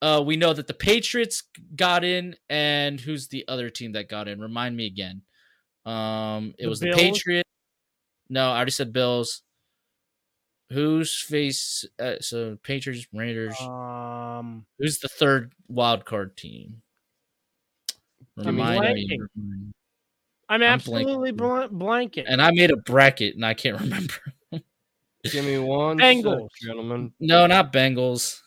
Uh, 0.00 0.22
we 0.24 0.36
know 0.36 0.52
that 0.52 0.66
the 0.68 0.74
Patriots 0.74 1.42
got 1.74 2.04
in, 2.04 2.36
and 2.48 3.00
who's 3.00 3.28
the 3.28 3.44
other 3.48 3.68
team 3.70 3.92
that 3.92 4.08
got 4.08 4.28
in? 4.28 4.40
Remind 4.40 4.76
me 4.76 4.86
again. 4.86 5.22
Um, 5.84 6.54
it 6.58 6.64
The 6.64 6.68
was 6.68 6.80
Bills? 6.80 6.96
the 6.96 7.02
Patriots. 7.02 7.50
No, 8.28 8.50
I 8.50 8.56
already 8.56 8.70
said 8.70 8.92
Bills. 8.92 9.42
Who's 10.70 11.18
face? 11.20 11.84
Uh, 11.98 12.16
so 12.20 12.58
Patriots, 12.62 13.06
Raiders. 13.12 13.58
Um, 13.60 14.66
Who's 14.78 14.98
the 14.98 15.08
third 15.08 15.52
wild 15.66 16.04
card 16.04 16.36
team? 16.36 16.82
I'm 18.38 18.46
Remind 18.46 18.94
me. 18.94 19.08
blanking. 19.08 19.22
I'm 19.40 19.72
I'm 20.50 20.62
absolutely 20.62 21.32
bl- 21.32 21.68
blanking. 21.72 22.24
And 22.28 22.40
I 22.40 22.50
made 22.52 22.70
a 22.70 22.76
bracket, 22.76 23.34
and 23.34 23.44
I 23.44 23.54
can't 23.54 23.80
remember. 23.80 24.14
Give 25.24 25.44
me 25.44 25.58
one 25.58 25.98
Bengals. 25.98 26.48
sec, 26.52 26.68
gentlemen. 26.68 27.12
No, 27.18 27.46
not 27.46 27.72
Bengals. 27.72 28.40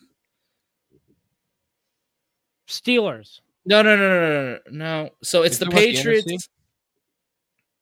Steelers, 2.72 3.42
No, 3.66 3.82
no, 3.82 3.96
no, 3.96 4.10
no, 4.10 4.20
no, 4.20 4.60
no, 4.72 5.04
no. 5.04 5.10
So 5.24 5.44
it's 5.44 5.60
You 5.60 5.66
the 5.66 5.72
talking 5.72 5.78
about 5.90 5.92
the 5.92 5.96
Patriots. 5.98 6.28
NFC? 6.32 6.48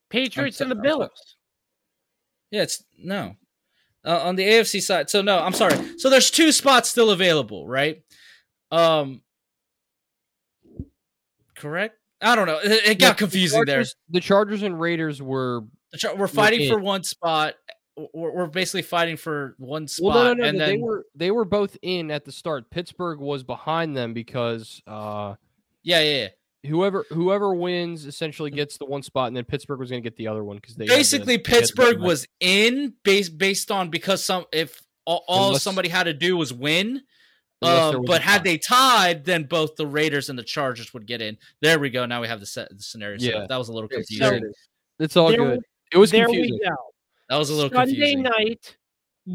Patriots, 0.09 0.61
and 0.61 0.71
the 0.71 0.75
Bills. 0.75 1.09
Yeah, 2.51 2.63
it's 2.63 2.83
no. 2.97 3.35
Uh, 4.03 4.17
on 4.23 4.35
the 4.35 4.43
AFC 4.43 4.81
side. 4.81 5.09
So 5.09 5.21
no, 5.21 5.37
I'm 5.39 5.53
sorry. 5.53 5.77
So 5.99 6.09
there's 6.09 6.31
two 6.31 6.51
spots 6.51 6.89
still 6.89 7.11
available, 7.11 7.67
right? 7.67 8.01
Um 8.71 9.21
correct? 11.55 11.95
I 12.21 12.35
don't 12.35 12.47
know. 12.47 12.59
It, 12.59 12.71
it 12.71 12.85
Yeah, 12.87 12.93
got 13.09 13.17
the 13.17 13.23
confusing 13.23 13.63
there. 13.65 13.83
The 14.09 14.19
Chargers 14.19 14.63
and 14.63 14.79
Raiders 14.79 15.21
were 15.21 15.61
The 15.91 15.97
Char- 15.97 16.15
We're 16.15 16.27
fighting 16.27 16.61
in. 16.61 16.71
for 16.71 16.79
one 16.79 17.03
spot. 17.03 17.55
We're, 18.13 18.31
we're 18.31 18.47
basically 18.47 18.81
fighting 18.83 19.17
for 19.17 19.55
one 19.57 19.87
spot 19.87 20.15
well, 20.15 20.23
no, 20.25 20.33
no, 20.33 20.43
no. 20.43 20.49
and 20.49 20.59
they 20.59 20.65
then 20.65 20.81
were 20.81 21.05
they 21.15 21.31
were 21.31 21.45
both 21.45 21.77
in 21.81 22.11
at 22.11 22.25
the 22.25 22.31
start. 22.31 22.69
Pittsburgh 22.69 23.19
was 23.19 23.43
behind 23.43 23.95
them 23.97 24.13
because 24.13 24.81
uh, 24.87 25.35
yeah, 25.83 25.99
yeah, 26.01 26.27
yeah. 26.63 26.69
whoever 26.69 27.05
whoever 27.09 27.53
wins 27.53 28.05
essentially 28.05 28.51
gets 28.51 28.77
the 28.77 28.85
one 28.85 29.03
spot, 29.03 29.27
and 29.27 29.37
then 29.37 29.45
Pittsburgh 29.45 29.79
was 29.79 29.89
going 29.89 30.01
to 30.01 30.09
get 30.09 30.17
the 30.17 30.27
other 30.27 30.43
one 30.43 30.57
because 30.57 30.75
they 30.75 30.85
Basically 30.85 31.37
the 31.37 31.43
Pittsburgh 31.43 31.99
bye. 31.99 32.05
was 32.05 32.27
in 32.39 32.93
based 33.03 33.37
based 33.37 33.71
on 33.71 33.89
because 33.89 34.23
some 34.23 34.45
if 34.53 34.81
all, 35.05 35.23
all 35.27 35.47
Unless- 35.47 35.63
somebody 35.63 35.89
had 35.89 36.03
to 36.03 36.13
do 36.13 36.37
was 36.37 36.53
win. 36.53 37.01
Um, 37.61 38.05
but 38.05 38.21
had 38.21 38.45
they 38.45 38.57
tied, 38.57 39.25
then 39.25 39.43
both 39.43 39.75
the 39.75 39.85
Raiders 39.85 40.29
and 40.29 40.39
the 40.39 40.43
Chargers 40.43 40.93
would 40.93 41.05
get 41.05 41.21
in. 41.21 41.37
There 41.61 41.77
we 41.77 41.89
go. 41.89 42.05
Now 42.05 42.21
we 42.21 42.27
have 42.29 42.39
the, 42.39 42.45
set, 42.45 42.69
the 42.69 42.81
scenario. 42.81 43.17
set 43.17 43.33
Yeah. 43.33 43.39
up. 43.39 43.49
That 43.49 43.57
was 43.57 43.67
a 43.67 43.73
little 43.73 43.89
confusing. 43.89 44.33
it 44.35 44.43
is. 44.43 44.57
It's 44.97 45.17
all 45.17 45.27
There 45.27 45.37
good. 45.39 45.59
It 45.91 45.97
was 45.97 46.09
there 46.11 46.23
confusing. 46.25 46.53
we 46.53 46.69
go. 46.69 46.75
That 47.29 47.37
was 47.37 47.49
a 47.49 47.53
little 47.53 47.69
Sunday 47.69 48.13
confusing. 48.15 48.21
night, 48.23 48.77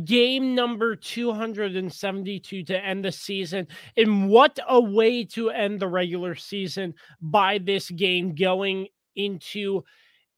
game 0.04 0.54
number 0.54 0.96
272 0.96 2.64
to 2.64 2.84
end 2.84 3.04
the 3.04 3.12
season. 3.12 3.68
And 3.96 4.28
what 4.28 4.58
a 4.68 4.80
way 4.80 5.24
to 5.26 5.50
end 5.50 5.78
the 5.80 5.86
regular 5.88 6.34
season 6.34 6.94
by 7.20 7.58
this 7.58 7.90
game 7.90 8.34
going 8.34 8.88
into 9.14 9.84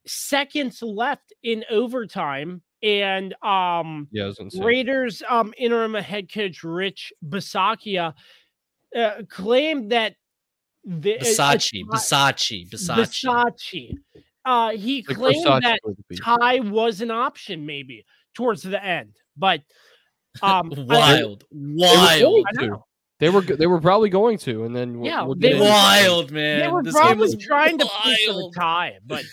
seconds 0.06 0.82
left 0.82 1.32
in 1.42 1.64
overtime. 1.70 2.62
And 2.82 3.34
um 3.42 4.08
Yeah. 4.12 4.30
Raiders 4.56 5.22
um 5.28 5.54
interim 5.56 5.94
head 5.94 6.30
coach 6.30 6.62
Rich 6.62 7.12
Bisaccia 7.26 8.12
uh, 8.94 9.22
claimed 9.28 9.92
that 9.92 10.14
the 10.84 11.12
a- 11.14 11.16
a 11.16 11.20
Versace, 11.22 11.82
tie- 11.90 11.96
Versace, 11.96 12.70
Versace. 12.70 12.96
Versace. 13.24 13.94
Uh, 14.46 14.70
he 14.70 15.04
Like 15.08 15.16
claimed 15.16 15.44
Versace 15.46 15.62
that 15.62 15.80
was 15.82 15.96
tie 16.22 16.60
was 16.60 17.00
an 17.00 17.10
option 17.10 17.66
maybe 17.66 18.06
towards 18.34 18.62
the 18.62 18.82
end, 18.82 19.16
but 19.36 19.60
um, 20.40 20.72
I- 20.76 20.82
Wild, 20.84 21.44
They 21.50 21.58
were 21.58 21.74
wild, 21.76 22.20
going 22.20 22.44
I 22.46 22.60
to. 22.62 22.66
know. 22.68 22.84
They 23.18 23.28
were 23.30 23.40
they 23.40 23.66
were 23.66 23.80
probably 23.80 24.08
going 24.10 24.38
to, 24.38 24.64
and 24.64 24.76
then 24.76 25.00
we'll- 25.00 25.10
Yeah, 25.10 25.22
we'll 25.22 25.34
they 25.34 25.54
were- 25.54 25.60
wild, 25.60 26.30
man. 26.30 26.60
they 26.60 26.68
were 26.68 26.82
This 26.82 26.94
game 26.94 27.02
probably 27.02 27.20
was 27.22 27.36
trying 27.38 27.78
to 27.78 27.86
push 27.86 28.26
for 28.26 28.32
the 28.34 28.52
tie, 28.54 28.98
but 29.04 29.24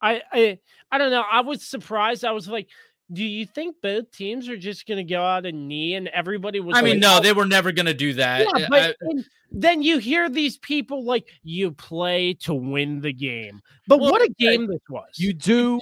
I, 0.00 0.22
I 0.32 0.58
I 0.90 0.98
don't 0.98 1.10
know. 1.10 1.24
I 1.30 1.40
was 1.42 1.62
surprised. 1.66 2.24
I 2.24 2.32
was 2.32 2.48
like, 2.48 2.68
do 3.12 3.22
you 3.22 3.44
think 3.46 3.76
both 3.82 4.10
teams 4.10 4.48
are 4.48 4.56
just 4.56 4.86
going 4.86 4.98
to 4.98 5.04
go 5.04 5.22
out 5.22 5.44
a 5.46 5.52
knee 5.52 5.94
and 5.94 6.08
everybody 6.08 6.60
was? 6.60 6.76
I 6.76 6.82
mean, 6.82 6.94
like, 6.94 7.00
no, 7.00 7.16
"Oh, 7.18 7.20
they 7.20 7.32
were 7.32 7.44
never 7.46 7.70
gonna 7.70 7.92
do 7.94 8.14
that. 8.14 8.40
Yeah, 8.40 8.64
eh, 8.64 8.66
but 8.70 8.96
and 9.00 9.24
then 9.50 9.82
you 9.82 9.98
hear 9.98 10.28
these 10.30 10.56
people 10.58 11.04
like 11.04 11.26
you 11.42 11.70
play 11.72 12.34
to 12.40 12.54
win 12.54 13.00
the 13.00 13.12
game. 13.12 13.60
But 13.86 14.00
Well, 14.00 14.10
what 14.10 14.22
a 14.22 14.32
game 14.38 14.66
this 14.66 14.80
was. 14.88 15.08
You 15.18 15.32
do, 15.34 15.78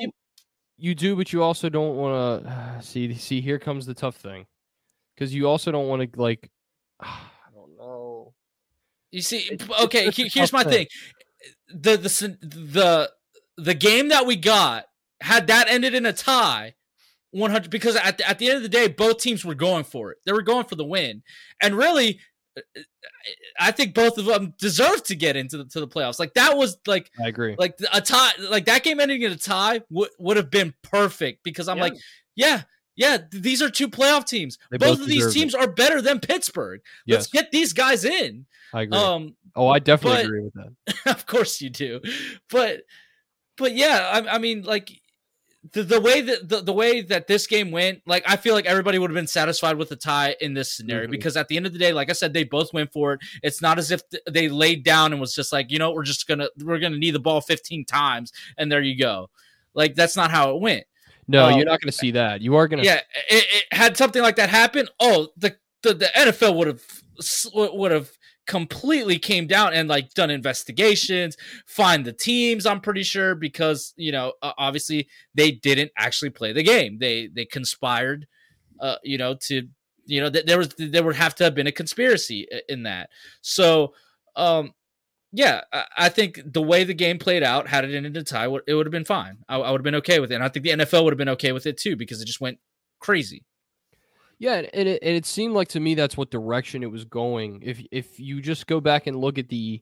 you 0.78 0.94
do, 0.94 1.14
but 1.14 1.32
you 1.32 1.42
also 1.42 1.68
don't 1.68 1.96
want 1.96 2.44
to 2.44 2.78
see. 2.82 3.14
See, 3.14 3.40
here 3.40 3.58
comes 3.58 3.86
the 3.86 3.94
tough 3.94 4.16
thing, 4.16 4.46
because 5.14 5.32
you 5.32 5.48
also 5.48 5.70
don't 5.70 5.88
want 5.88 6.12
to 6.12 6.20
like. 6.20 6.50
I 7.00 7.18
don't 7.54 7.76
know. 7.78 8.34
You 9.12 9.22
see, 9.22 9.48
It's- 9.52 9.68
okay. 9.84 10.06
it's 10.06 10.34
here's 10.34 10.52
my 10.52 10.64
thing. 10.64 10.72
thing. 10.72 11.80
The 11.80 11.96
the 11.96 12.38
the 12.46 13.10
the 13.58 13.74
game 13.74 14.08
that 14.08 14.26
we 14.26 14.36
got 14.36 14.86
had 15.20 15.46
that 15.46 15.68
ended 15.68 15.94
in 15.94 16.04
a 16.06 16.12
tie, 16.12 16.74
one 17.32 17.50
hundred. 17.50 17.70
Because 17.70 17.96
at 17.96 18.18
the, 18.18 18.28
at 18.28 18.38
the 18.38 18.46
end 18.48 18.56
of 18.58 18.62
the 18.62 18.68
day, 18.68 18.86
both 18.88 19.18
teams 19.18 19.44
were 19.44 19.54
going 19.56 19.84
for 19.84 20.10
it. 20.12 20.18
They 20.24 20.32
were 20.32 20.42
going 20.42 20.64
for 20.64 20.76
the 20.76 20.84
win, 20.84 21.22
and 21.60 21.76
really, 21.76 22.20
I 23.58 23.70
think 23.70 23.94
both 23.94 24.18
of 24.18 24.24
them 24.26 24.54
deserved 24.58 25.06
to 25.06 25.16
get 25.16 25.36
into 25.36 25.58
the 25.58 25.64
to 25.66 25.80
the 25.80 25.88
playoffs. 25.88 26.18
Like 26.18 26.34
that 26.34 26.56
was 26.56 26.78
like 26.86 27.10
I 27.22 27.28
agree. 27.28 27.56
like 27.58 27.78
a 27.92 28.00
tie. 28.00 28.32
Like 28.38 28.66
that 28.66 28.82
game 28.84 29.00
ending 29.00 29.22
in 29.22 29.32
a 29.32 29.36
tie 29.36 29.80
would 29.90 30.10
would 30.18 30.36
have 30.36 30.50
been 30.50 30.74
perfect. 30.82 31.42
Because 31.44 31.68
I'm 31.68 31.78
Yeah. 31.78 31.82
like, 31.82 31.94
yeah. 32.36 32.62
Yeah, 32.94 33.16
th- 33.16 33.42
these 33.42 33.62
are 33.62 33.70
two 33.70 33.88
playoff 33.88 34.26
teams. 34.26 34.58
Both, 34.70 34.80
both 34.80 35.00
of 35.00 35.06
these 35.06 35.20
deserve 35.24 35.30
it. 35.30 35.34
teams 35.38 35.54
are 35.54 35.66
better 35.66 36.02
than 36.02 36.20
Pittsburgh. 36.20 36.82
yes, 37.06 37.20
Let's 37.20 37.26
get 37.28 37.50
these 37.50 37.72
guys 37.72 38.04
in. 38.04 38.44
I 38.74 38.82
agree. 38.82 38.98
Um, 38.98 39.34
oh, 39.56 39.68
I 39.68 39.78
definitely 39.78 40.18
but- 40.18 40.26
agree 40.26 40.42
with 40.42 40.52
that. 40.54 40.72
of 41.06 41.24
course 41.26 41.60
you 41.62 41.70
do 41.70 42.00
but 42.50 42.82
but 43.56 43.74
yeah, 43.74 44.10
I, 44.12 44.34
I 44.34 44.38
mean, 44.38 44.62
like 44.62 44.90
the, 45.72 45.84
the 45.84 46.00
way 46.00 46.20
that 46.22 46.48
the, 46.48 46.60
the 46.60 46.72
way 46.72 47.02
that 47.02 47.28
this 47.28 47.46
game 47.46 47.70
went, 47.70 48.00
like 48.04 48.24
I 48.26 48.34
feel 48.36 48.52
like 48.54 48.66
everybody 48.66 48.98
would 48.98 49.10
have 49.10 49.14
been 49.14 49.28
satisfied 49.28 49.76
with 49.76 49.88
the 49.90 49.96
tie 49.96 50.34
in 50.40 50.54
this 50.54 50.72
scenario 50.72 51.06
Mhm. 51.06 51.12
because 51.12 51.36
at 51.36 51.46
the 51.46 51.56
end 51.56 51.66
of 51.66 51.72
the 51.72 51.78
day, 51.78 51.92
like 51.92 52.10
I 52.10 52.14
said, 52.14 52.32
they 52.32 52.42
both 52.42 52.72
went 52.74 52.92
for 52.92 53.12
it. 53.12 53.20
It's 53.44 53.62
not 53.62 53.78
as 53.78 53.92
if 53.92 54.02
th- 54.10 54.22
they 54.28 54.48
laid 54.48 54.82
down 54.82 55.12
and 55.12 55.20
was 55.20 55.34
just 55.34 55.52
like, 55.52 55.70
you 55.70 55.78
know, 55.78 55.92
we're 55.92 56.02
just 56.02 56.26
gonna 56.26 56.48
we're 56.58 56.80
gonna 56.80 56.98
need 56.98 57.12
the 57.14 57.20
ball 57.20 57.40
15 57.40 57.84
times 57.84 58.32
and 58.58 58.72
there 58.72 58.80
you 58.82 58.98
go. 58.98 59.30
Like 59.74 59.94
that's 59.94 60.16
not 60.16 60.30
how 60.32 60.54
it 60.56 60.60
went. 60.60 60.84
No, 61.28 61.46
Um, 61.46 61.54
you're 61.56 61.64
not 61.64 61.80
going 61.80 61.90
to 61.92 61.96
see 61.96 62.10
that. 62.10 62.40
You 62.40 62.56
are 62.56 62.66
going 62.66 62.82
to. 62.82 62.84
Yeah, 62.84 63.00
it, 63.30 63.44
it 63.48 63.64
had 63.70 63.96
something 63.96 64.20
like 64.20 64.34
that 64.36 64.50
happen. 64.50 64.88
Oh, 64.98 65.28
the 65.36 65.56
the, 65.82 65.94
the 65.94 66.06
NFL 66.16 66.56
would 66.56 66.66
have 66.66 66.82
would 67.54 67.92
have 67.92 68.10
completely 68.52 69.18
came 69.18 69.46
down 69.46 69.72
and 69.72 69.88
like 69.88 70.12
done 70.12 70.28
investigations, 70.28 71.38
find 71.64 72.04
the 72.04 72.12
teams. 72.12 72.66
I'm 72.66 72.82
pretty 72.82 73.02
sure 73.02 73.34
because 73.34 73.94
you 73.96 74.12
know 74.12 74.34
obviously 74.42 75.08
they 75.34 75.52
didn't 75.52 75.90
actually 75.96 76.28
play 76.28 76.52
the 76.52 76.62
game. 76.62 76.98
They 76.98 77.28
they 77.28 77.46
conspired, 77.46 78.26
uh, 78.78 78.96
you 79.02 79.16
know, 79.16 79.36
to 79.46 79.66
you 80.04 80.20
know 80.20 80.28
th- 80.28 80.44
there 80.44 80.58
was 80.58 80.68
there 80.76 81.02
would 81.02 81.16
have 81.16 81.34
to 81.36 81.44
have 81.44 81.54
been 81.54 81.66
a 81.66 81.72
conspiracy 81.72 82.46
in 82.68 82.82
that. 82.82 83.08
So, 83.40 83.94
um, 84.36 84.74
yeah, 85.32 85.62
I, 85.72 85.84
I 85.96 86.08
think 86.10 86.42
the 86.44 86.60
way 86.60 86.84
the 86.84 86.92
game 86.92 87.18
played 87.18 87.42
out, 87.42 87.68
had 87.68 87.86
it 87.86 87.96
ended 87.96 88.14
in 88.14 88.20
a 88.20 88.24
tie, 88.24 88.44
it 88.66 88.74
would 88.74 88.86
have 88.86 88.92
been 88.92 89.06
fine. 89.06 89.38
I, 89.48 89.56
I 89.56 89.70
would 89.70 89.80
have 89.80 89.84
been 89.84 89.94
okay 89.94 90.20
with 90.20 90.30
it. 90.30 90.34
And 90.34 90.44
I 90.44 90.48
think 90.48 90.64
the 90.64 90.72
NFL 90.72 91.04
would 91.04 91.14
have 91.14 91.18
been 91.18 91.30
okay 91.30 91.52
with 91.52 91.66
it 91.66 91.78
too 91.78 91.96
because 91.96 92.20
it 92.20 92.26
just 92.26 92.42
went 92.42 92.58
crazy. 93.00 93.46
Yeah, 94.42 94.54
and 94.74 94.88
it, 94.88 95.00
and 95.04 95.14
it 95.16 95.24
seemed 95.24 95.54
like 95.54 95.68
to 95.68 95.78
me 95.78 95.94
that's 95.94 96.16
what 96.16 96.32
direction 96.32 96.82
it 96.82 96.90
was 96.90 97.04
going. 97.04 97.60
If 97.62 97.80
if 97.92 98.18
you 98.18 98.40
just 98.40 98.66
go 98.66 98.80
back 98.80 99.06
and 99.06 99.16
look 99.16 99.38
at 99.38 99.48
the 99.48 99.80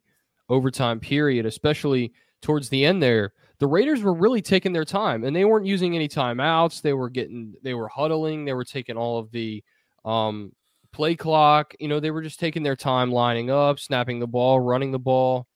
overtime 0.50 1.00
period, 1.00 1.46
especially 1.46 2.12
towards 2.42 2.68
the 2.68 2.84
end 2.84 3.02
there, 3.02 3.32
the 3.58 3.66
Raiders 3.66 4.02
were 4.02 4.12
really 4.12 4.42
taking 4.42 4.74
their 4.74 4.84
time 4.84 5.24
and 5.24 5.34
they 5.34 5.46
weren't 5.46 5.64
using 5.64 5.94
any 5.96 6.08
timeouts. 6.08 6.82
They 6.82 6.92
were 6.92 7.08
getting 7.08 7.54
they 7.62 7.72
were 7.72 7.88
huddling, 7.88 8.44
they 8.44 8.52
were 8.52 8.64
taking 8.66 8.98
all 8.98 9.18
of 9.18 9.30
the 9.30 9.64
um 10.04 10.52
play 10.92 11.16
clock, 11.16 11.74
you 11.80 11.88
know, 11.88 11.98
they 12.00 12.10
were 12.10 12.22
just 12.22 12.38
taking 12.40 12.62
their 12.62 12.76
time 12.76 13.10
lining 13.10 13.50
up, 13.50 13.78
snapping 13.80 14.20
the 14.20 14.26
ball, 14.26 14.60
running 14.60 14.90
the 14.92 14.98
ball, 14.98 15.46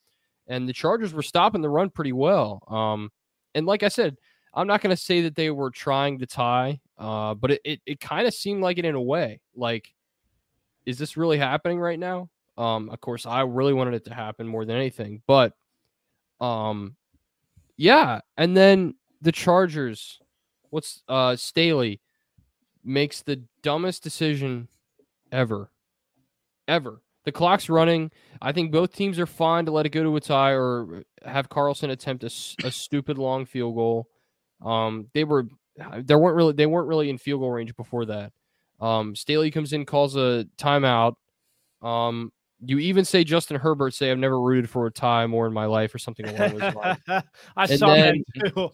and 0.48 0.68
the 0.68 0.72
Chargers 0.74 1.14
were 1.14 1.22
stopping 1.22 1.62
the 1.62 1.70
run 1.70 1.90
pretty 1.90 2.12
well. 2.12 2.62
Um 2.68 3.10
and 3.54 3.66
like 3.66 3.82
I 3.82 3.88
said, 3.88 4.16
I'm 4.54 4.66
not 4.66 4.80
going 4.82 4.94
to 4.96 5.02
say 5.02 5.22
that 5.22 5.36
they 5.36 5.50
were 5.50 5.70
trying 5.70 6.18
to 6.20 6.26
tie, 6.26 6.80
uh, 6.98 7.34
but 7.34 7.52
it, 7.52 7.60
it, 7.64 7.80
it 7.86 8.00
kind 8.00 8.26
of 8.26 8.34
seemed 8.34 8.62
like 8.62 8.78
it 8.78 8.84
in 8.84 8.94
a 8.94 9.00
way. 9.00 9.40
Like, 9.54 9.92
is 10.86 10.98
this 10.98 11.16
really 11.16 11.38
happening 11.38 11.78
right 11.80 11.98
now? 11.98 12.28
Um, 12.56 12.88
of 12.90 13.00
course, 13.00 13.26
I 13.26 13.40
really 13.40 13.72
wanted 13.72 13.94
it 13.94 14.04
to 14.04 14.14
happen 14.14 14.46
more 14.46 14.64
than 14.64 14.76
anything, 14.76 15.22
but 15.26 15.52
um, 16.40 16.96
yeah. 17.76 18.20
And 18.36 18.56
then 18.56 18.94
the 19.20 19.32
Chargers, 19.32 20.20
what's 20.70 21.02
uh 21.08 21.36
Staley 21.36 22.00
makes 22.84 23.22
the 23.22 23.42
dumbest 23.62 24.02
decision 24.02 24.68
ever, 25.32 25.70
ever. 26.68 27.00
The 27.24 27.32
clock's 27.32 27.70
running. 27.70 28.10
I 28.42 28.52
think 28.52 28.70
both 28.70 28.94
teams 28.94 29.18
are 29.18 29.26
fine 29.26 29.64
to 29.64 29.72
let 29.72 29.86
it 29.86 29.90
go 29.90 30.02
to 30.02 30.16
a 30.16 30.20
tie 30.20 30.52
or 30.52 31.04
have 31.24 31.48
Carlson 31.48 31.90
attempt 31.90 32.22
a, 32.22 32.30
a 32.64 32.70
stupid 32.70 33.16
long 33.16 33.46
field 33.46 33.74
goal. 33.74 34.08
Um, 34.62 35.08
they 35.14 35.24
were 35.24 35.48
they 36.02 36.14
weren't 36.14 36.36
really 36.36 36.52
they 36.52 36.66
weren't 36.66 36.88
really 36.88 37.10
in 37.10 37.18
field 37.18 37.40
goal 37.40 37.50
range 37.50 37.74
before 37.76 38.04
that. 38.06 38.32
Um, 38.80 39.14
Staley 39.16 39.50
comes 39.50 39.72
in, 39.72 39.84
calls 39.86 40.16
a 40.16 40.46
timeout. 40.58 41.14
Um, 41.82 42.32
you 42.60 42.78
even 42.78 43.04
say 43.04 43.24
Justin 43.24 43.56
Herbert 43.58 43.92
say 43.94 44.10
I've 44.10 44.18
never 44.18 44.40
rooted 44.40 44.70
for 44.70 44.86
a 44.86 44.90
tie 44.90 45.26
more 45.26 45.46
in 45.46 45.52
my 45.52 45.66
life 45.66 45.94
or 45.94 45.98
something 45.98 46.26
along 46.26 46.58
those 46.58 46.74
lines. 46.74 46.98
I 47.08 47.64
And 47.64 47.78
saw 47.78 47.94
then- 47.94 48.24
that 48.36 48.54
too. 48.54 48.70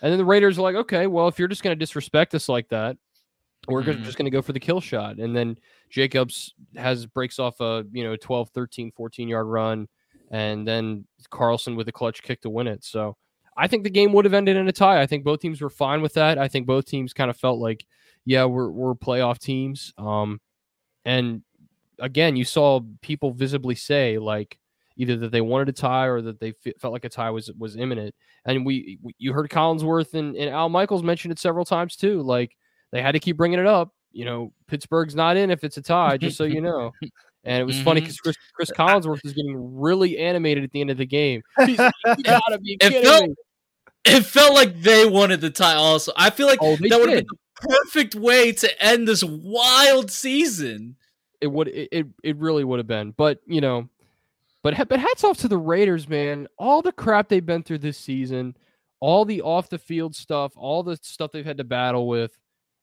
And 0.00 0.10
then 0.10 0.18
the 0.18 0.24
Raiders 0.24 0.58
are 0.58 0.62
like, 0.62 0.74
okay, 0.74 1.06
well, 1.06 1.28
if 1.28 1.38
you're 1.38 1.48
just 1.48 1.62
going 1.62 1.76
to 1.76 1.78
disrespect 1.78 2.34
us 2.34 2.48
like 2.48 2.68
that, 2.70 2.96
we're 3.68 3.82
Mhm. 3.84 4.02
just 4.02 4.18
going 4.18 4.24
to 4.24 4.30
go 4.32 4.42
for 4.42 4.52
the 4.52 4.58
kill 4.58 4.80
shot. 4.80 5.18
And 5.18 5.36
then 5.36 5.56
Jacobs 5.90 6.54
has 6.76 7.06
breaks 7.06 7.38
off 7.38 7.60
a, 7.60 7.84
you 7.92 8.02
know, 8.02 8.16
12, 8.16 8.50
13, 8.50 8.90
14 8.96 9.28
yard 9.28 9.46
run. 9.46 9.86
And 10.32 10.66
then 10.66 11.06
Carlson 11.30 11.76
with 11.76 11.86
a 11.88 11.92
clutch 11.92 12.22
kick 12.22 12.40
to 12.40 12.50
win 12.50 12.66
it. 12.66 12.82
So 12.84 13.16
I 13.62 13.68
think 13.68 13.84
the 13.84 13.90
game 13.90 14.12
would 14.12 14.24
have 14.24 14.34
ended 14.34 14.56
in 14.56 14.66
a 14.66 14.72
tie. 14.72 15.00
I 15.00 15.06
think 15.06 15.22
both 15.24 15.38
teams 15.40 15.60
were 15.60 15.70
fine 15.70 16.02
with 16.02 16.14
that. 16.14 16.36
I 16.36 16.48
think 16.48 16.66
both 16.66 16.84
teams 16.84 17.12
kind 17.12 17.30
of 17.30 17.36
felt 17.36 17.60
like, 17.60 17.86
yeah, 18.24 18.44
we're, 18.44 18.68
we're 18.70 18.94
playoff 18.94 19.38
teams. 19.38 19.94
Um, 19.96 20.40
and 21.04 21.42
again, 22.00 22.34
you 22.34 22.44
saw 22.44 22.80
people 23.02 23.30
visibly 23.30 23.76
say, 23.76 24.18
like, 24.18 24.58
either 24.96 25.16
that 25.16 25.30
they 25.30 25.40
wanted 25.40 25.68
a 25.68 25.72
tie 25.72 26.06
or 26.06 26.20
that 26.22 26.40
they 26.40 26.52
fe- 26.52 26.74
felt 26.80 26.92
like 26.92 27.04
a 27.04 27.08
tie 27.08 27.30
was 27.30 27.50
was 27.56 27.76
imminent. 27.76 28.14
And 28.44 28.66
we, 28.66 28.98
we 29.00 29.14
you 29.18 29.32
heard 29.32 29.48
Collinsworth 29.48 30.14
and, 30.14 30.34
and 30.36 30.50
Al 30.50 30.68
Michaels 30.68 31.02
mention 31.04 31.30
it 31.30 31.38
several 31.38 31.64
times 31.64 31.94
too. 31.96 32.20
Like 32.20 32.56
they 32.90 33.00
had 33.00 33.12
to 33.12 33.20
keep 33.20 33.36
bringing 33.36 33.58
it 33.60 33.66
up. 33.66 33.94
You 34.12 34.24
know, 34.24 34.52
Pittsburgh's 34.66 35.14
not 35.14 35.36
in 35.36 35.50
if 35.50 35.64
it's 35.64 35.76
a 35.78 35.82
tie, 35.82 36.18
just 36.18 36.36
so 36.36 36.44
you 36.44 36.60
know. 36.60 36.92
And 37.44 37.60
it 37.60 37.64
was 37.64 37.80
funny 37.80 38.00
Mhm. 38.00 38.04
because 38.04 38.18
Chris, 38.20 38.36
Chris 38.54 38.70
Collinsworth 38.70 39.22
was 39.24 39.32
getting 39.32 39.56
really 39.80 40.18
animated 40.18 40.62
at 40.62 40.70
the 40.72 40.80
end 40.80 40.90
of 40.90 40.98
the 40.98 41.06
game. 41.06 41.42
He's 41.64 41.78
you 41.78 41.90
gotta 42.24 42.58
be 42.58 42.76
kidding 42.76 43.28
me. 43.28 43.34
It 44.04 44.24
felt 44.24 44.54
like 44.54 44.80
they 44.80 45.06
wanted 45.06 45.40
the 45.40 45.50
tie 45.50 45.74
also. 45.74 46.12
I 46.16 46.30
feel 46.30 46.46
like 46.46 46.58
Oh, 46.60 46.76
that 46.76 46.98
would 46.98 47.08
have 47.08 47.18
been 47.18 47.26
the 47.28 47.36
perfect 47.54 48.14
way 48.14 48.52
to 48.52 48.82
end 48.82 49.06
this 49.06 49.22
wild 49.22 50.10
season. 50.10 50.96
It 51.40 51.46
would 51.48 51.68
it, 51.68 52.06
it, 52.22 52.36
really 52.36 52.64
would 52.64 52.78
have 52.78 52.86
been. 52.86 53.12
But 53.12 53.40
you 53.46 53.60
know, 53.60 53.88
but 54.62 54.88
but 54.88 55.00
hats 55.00 55.24
off 55.24 55.38
to 55.38 55.48
the 55.48 55.58
Raiders, 55.58 56.08
man. 56.08 56.48
All 56.58 56.82
the 56.82 56.92
crap 56.92 57.28
they've 57.28 57.44
been 57.44 57.62
through 57.62 57.78
this 57.78 57.98
season, 57.98 58.56
all 59.00 59.24
the 59.24 59.42
off 59.42 59.68
the 59.68 59.78
field 59.78 60.14
stuff, 60.14 60.52
all 60.56 60.82
the 60.82 60.98
stuff 61.02 61.32
they've 61.32 61.44
had 61.44 61.58
to 61.58 61.64
battle 61.64 62.06
with, 62.08 62.36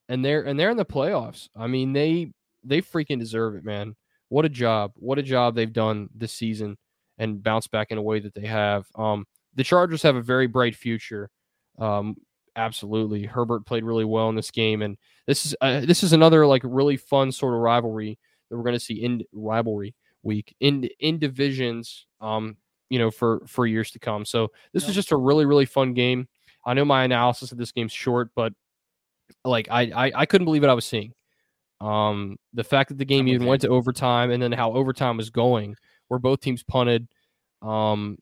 and 0.07 0.23
they're 0.23 0.41
and 0.41 0.59
they're 0.59 0.71
in 0.71 0.77
the 0.77 0.85
playoffs. 0.85 1.49
I 1.55 1.67
mean, 1.67 1.93
they 1.93 2.31
they 2.63 2.81
freaking 2.81 3.19
deserve 3.19 3.55
it, 3.55 3.63
man. 3.63 3.95
What 4.29 4.45
a 4.45 4.49
job. 4.49 4.91
What 4.95 5.19
a 5.19 5.23
job 5.23 5.55
they've 5.55 5.71
done 5.71 6.09
this 6.13 6.33
season 6.33 6.77
and 7.17 7.43
bounce 7.43 7.67
back 7.67 7.87
in 7.91 7.97
a 7.97 8.01
way 8.01 8.19
that 8.19 8.33
they 8.33 8.45
have. 8.47 8.85
Um 8.95 9.25
the 9.55 9.63
Chargers 9.63 10.03
have 10.03 10.15
a 10.15 10.21
very 10.21 10.47
bright 10.47 10.75
future. 10.75 11.29
Um 11.77 12.15
absolutely. 12.55 13.25
Herbert 13.25 13.65
played 13.65 13.83
really 13.83 14.05
well 14.05 14.29
in 14.29 14.35
this 14.35 14.51
game 14.51 14.81
and 14.81 14.97
this 15.27 15.45
is 15.45 15.55
uh, 15.61 15.81
this 15.81 16.03
is 16.03 16.13
another 16.13 16.45
like 16.45 16.61
really 16.65 16.97
fun 16.97 17.31
sort 17.31 17.53
of 17.53 17.59
rivalry 17.59 18.17
that 18.49 18.57
we're 18.57 18.63
going 18.63 18.73
to 18.73 18.79
see 18.79 19.03
in 19.03 19.23
rivalry 19.31 19.95
week 20.23 20.53
in 20.59 20.89
in 20.99 21.17
divisions 21.17 22.05
um 22.19 22.57
you 22.89 22.99
know 22.99 23.11
for 23.11 23.41
for 23.47 23.65
years 23.65 23.91
to 23.91 23.99
come. 23.99 24.25
So 24.25 24.51
this 24.73 24.85
was 24.85 24.95
just 24.95 25.11
a 25.11 25.17
really 25.17 25.45
really 25.45 25.65
fun 25.65 25.93
game. 25.93 26.27
I 26.65 26.73
know 26.73 26.85
my 26.85 27.03
analysis 27.03 27.51
of 27.51 27.57
this 27.57 27.71
game's 27.71 27.93
short, 27.93 28.31
but 28.35 28.53
like 29.45 29.69
I 29.69 29.83
I, 29.95 30.11
I 30.15 30.25
couldn't 30.25 30.45
believe 30.45 30.63
what 30.63 30.71
I 30.71 30.75
was 30.75 30.85
seeing. 30.85 31.13
Um, 31.81 32.37
the 32.53 32.63
fact 32.63 32.89
that 32.89 32.97
the 32.97 33.05
game 33.05 33.27
even 33.27 33.47
went 33.47 33.61
to 33.61 33.69
overtime, 33.69 34.31
and 34.31 34.43
then 34.43 34.51
how 34.51 34.73
overtime 34.73 35.17
was 35.17 35.29
going, 35.29 35.75
where 36.09 36.19
both 36.19 36.41
teams 36.41 36.61
punted, 36.61 37.07
um, 37.61 38.17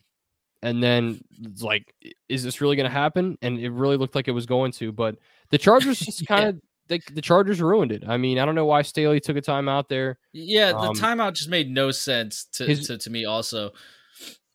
and 0.61 0.81
then 0.81 1.19
it's 1.43 1.61
like, 1.61 1.93
is 2.29 2.43
this 2.43 2.61
really 2.61 2.75
going 2.75 2.89
to 2.89 2.95
happen? 2.95 3.37
And 3.41 3.59
it 3.59 3.69
really 3.71 3.97
looked 3.97 4.15
like 4.15 4.27
it 4.27 4.31
was 4.31 4.45
going 4.45 4.71
to, 4.73 4.91
but 4.91 5.17
the 5.51 5.57
Chargers 5.57 5.99
just 5.99 6.21
Yeah. 6.27 6.27
kind 6.27 6.49
of 6.49 6.61
they, 6.87 6.99
the 7.11 7.21
Chargers 7.21 7.61
ruined 7.61 7.91
it. 7.91 8.03
I 8.07 8.15
mean, 8.17 8.39
I 8.39 8.45
don't 8.45 8.55
know 8.55 8.65
why 8.65 8.81
Staley 8.81 9.19
took 9.19 9.35
a 9.35 9.41
time 9.41 9.67
out 9.67 9.89
there. 9.89 10.19
Yeah, 10.31 10.71
the 10.71 10.77
Um, 10.77 10.95
timeout 10.95 11.33
just 11.33 11.49
made 11.49 11.69
no 11.69 11.91
sense 11.91 12.45
to, 12.53 12.65
his- 12.65 12.87
to, 12.87 12.97
to 12.97 13.09
me 13.09 13.25
also. 13.25 13.71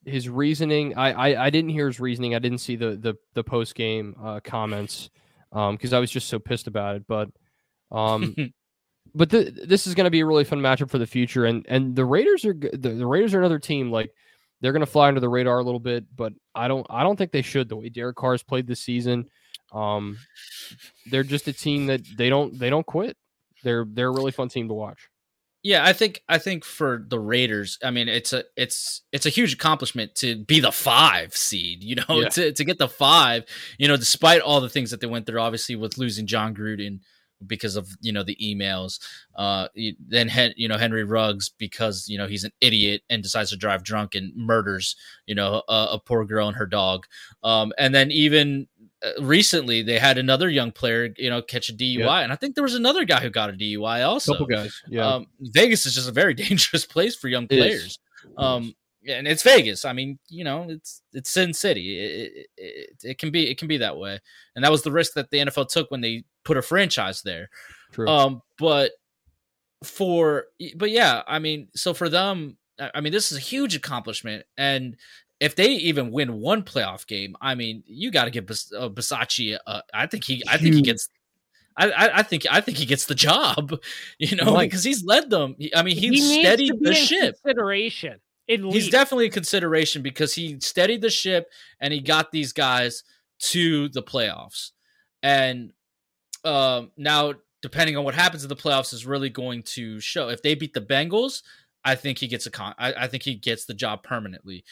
His 0.04 0.28
reasoning, 0.28 0.96
I, 0.96 1.12
I 1.12 1.44
I 1.46 1.50
didn't 1.50 1.70
hear 1.70 1.86
his 1.86 2.00
reasoning. 2.00 2.34
I 2.34 2.40
didn't 2.40 2.58
see 2.58 2.74
the 2.74 2.96
the 2.96 3.14
the 3.34 3.44
post 3.44 3.76
game 3.76 4.16
uh, 4.20 4.40
comments 4.42 5.10
um 5.52 5.76
because 5.76 5.92
I 5.92 6.00
was 6.00 6.10
just 6.10 6.26
so 6.28 6.40
pissed 6.40 6.66
about 6.66 6.96
it. 6.96 7.04
But 7.06 7.28
um, 7.92 8.34
but 9.14 9.30
th- 9.30 9.52
this 9.64 9.86
is 9.86 9.94
going 9.94 10.06
to 10.06 10.10
be 10.10 10.18
a 10.18 10.26
really 10.26 10.42
fun 10.42 10.58
matchup 10.58 10.90
for 10.90 10.98
the 10.98 11.06
future. 11.06 11.44
And 11.44 11.64
and 11.68 11.94
the 11.94 12.04
Raiders 12.04 12.44
are 12.44 12.52
the, 12.54 12.88
the 12.88 13.06
Raiders 13.06 13.32
are 13.32 13.38
another 13.38 13.60
team 13.60 13.92
like 13.92 14.10
they're 14.62 14.72
going 14.72 14.80
to 14.80 14.86
fly 14.90 15.08
under 15.08 15.20
the 15.20 15.28
radar 15.28 15.58
a 15.58 15.62
little 15.64 15.80
bit, 15.80 16.04
but 16.16 16.32
I 16.54 16.68
don't 16.68 16.86
I 16.88 17.02
don't 17.02 17.16
think 17.16 17.32
they 17.32 17.42
should 17.42 17.68
the 17.68 17.76
way 17.76 17.90
Derek 17.90 18.16
Carr 18.16 18.32
has 18.32 18.42
played 18.42 18.66
this 18.66 18.80
season. 18.80 19.26
Um, 19.72 20.16
they're 21.10 21.24
just 21.24 21.48
a 21.48 21.52
team 21.52 21.86
that 21.86 22.00
they 22.16 22.30
don't 22.30 22.58
they 22.58 22.70
don't 22.70 22.86
quit. 22.86 23.16
They're 23.64 23.84
they're 23.86 24.08
a 24.08 24.12
really 24.12 24.32
fun 24.32 24.48
team 24.48 24.68
to 24.68 24.74
watch. 24.74 25.08
Yeah, 25.64 25.84
I 25.84 25.92
think 25.92 26.22
I 26.28 26.38
think 26.38 26.64
for 26.64 27.04
the 27.06 27.20
Raiders, 27.20 27.78
I 27.84 27.90
mean 27.90 28.08
it's 28.08 28.32
a 28.32 28.44
it's 28.56 29.02
it's 29.12 29.26
a 29.26 29.30
huge 29.30 29.52
accomplishment 29.54 30.14
to 30.16 30.44
be 30.44 30.58
the 30.60 30.72
five 30.72 31.36
seed, 31.36 31.82
you 31.84 31.96
know, 31.96 32.04
Yeah. 32.22 32.28
to 32.30 32.52
to 32.52 32.64
get 32.64 32.78
the 32.78 32.88
five, 32.88 33.44
you 33.78 33.88
know, 33.88 33.96
despite 33.96 34.40
all 34.40 34.60
the 34.60 34.68
things 34.68 34.90
that 34.90 35.00
they 35.00 35.06
went 35.06 35.26
through, 35.26 35.40
obviously 35.40 35.76
with 35.76 35.98
losing 35.98 36.26
Jon 36.26 36.54
Gruden 36.54 37.00
because 37.46 37.76
of 37.76 37.88
you 38.00 38.12
know 38.12 38.22
the 38.22 38.36
emails, 38.36 38.98
uh, 39.36 39.68
then 39.98 40.30
you 40.56 40.68
know 40.68 40.76
Henry 40.76 41.04
Ruggs 41.04 41.50
because 41.58 42.08
you 42.08 42.18
know 42.18 42.26
he's 42.26 42.44
an 42.44 42.52
idiot 42.60 43.02
and 43.10 43.22
decides 43.22 43.50
to 43.50 43.56
drive 43.56 43.84
drunk 43.84 44.14
and 44.14 44.34
murders 44.36 44.96
you 45.26 45.34
know 45.34 45.62
a, 45.68 45.88
a 45.92 46.00
poor 46.04 46.24
girl 46.24 46.48
and 46.48 46.56
her 46.56 46.66
dog, 46.66 47.06
um, 47.42 47.72
and 47.78 47.94
then 47.94 48.10
even 48.10 48.66
uh, 49.04 49.22
recently 49.22 49.82
they 49.82 49.98
had 49.98 50.18
another 50.18 50.48
young 50.48 50.72
player 50.72 51.12
you 51.16 51.30
know 51.30 51.42
catch 51.42 51.68
a 51.68 51.72
DUI, 51.72 52.22
and 52.22 52.32
I 52.32 52.36
think 52.36 52.54
there 52.54 52.64
was 52.64 52.74
another 52.74 53.04
guy 53.04 53.20
who 53.20 53.30
got 53.30 53.50
a 53.50 53.54
DUI 53.54 54.06
also. 54.06 54.32
couple 54.32 54.46
guys, 54.46 54.80
yeah. 54.88 55.06
Um, 55.06 55.26
Vegas 55.40 55.86
is 55.86 55.94
just 55.94 56.08
a 56.08 56.12
very 56.12 56.34
dangerous 56.34 56.86
place 56.86 57.16
for 57.16 57.28
young 57.28 57.48
players. 57.48 57.98
Um, 58.38 58.74
and 59.08 59.26
it's 59.26 59.42
Vegas. 59.42 59.84
I 59.84 59.92
mean, 59.92 60.18
you 60.28 60.44
know, 60.44 60.66
it's 60.68 61.02
it's 61.12 61.30
Sin 61.30 61.52
City. 61.52 61.98
It, 61.98 62.32
it, 62.34 62.46
it, 62.56 62.96
it 63.02 63.18
can 63.18 63.30
be 63.30 63.50
it 63.50 63.58
can 63.58 63.68
be 63.68 63.78
that 63.78 63.96
way, 63.96 64.20
and 64.54 64.64
that 64.64 64.70
was 64.70 64.82
the 64.82 64.92
risk 64.92 65.14
that 65.14 65.30
the 65.30 65.38
NFL 65.38 65.68
took 65.68 65.90
when 65.90 66.00
they 66.00 66.24
put 66.44 66.56
a 66.56 66.62
franchise 66.62 67.22
there. 67.22 67.48
True. 67.92 68.08
Um, 68.08 68.42
but 68.58 68.92
for 69.84 70.44
but 70.76 70.90
yeah, 70.90 71.22
I 71.26 71.38
mean, 71.38 71.68
so 71.74 71.94
for 71.94 72.08
them, 72.08 72.56
I 72.80 72.90
I 72.96 73.00
mean, 73.00 73.12
this 73.12 73.32
is 73.32 73.38
a 73.38 73.40
huge 73.40 73.74
accomplishment, 73.74 74.44
and 74.56 74.96
if 75.40 75.56
they 75.56 75.70
even 75.72 76.12
win 76.12 76.34
one 76.40 76.62
playoff 76.62 77.06
game, 77.06 77.34
I 77.40 77.54
mean, 77.56 77.82
you 77.86 78.10
got 78.12 78.26
to 78.26 78.30
give 78.30 78.46
Bas- 78.46 78.72
uh, 78.72 78.88
Basacci. 78.88 79.58
Uh, 79.66 79.80
I 79.92 80.06
think 80.06 80.22
he, 80.24 80.42
I 80.48 80.56
think 80.56 80.74
he 80.76 80.82
gets. 80.82 81.08
I, 81.76 81.90
I, 81.90 82.18
I 82.18 82.22
think 82.22 82.46
I 82.50 82.60
think 82.60 82.76
he 82.78 82.86
gets 82.86 83.06
the 83.06 83.14
job, 83.14 83.74
you 84.18 84.36
know, 84.36 84.54
Right. 84.54 84.70
because 84.70 84.84
he's 84.84 85.04
led 85.04 85.30
them. 85.30 85.56
I 85.74 85.82
mean, 85.82 85.96
he, 85.96 86.08
he 86.10 86.40
steadied 86.40 86.74
the 86.80 86.94
ship. 86.94 87.36
consideration. 87.42 88.20
He's 88.46 88.60
least. 88.60 88.90
definitely 88.92 89.26
a 89.26 89.30
consideration 89.30 90.02
because 90.02 90.34
he 90.34 90.60
steadied 90.60 91.00
the 91.00 91.08
ship 91.10 91.48
and 91.80 91.92
he 91.94 92.00
got 92.00 92.30
these 92.30 92.52
guys 92.52 93.02
to 93.38 93.88
the 93.88 94.02
playoffs. 94.02 94.72
And 95.22 95.72
um, 96.44 96.90
now, 96.96 97.34
depending 97.60 97.96
on 97.96 98.04
what 98.04 98.14
happens 98.14 98.42
in 98.42 98.48
the 98.48 98.56
playoffs, 98.56 98.92
is 98.92 99.06
really 99.06 99.30
going 99.30 99.62
to 99.62 100.00
show. 100.00 100.28
If 100.28 100.42
they 100.42 100.54
beat 100.54 100.74
the 100.74 100.80
Bengals, 100.80 101.42
I 101.84 101.94
think 101.94 102.18
he 102.18 102.28
gets 102.28 102.46
a 102.46 102.50
con. 102.50 102.74
I, 102.78 102.92
I 102.92 103.06
think 103.06 103.22
he 103.22 103.34
gets 103.34 103.64
the 103.64 103.74
job 103.74 104.02
permanently. 104.02 104.64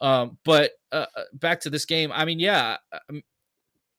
Um, 0.00 0.38
but 0.44 0.72
uh, 0.92 1.06
uh, 1.16 1.22
back 1.32 1.60
to 1.60 1.70
this 1.70 1.84
game. 1.84 2.12
I 2.12 2.24
mean, 2.24 2.38
yeah. 2.38 2.76
um, 3.10 3.22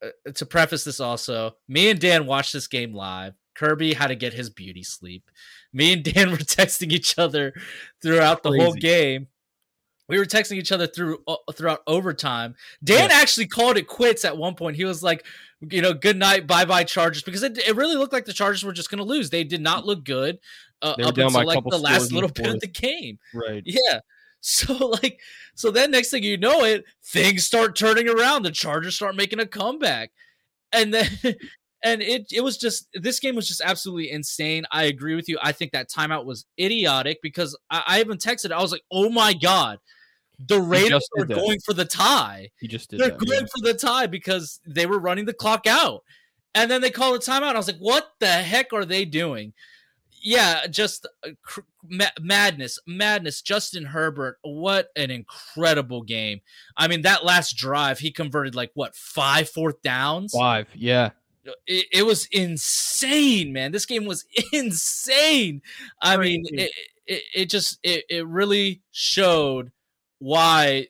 uh, 0.02 0.32
to 0.32 0.46
preface 0.46 0.84
this, 0.84 1.00
also, 1.00 1.56
me 1.68 1.90
and 1.90 2.00
Dan 2.00 2.26
watched 2.26 2.52
this 2.52 2.66
game 2.66 2.94
live. 2.94 3.34
Kirby 3.54 3.92
had 3.92 4.06
to 4.06 4.14
get 4.14 4.32
his 4.32 4.48
beauty 4.48 4.82
sleep. 4.82 5.30
Me 5.72 5.92
and 5.92 6.02
Dan 6.02 6.30
were 6.32 6.38
texting 6.38 6.92
each 6.92 7.18
other 7.18 7.52
throughout 8.02 8.42
the 8.42 8.52
whole 8.52 8.72
game. 8.72 9.28
We 10.10 10.18
were 10.18 10.26
texting 10.26 10.56
each 10.56 10.72
other 10.72 10.86
through 10.86 11.18
uh, 11.26 11.36
throughout 11.54 11.80
overtime. 11.86 12.54
Dan 12.82 13.10
actually 13.10 13.46
called 13.46 13.76
it 13.76 13.86
quits 13.86 14.24
at 14.24 14.36
one 14.36 14.54
point. 14.54 14.76
He 14.76 14.84
was 14.84 15.02
like, 15.02 15.24
you 15.68 15.80
know, 15.80 15.94
good 15.94 16.16
night, 16.16 16.46
bye 16.46 16.64
bye 16.64 16.84
Chargers, 16.84 17.22
because 17.22 17.42
it, 17.42 17.58
it 17.58 17.76
really 17.76 17.96
looked 17.96 18.12
like 18.12 18.24
the 18.24 18.32
Chargers 18.32 18.64
were 18.64 18.72
just 18.72 18.90
going 18.90 18.98
to 18.98 19.04
lose. 19.04 19.30
They 19.30 19.44
did 19.44 19.60
not 19.60 19.86
look 19.86 20.04
good 20.04 20.38
uh, 20.82 20.96
up 21.02 21.16
until 21.16 21.44
like 21.44 21.62
the 21.64 21.78
last 21.78 22.06
scores 22.06 22.08
in 22.08 22.14
the 22.14 22.20
little 22.20 22.30
bit 22.34 22.46
of 22.46 22.60
the 22.60 22.68
game. 22.68 23.18
right. 23.34 23.62
Yeah. 23.64 24.00
So 24.42 24.72
like 25.02 25.20
so 25.54 25.70
then 25.70 25.90
next 25.90 26.08
thing 26.10 26.22
you 26.22 26.38
know 26.38 26.64
it, 26.64 26.84
things 27.04 27.44
start 27.44 27.76
turning 27.76 28.08
around. 28.08 28.42
The 28.42 28.50
Chargers 28.50 28.94
start 28.94 29.14
making 29.14 29.38
a 29.38 29.44
comeback. 29.44 30.12
And 30.72 30.94
then 30.94 31.10
and 31.84 32.02
it 32.02 32.26
it 32.32 32.42
was 32.42 32.56
just 32.56 32.88
this 32.94 33.20
game 33.20 33.36
was 33.36 33.48
just 33.48 33.60
absolutely 33.62 34.10
insane. 34.10 34.64
I 34.70 34.84
agree 34.84 35.14
with 35.14 35.28
you. 35.28 35.38
I 35.42 35.52
think 35.52 35.72
that 35.72 35.90
timeout 35.90 36.24
was 36.24 36.46
idiotic 36.58 37.18
because 37.22 37.56
I, 37.70 37.82
I 37.86 38.00
even 38.00 38.18
texted, 38.18 38.52
I 38.52 38.62
was 38.62 38.72
like, 38.72 38.84
oh 38.90 39.10
my 39.10 39.34
God, 39.34 39.78
the 40.48 40.60
Raiders 40.60 40.90
just 40.90 41.10
are 41.18 41.24
did 41.24 41.36
going 41.36 41.58
for 41.60 41.74
the 41.74 41.84
tie. 41.84 42.50
He 42.60 42.68
just 42.68 42.90
did 42.90 43.00
They're 43.00 43.10
that. 43.10 43.18
going 43.18 43.46
for 43.46 43.62
the 43.62 43.74
tie 43.74 44.06
because 44.06 44.60
they 44.66 44.86
were 44.86 44.98
running 44.98 45.26
the 45.26 45.34
clock 45.34 45.66
out. 45.66 46.02
And 46.54 46.70
then 46.70 46.80
they 46.80 46.90
called 46.90 47.16
a 47.16 47.18
timeout. 47.18 47.54
I 47.54 47.58
was 47.58 47.68
like, 47.68 47.78
what 47.78 48.10
the 48.18 48.26
heck 48.26 48.72
are 48.72 48.84
they 48.84 49.04
doing? 49.04 49.52
Yeah, 50.22 50.66
just 50.66 51.06
uh, 51.24 51.30
cr- 51.42 51.60
ma- 51.88 52.06
madness, 52.20 52.78
madness. 52.86 53.40
Justin 53.40 53.84
Herbert, 53.84 54.38
what 54.42 54.88
an 54.96 55.10
incredible 55.10 56.02
game. 56.02 56.40
I 56.76 56.88
mean, 56.88 57.02
that 57.02 57.24
last 57.24 57.56
drive, 57.56 57.98
he 58.00 58.10
converted 58.10 58.54
like 58.54 58.70
what, 58.74 58.94
five 58.94 59.48
fourth 59.48 59.80
downs? 59.82 60.32
Five. 60.36 60.68
Yeah. 60.74 61.10
It, 61.66 61.86
it 61.92 62.02
was 62.06 62.26
insane, 62.32 63.52
man. 63.52 63.72
This 63.72 63.86
game 63.86 64.04
was 64.04 64.24
insane. 64.52 65.62
I 66.02 66.16
mean, 66.16 66.44
it, 66.48 66.70
it, 67.06 67.22
it 67.34 67.50
just, 67.50 67.78
it, 67.82 68.04
it 68.10 68.26
really 68.26 68.82
showed 68.90 69.72
why 70.20 70.86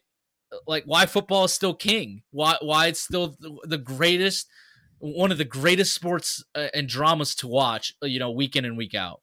like 0.66 0.84
why 0.84 1.06
football 1.06 1.44
is 1.44 1.52
still 1.52 1.74
king? 1.74 2.22
Why 2.30 2.56
why 2.60 2.88
it's 2.88 3.00
still 3.00 3.36
the- 3.40 3.78
greatest 3.78 4.48
one 4.98 5.32
of 5.32 5.38
the 5.38 5.44
greatest 5.44 5.94
sports 5.94 6.44
uh, 6.54 6.68
and 6.74 6.86
dramas 6.86 7.34
to 7.36 7.48
watch 7.48 7.94
uh, 8.02 8.06
you 8.06 8.18
know 8.18 8.30
week 8.30 8.56
in 8.56 8.64
and 8.64 8.76
week 8.76 8.94
out? 8.94 9.22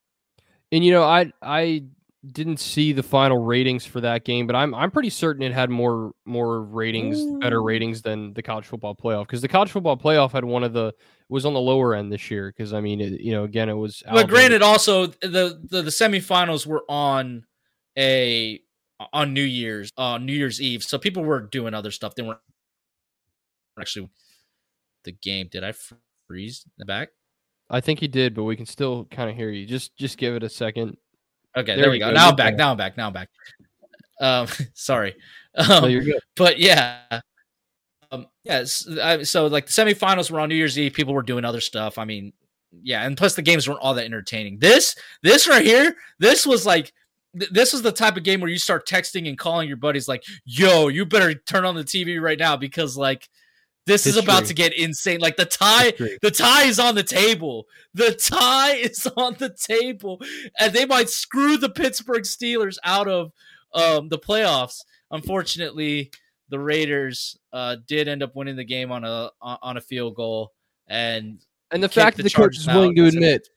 And 0.71 0.83
you 0.83 0.91
know, 0.91 1.03
I 1.03 1.31
I 1.41 1.83
didn't 2.25 2.57
see 2.57 2.93
the 2.93 3.03
final 3.03 3.37
ratings 3.37 3.85
for 3.85 4.01
that 4.01 4.25
game, 4.25 4.47
but 4.47 4.55
I'm 4.55 4.73
I'm 4.73 4.91
pretty 4.91 5.09
certain 5.09 5.43
it 5.43 5.53
had 5.53 5.69
more 5.69 6.11
more 6.25 6.63
ratings, 6.63 7.23
better 7.39 7.61
ratings 7.61 8.01
than 8.01 8.33
the 8.33 8.41
college 8.41 8.65
football 8.65 8.95
playoff 8.95 9.23
because 9.23 9.41
the 9.41 9.47
college 9.47 9.71
football 9.71 9.97
playoff 9.97 10.31
had 10.31 10.43
one 10.43 10.63
of 10.63 10.73
the 10.73 10.93
was 11.29 11.45
on 11.45 11.53
the 11.53 11.59
lower 11.59 11.93
end 11.93 12.11
this 12.11 12.31
year 12.31 12.53
because 12.55 12.73
I 12.73 12.81
mean, 12.81 13.01
it, 13.01 13.21
you 13.21 13.31
know, 13.31 13.43
again, 13.43 13.69
it 13.69 13.73
was. 13.73 14.01
but 14.05 14.11
Alabama- 14.11 14.31
granted 14.33 14.61
also 14.61 15.07
the, 15.07 15.59
the 15.69 15.81
the 15.81 15.91
semifinals 15.91 16.65
were 16.65 16.83
on 16.89 17.45
a 17.97 18.61
on 19.13 19.33
new 19.33 19.43
year's 19.43 19.91
on 19.97 20.25
new 20.25 20.33
year's 20.33 20.61
eve. 20.61 20.83
So 20.83 20.97
people 20.97 21.23
were 21.23 21.41
doing 21.41 21.73
other 21.73 21.91
stuff. 21.91 22.15
They 22.15 22.23
weren't 22.23 22.39
actually 23.79 24.09
the 25.03 25.11
game. 25.11 25.47
Did 25.51 25.63
i 25.63 25.73
freeze 26.27 26.63
in 26.65 26.71
the 26.79 26.85
back? 26.85 27.09
I 27.69 27.81
think 27.81 27.99
he 27.99 28.07
did, 28.07 28.33
but 28.33 28.43
we 28.43 28.55
can 28.55 28.65
still 28.65 29.05
kind 29.05 29.29
of 29.29 29.35
hear 29.35 29.49
you. 29.49 29.65
Just 29.65 29.95
just 29.97 30.17
give 30.17 30.35
it 30.35 30.43
a 30.43 30.49
second. 30.49 30.97
okay 31.55 31.75
There 31.75 31.83
there, 31.83 31.91
we 31.91 31.99
go. 31.99 32.07
go, 32.09 32.13
now 32.13 32.29
i'm 32.29 32.35
back 32.35 32.55
now 32.55 32.71
i'm 32.71 32.77
back 32.77 32.97
now 32.97 33.07
i'm 33.07 33.13
back. 33.13 33.29
Um 34.19 34.47
sorry. 34.73 35.15
No, 35.57 35.77
um, 35.83 35.89
you're 35.89 36.03
good. 36.03 36.21
but 36.35 36.59
yeah. 36.59 37.01
Um 38.11 38.27
yes 38.43 38.87
I, 39.01 39.23
so 39.23 39.47
like 39.47 39.67
the 39.67 39.71
semifinals 39.73 40.31
were 40.31 40.39
on 40.39 40.49
new 40.49 40.55
year's 40.55 40.77
eve. 40.79 40.93
People 40.93 41.13
were 41.13 41.23
doing 41.23 41.45
other 41.45 41.61
stuff. 41.61 41.97
I 41.97 42.05
mean 42.05 42.33
yeah 42.83 43.05
and 43.05 43.15
plus 43.17 43.35
the 43.35 43.41
games 43.41 43.67
weren't 43.67 43.79
all 43.81 43.93
that 43.93 44.05
entertaining. 44.05 44.59
This 44.59 44.95
this 45.23 45.47
right 45.47 45.65
here 45.65 45.95
this 46.19 46.45
was 46.47 46.65
like 46.65 46.93
th- 47.37 47.51
this 47.51 47.73
was 47.73 47.81
the 47.81 47.91
type 47.91 48.17
of 48.17 48.23
game 48.23 48.41
where 48.41 48.49
you 48.49 48.59
start 48.59 48.87
texting 48.87 49.27
and 49.27 49.37
calling 49.37 49.67
your 49.67 49.77
buddies 49.77 50.07
like 50.07 50.23
yo 50.45 50.87
you 50.87 51.05
better 51.05 51.33
turn 51.33 51.65
on 51.65 51.75
the 51.75 51.83
tv 51.83 52.21
right 52.21 52.39
now 52.39 52.55
because 52.55 52.97
like 52.97 53.29
this 53.87 54.05
is 54.05 54.17
about 54.17 54.45
to 54.45 54.53
get 54.53 54.73
insane 54.73 55.19
like 55.21 55.37
the 55.37 55.45
tie 55.45 55.85
History. 55.85 56.19
the 56.21 56.29
tie 56.29 56.65
is 56.65 56.77
on 56.77 56.93
the 56.93 57.03
table. 57.03 57.65
The 57.93 58.11
tie 58.11 58.73
is 58.75 59.07
on 59.15 59.35
the 59.39 59.49
table, 59.49 60.21
and 60.59 60.73
they 60.73 60.85
might 60.85 61.09
screw 61.09 61.57
the 61.57 61.69
Pittsburgh 61.69 62.23
Steelers 62.23 62.77
out 62.83 63.07
of 63.07 63.31
um, 63.73 64.09
the 64.09 64.19
playoffs. 64.19 64.81
Unfortunately, 65.09 66.11
the 66.49 66.59
Raiders 66.59 67.37
uh, 67.53 67.77
did 67.87 68.09
end 68.09 68.21
up 68.21 68.35
winning 68.35 68.57
the 68.57 68.65
game 68.65 68.91
on 68.91 69.05
a 69.05 69.31
on 69.41 69.77
a 69.77 69.81
field 69.81 70.15
goal, 70.15 70.51
and 70.87 71.39
And 71.71 71.81
the 71.81 71.89
fact 71.89 72.17
that 72.17 72.23
the 72.23 72.29
coach 72.29 72.57
is 72.57 72.67
willing 72.67 72.93
to 72.95 73.05
admit, 73.05 73.47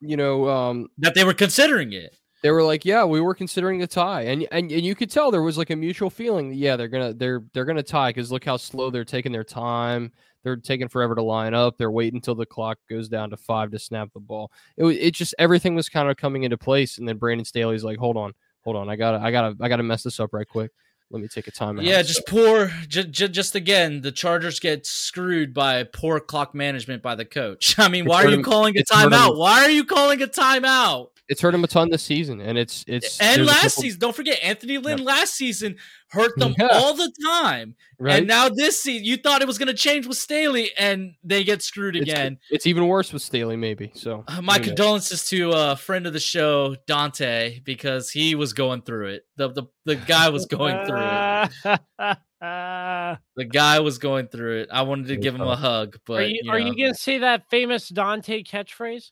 you 0.00 0.16
know, 0.16 0.48
um, 0.48 0.88
that 0.98 1.14
they 1.14 1.24
were 1.24 1.34
considering 1.34 1.92
it. 1.92 2.16
They 2.46 2.52
were 2.52 2.62
like, 2.62 2.84
"Yeah, 2.84 3.02
we 3.02 3.20
were 3.20 3.34
considering 3.34 3.80
the 3.80 3.88
tie," 3.88 4.22
and 4.22 4.46
and 4.52 4.70
and 4.70 4.82
you 4.86 4.94
could 4.94 5.10
tell 5.10 5.32
there 5.32 5.42
was 5.42 5.58
like 5.58 5.70
a 5.70 5.74
mutual 5.74 6.10
feeling. 6.10 6.50
that, 6.50 6.54
Yeah, 6.54 6.76
they're 6.76 6.86
gonna 6.86 7.12
they're 7.12 7.42
they're 7.52 7.64
gonna 7.64 7.82
tie 7.82 8.10
because 8.10 8.30
look 8.30 8.44
how 8.44 8.56
slow 8.56 8.88
they're 8.88 9.04
taking 9.04 9.32
their 9.32 9.42
time. 9.42 10.12
They're 10.44 10.54
taking 10.54 10.86
forever 10.86 11.16
to 11.16 11.24
line 11.24 11.54
up. 11.54 11.76
They're 11.76 11.90
waiting 11.90 12.18
until 12.18 12.36
the 12.36 12.46
clock 12.46 12.78
goes 12.88 13.08
down 13.08 13.30
to 13.30 13.36
five 13.36 13.72
to 13.72 13.80
snap 13.80 14.12
the 14.14 14.20
ball. 14.20 14.52
It 14.76 14.84
was 14.84 14.96
it 14.96 15.12
just 15.12 15.34
everything 15.40 15.74
was 15.74 15.88
kind 15.88 16.08
of 16.08 16.16
coming 16.16 16.44
into 16.44 16.56
place, 16.56 16.98
and 16.98 17.08
then 17.08 17.16
Brandon 17.16 17.44
Staley's 17.44 17.82
like, 17.82 17.98
"Hold 17.98 18.16
on, 18.16 18.32
hold 18.62 18.76
on, 18.76 18.88
I 18.88 18.94
gotta 18.94 19.18
I 19.18 19.32
gotta 19.32 19.56
I 19.60 19.68
gotta 19.68 19.82
mess 19.82 20.04
this 20.04 20.20
up 20.20 20.32
right 20.32 20.46
quick. 20.46 20.70
Let 21.10 21.20
me 21.20 21.26
take 21.26 21.48
a 21.48 21.50
time." 21.50 21.80
Yeah, 21.80 22.00
just 22.02 22.28
poor. 22.28 22.70
Just, 22.86 23.10
just 23.10 23.56
again, 23.56 24.02
the 24.02 24.12
Chargers 24.12 24.60
get 24.60 24.86
screwed 24.86 25.52
by 25.52 25.82
poor 25.82 26.20
clock 26.20 26.54
management 26.54 27.02
by 27.02 27.16
the 27.16 27.24
coach. 27.24 27.76
I 27.80 27.88
mean, 27.88 28.04
why 28.04 28.22
are 28.24 28.30
you 28.30 28.44
calling 28.44 28.76
a 28.76 28.82
it's 28.82 28.94
hurt 28.94 29.06
him- 29.06 29.18
timeout? 29.18 29.36
Why 29.36 29.64
are 29.64 29.70
you 29.70 29.84
calling 29.84 30.22
a 30.22 30.28
timeout? 30.28 31.08
It's 31.28 31.40
hurt 31.40 31.54
him 31.54 31.64
a 31.64 31.66
ton 31.66 31.90
this 31.90 32.02
season, 32.02 32.40
and 32.40 32.56
it's 32.56 32.84
it's 32.86 33.20
And 33.20 33.44
last 33.46 33.56
couple- 33.74 33.82
season, 33.82 33.98
don't 34.00 34.14
forget 34.16 34.38
Anthony 34.42 34.78
Lynn 34.78 35.04
last 35.04 35.34
season 35.34 35.76
hurt 36.10 36.38
them 36.38 36.54
Yeah. 36.58 36.68
all 36.68 36.94
the 36.94 37.12
time. 37.26 37.74
right? 37.98 38.18
And 38.18 38.26
now 38.28 38.48
this 38.48 38.80
season, 38.80 39.04
you 39.04 39.16
thought 39.16 39.42
it 39.42 39.48
was 39.48 39.58
going 39.58 39.66
to 39.68 39.74
change 39.74 40.06
with 40.06 40.16
Staley, 40.18 40.70
and 40.78 41.14
they 41.24 41.42
get 41.42 41.62
screwed 41.62 41.96
again. 41.96 42.38
It's, 42.50 42.66
even 42.66 42.86
worse 42.86 43.12
with 43.12 43.22
Staley, 43.22 43.56
maybe. 43.56 43.90
So 43.94 44.22
Uh, 44.28 44.40
my 44.42 44.54
who 44.54 44.58
knows? 44.60 44.66
condolences 44.68 45.28
to 45.30 45.50
a 45.52 45.76
friend 45.76 46.06
of 46.06 46.12
the 46.12 46.20
show, 46.20 46.76
Dante, 46.86 47.58
because 47.64 48.10
he 48.10 48.34
was 48.36 48.52
going 48.52 48.82
through 48.82 49.08
it. 49.08 49.26
The 49.36 49.48
the, 49.50 49.62
the 49.84 49.96
guy 49.96 50.28
was 50.28 50.46
going 50.46 50.86
through 50.86 51.02
it. 51.02 51.80
The 52.40 53.44
guy 53.44 53.80
was 53.80 53.98
going 53.98 54.28
through 54.28 54.60
it. 54.60 54.68
I 54.70 54.82
wanted 54.82 55.08
to 55.08 55.16
give 55.16 55.34
him 55.34 55.40
a 55.40 55.56
hug, 55.56 55.98
but 56.06 56.28
you, 56.30 56.40
you 56.42 56.50
are 56.50 56.58
you 56.58 56.76
gonna 56.76 56.94
say 56.94 57.18
that 57.18 57.48
famous 57.50 57.88
Dante 57.88 58.42
catchphrase? 58.42 59.10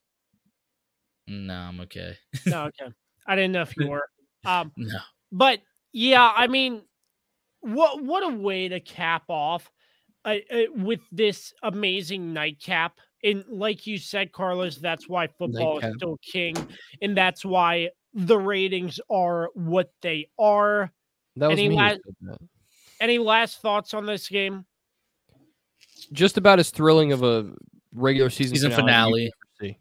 No, 1.26 1.54
I'm 1.54 1.80
okay. 1.80 2.16
No, 2.46 2.64
okay. 2.64 2.92
I 3.26 3.36
didn't 3.36 3.52
know 3.52 3.62
if 3.62 3.76
you 3.76 3.88
were. 3.90 4.06
Um, 4.44 4.72
No. 4.76 4.98
but 5.32 5.60
yeah, 5.92 6.30
I 6.34 6.46
mean, 6.46 6.82
what 7.60 8.02
what 8.02 8.22
a 8.22 8.28
way 8.36 8.68
to 8.68 8.80
cap 8.80 9.24
off 9.28 9.70
uh, 10.24 10.36
uh, 10.52 10.58
with 10.76 11.00
this 11.12 11.52
amazing 11.62 12.32
nightcap. 12.32 12.98
And 13.22 13.42
like 13.48 13.86
you 13.86 13.96
said, 13.96 14.32
Carlos, 14.32 14.76
that's 14.76 15.08
why 15.08 15.28
football 15.28 15.74
Nightcap. 15.76 15.90
is 15.90 15.96
still 15.96 16.18
king, 16.22 16.54
and 17.00 17.16
that's 17.16 17.42
why 17.44 17.88
the 18.12 18.38
ratings 18.38 19.00
are 19.08 19.48
what 19.54 19.90
they 20.02 20.28
are. 20.38 20.92
That 21.36 21.48
was 21.48 21.58
any 21.58 21.70
me. 21.70 21.76
who 21.76 22.28
la- 22.28 22.36
Any 23.00 23.18
last 23.18 23.62
thoughts 23.62 23.94
on 23.94 24.04
this 24.04 24.28
game? 24.28 24.66
Just 26.12 26.36
about 26.36 26.58
as 26.58 26.70
thrilling 26.70 27.12
of 27.12 27.22
a 27.22 27.50
regular 27.94 28.28
season, 28.28 28.56
Season 28.56 28.70
finale. 28.72 28.84
finale. 28.90 29.22
you 29.24 29.30
could 29.30 29.64
ever 29.64 29.72
see, 29.72 29.78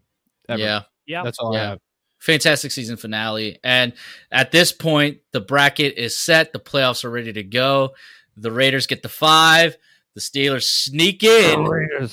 ever. 0.50 0.62
Yeah, 0.62 0.82
Yeah, 1.06 1.24
That's 1.24 1.38
all 1.40 1.54
I 1.56 1.60
Yeah. 1.60 1.70
have. 1.72 1.80
fantastic 2.20 2.72
season 2.72 2.96
finale. 2.98 3.60
And 3.64 3.94
at 4.32 4.52
this 4.52 4.72
point, 4.72 5.18
the 5.34 5.42
bracket 5.42 5.98
is 5.98 6.18
set. 6.18 6.54
The 6.54 6.60
playoffs 6.60 7.04
are 7.04 7.10
ready 7.10 7.34
to 7.34 7.44
go. 7.44 7.96
The 8.38 8.52
Raiders 8.52 8.88
get 8.88 9.04
the 9.04 9.10
five. 9.10 9.76
The 10.16 10.22
Steelers 10.22 10.64
sneak 10.64 11.24
in. 11.24 12.10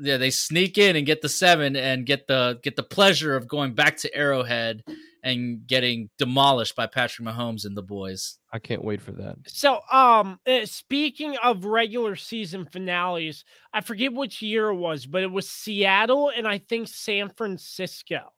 Yeah, 0.00 0.16
they 0.16 0.30
sneak 0.30 0.78
in 0.78 0.94
and 0.94 1.04
get 1.04 1.22
the 1.22 1.28
seven 1.28 1.74
and 1.74 2.06
get 2.06 2.28
the 2.28 2.60
get 2.62 2.76
the 2.76 2.84
pleasure 2.84 3.34
of 3.34 3.48
going 3.48 3.74
back 3.74 3.96
to 3.98 4.14
Arrowhead 4.14 4.84
and 5.24 5.66
getting 5.66 6.08
demolished 6.18 6.76
by 6.76 6.86
Patrick 6.86 7.26
Mahomes 7.26 7.64
and 7.64 7.76
the 7.76 7.82
boys. 7.82 8.37
I 8.50 8.58
can't 8.58 8.82
wait 8.84 9.00
for 9.02 9.12
that. 9.12 9.36
So, 9.46 9.80
um, 9.92 10.40
uh, 10.46 10.64
speaking 10.64 11.36
of 11.38 11.64
regular 11.64 12.16
season 12.16 12.64
finales, 12.66 13.44
I 13.72 13.80
forget 13.82 14.12
which 14.12 14.40
year 14.42 14.68
it 14.70 14.76
was, 14.76 15.06
but 15.06 15.22
it 15.22 15.30
was 15.30 15.48
Seattle 15.48 16.30
and 16.34 16.48
I 16.48 16.58
think 16.58 16.88
San 16.88 17.28
Francisco. 17.30 18.32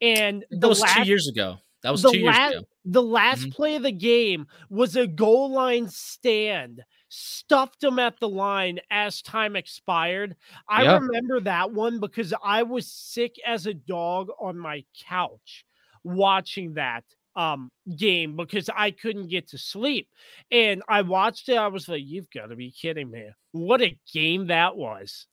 And 0.00 0.44
That 0.50 0.68
was 0.68 0.80
last, 0.80 0.94
two 0.96 1.04
years 1.04 1.28
ago. 1.28 1.58
That 1.82 1.90
was 1.90 2.02
two 2.02 2.18
years 2.18 2.36
la- 2.36 2.48
ago. 2.48 2.62
The 2.84 3.02
last 3.02 3.48
Mhm. 3.48 3.52
play 3.52 3.76
of 3.76 3.82
the 3.82 3.92
game 3.92 4.46
was 4.70 4.96
a 4.96 5.06
goal 5.06 5.50
line 5.52 5.88
stand, 5.88 6.82
stuffed 7.08 7.84
him 7.84 7.98
at 7.98 8.18
the 8.20 8.28
line 8.28 8.80
as 8.90 9.22
time 9.22 9.54
expired. 9.56 10.36
I 10.68 10.84
Yeah. 10.84 10.94
remember 10.98 11.40
that 11.40 11.72
one 11.72 12.00
because 12.00 12.34
I 12.42 12.62
was 12.64 12.90
sick 12.90 13.36
as 13.46 13.66
a 13.66 13.74
dog 13.74 14.30
on 14.40 14.58
my 14.58 14.84
couch 14.98 15.64
watching 16.04 16.74
that 16.74 17.04
um 17.36 17.70
game 17.96 18.36
because 18.36 18.68
I 18.74 18.90
couldn't 18.90 19.28
get 19.28 19.48
to 19.48 19.58
sleep. 19.58 20.08
And 20.50 20.82
I 20.88 21.02
watched 21.02 21.48
it, 21.48 21.56
I 21.56 21.68
was 21.68 21.88
like, 21.88 22.02
You've 22.04 22.30
got 22.30 22.46
to 22.46 22.56
be 22.56 22.70
kidding 22.70 23.10
me. 23.10 23.30
What 23.52 23.82
a 23.82 23.98
game 24.12 24.48
that 24.48 24.76
was. 24.76 25.26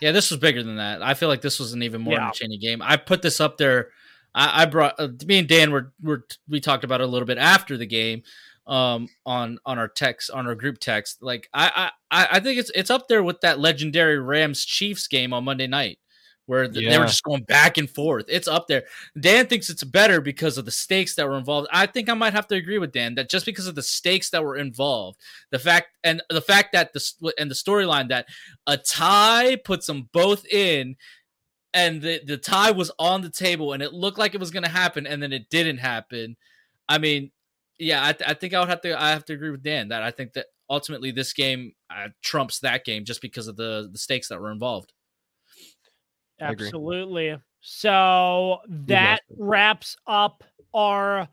Yeah, 0.00 0.12
this 0.12 0.30
was 0.30 0.40
bigger 0.40 0.62
than 0.62 0.76
that. 0.76 1.02
I 1.02 1.14
feel 1.14 1.28
like 1.28 1.42
this 1.42 1.60
was 1.60 1.72
an 1.72 1.82
even 1.82 2.00
more 2.00 2.14
Yeah. 2.14 2.26
entertaining 2.26 2.60
game. 2.60 2.82
I 2.82 2.96
put 2.96 3.22
this 3.22 3.40
up 3.40 3.56
there. 3.56 3.90
I, 4.34 4.62
I 4.62 4.64
brought 4.66 4.94
uh, 4.98 5.08
me 5.26 5.38
and 5.38 5.48
Dan 5.48 5.70
were, 5.70 5.92
were 6.02 6.24
we 6.48 6.60
talked 6.60 6.84
about 6.84 7.00
it 7.00 7.04
a 7.04 7.06
little 7.06 7.26
bit 7.26 7.38
after 7.38 7.76
the 7.76 7.86
game 7.86 8.22
um 8.66 9.08
on 9.26 9.58
on 9.66 9.76
our 9.76 9.88
text 9.88 10.30
on 10.30 10.46
our 10.46 10.54
group 10.54 10.78
text 10.78 11.20
like 11.20 11.48
I, 11.52 11.90
I 12.12 12.28
i 12.30 12.38
think 12.38 12.60
it's 12.60 12.70
it's 12.76 12.90
up 12.90 13.08
there 13.08 13.24
with 13.24 13.40
that 13.40 13.58
legendary 13.58 14.20
rams 14.20 14.64
chiefs 14.64 15.08
game 15.08 15.32
on 15.32 15.42
monday 15.42 15.66
night 15.66 15.98
where 16.46 16.68
th- 16.68 16.88
they 16.88 16.98
were 16.98 17.06
just 17.06 17.22
going 17.22 17.42
back 17.44 17.78
and 17.78 17.88
forth. 17.88 18.26
It's 18.28 18.48
up 18.48 18.66
there. 18.66 18.84
Dan 19.18 19.46
thinks 19.46 19.70
it's 19.70 19.84
better 19.84 20.20
because 20.20 20.58
of 20.58 20.64
the 20.64 20.70
stakes 20.70 21.14
that 21.14 21.26
were 21.26 21.38
involved. 21.38 21.68
I 21.72 21.86
think 21.86 22.08
i 22.08 22.14
might 22.14 22.32
have 22.32 22.46
to 22.48 22.54
agree 22.54 22.78
with 22.78 22.92
dan 22.92 23.14
that 23.14 23.30
just 23.30 23.46
because 23.46 23.66
of 23.66 23.74
the 23.74 23.82
stakes 23.82 24.30
that 24.30 24.42
were 24.42 24.56
involved 24.56 25.18
the 25.50 25.58
fact 25.58 25.88
and 26.04 26.22
the 26.30 26.40
fact 26.40 26.72
that 26.72 26.92
the 26.92 27.32
and 27.38 27.50
the 27.50 27.54
storyline 27.54 28.08
that 28.08 28.26
a 28.66 28.76
tie 28.76 29.56
puts 29.56 29.86
them 29.86 30.08
both 30.12 30.46
in 30.46 30.96
and 31.74 32.02
the, 32.02 32.20
the 32.26 32.36
tie 32.36 32.70
was 32.70 32.90
on 32.98 33.22
the 33.22 33.30
table 33.30 33.72
and 33.72 33.82
it 33.82 33.92
looked 33.92 34.18
like 34.18 34.34
it 34.34 34.40
was 34.40 34.50
going 34.50 34.64
to 34.64 34.68
happen 34.68 35.06
and 35.06 35.22
then 35.22 35.32
it 35.32 35.48
didn't 35.48 35.78
happen. 35.78 36.36
I 36.88 36.98
mean 36.98 37.30
yeah 37.78 38.06
I, 38.06 38.12
th- 38.12 38.28
I 38.30 38.34
think 38.34 38.52
i 38.52 38.60
would 38.60 38.68
have 38.68 38.82
to 38.82 39.02
i 39.02 39.10
have 39.10 39.24
to 39.24 39.32
agree 39.32 39.50
with 39.50 39.62
dan 39.62 39.88
that 39.88 40.02
i 40.02 40.10
think 40.10 40.34
that 40.34 40.46
ultimately 40.72 41.10
this 41.10 41.32
game 41.32 41.74
uh, 41.90 42.08
trumps 42.22 42.58
that 42.60 42.84
game 42.84 43.04
just 43.04 43.20
because 43.20 43.46
of 43.46 43.56
the 43.56 43.88
the 43.92 43.98
stakes 43.98 44.28
that 44.28 44.40
were 44.40 44.50
involved. 44.50 44.92
Absolutely. 46.42 47.36
So 47.60 48.58
that 48.68 49.20
wraps 49.38 49.96
up 50.06 50.42
our 50.74 51.28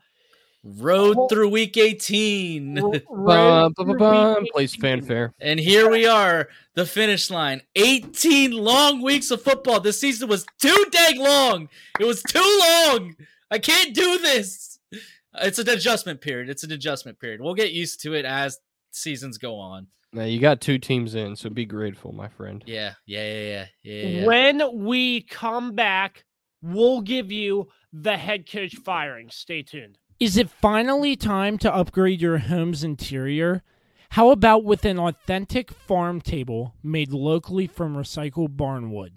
road 0.62 1.16
Well- 1.16 1.28
through 1.28 1.48
week 1.48 1.76
18 1.76 2.78
r- 2.78 2.90
Bum, 2.90 3.00
road 3.10 3.74
bum, 3.74 3.86
through 3.86 3.98
bum, 3.98 4.34
bum, 4.34 4.42
week 4.42 4.52
Place 4.52 4.72
18. 4.74 4.80
fanfare. 4.80 5.34
and 5.40 5.58
here 5.58 5.90
we 5.90 6.06
are 6.06 6.48
the 6.74 6.84
finish 6.86 7.30
line. 7.30 7.62
18 7.76 8.52
long 8.52 9.02
weeks 9.02 9.30
of 9.30 9.42
football. 9.42 9.80
This 9.80 9.98
season 9.98 10.28
was 10.28 10.44
too 10.60 10.86
dang 10.92 11.18
long. 11.18 11.68
It 11.98 12.04
was 12.04 12.22
too 12.22 12.58
long. 12.60 13.16
I 13.50 13.58
can't 13.58 13.94
do 13.94 14.18
this. 14.18 14.78
It's 15.42 15.58
an 15.58 15.68
adjustment 15.68 16.20
period. 16.20 16.48
It's 16.50 16.64
an 16.64 16.72
adjustment 16.72 17.18
period. 17.18 17.40
We'll 17.40 17.54
get 17.54 17.72
used 17.72 18.02
to 18.02 18.14
it 18.14 18.24
as 18.24 18.58
seasons 18.92 19.38
go 19.38 19.56
on 19.56 19.86
Now 20.12 20.24
you 20.24 20.40
got 20.40 20.60
two 20.60 20.78
teams 20.78 21.14
in, 21.14 21.36
so 21.36 21.50
be 21.50 21.64
grateful, 21.64 22.12
my 22.12 22.28
friend. 22.28 22.62
Yeah, 22.66 22.94
yeah, 23.06 23.32
yeah, 23.32 23.42
yeah, 23.42 23.66
yeah. 23.82 24.08
yeah. 24.08 24.26
When 24.26 24.84
we 24.84 25.22
come 25.22 25.74
back, 25.74 26.24
we'll 26.62 27.00
give 27.00 27.30
you 27.30 27.68
the 27.92 28.16
head 28.16 28.50
coach 28.50 28.74
firing. 28.76 29.30
Stay 29.30 29.62
tuned. 29.62 29.98
Is 30.18 30.36
it 30.36 30.50
finally 30.50 31.16
time 31.16 31.58
to 31.58 31.74
upgrade 31.74 32.20
your 32.20 32.38
home's 32.38 32.84
interior? 32.84 33.62
How 34.10 34.30
about 34.30 34.64
with 34.64 34.84
an 34.84 34.98
authentic 34.98 35.70
farm 35.70 36.20
table 36.20 36.74
made 36.82 37.12
locally 37.12 37.68
from 37.68 37.96
recycled 37.96 38.56
barnwood? 38.56 39.12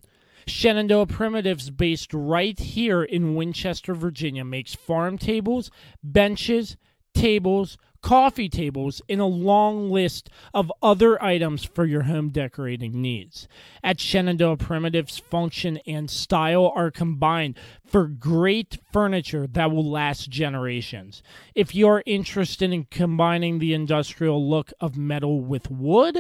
Shenandoah 0.45 1.07
Primitives, 1.07 1.69
based 1.71 2.13
right 2.13 2.59
here 2.59 3.01
in 3.01 3.35
Winchester, 3.35 3.95
Virginia, 3.95 4.45
makes 4.45 4.75
farm 4.75 5.17
tables, 5.17 5.71
benches, 6.03 6.77
tables, 7.13 7.77
coffee 8.03 8.49
tables, 8.49 9.01
and 9.09 9.19
a 9.19 9.25
long 9.25 9.89
list 9.89 10.29
of 10.53 10.71
other 10.83 11.21
items 11.23 11.63
for 11.63 11.85
your 11.85 12.03
home 12.03 12.29
decorating 12.29 13.01
needs. 13.01 13.47
At 13.83 13.99
Shenandoah 13.99 14.57
Primitives, 14.57 15.17
function 15.17 15.79
and 15.87 16.11
style 16.11 16.71
are 16.75 16.91
combined 16.91 17.57
for 17.85 18.05
great 18.05 18.77
furniture 18.93 19.47
that 19.47 19.71
will 19.71 19.89
last 19.89 20.29
generations. 20.29 21.23
If 21.55 21.73
you're 21.73 22.03
interested 22.05 22.71
in 22.71 22.85
combining 22.85 23.59
the 23.59 23.73
industrial 23.73 24.47
look 24.47 24.71
of 24.79 24.95
metal 24.95 25.41
with 25.41 25.69
wood, 25.71 26.19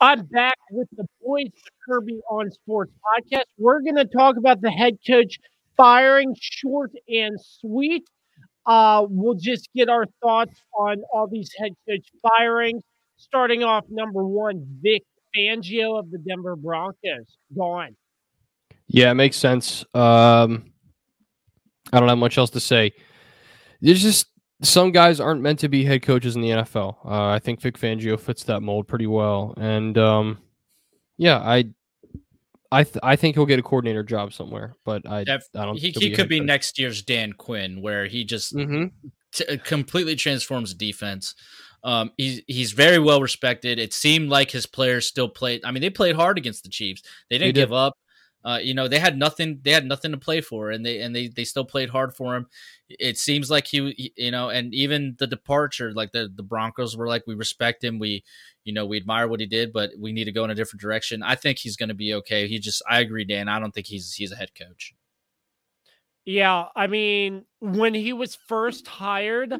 I'm 0.00 0.22
back 0.26 0.56
with 0.70 0.86
the 0.92 1.04
Boys 1.24 1.50
Kirby 1.88 2.20
on 2.30 2.50
Sports 2.50 2.92
podcast. 3.02 3.44
We're 3.56 3.80
going 3.80 3.96
to 3.96 4.04
talk 4.04 4.36
about 4.36 4.60
the 4.60 4.70
head 4.70 4.98
coach 5.06 5.38
firing 5.76 6.34
short 6.38 6.92
and 7.08 7.38
sweet. 7.40 8.04
Uh, 8.66 9.06
we'll 9.08 9.34
just 9.34 9.70
get 9.74 9.88
our 9.88 10.04
thoughts 10.22 10.60
on 10.78 11.02
all 11.12 11.26
these 11.26 11.50
head 11.58 11.72
coach 11.88 12.06
firings. 12.22 12.82
Starting 13.16 13.64
off, 13.64 13.84
number 13.88 14.24
one, 14.24 14.64
Vic 14.80 15.02
Fangio 15.36 15.98
of 15.98 16.10
the 16.10 16.18
Denver 16.18 16.54
Broncos. 16.54 17.36
Gone. 17.56 17.96
Yeah, 18.86 19.10
it 19.10 19.14
makes 19.14 19.36
sense. 19.36 19.84
Um, 19.94 20.72
I 21.92 21.98
don't 21.98 22.08
have 22.08 22.18
much 22.18 22.38
else 22.38 22.50
to 22.50 22.60
say. 22.60 22.92
There's 23.80 24.02
just 24.02 24.26
some 24.62 24.92
guys 24.92 25.20
aren't 25.20 25.40
meant 25.40 25.60
to 25.60 25.68
be 25.68 25.84
head 25.84 26.02
coaches 26.02 26.36
in 26.36 26.42
the 26.42 26.50
NFL. 26.50 26.96
Uh, 27.04 27.26
I 27.28 27.38
think 27.38 27.60
Vic 27.60 27.78
Fangio 27.78 28.18
fits 28.18 28.44
that 28.44 28.60
mold 28.60 28.88
pretty 28.88 29.06
well, 29.06 29.54
and 29.56 29.96
um, 29.98 30.38
yeah, 31.16 31.38
I, 31.38 31.70
I, 32.70 32.84
th- 32.84 32.98
I 33.02 33.16
think 33.16 33.34
he'll 33.36 33.46
get 33.46 33.58
a 33.58 33.62
coordinator 33.62 34.02
job 34.02 34.32
somewhere, 34.32 34.76
but 34.84 35.08
I, 35.08 35.24
Def- 35.24 35.48
I 35.54 35.64
don't. 35.64 35.78
He, 35.78 35.90
he'll 35.90 36.14
could 36.16 36.28
be 36.28 36.38
coach. 36.38 36.46
next 36.46 36.78
year's 36.78 37.02
Dan 37.02 37.32
Quinn, 37.32 37.80
where 37.80 38.06
he 38.06 38.24
just 38.24 38.54
Mhm. 38.54 38.90
t- 39.32 39.46
uh, 39.46 39.56
completely 39.64 40.16
transforms 40.16 40.74
defense. 40.74 41.34
Um, 41.84 42.10
he's 42.18 42.42
he's 42.46 42.72
very 42.72 42.98
well 42.98 43.22
respected. 43.22 43.78
It 43.78 43.92
seemed 43.94 44.28
like 44.28 44.50
his 44.50 44.66
players 44.66 45.06
still 45.06 45.28
played. 45.28 45.62
I 45.64 45.70
mean, 45.70 45.80
they 45.80 45.90
played 45.90 46.16
hard 46.16 46.36
against 46.36 46.62
the 46.64 46.68
Chiefs. 46.70 47.02
They 47.30 47.38
didn't 47.38 47.54
did. 47.54 47.60
give 47.62 47.72
up. 47.72 47.96
Uh, 48.44 48.58
you 48.62 48.72
know, 48.72 48.86
they 48.86 49.00
had 49.00 49.18
nothing. 49.18 49.58
They 49.62 49.72
had 49.72 49.84
nothing 49.84 50.12
to 50.12 50.16
play 50.16 50.40
for, 50.40 50.70
and 50.70 50.86
they 50.86 51.00
and 51.00 51.14
they 51.14 51.26
they 51.26 51.44
still 51.44 51.64
played 51.64 51.90
hard 51.90 52.14
for 52.14 52.36
him. 52.36 52.46
It 52.88 53.18
seems 53.18 53.50
like 53.50 53.66
he, 53.66 54.12
you 54.16 54.30
know, 54.30 54.48
and 54.48 54.72
even 54.72 55.16
the 55.18 55.26
departure, 55.26 55.92
like 55.92 56.12
the 56.12 56.30
the 56.34 56.44
Broncos 56.44 56.96
were 56.96 57.08
like, 57.08 57.26
we 57.26 57.34
respect 57.34 57.82
him. 57.82 57.98
We, 57.98 58.24
you 58.64 58.72
know, 58.72 58.86
we 58.86 58.96
admire 58.96 59.26
what 59.26 59.40
he 59.40 59.46
did, 59.46 59.72
but 59.72 59.90
we 59.98 60.12
need 60.12 60.24
to 60.24 60.32
go 60.32 60.44
in 60.44 60.50
a 60.50 60.54
different 60.54 60.80
direction. 60.80 61.22
I 61.22 61.34
think 61.34 61.58
he's 61.58 61.76
going 61.76 61.88
to 61.88 61.94
be 61.94 62.14
okay. 62.14 62.46
He 62.46 62.58
just, 62.58 62.82
I 62.88 63.00
agree, 63.00 63.24
Dan. 63.24 63.48
I 63.48 63.58
don't 63.58 63.74
think 63.74 63.88
he's 63.88 64.14
he's 64.14 64.32
a 64.32 64.36
head 64.36 64.50
coach. 64.54 64.94
Yeah, 66.24 66.66
I 66.76 66.86
mean, 66.86 67.44
when 67.60 67.94
he 67.94 68.12
was 68.12 68.34
first 68.34 68.86
hired, 68.86 69.54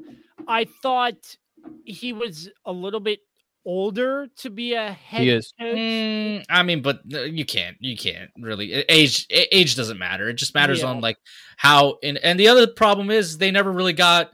I 0.47 0.67
thought 0.83 1.37
he 1.85 2.13
was 2.13 2.51
a 2.65 2.73
little 2.73 3.01
bit 3.01 3.21
older 3.65 4.29
to 4.39 4.51
be 4.51 4.75
a 4.75 4.93
head 4.93 5.21
He 5.23 5.31
is. 5.31 5.53
coach? 5.59 5.77
Mm, 5.77 6.45
I 6.49 6.63
mean, 6.63 6.83
but 6.83 7.01
uh, 7.13 7.23
you 7.23 7.45
can't, 7.45 7.77
you 7.81 7.97
can't 7.97 8.31
really. 8.39 8.73
Age, 8.89 9.27
age 9.31 9.77
doesn't 9.77 9.99
matter. 9.99 10.29
It 10.29 10.35
just 10.35 10.55
matters 10.55 10.81
Yeah. 10.81 10.89
on 10.89 11.01
like 11.01 11.17
how. 11.57 11.99
And 12.03 12.19
and 12.19 12.39
the 12.41 12.49
other 12.49 12.67
problem 12.67 13.11
is 13.11 13.39
they 13.39 13.51
never 13.51 13.71
really 13.73 13.93
got 13.93 14.31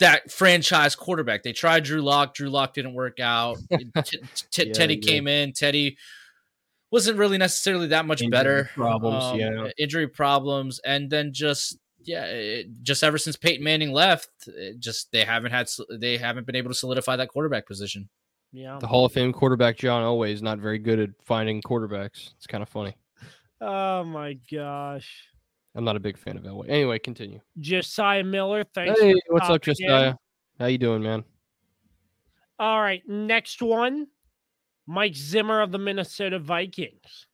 that 0.00 0.30
franchise 0.30 0.94
quarterback. 0.94 1.42
They 1.42 1.52
tried 1.52 1.84
Drew 1.84 2.02
Lock. 2.02 2.34
Drew 2.34 2.50
Lock 2.50 2.74
didn't 2.74 2.94
work 2.94 3.18
out. 3.20 3.58
T- 4.04 4.18
t- 4.50 4.66
Yeah, 4.68 4.72
Teddy 4.72 4.94
he 4.94 5.00
did. 5.00 5.08
came 5.08 5.26
in. 5.26 5.52
Teddy 5.52 5.96
wasn't 6.90 7.18
really 7.18 7.36
necessarily 7.38 7.88
that 7.88 8.06
much 8.06 8.22
Injury 8.22 8.30
better. 8.30 8.70
problems, 8.74 9.24
Um, 9.24 9.38
yeah. 9.38 9.68
injury 9.78 10.08
problems, 10.08 10.80
and 10.84 11.10
then 11.10 11.32
just 11.34 11.76
yeah, 12.08 12.24
it, 12.24 12.82
just 12.82 13.04
ever 13.04 13.18
since 13.18 13.36
Peyton 13.36 13.62
Manning 13.62 13.92
left, 13.92 14.30
it 14.46 14.80
just 14.80 15.12
they 15.12 15.24
haven't 15.24 15.52
had 15.52 15.68
they 15.90 16.16
haven't 16.16 16.46
been 16.46 16.56
able 16.56 16.70
to 16.70 16.74
solidify 16.74 17.16
that 17.16 17.28
quarterback 17.28 17.66
position. 17.66 18.08
Yeah. 18.50 18.78
The 18.80 18.86
Hall 18.86 19.04
of 19.04 19.12
Fame 19.12 19.30
quarterback 19.30 19.76
John 19.76 20.02
Elway 20.02 20.32
is 20.32 20.42
not 20.42 20.58
very 20.58 20.78
good 20.78 20.98
at 20.98 21.10
finding 21.26 21.60
quarterbacks. 21.60 22.32
It's 22.36 22.46
kind 22.46 22.62
of 22.62 22.68
funny. 22.70 22.96
Oh 23.60 24.04
my 24.04 24.38
gosh. 24.50 25.22
I'm 25.74 25.84
not 25.84 25.96
a 25.96 26.00
big 26.00 26.16
fan 26.16 26.38
of 26.38 26.44
Elway. 26.44 26.70
Anyway, 26.70 26.98
continue. 26.98 27.40
Josiah 27.60 28.24
Miller, 28.24 28.64
thanks. 28.74 28.98
hey, 28.98 29.12
for 29.12 29.34
what's 29.34 29.50
up, 29.50 29.62
popping 29.62 29.74
in. 29.80 29.88
Josiah? 29.88 30.14
How 30.58 30.66
you 30.66 30.78
doing, 30.78 31.02
man? 31.02 31.24
All 32.58 32.80
right, 32.80 33.02
next 33.06 33.60
one. 33.60 34.06
Mike 34.86 35.14
Zimmer 35.14 35.60
of 35.60 35.70
the 35.70 35.78
Minnesota 35.78 36.38
Vikings. 36.38 37.27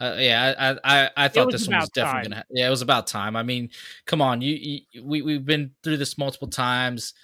Uh, 0.00 0.16
yeah, 0.18 0.54
I 0.58 0.70
I 0.70 0.78
I, 0.84 1.10
I 1.16 1.28
thought 1.28 1.46
was 1.46 1.60
this 1.62 1.68
one 1.68 1.78
was 1.78 1.88
definitely 1.90 2.22
time. 2.22 2.22
gonna. 2.30 2.36
Ha- 2.36 2.42
yeah, 2.50 2.66
it 2.66 2.70
was 2.70 2.82
about 2.82 3.06
time. 3.06 3.36
I 3.36 3.42
mean, 3.42 3.70
come 4.04 4.20
on, 4.20 4.40
you, 4.40 4.54
you 4.92 5.04
we 5.04 5.22
we've 5.22 5.44
been 5.44 5.72
through 5.82 5.96
this 5.96 6.18
multiple 6.18 6.48
times, 6.48 7.14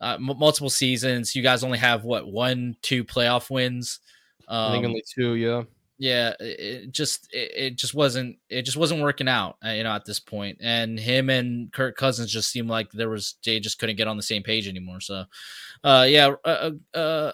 uh, 0.00 0.14
m- 0.14 0.38
multiple 0.38 0.70
seasons. 0.70 1.34
You 1.34 1.42
guys 1.42 1.62
only 1.62 1.78
have 1.78 2.04
what 2.04 2.26
one, 2.26 2.76
two 2.82 3.04
playoff 3.04 3.50
wins. 3.50 4.00
I 4.48 4.72
think 4.72 4.84
Um, 4.84 4.90
only 4.90 5.04
two. 5.14 5.34
Yeah. 5.34 5.62
yeah 5.98 6.32
it, 6.40 6.60
it 6.60 6.92
just 6.92 7.28
it, 7.32 7.50
it 7.56 7.76
just 7.76 7.94
wasn't 7.94 8.36
it 8.48 8.62
just 8.62 8.76
wasn't 8.76 9.00
working 9.00 9.28
out 9.28 9.56
uh, 9.64 9.70
you 9.70 9.84
know 9.84 9.92
at 9.92 10.04
this 10.04 10.18
point 10.20 10.58
and 10.60 10.98
him 10.98 11.30
and 11.30 11.72
kirk 11.72 11.96
cousins 11.96 12.30
just 12.32 12.50
seemed 12.50 12.68
like 12.68 12.90
there 12.90 13.08
was 13.08 13.36
they 13.44 13.60
just 13.60 13.78
couldn't 13.78 13.96
get 13.96 14.08
on 14.08 14.16
the 14.16 14.22
same 14.22 14.42
page 14.42 14.66
anymore 14.66 15.00
so 15.00 15.24
uh 15.84 16.04
yeah 16.08 16.34
uh, 16.44 16.70
uh, 16.94 16.98
uh 16.98 17.32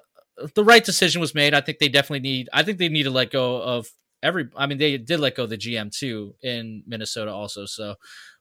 the 0.54 0.62
right 0.62 0.84
decision 0.84 1.20
was 1.22 1.34
made 1.34 1.54
i 1.54 1.60
think 1.60 1.78
they 1.78 1.88
definitely 1.88 2.20
need 2.20 2.48
i 2.52 2.62
think 2.62 2.78
they 2.78 2.88
need 2.90 3.04
to 3.04 3.10
let 3.10 3.30
go 3.30 3.60
of 3.62 3.88
every 4.22 4.48
i 4.56 4.66
mean 4.66 4.78
they 4.78 4.98
did 4.98 5.20
let 5.20 5.34
go 5.36 5.44
of 5.44 5.50
the 5.50 5.56
gm 5.56 5.90
too 5.90 6.34
in 6.42 6.82
minnesota 6.86 7.32
also 7.32 7.64
so 7.66 7.94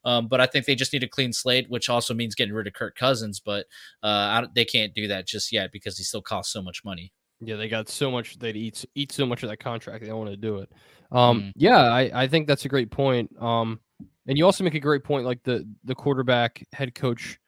um 0.06 0.28
but 0.28 0.42
i 0.42 0.46
think 0.46 0.66
they 0.66 0.76
just 0.76 0.94
need 0.94 1.04
a 1.04 1.08
clean 1.08 1.32
slate 1.34 1.70
which 1.70 1.90
also 1.90 2.14
means 2.14 2.36
getting 2.36 2.54
rid 2.54 2.68
of 2.68 2.74
kirk 2.74 2.96
cousins 2.96 3.40
but 3.40 3.66
uh 4.04 4.08
I, 4.08 4.48
they 4.56 4.66
can't 4.66 4.94
do 4.94 5.08
that 5.08 5.28
just 5.28 5.52
yet 5.52 5.72
because 5.72 5.98
he 5.98 6.04
still 6.04 6.22
costs 6.22 6.52
so 6.54 6.62
much 6.62 6.84
money 6.84 7.12
Yeah, 7.42 7.56
they 7.56 7.70
got 7.70 7.88
so 7.88 8.12
much. 8.12 8.38
They'd 8.38 8.58
eat 8.58 8.84
eat 8.96 9.12
so 9.14 9.26
much 9.26 9.44
of 9.44 9.50
that 9.50 9.58
contract. 9.62 10.02
They 10.02 10.10
don't 10.10 10.20
want 10.20 10.32
to 10.32 10.38
do 10.38 10.58
it. 10.58 10.70
Um, 11.12 11.42
Mm. 11.42 11.52
yeah, 11.56 11.80
I, 11.84 12.24
I 12.24 12.28
think 12.28 12.48
that's 12.48 12.66
a 12.66 12.70
great 12.70 12.92
point. 12.92 13.30
Um, 13.42 13.80
and 14.28 14.38
you 14.38 14.44
also 14.46 14.64
make 14.66 14.76
a 14.76 14.80
great 14.80 15.04
point, 15.06 15.26
like 15.26 15.42
the 15.44 15.66
the 15.86 15.96
quarterback 15.96 16.62
head 16.74 16.94
coach, 16.94 17.40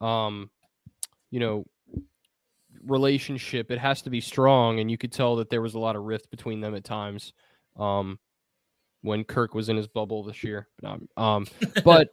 um, 0.00 0.50
you 1.30 1.38
know, 1.40 1.64
relationship. 2.84 3.70
It 3.70 3.78
has 3.78 4.02
to 4.02 4.10
be 4.10 4.20
strong, 4.20 4.80
and 4.80 4.90
you 4.90 4.98
could 4.98 5.12
tell 5.12 5.36
that 5.36 5.50
there 5.50 5.62
was 5.62 5.74
a 5.74 5.78
lot 5.78 5.96
of 5.96 6.02
rift 6.04 6.30
between 6.30 6.60
them 6.60 6.74
at 6.74 6.84
times. 6.84 7.32
Um, 7.78 8.18
when 9.02 9.24
Kirk 9.24 9.54
was 9.54 9.68
in 9.68 9.76
his 9.76 9.86
bubble 9.86 10.22
this 10.24 10.42
year, 10.42 10.68
um, 10.84 11.08
um, 11.16 11.46
but 11.84 12.08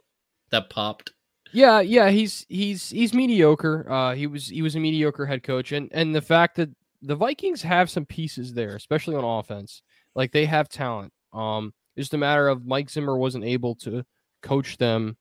that 0.50 0.70
popped 0.70 1.12
yeah, 1.52 1.80
yeah, 1.80 2.10
he's 2.10 2.44
he's 2.48 2.90
he's 2.90 3.14
mediocre. 3.14 3.90
Uh, 3.90 4.14
he 4.14 4.26
was 4.26 4.48
he 4.48 4.62
was 4.62 4.74
a 4.76 4.80
mediocre 4.80 5.26
head 5.26 5.42
coach, 5.42 5.72
and 5.72 5.88
and 5.92 6.14
the 6.14 6.20
fact 6.20 6.56
that 6.56 6.70
the 7.02 7.14
Vikings 7.14 7.62
have 7.62 7.88
some 7.88 8.04
pieces 8.04 8.52
there, 8.52 8.74
especially 8.76 9.14
on 9.16 9.24
offense, 9.24 9.82
like 10.14 10.32
they 10.32 10.44
have 10.44 10.68
talent. 10.68 11.12
Um, 11.32 11.72
it's 11.96 12.06
just 12.06 12.14
a 12.14 12.18
matter 12.18 12.48
of 12.48 12.66
Mike 12.66 12.90
Zimmer 12.90 13.16
wasn't 13.16 13.44
able 13.44 13.74
to 13.76 14.04
coach 14.42 14.76
them 14.76 15.16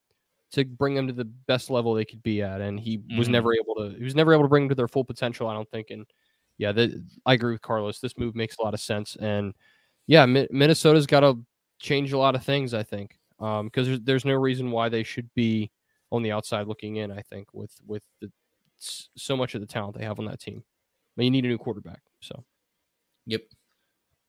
to 0.52 0.66
bring 0.66 0.96
them 0.96 1.08
to 1.08 1.14
the 1.14 1.26
best 1.26 1.70
level 1.70 1.94
they 1.94 2.06
could 2.06 2.24
be 2.24 2.42
at, 2.42 2.60
and 2.62 2.80
he 2.80 3.02
was 3.18 3.28
Mhm. 3.28 3.32
never 3.32 3.54
able 3.54 3.76
to. 3.76 3.96
He 3.98 4.04
was 4.04 4.16
never 4.16 4.34
able 4.34 4.44
to 4.44 4.50
bring 4.50 4.64
them 4.64 4.70
to 4.70 4.76
their 4.76 4.88
full 4.88 5.06
potential. 5.06 5.48
I 5.48 5.54
don't 5.54 5.70
think, 5.70 5.90
and 5.92 6.06
yeah, 6.58 6.72
that 6.72 6.92
I 7.26 7.34
agree 7.34 7.54
with 7.54 7.62
Carlos. 7.62 8.00
This 8.00 8.18
move 8.18 8.36
makes 8.36 8.58
a 8.58 8.64
lot 8.64 8.74
of 8.74 8.80
sense, 8.80 9.16
and 9.18 9.54
yeah, 10.08 10.26
Mi- 10.26 10.48
Minnesota's 10.52 11.08
got 11.08 11.22
to 11.22 11.40
change 11.80 12.14
a 12.14 12.18
lot 12.18 12.36
of 12.36 12.44
things. 12.44 12.74
I 12.74 12.84
think, 12.84 13.18
um, 13.40 13.68
because 13.68 13.88
there's, 13.88 14.02
there's 14.02 14.26
no 14.26 14.34
reason 14.34 14.72
why 14.72 14.90
they 14.90 15.04
should 15.04 15.30
be 15.34 15.72
on 16.12 16.24
the 16.24 16.32
outside 16.32 16.68
looking 16.68 16.98
in. 16.98 17.12
I 17.12 17.22
think 17.22 17.54
with 17.54 17.72
with 17.86 18.04
the 18.22 18.32
so 18.78 19.36
much 19.38 19.56
of 19.56 19.62
the 19.62 19.68
talent 19.68 19.98
they 19.98 20.06
have 20.06 20.20
on 20.20 20.26
that 20.26 20.40
team, 20.40 20.64
but 21.16 21.26
you 21.26 21.32
need 21.32 21.46
a 21.46 21.48
new 21.48 21.58
quarterback. 21.58 22.02
So 22.22 22.44
yep 23.26 23.42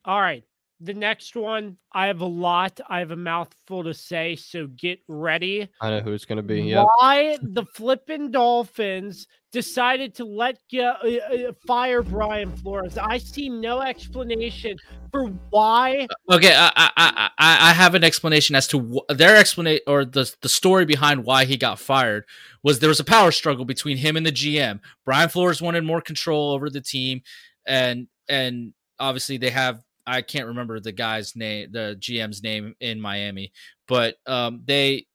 All 0.05 0.21
right. 0.21 0.45
The 0.81 0.93
next 0.93 1.35
one, 1.35 1.79
I 1.93 2.09
have 2.09 2.21
a 2.21 2.27
lot. 2.27 2.81
I 2.87 2.99
have 2.99 3.11
a 3.11 3.17
mouthful 3.17 3.83
to 3.85 3.95
say, 3.95 4.37
so 4.37 4.67
get 4.67 4.99
ready. 5.09 5.69
I 5.81 5.89
know 5.89 6.01
who 6.01 6.13
it's 6.13 6.27
going 6.27 6.37
to 6.37 6.43
be. 6.43 6.61
Yeah, 6.61 6.85
Why 6.99 7.39
the 7.41 7.65
flippin' 7.65 8.31
Dolphins 8.31 9.27
decided 9.53 10.15
to 10.17 10.27
let 10.27 10.59
go, 10.71 10.93
uh, 11.03 11.35
uh, 11.35 11.53
fire 11.67 12.03
Brian 12.03 12.55
Flores? 12.59 12.99
I 12.99 13.17
see 13.17 13.49
no 13.49 13.81
explanation 13.81 14.77
for 15.11 15.29
why. 15.49 16.07
Okay, 16.31 16.55
I 16.55 16.71
I 16.77 16.91
I, 16.97 17.31
I 17.39 17.71
I 17.71 17.73
have 17.73 17.95
an 17.95 18.05
explanation 18.05 18.55
as 18.55 18.69
to 18.69 18.79
wh- 19.09 19.15
their 19.15 19.37
explanation 19.37 19.81
or 19.87 20.05
the 20.05 20.31
the 20.43 20.49
story 20.51 20.85
behind 20.85 21.25
why 21.25 21.47
he 21.47 21.57
got 21.57 21.79
fired 21.79 22.25
was 22.63 22.81
there 22.81 22.91
was 22.91 23.01
a 23.01 23.05
power 23.05 23.31
struggle 23.31 23.65
between 23.65 23.97
him 23.97 24.15
and 24.19 24.27
the 24.27 24.33
GM. 24.33 24.81
Brian 25.07 25.31
Flores 25.31 25.63
wanted 25.63 25.85
more 25.85 26.03
control 26.03 26.53
over 26.53 26.69
the 26.69 26.83
team, 26.83 27.23
and 27.67 28.09
and 28.29 28.75
obviously 28.99 29.39
they 29.39 29.51
have 29.51 29.83
I 30.07 30.23
can't 30.23 30.47
remember 30.47 30.79
the 30.81 30.93
guy's 30.93 31.35
name, 31.37 31.73
the 31.73 31.97
GM's 31.99 32.43
name 32.43 32.75
in 32.81 33.01
Miami, 33.01 33.53
but 33.89 34.17
um 34.27 34.63
they 34.65 35.07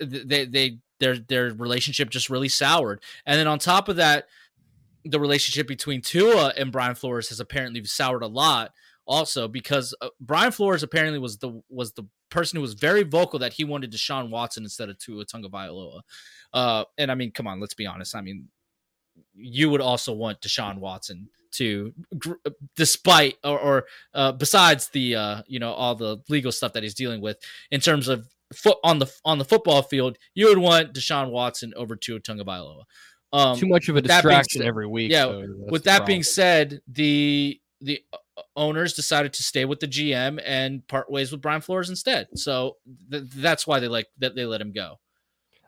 they 0.00 0.44
they 0.46 0.78
their 0.98 1.18
their 1.18 1.54
relationship 1.54 2.10
just 2.10 2.30
really 2.30 2.48
soured, 2.48 3.02
and 3.26 3.38
then 3.38 3.46
on 3.46 3.58
top 3.58 3.88
of 3.88 3.96
that. 3.96 4.26
The 5.02 5.18
relationship 5.18 5.66
between 5.66 6.02
Tua 6.02 6.52
and 6.58 6.70
Brian 6.70 6.94
Flores 6.94 7.30
has 7.30 7.40
apparently 7.40 7.82
soured 7.86 8.22
a 8.22 8.26
lot 8.26 8.72
also 9.06 9.48
because 9.48 9.94
uh, 10.00 10.08
Brian 10.20 10.52
Flores 10.52 10.82
apparently 10.82 11.18
was 11.18 11.38
the 11.38 11.62
was 11.68 11.92
the 11.92 12.04
person 12.30 12.56
who 12.56 12.62
was 12.62 12.74
very 12.74 13.02
vocal 13.02 13.40
that 13.40 13.52
he 13.52 13.64
wanted 13.64 13.92
Deshaun 13.92 14.30
Watson 14.30 14.62
instead 14.62 14.88
of 14.88 14.98
Tua 14.98 15.24
Tagovailoa. 15.26 16.00
Uh, 16.52 16.84
and 16.96 17.10
I 17.10 17.14
mean, 17.16 17.32
come 17.32 17.46
on, 17.46 17.60
let's 17.60 17.74
be 17.74 17.86
honest. 17.86 18.14
I 18.14 18.20
mean, 18.20 18.48
you 19.34 19.68
would 19.70 19.80
also 19.80 20.12
want 20.12 20.40
Deshaun 20.40 20.78
Watson 20.78 21.28
to, 21.52 21.92
gr- 22.18 22.32
despite 22.76 23.36
or, 23.44 23.58
or 23.58 23.86
uh, 24.14 24.32
besides 24.32 24.88
the 24.88 25.16
uh, 25.16 25.42
you 25.46 25.58
know 25.58 25.72
all 25.72 25.94
the 25.94 26.18
legal 26.28 26.52
stuff 26.52 26.72
that 26.72 26.82
he's 26.82 26.94
dealing 26.94 27.20
with 27.20 27.38
in 27.70 27.80
terms 27.80 28.08
of 28.08 28.26
foot 28.54 28.78
on 28.82 28.98
the 28.98 29.12
on 29.24 29.38
the 29.38 29.44
football 29.44 29.82
field, 29.82 30.18
you 30.34 30.46
would 30.46 30.58
want 30.58 30.94
Deshaun 30.94 31.30
Watson 31.30 31.72
over 31.76 31.96
Tua 31.96 32.20
Tagovailoa. 32.20 32.82
Um, 33.32 33.56
too 33.58 33.68
much 33.68 33.88
of 33.88 33.94
a 33.94 33.96
with 33.96 34.06
that 34.06 34.22
being 34.24 34.30
distraction 34.30 34.60
said- 34.62 34.68
every 34.68 34.86
week. 34.86 35.12
yeah, 35.12 35.24
so 35.24 35.46
with 35.68 35.84
that 35.84 36.06
being 36.06 36.22
said, 36.22 36.80
the 36.88 37.60
the 37.80 38.00
uh, 38.12 38.42
owners 38.56 38.94
decided 38.94 39.32
to 39.34 39.42
stay 39.42 39.64
with 39.64 39.80
the 39.80 39.86
GM 39.86 40.40
and 40.44 40.86
part 40.88 41.10
ways 41.10 41.30
with 41.32 41.40
Brian 41.40 41.60
Flores 41.60 41.88
instead. 41.90 42.28
So 42.34 42.76
th- 43.10 43.24
that's 43.36 43.66
why 43.66 43.80
they 43.80 43.88
like 43.88 44.06
that 44.18 44.34
they 44.34 44.44
let 44.46 44.60
him 44.60 44.72
go. 44.72 44.98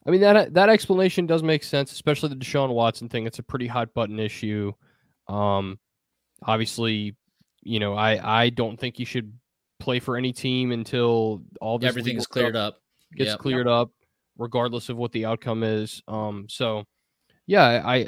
I 0.05 0.11
mean 0.11 0.21
that 0.23 0.53
that 0.55 0.69
explanation 0.69 1.27
does 1.27 1.43
make 1.45 1.63
sense, 1.63 1.93
especially 1.93 2.31
the 2.31 2.35
Deshaun 2.37 2.71
Watson 2.71 3.09
thing. 3.09 3.27
It's 3.27 3.39
a 3.39 3.43
pretty 3.45 3.69
hot 3.69 3.95
button 3.95 4.19
issue. 4.19 4.73
Um, 5.28 5.78
obviously, 6.43 7.16
you 7.62 7.78
know, 7.81 7.94
I 7.94 8.43
I 8.44 8.51
don't 8.51 8.78
think 8.78 8.99
you 8.99 9.07
should 9.07 9.32
play 9.78 9.99
for 10.01 10.16
any 10.16 10.32
team 10.32 10.73
until 10.73 11.43
all 11.61 11.78
this 11.78 11.89
Everything 11.89 12.16
is 12.16 12.27
cleared 12.27 12.57
up. 12.57 12.81
gets 13.16 13.31
Yep. 13.31 13.39
cleared 13.40 13.69
up, 13.69 13.90
regardless 14.39 14.89
of 14.89 14.97
what 14.97 15.12
the 15.12 15.24
outcome 15.24 15.62
is. 15.62 16.03
Um, 16.09 16.47
so 16.49 16.85
yeah, 17.47 17.82
I, 17.85 18.07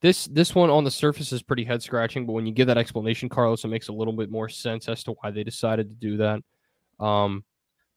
this 0.00 0.24
this 0.26 0.54
one 0.54 0.70
on 0.70 0.84
the 0.84 0.90
surface 0.90 1.30
is 1.32 1.42
pretty 1.42 1.64
head 1.64 1.82
scratching, 1.82 2.24
but 2.26 2.32
when 2.32 2.46
you 2.46 2.52
give 2.52 2.66
that 2.68 2.78
explanation, 2.78 3.28
Carlos, 3.28 3.64
it 3.64 3.68
makes 3.68 3.88
a 3.88 3.92
little 3.92 4.14
bit 4.14 4.30
more 4.30 4.48
sense 4.48 4.88
as 4.88 5.04
to 5.04 5.12
why 5.20 5.30
they 5.30 5.44
decided 5.44 5.88
to 5.90 5.94
do 5.94 6.16
that. 6.18 6.40
Um, 7.04 7.44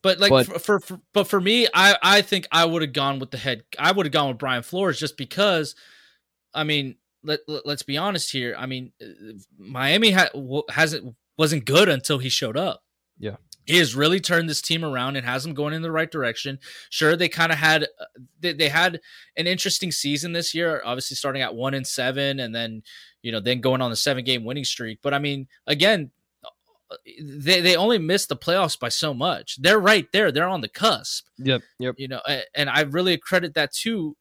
But 0.02 0.20
like 0.20 0.30
But- 0.30 0.46
for, 0.48 0.60
for, 0.60 0.80
for 0.82 1.00
but 1.14 1.28
for 1.28 1.40
me, 1.40 1.68
I 1.74 1.96
I 2.04 2.22
think 2.22 2.46
I 2.52 2.66
would 2.66 2.82
have 2.82 2.92
gone 2.94 3.20
with 3.20 3.32
the 3.32 3.38
head. 3.38 3.64
I 3.80 3.92
would 3.94 4.06
have 4.06 4.12
gone 4.14 4.28
with 4.30 4.38
Brian 4.38 4.64
Flores 4.64 5.00
just 5.00 5.16
because. 5.18 5.76
I 6.54 6.66
mean, 6.66 6.98
let, 7.24 7.40
let 7.48 7.66
us 7.66 7.84
be 7.84 7.98
honest 7.98 8.32
here. 8.32 8.56
I 8.58 8.66
mean, 8.66 8.92
uh, 9.02 9.34
Miami 9.58 10.12
ha- 10.12 10.30
hasn't 10.70 11.16
wasn't 11.38 11.66
good 11.66 11.90
until 11.90 12.20
he 12.20 12.30
showed 12.30 12.58
up. 12.58 12.84
Yeah. 13.18 13.38
He 13.66 13.78
has 13.78 13.96
really 13.96 14.20
turned 14.20 14.50
this 14.50 14.62
team 14.62 14.84
around 14.84 15.16
and 15.16 15.26
has 15.26 15.44
them 15.44 15.54
going 15.54 15.74
in 15.74 15.82
the 15.82 15.92
right 15.92 16.12
direction. 16.12 16.60
Sure, 16.90 17.16
they 17.16 17.30
kind 17.30 17.52
of 17.52 17.58
had 17.58 17.84
uh, 17.84 18.06
they, 18.40 18.52
they 18.52 18.68
had 18.68 19.00
an 19.38 19.48
interesting 19.48 19.92
season 19.92 20.34
this 20.34 20.54
year. 20.54 20.82
Obviously, 20.84 21.16
starting 21.16 21.42
at 21.42 21.56
one 21.56 21.74
and 21.74 21.88
seven, 21.88 22.42
and 22.42 22.54
then 22.54 22.84
you 23.22 23.32
know 23.32 23.40
then 23.40 23.62
going 23.62 23.82
on 23.82 23.90
the 23.90 23.96
seven 23.96 24.26
game 24.26 24.44
winning 24.44 24.66
streak. 24.66 25.00
But 25.02 25.14
I 25.14 25.20
mean, 25.20 25.48
again, 25.66 26.12
they 27.22 27.62
they 27.62 27.78
only 27.78 28.00
missed 28.00 28.28
the 28.28 28.36
playoffs 28.36 28.78
by 28.78 28.90
so 28.90 29.14
much. 29.14 29.56
They're 29.62 29.80
right 29.80 30.12
there. 30.12 30.32
They're 30.32 30.50
on 30.50 30.60
the 30.60 30.68
cusp. 30.68 31.26
yep, 31.38 31.62
yep. 31.80 31.96
You 31.98 32.10
know, 32.10 32.22
and 32.54 32.70
I 32.70 32.82
really 32.82 33.18
credit 33.18 33.54
that 33.54 33.72
to 33.76 34.18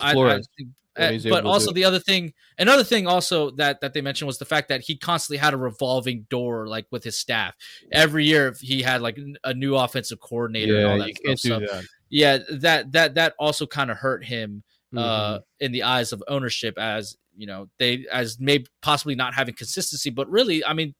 I, 0.00 0.10
I 0.10 0.12
Flores. 0.12 0.48
think 0.58 0.68
what 0.68 0.74
Uh, 0.94 1.12
but 1.30 1.40
to 1.40 1.46
also 1.46 1.72
the 1.72 1.84
other 1.84 1.98
thing, 1.98 2.34
another 2.58 2.84
thing 2.84 3.06
also 3.06 3.50
that 3.52 3.80
that 3.80 3.94
they 3.94 4.02
mentioned 4.02 4.26
was 4.26 4.38
the 4.38 4.44
fact 4.44 4.68
that 4.68 4.82
he 4.82 4.96
constantly 4.96 5.38
had 5.38 5.54
a 5.54 5.56
revolving 5.56 6.26
door, 6.28 6.66
like 6.66 6.86
with 6.90 7.02
his 7.02 7.18
staff. 7.18 7.54
Every 7.90 8.26
year 8.26 8.54
he 8.60 8.82
had 8.82 9.00
like 9.00 9.18
a 9.44 9.54
new 9.54 9.74
offensive 9.76 10.20
coordinator 10.20 10.76
and 10.76 10.86
all 10.86 10.98
yeah, 10.98 11.12
that 11.24 11.38
stuff. 11.38 11.38
So, 11.38 11.60
that. 11.60 11.84
yeah, 12.10 12.38
that 12.50 12.92
that 12.92 13.14
that 13.14 13.34
also 13.38 13.66
kind 13.66 13.90
of 13.90 13.96
hurt 13.96 14.24
him 14.24 14.62
uh, 14.94 15.38
Mhm. 15.38 15.42
in 15.60 15.72
the 15.72 15.82
eyes 15.84 16.12
of 16.12 16.22
ownership, 16.28 16.78
as 16.78 17.16
you 17.36 17.46
know 17.46 17.70
they 17.78 18.04
as 18.12 18.38
maybe 18.38 18.66
possibly 18.82 19.14
not 19.14 19.32
having 19.34 19.54
consistency, 19.54 20.10
but 20.10 20.28
really, 20.28 20.62
I 20.62 20.74
mean, 20.74 20.94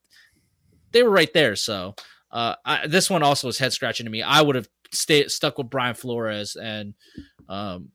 they 0.93 1.02
were 1.02 1.10
right 1.10 1.32
there. 1.35 1.55
So 1.55 1.94
uh, 2.31 2.55
I, 2.64 2.86
this 2.86 3.10
one 3.10 3.23
also 3.23 3.47
was 3.47 3.59
head 3.59 3.74
scratching 3.74 4.06
to 4.06 4.10
me. 4.10 4.23
I 4.23 4.40
would 4.40 4.56
have 4.56 4.69
stayed 4.90 5.31
stuck 5.31 5.59
with 5.59 5.69
Brian 5.69 5.94
Flores 5.94 6.56
and 6.56 6.94
um 7.48 7.90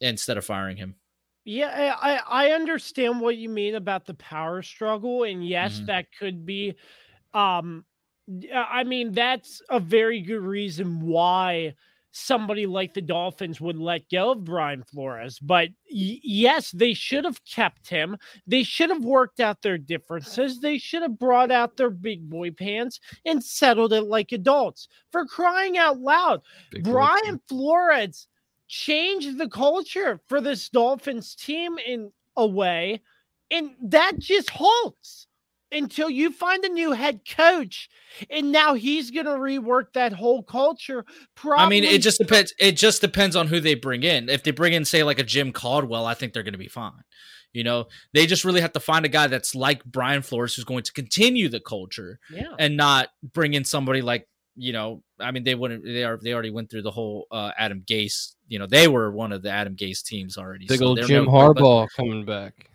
instead 0.00 0.36
of 0.36 0.44
firing 0.44 0.76
him. 0.76 0.96
Yeah, 1.46 1.96
I, 2.00 2.48
I 2.48 2.50
understand 2.52 3.20
what 3.20 3.36
you 3.36 3.48
mean 3.48 3.76
about 3.76 4.04
the 4.04 4.14
power 4.14 4.62
struggle, 4.62 5.22
and 5.22 5.46
yes, 5.46 5.80
Mhm. 5.80 5.86
that 5.86 6.06
could 6.18 6.44
be. 6.44 6.74
Um, 7.34 7.84
uh, 8.52 8.56
I 8.68 8.84
mean, 8.84 9.12
that's 9.12 9.62
a 9.70 9.80
very 9.80 10.20
good 10.22 10.42
reason 10.42 11.00
why 11.00 11.74
somebody 12.12 12.66
like 12.66 12.94
the 12.94 13.02
Dolphins 13.02 13.60
would 13.60 13.78
let 13.78 14.08
go 14.10 14.32
of 14.32 14.44
Brian 14.44 14.82
Flores. 14.84 15.38
But 15.38 15.68
y- 15.92 16.20
yes, 16.24 16.72
they 16.72 16.94
should 16.94 17.24
have 17.24 17.44
kept 17.44 17.88
him. 17.88 18.16
They 18.46 18.64
should 18.64 18.90
have 18.90 19.04
worked 19.04 19.40
out 19.40 19.62
their 19.62 19.78
differences. 19.78 20.60
They 20.60 20.78
should 20.78 21.02
have 21.02 21.18
brought 21.18 21.52
out 21.52 21.76
their 21.76 21.90
big 21.90 22.28
boy 22.28 22.52
pants 22.52 23.00
and 23.26 23.44
settled 23.44 23.92
it 23.92 24.04
like 24.04 24.32
adults. 24.32 24.88
For 25.12 25.26
crying 25.26 25.78
out 25.78 26.00
loud, 26.00 26.42
Big 26.70 26.90
boy 26.90 26.92
Brian 26.92 27.40
Flores 27.48 28.28
changed 28.68 29.38
the 29.38 29.48
culture 29.48 30.20
for 30.28 30.40
this 30.40 30.68
Dolphins 30.68 31.34
team 31.34 31.78
in 31.78 32.12
a 32.36 32.46
way, 32.46 33.02
and 33.50 33.70
that 33.82 34.18
just 34.18 34.50
halts 34.50 35.26
until 35.72 36.08
you 36.08 36.30
find 36.30 36.64
a 36.64 36.68
new 36.68 36.92
head 36.92 37.20
coach, 37.28 37.88
and 38.30 38.52
now 38.52 38.74
he's 38.74 39.10
gonna 39.10 39.30
rework 39.30 39.92
that 39.94 40.12
whole 40.12 40.42
culture. 40.42 41.04
Probably, 41.34 41.64
I 41.64 41.68
mean, 41.68 41.84
it 41.84 42.02
just 42.02 42.18
depends. 42.18 42.54
It 42.58 42.72
just 42.72 43.00
depends 43.00 43.36
on 43.36 43.48
who 43.48 43.60
they 43.60 43.74
bring 43.74 44.02
in. 44.02 44.28
If 44.28 44.42
they 44.42 44.52
bring 44.52 44.72
in, 44.72 44.84
say, 44.84 45.02
like 45.02 45.18
a 45.18 45.24
Jim 45.24 45.52
Caldwell, 45.52 46.06
I 46.06 46.14
think 46.14 46.32
they're 46.32 46.42
going 46.42 46.52
to 46.52 46.58
be 46.58 46.68
fine. 46.68 47.02
You 47.52 47.64
know, 47.64 47.86
they 48.12 48.26
just 48.26 48.44
really 48.44 48.60
have 48.60 48.72
to 48.72 48.80
find 48.80 49.04
a 49.06 49.08
guy 49.08 49.28
that's 49.28 49.54
like 49.54 49.82
Brian 49.84 50.22
Flores, 50.22 50.54
who's 50.54 50.64
going 50.64 50.82
to 50.82 50.92
continue 50.92 51.48
the 51.48 51.60
culture 51.60 52.18
yeah. 52.30 52.52
and 52.58 52.76
not 52.76 53.08
bring 53.32 53.54
in 53.54 53.64
somebody 53.64 54.02
like 54.02 54.28
you 54.56 54.72
know. 54.72 55.02
I 55.18 55.30
mean, 55.30 55.44
they 55.44 55.54
wouldn't. 55.54 55.84
They 55.84 56.04
are. 56.04 56.18
They 56.22 56.32
already 56.32 56.50
went 56.50 56.70
through 56.70 56.82
the 56.82 56.90
whole 56.90 57.26
uh, 57.30 57.52
Adam 57.58 57.82
Gase. 57.88 58.34
You 58.48 58.58
know, 58.58 58.66
they 58.66 58.88
were 58.88 59.10
one 59.10 59.32
of 59.32 59.42
the 59.42 59.50
Adam 59.50 59.76
Gase 59.76 60.02
teams 60.02 60.38
already. 60.38 60.66
Big 60.66 60.78
so 60.78 60.86
old 60.86 61.02
Jim 61.02 61.24
no 61.24 61.30
Harbaugh 61.30 61.88
coming 61.96 62.24
back. 62.24 62.70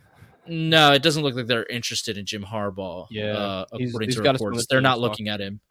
No, 0.48 0.92
it 0.92 1.02
doesn't 1.04 1.24
look 1.24 1.36
like 1.36 1.48
they're 1.48 1.66
interested 1.66 2.18
in 2.18 2.26
Jim 2.26 2.44
Harbaugh. 2.44 3.08
Yeah, 3.10 3.34
uh, 3.38 3.66
according 3.72 4.10
he's 4.10 4.16
to 4.16 4.28
on 4.28 4.34
reports, 4.34 4.66
they're 4.70 4.82
not 4.82 4.96
talking. 4.96 5.02
looking 5.04 5.28
at 5.30 5.40
him. 5.40 5.62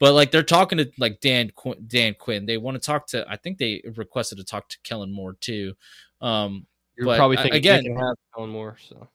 But 0.00 0.14
like 0.14 0.30
they're 0.30 0.42
talking 0.42 0.78
to 0.78 0.90
like 0.98 1.20
Dan 1.20 1.50
Qu- 1.54 1.80
Dan 1.86 2.14
Quinn. 2.18 2.46
They 2.46 2.56
want 2.56 2.76
to 2.76 2.80
talk 2.80 3.06
to. 3.08 3.24
I 3.28 3.36
think 3.36 3.58
they 3.58 3.82
requested 3.96 4.38
to 4.38 4.44
talk 4.44 4.68
to 4.68 4.78
Kellen 4.84 5.12
Moore 5.12 5.36
too. 5.40 5.74
Um, 6.20 6.66
You're 6.96 7.06
But, 7.06 7.16
probably 7.16 7.36
thinking 7.36 7.54
again- 7.54 7.84
they 7.84 7.90
can 7.90 7.98
have 7.98 8.16
Kellen 8.34 8.50
Moore. 8.50 8.76
So 8.88 9.08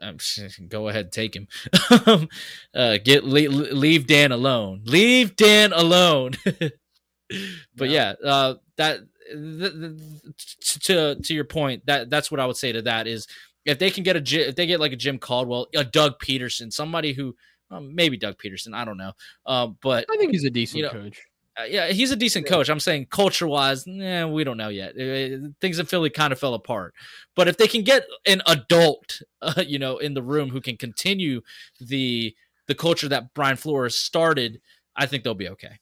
I'm, 0.00 0.18
go 0.68 0.88
ahead, 0.88 1.12
take 1.12 1.34
him. 1.34 1.48
uh, 2.74 2.98
get 3.04 3.24
leave, 3.24 3.52
leave 3.52 4.06
Dan 4.06 4.32
alone. 4.32 4.82
Leave 4.84 5.36
Dan 5.36 5.72
alone. 5.72 6.32
but 7.76 7.88
yeah, 7.88 8.14
uh, 8.24 8.54
that 8.76 9.00
th- 9.32 9.72
th- 9.72 10.80
to 10.84 11.14
to 11.16 11.34
your 11.34 11.44
point, 11.44 11.86
that 11.86 12.10
that's 12.10 12.30
what 12.30 12.40
I 12.40 12.46
would 12.46 12.56
say 12.56 12.72
to 12.72 12.82
that 12.82 13.06
is 13.06 13.26
if 13.64 13.78
they 13.78 13.90
can 13.90 14.02
get 14.04 14.16
a 14.16 14.48
if 14.48 14.56
they 14.56 14.66
get 14.66 14.80
like 14.80 14.92
a 14.92 14.96
Jim 14.96 15.18
Caldwell, 15.18 15.66
a 15.74 15.84
Doug 15.84 16.14
Pederson, 16.20 16.72
somebody 16.72 17.12
who 17.12 17.36
um, 17.70 17.94
maybe 17.94 18.16
Doug 18.16 18.36
Pederson, 18.38 18.74
I 18.74 18.84
don't 18.84 18.96
know, 18.96 19.12
um, 19.46 19.76
but 19.82 20.06
I 20.10 20.16
think 20.16 20.32
he's 20.32 20.44
a 20.44 20.50
decent 20.50 20.78
You 20.78 20.82
know, 20.84 20.90
coach. 20.90 21.20
uh, 21.60 21.64
yeah, 21.64 21.88
he's 21.88 22.10
a 22.10 22.16
decent 22.16 22.46
coach. 22.46 22.70
I'm 22.70 22.80
saying 22.80 23.08
culture 23.10 23.46
wise, 23.46 23.86
nah, 23.86 24.26
we 24.26 24.42
don't 24.44 24.56
know 24.56 24.70
yet. 24.70 24.90
Uh, 24.92 25.48
things 25.60 25.78
in 25.78 25.84
Philly 25.86 26.08
kind 26.08 26.32
of 26.32 26.38
fell 26.38 26.54
apart. 26.54 26.94
But 27.36 27.46
if 27.48 27.58
they 27.58 27.68
can 27.68 27.82
get 27.82 28.04
an 28.26 28.40
adult, 28.46 29.20
uh, 29.42 29.64
you 29.66 29.78
know, 29.78 29.98
in 29.98 30.14
the 30.14 30.22
room 30.22 30.48
who 30.50 30.60
can 30.60 30.76
continue 30.76 31.42
the 31.80 32.34
the 32.68 32.74
culture 32.74 33.08
that 33.08 33.34
Brian 33.34 33.56
Flores 33.56 33.98
started, 33.98 34.60
I 34.96 35.06
think 35.06 35.24
they'll 35.24 35.34
be 35.34 35.48
okay. 35.50 35.78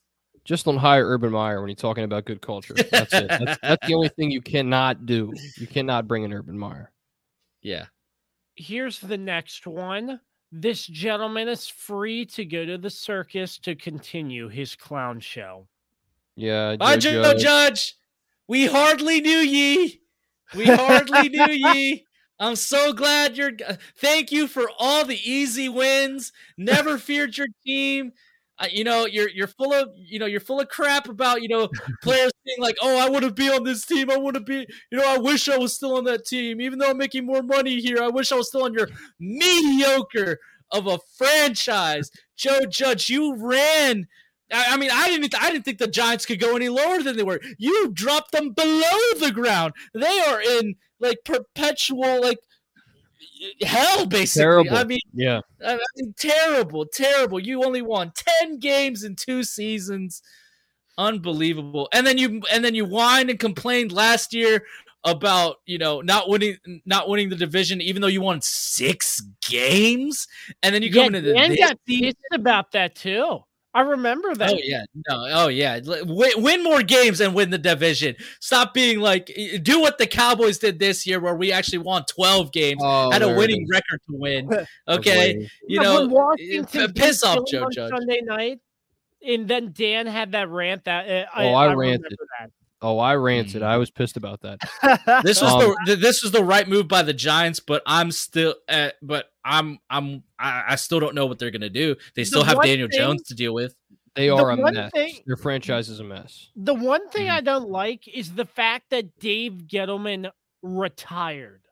Just 0.46 0.64
don't 0.64 0.76
hire 0.76 1.04
Urban 1.06 1.32
Meyer 1.32 1.60
when 1.60 1.68
you're 1.68 1.74
talking 1.74 2.04
about 2.04 2.24
good 2.24 2.40
culture. 2.40 2.74
That's 2.74 3.12
it. 3.12 3.28
That's, 3.28 3.58
that's 3.62 3.86
the 3.86 3.94
only 3.94 4.08
thing 4.10 4.30
you 4.30 4.40
cannot 4.40 5.04
do. 5.04 5.32
You 5.58 5.66
cannot 5.66 6.06
bring 6.06 6.22
in 6.22 6.32
Urban 6.32 6.56
Meyer. 6.56 6.92
Yeah. 7.62 7.86
Here's 8.54 9.00
the 9.00 9.18
next 9.18 9.66
one. 9.66 10.20
This 10.52 10.86
gentleman 10.86 11.48
is 11.48 11.66
free 11.66 12.24
to 12.26 12.44
go 12.44 12.64
to 12.64 12.78
the 12.78 12.90
circus 12.90 13.58
to 13.58 13.74
continue 13.74 14.48
his 14.48 14.76
clown 14.76 15.18
show. 15.18 15.66
Yeah, 16.36 16.76
Bye, 16.76 16.96
Joe 16.96 17.10
Joe 17.10 17.22
Judge. 17.22 17.42
Judge. 17.42 17.94
We 18.46 18.66
hardly 18.66 19.20
knew 19.20 19.38
ye. 19.38 20.00
We 20.54 20.66
hardly 20.66 21.28
knew 21.28 21.50
ye. 21.50 22.04
I'm 22.38 22.54
so 22.54 22.92
glad 22.92 23.36
you're. 23.36 23.52
Thank 23.98 24.30
you 24.30 24.46
for 24.46 24.70
all 24.78 25.04
the 25.04 25.18
easy 25.28 25.68
wins. 25.68 26.32
Never 26.56 26.98
feared 26.98 27.36
your 27.36 27.48
team. 27.66 28.12
Uh, 28.58 28.66
you 28.70 28.84
know 28.84 29.04
you're 29.04 29.28
you're 29.28 29.46
full 29.46 29.72
of 29.74 29.90
you 29.96 30.18
know 30.18 30.24
you're 30.24 30.40
full 30.40 30.60
of 30.60 30.68
crap 30.68 31.08
about 31.08 31.42
you 31.42 31.48
know 31.48 31.68
players 32.02 32.32
being 32.44 32.58
like 32.58 32.76
oh 32.80 32.98
I 32.98 33.10
want 33.10 33.24
to 33.24 33.30
be 33.30 33.50
on 33.50 33.64
this 33.64 33.84
team 33.84 34.10
I 34.10 34.16
want 34.16 34.34
to 34.34 34.40
be 34.40 34.66
you 34.90 34.98
know 34.98 35.04
I 35.06 35.18
wish 35.18 35.48
I 35.48 35.58
was 35.58 35.74
still 35.74 35.96
on 35.96 36.04
that 36.04 36.24
team 36.24 36.60
even 36.60 36.78
though 36.78 36.90
I'm 36.90 36.96
making 36.96 37.26
more 37.26 37.42
money 37.42 37.80
here 37.80 37.98
I 38.02 38.08
wish 38.08 38.32
I 38.32 38.36
was 38.36 38.48
still 38.48 38.64
on 38.64 38.72
your 38.72 38.88
mediocre 39.20 40.38
of 40.72 40.86
a 40.86 40.98
franchise 41.18 42.10
Joe 42.34 42.60
Judge 42.66 43.10
you 43.10 43.36
ran 43.36 44.06
I, 44.52 44.74
I 44.74 44.76
mean, 44.76 44.90
I 44.92 45.08
didn't. 45.08 45.34
I 45.40 45.50
didn't 45.50 45.64
think 45.64 45.78
the 45.78 45.88
Giants 45.88 46.26
could 46.26 46.40
go 46.40 46.56
any 46.56 46.68
lower 46.68 47.02
than 47.02 47.16
they 47.16 47.22
were. 47.22 47.40
You 47.58 47.90
dropped 47.92 48.32
them 48.32 48.52
below 48.52 48.98
the 49.18 49.32
ground. 49.32 49.74
They 49.94 50.20
are 50.20 50.40
in 50.40 50.76
like 51.00 51.18
perpetual 51.24 52.20
like 52.22 52.38
hell, 53.62 54.06
basically. 54.06 54.42
Terrible. 54.42 54.76
I 54.76 54.84
mean, 54.84 55.00
Yeah, 55.12 55.40
I 55.64 55.78
mean, 55.96 56.14
terrible, 56.18 56.86
terrible. 56.86 57.38
You 57.40 57.64
only 57.64 57.82
won 57.82 58.12
ten 58.14 58.58
games 58.58 59.04
in 59.04 59.16
two 59.16 59.42
seasons. 59.44 60.22
Unbelievable. 60.98 61.88
And 61.92 62.06
then 62.06 62.16
you 62.18 62.42
and 62.52 62.64
then 62.64 62.74
you 62.74 62.86
whined 62.86 63.28
and 63.30 63.38
complained 63.38 63.92
last 63.92 64.32
year 64.32 64.64
about 65.04 65.56
you 65.66 65.78
know 65.78 66.00
not 66.00 66.28
winning 66.28 66.56
not 66.86 67.08
winning 67.08 67.28
the 67.28 67.36
division 67.36 67.80
even 67.80 68.02
though 68.02 68.08
you 68.08 68.20
won 68.20 68.40
six 68.42 69.20
games 69.46 70.26
and 70.64 70.74
then 70.74 70.82
you 70.82 70.90
come 70.90 71.12
yeah, 71.12 71.18
into 71.18 71.32
Dan 71.32 71.50
this 71.50 71.58
got 71.60 71.78
season- 71.86 72.04
pissed 72.06 72.16
about 72.32 72.72
that 72.72 72.94
too. 72.96 73.40
I 73.76 73.82
remember 73.82 74.34
that. 74.36 74.54
Oh 74.54 74.58
yeah, 74.62 74.84
no, 75.06 75.26
oh 75.32 75.48
yeah. 75.48 75.78
Win, 75.84 76.30
win 76.42 76.64
more 76.64 76.82
games 76.82 77.20
and 77.20 77.34
win 77.34 77.50
the 77.50 77.58
division. 77.58 78.16
Stop 78.40 78.72
being 78.72 79.00
like, 79.00 79.30
do 79.60 79.82
what 79.82 79.98
the 79.98 80.06
Cowboys 80.06 80.56
did 80.56 80.78
this 80.78 81.06
year, 81.06 81.20
where 81.20 81.34
we 81.34 81.52
actually 81.52 81.78
won 81.78 82.02
twelve 82.08 82.52
games, 82.52 82.80
oh, 82.82 83.10
had 83.10 83.20
a 83.20 83.36
winning 83.36 83.66
record 83.70 84.00
to 84.08 84.16
win. 84.16 84.48
Okay, 84.88 85.34
you 85.68 85.76
Yeah, 85.76 85.82
know, 85.82 86.00
when 86.00 86.10
Washington 86.10 86.80
uh, 86.80 86.88
piss 86.94 87.22
off, 87.22 87.34
Philly 87.34 87.50
Joe 87.50 87.64
on 87.64 87.72
Judge. 87.72 87.90
Sunday 87.90 88.20
night, 88.22 88.60
and 89.20 89.46
then 89.46 89.72
Dan 89.74 90.06
had 90.06 90.32
that 90.32 90.48
rant 90.48 90.84
that 90.84 91.06
uh, 91.06 91.28
I, 91.34 91.44
Oh, 91.44 91.52
I 91.52 91.64
remember 91.72 91.80
ranted. 91.80 92.16
Oh, 92.88 92.98
I 93.00 93.14
ranted. 93.16 93.62
I 93.62 93.76
was 93.78 93.90
pissed 93.90 94.16
about 94.16 94.42
that. 94.42 94.58
that. 94.82 95.22
This 95.24 95.42
was 95.42 95.52
Um, 95.52 95.74
the 95.86 95.96
this 95.96 96.22
was 96.22 96.30
the 96.32 96.44
right 96.44 96.68
move 96.68 96.86
by 96.86 97.02
the 97.02 97.12
Giants, 97.14 97.58
but 97.58 97.82
I'm 97.86 98.12
still, 98.12 98.54
uh, 98.68 98.90
but 99.02 99.26
I'm 99.44 99.78
I'm 99.90 100.22
I, 100.38 100.64
I 100.68 100.76
still 100.76 101.00
don't 101.00 101.14
know 101.14 101.26
what 101.26 101.38
they're 101.38 101.50
gonna 101.50 101.68
do. 101.70 101.96
They 102.14 102.24
still 102.24 102.44
have 102.44 102.62
Daniel 102.62 102.88
thing- 102.88 102.98
Jones 102.98 103.22
to 103.24 103.34
deal 103.34 103.52
with. 103.54 103.74
They 104.14 104.28
The 104.28 104.34
are 104.36 104.50
a 104.50 104.56
one 104.56 104.74
mess. 104.74 104.92
thing- 104.92 105.16
Their 105.26 105.36
franchise 105.36 105.88
is 105.88 106.00
a 106.00 106.04
mess. 106.04 106.48
the 106.54 106.74
one 106.74 107.08
thing 107.10 107.26
Mhm. 107.26 107.32
I 107.32 107.40
don't 107.40 107.68
like 107.70 108.06
is 108.08 108.32
the 108.34 108.46
fact 108.46 108.90
that 108.90 109.18
Dave 109.18 109.64
Gettleman 109.66 110.30
retired. 110.62 111.62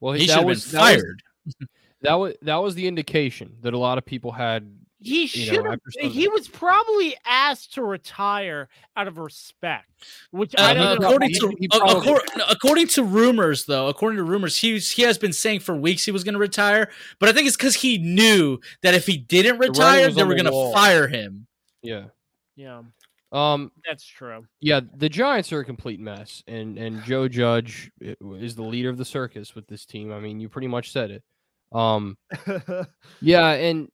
Well, 0.00 0.12
He 0.14 0.26
should 0.26 0.30
have 0.30 0.40
been 0.40 0.46
was, 0.48 0.70
that 0.72 0.80
was- 0.80 1.02
fired. 1.02 1.22
That 2.02 2.14
was 2.14 2.34
that 2.42 2.56
was 2.56 2.74
the 2.74 2.88
indication 2.88 3.58
that 3.62 3.74
a 3.74 3.78
lot 3.78 3.96
of 3.96 4.04
people 4.04 4.32
had. 4.32 4.68
He 5.04 5.22
You 5.22 5.26
should 5.28 5.52
know, 5.64 5.70
have. 5.70 5.72
after 5.74 5.90
Sunday. 5.92 6.08
He 6.08 6.28
was 6.28 6.48
probably 6.48 7.16
asked 7.26 7.74
to 7.74 7.82
retire 7.82 8.68
out 8.96 9.08
of 9.08 9.18
respect, 9.18 9.88
which 10.30 10.54
Uh, 10.56 10.62
I 10.62 10.74
don't 10.74 11.00
know. 11.00 11.06
according 11.08 11.34
to 11.34 11.54
he 11.58 11.68
uh, 11.72 11.78
probably- 11.78 12.20
according 12.48 12.86
to 12.88 13.04
rumors, 13.04 13.64
though, 13.66 13.88
according 13.88 14.16
to 14.18 14.24
rumors, 14.24 14.56
he's 14.58 14.90
he 14.90 15.02
has 15.02 15.18
been 15.18 15.32
saying 15.32 15.60
for 15.60 15.74
weeks 15.74 16.04
he 16.04 16.10
was 16.10 16.24
going 16.24 16.34
to 16.34 16.38
retire, 16.40 16.90
but 17.18 17.28
I 17.28 17.32
think 17.32 17.46
it's 17.46 17.56
because 17.56 17.74
he 17.74 17.98
knew 17.98 18.58
that 18.82 18.94
if 18.94 19.06
he 19.06 19.16
didn't 19.16 19.58
retire, 19.58 20.06
was 20.06 20.16
they 20.16 20.24
were 20.24 20.34
the 20.36 20.42
going 20.42 20.52
to 20.52 20.72
fire 20.74 21.08
him. 21.08 21.46
Yeah. 21.82 22.06
Yeah, 22.54 22.82
Um. 23.32 23.72
that's 23.88 24.04
true. 24.06 24.44
Yeah. 24.60 24.80
The 24.94 25.08
Giants 25.08 25.52
are 25.54 25.60
a 25.60 25.64
complete 25.64 25.98
mess, 26.00 26.42
and 26.46 26.76
and 26.78 27.02
Joe 27.04 27.28
Judge 27.28 27.90
is 28.00 28.54
the 28.56 28.62
leader 28.62 28.90
of 28.90 28.98
the 28.98 29.04
circus 29.06 29.54
with 29.54 29.66
this 29.66 29.86
team. 29.86 30.12
I 30.12 30.20
mean, 30.20 30.38
you 30.38 30.48
pretty 30.50 30.68
much 30.68 30.92
said 30.92 31.10
it. 31.10 31.22
Um. 31.72 32.18
Yeah, 33.22 33.48
and 33.52 33.88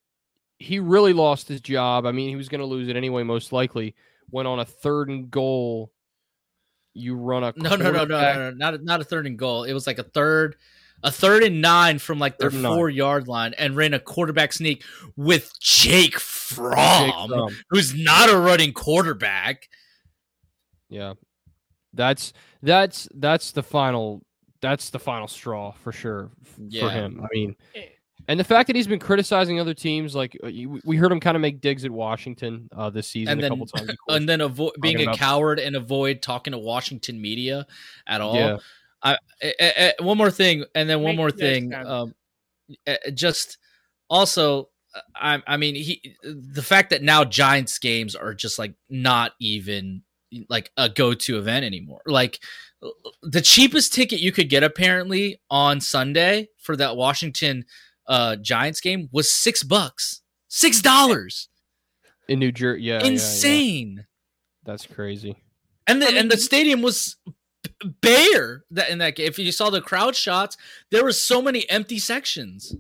he 0.58 0.78
really 0.80 1.12
lost 1.12 1.48
his 1.48 1.60
job. 1.60 2.04
I 2.06 2.12
mean, 2.12 2.28
he 2.28 2.36
was 2.36 2.48
going 2.48 2.60
to 2.60 2.66
lose 2.66 2.88
it 2.88 2.96
anyway, 2.96 3.22
most 3.22 3.52
likely. 3.52 3.94
Went 4.30 4.48
on 4.48 4.58
a 4.58 4.64
third 4.64 5.08
and 5.08 5.30
goal, 5.30 5.92
you 6.94 7.14
run 7.14 7.44
a 7.44 7.52
No, 7.56 7.76
no, 7.76 7.90
no, 7.90 8.04
no, 8.04 8.04
no, 8.04 8.34
no, 8.34 8.50
not 8.50 8.74
a, 8.74 8.78
not 8.78 9.00
a 9.00 9.04
third 9.04 9.26
and 9.26 9.38
goal. 9.38 9.64
It 9.64 9.72
was 9.72 9.86
like 9.86 9.98
a 9.98 10.02
third, 10.02 10.56
a 11.02 11.10
third 11.12 11.44
and 11.44 11.60
nine 11.62 11.98
from 11.98 12.18
like 12.18 12.38
their 12.38 12.50
Third 12.50 12.62
nine. 12.62 12.74
four 12.76 12.90
yard 12.90 13.28
line, 13.28 13.54
and 13.56 13.76
ran 13.76 13.94
a 13.94 14.00
quarterback 14.00 14.52
sneak 14.52 14.82
with 15.16 15.52
Jake 15.60 16.18
Fromm, 16.18 16.74
Jake 17.06 17.28
Fromm. 17.30 17.56
who's 17.70 17.94
not 17.94 18.28
a 18.28 18.36
running 18.36 18.72
quarterback. 18.72 19.68
Yeah. 20.90 21.14
That's 21.94 22.32
that's 22.62 23.08
that's 23.14 23.52
the 23.52 23.62
final 23.62 24.24
that's 24.60 24.90
the 24.90 24.98
final 24.98 25.28
straw 25.28 25.70
for 25.72 25.92
sure 25.92 26.30
f- 26.44 26.50
for 26.54 26.62
Yeah. 26.68 26.90
him. 26.90 27.20
I 27.22 27.26
mean, 27.32 27.54
Eh. 27.74 27.84
And 28.28 28.38
the 28.38 28.44
fact 28.44 28.66
that 28.68 28.76
he's 28.76 28.86
been 28.86 28.98
criticizing 28.98 29.58
other 29.58 29.74
teams, 29.74 30.14
like 30.14 30.38
uh, 30.44 30.50
we 30.84 30.96
heard 30.96 31.10
him 31.10 31.18
kind 31.18 31.36
of 31.36 31.40
make 31.40 31.60
digs 31.60 31.84
at 31.84 31.90
Washington 31.90 32.68
uh, 32.76 32.90
this 32.90 33.08
season 33.08 33.32
And 33.32 33.40
a 33.40 33.42
then- 33.42 33.50
couple 33.52 33.66
times. 33.66 33.86
course. 33.88 33.96
And 34.16 34.28
then 34.28 34.40
avoid 34.42 34.72
being 34.80 35.00
a 35.00 35.02
about- 35.04 35.16
coward 35.16 35.58
and 35.58 35.74
avoid 35.74 36.22
talking 36.22 36.52
to 36.52 36.58
Washington 36.58 37.20
media 37.20 37.66
at 38.06 38.20
all. 38.20 38.34
yeah, 38.36 38.58
I, 39.02 39.16
eh, 39.40 39.52
eh, 39.58 39.92
one 40.00 40.18
more 40.18 40.30
thing, 40.30 40.64
and 40.74 40.88
then 40.88 40.98
one 41.02 41.16
Makes 41.16 41.18
more 41.18 41.30
thing. 41.30 41.74
Um, 41.74 42.14
just 43.14 43.58
also, 44.10 44.68
uh, 44.94 45.00
I, 45.14 45.42
I 45.46 45.56
mean, 45.56 45.74
he 45.74 46.14
the 46.22 46.62
fact 46.62 46.90
that 46.90 47.02
now 47.02 47.24
Giants 47.24 47.78
games 47.78 48.14
are 48.14 48.34
just 48.34 48.58
like 48.58 48.74
not 48.90 49.32
even 49.40 50.02
like 50.50 50.70
a 50.76 50.88
go-to 50.88 51.38
event 51.38 51.64
anymore. 51.64 52.02
Like 52.06 52.40
the 53.22 53.40
cheapest 53.40 53.94
ticket 53.94 54.20
you 54.20 54.32
could 54.32 54.50
get 54.50 54.62
apparently 54.62 55.40
on 55.50 55.80
Sunday 55.80 56.48
for 56.58 56.76
that 56.76 56.96
Washington 56.96 57.64
uh 58.08 58.36
Giants 58.36 58.80
game 58.80 59.08
was 59.12 59.30
six 59.30 59.62
bucks, 59.62 60.22
six 60.48 60.80
dollars, 60.82 61.48
in 62.28 62.38
New 62.40 62.50
Jersey. 62.52 62.82
Yeah, 62.82 62.94
yeah, 62.94 63.04
yeah. 63.04 63.10
insane. 63.12 64.06
That's 64.64 64.86
crazy. 64.86 65.36
And 65.86 66.02
the 66.02 66.06
I 66.06 66.08
mean, 66.10 66.18
and 66.18 66.30
the 66.30 66.36
the- 66.36 66.42
stadium 66.42 66.82
was 66.82 67.16
bare 68.00 68.64
that 68.70 68.90
in 68.90 68.98
that 68.98 69.16
game. 69.16 69.26
If 69.28 69.38
you 69.38 69.52
saw 69.52 69.70
the 69.70 69.80
crowd 69.80 70.16
shots, 70.16 70.56
there 70.90 71.04
were 71.04 71.12
so 71.12 71.40
many 71.42 71.68
empty 71.70 71.98
sections. 71.98 72.74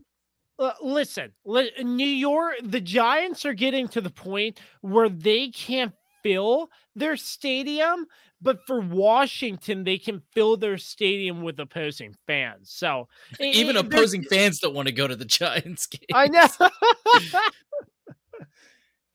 Uh, 0.58 0.72
listen, 0.82 1.32
li- 1.44 1.70
New 1.82 2.04
York, 2.06 2.56
the 2.64 2.80
Giants 2.80 3.46
are 3.46 3.54
getting 3.54 3.86
to 3.88 4.00
the 4.00 4.10
point 4.10 4.58
where 4.80 5.08
they 5.08 5.48
can't 5.50 5.92
fill 6.28 6.68
their 6.94 7.16
stadium, 7.16 8.06
but 8.42 8.58
for 8.66 8.80
Washington, 8.80 9.84
they 9.84 9.98
can 9.98 10.22
fill 10.32 10.56
their 10.56 10.76
stadium 10.78 11.42
with 11.42 11.58
opposing 11.60 12.14
fans. 12.26 12.70
So 12.70 13.08
Even 13.40 13.76
i- 13.76 13.82
there's- 13.82 13.94
opposing 13.94 14.22
fans 14.24 14.58
don't 14.60 14.74
want 14.74 14.88
to 14.88 14.92
go 14.94 15.06
to 15.08 15.16
the 15.16 15.24
Giants 15.38 15.86
game. 15.86 16.06
I 16.14 16.28
know. 16.28 16.46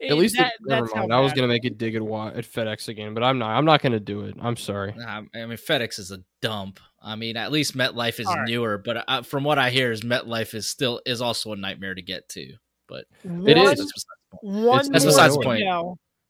At 0.01 0.17
least, 0.17 0.35
that, 0.37 0.47
it, 0.47 0.53
never 0.65 0.85
mind. 0.93 1.13
I 1.13 1.21
was 1.21 1.31
gonna 1.31 1.47
make 1.47 1.63
a 1.63 1.69
dig 1.69 1.95
at, 1.95 2.01
at 2.01 2.43
FedEx 2.45 2.89
again, 2.89 3.13
but 3.13 3.23
I'm 3.23 3.39
not. 3.39 3.51
I'm 3.55 3.63
not 3.63 3.81
gonna 3.81 4.01
do 4.01 4.25
it. 4.25 4.35
I'm 4.41 4.57
sorry. 4.57 4.93
Nah, 4.97 5.21
I 5.33 5.45
mean, 5.45 5.51
FedEx 5.57 5.97
is 5.97 6.11
a 6.11 6.19
dump. 6.41 6.81
I 7.01 7.15
mean, 7.15 7.37
at 7.37 7.53
least 7.53 7.77
MetLife 7.77 8.19
is 8.19 8.27
All 8.27 8.35
right. 8.35 8.45
newer, 8.49 8.77
but 8.77 9.05
uh, 9.07 9.21
from 9.21 9.45
what 9.45 9.57
I 9.59 9.69
hear, 9.69 9.93
is 9.93 10.01
MetLife 10.01 10.55
is 10.55 10.67
still 10.69 10.99
is 11.05 11.21
also 11.21 11.53
a 11.53 11.55
nightmare 11.55 11.95
to 11.95 12.01
get 12.01 12.27
to. 12.29 12.53
But 12.89 13.05
It 13.23 13.29
One- 13.29 13.47
is. 13.47 13.69
that's 13.79 13.93
besides 13.93 14.05
the 14.31 14.37
point. 14.41 14.65
One 14.65 14.91
That's 14.91 15.05
besides 15.05 15.37
the 15.37 15.41
point. 15.43 15.63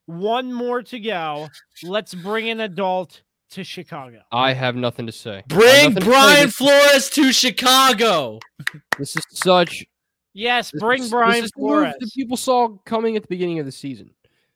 Go. 0.07 0.13
One 0.13 0.51
more 0.53 0.81
to 0.83 0.99
go. 0.99 1.47
Let's 1.83 2.13
bring 2.13 2.49
an 2.49 2.59
adult 2.61 3.21
to 3.51 3.63
Chicago. 3.63 4.21
I 4.31 4.53
have 4.53 4.75
nothing 4.75 5.05
to 5.05 5.11
say. 5.11 5.43
Bring 5.47 5.93
nothing 5.93 5.95
to. 5.95 6.01
Brian 6.05 6.49
Flores 6.49 7.09
to 7.11 7.31
Chicago. 7.31 8.39
this 8.97 9.15
is 9.15 9.25
such. 9.31 9.85
Yes, 10.33 10.71
this 10.71 10.79
bring 10.81 11.03
is- 11.03 11.09
Brian 11.11 11.33
this 11.41 11.45
is 11.45 11.51
the 11.51 11.59
Flores. 11.59 11.93
that 11.99 12.11
people 12.13 12.37
saw 12.37 12.69
coming 12.85 13.15
at 13.15 13.21
the 13.21 13.27
beginning 13.27 13.59
of 13.59 13.65
the 13.65 13.71
season. 13.71 14.09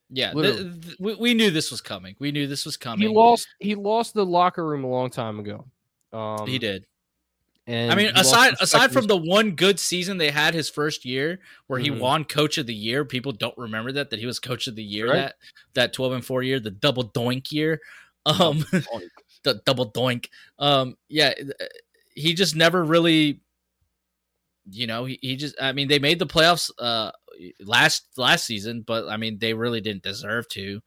Yeah, 0.09 0.31
th- 0.31 0.35
Literally. 0.35 0.79
th- 0.79 0.95
we, 0.99 1.15
we 1.15 1.33
knew 1.33 1.51
this 1.51 1.69
was 1.69 1.81
coming. 1.81 2.15
We 2.17 2.31
knew 2.31 2.47
this 2.47 2.65
was 2.65 2.77
coming. 2.77 3.07
He 3.07 3.13
lost. 3.13 3.47
He 3.59 3.75
lost 3.75 4.13
the 4.13 4.25
locker 4.25 4.65
room 4.65 4.83
a 4.85 4.87
long 4.87 5.09
time 5.09 5.39
ago. 5.39 5.65
Um, 6.13 6.47
he 6.47 6.57
did. 6.57 6.85
And 7.67 7.91
I 7.91 7.95
mean, 7.95 8.11
aside 8.15 8.55
aside 8.61 8.93
from 8.93 9.07
the 9.07 9.17
one 9.17 9.51
good 9.51 9.77
season 9.79 10.17
they 10.17 10.31
had 10.31 10.53
his 10.53 10.69
first 10.69 11.03
year, 11.03 11.39
where 11.67 11.79
he 11.79 11.89
Mhm. 11.91 11.99
won 11.99 12.23
Coach 12.23 12.57
of 12.57 12.65
the 12.65 12.73
Year, 12.73 13.03
people 13.03 13.33
don't 13.33 13.57
remember 13.57 13.91
that 13.91 14.09
that 14.11 14.19
he 14.19 14.25
was 14.25 14.39
Coach 14.39 14.67
of 14.67 14.75
the 14.75 14.83
Year 14.83 15.07
Right. 15.09 15.15
that 15.17 15.35
that 15.73 15.93
twelve 15.93 16.13
and 16.13 16.25
four 16.25 16.43
year, 16.43 16.59
the 16.61 16.71
double 16.71 17.09
doink 17.11 17.51
year, 17.51 17.81
um, 18.25 18.59
the 19.43 19.61
double 19.65 19.91
doink. 19.91 20.29
Um, 20.57 20.97
yeah, 21.09 21.33
he 22.15 22.33
just 22.33 22.55
never 22.55 22.83
really, 22.85 23.41
you 24.71 24.87
know, 24.87 25.03
he, 25.05 25.19
he 25.21 25.35
just. 25.35 25.55
I 25.61 25.73
mean, 25.73 25.89
they 25.89 25.99
made 25.99 26.19
the 26.19 26.25
playoffs 26.25 26.71
uh 26.79 27.11
last 27.59 28.07
last 28.15 28.45
season, 28.45 28.81
but 28.81 29.09
I 29.09 29.17
mean, 29.17 29.39
they 29.39 29.53
really 29.53 29.81
didn't 29.81 30.03
deserve 30.03 30.47
to. 30.49 30.81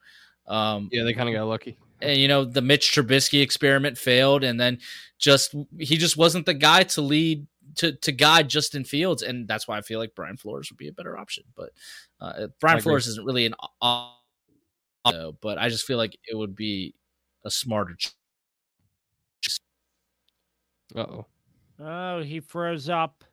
Um, 0.47 0.89
yeah, 0.91 1.05
they 1.05 1.13
kind 1.13 1.29
of 1.29 1.35
got 1.35 1.45
lucky. 1.45 1.77
And 2.03 2.19
you 2.19 2.29
know 2.29 2.45
the 2.45 2.63
Mitch 2.63 2.93
Trubisky 2.93 3.43
experiment 3.43 3.97
failed, 3.99 4.45
and 4.45 4.59
then 4.59 4.79
just 5.19 5.55
he 5.79 5.97
just 5.97 6.17
wasn't 6.17 6.47
the 6.47 6.55
guy 6.55 6.83
to 6.85 7.01
lead 7.03 7.47
to 7.77 7.93
to 7.93 8.13
guide 8.13 8.49
Justin 8.49 8.85
Fields, 8.85 9.23
and 9.23 9.47
that's 9.47 9.69
why 9.69 9.79
I 9.79 9.83
feel 9.83 9.99
like 9.99 10.15
Brian 10.15 10.37
Flores 10.37 10.71
would 10.71 10.79
be 10.79 10.89
a 10.89 10.93
better 10.93 11.17
option. 11.19 11.45
But 11.57 11.71
uh, 12.21 12.49
Brian. 12.61 12.81
Flores 12.81 13.07
isn't 13.07 13.25
really 13.25 13.47
an 13.47 13.55
au- 13.83 14.15
au- 15.05 15.33
but 15.41 15.59
I 15.59 15.69
just 15.69 15.87
feel 15.87 15.99
like 15.99 16.19
it 16.31 16.37
would 16.37 16.55
be 16.57 16.95
a 17.45 17.51
smarter. 17.51 17.95
ch- 17.95 18.13
Uh 20.95 21.01
oh, 21.01 21.27
Oh, 21.79 22.23
he 22.23 22.41
froze 22.41 22.89
up. 22.89 23.25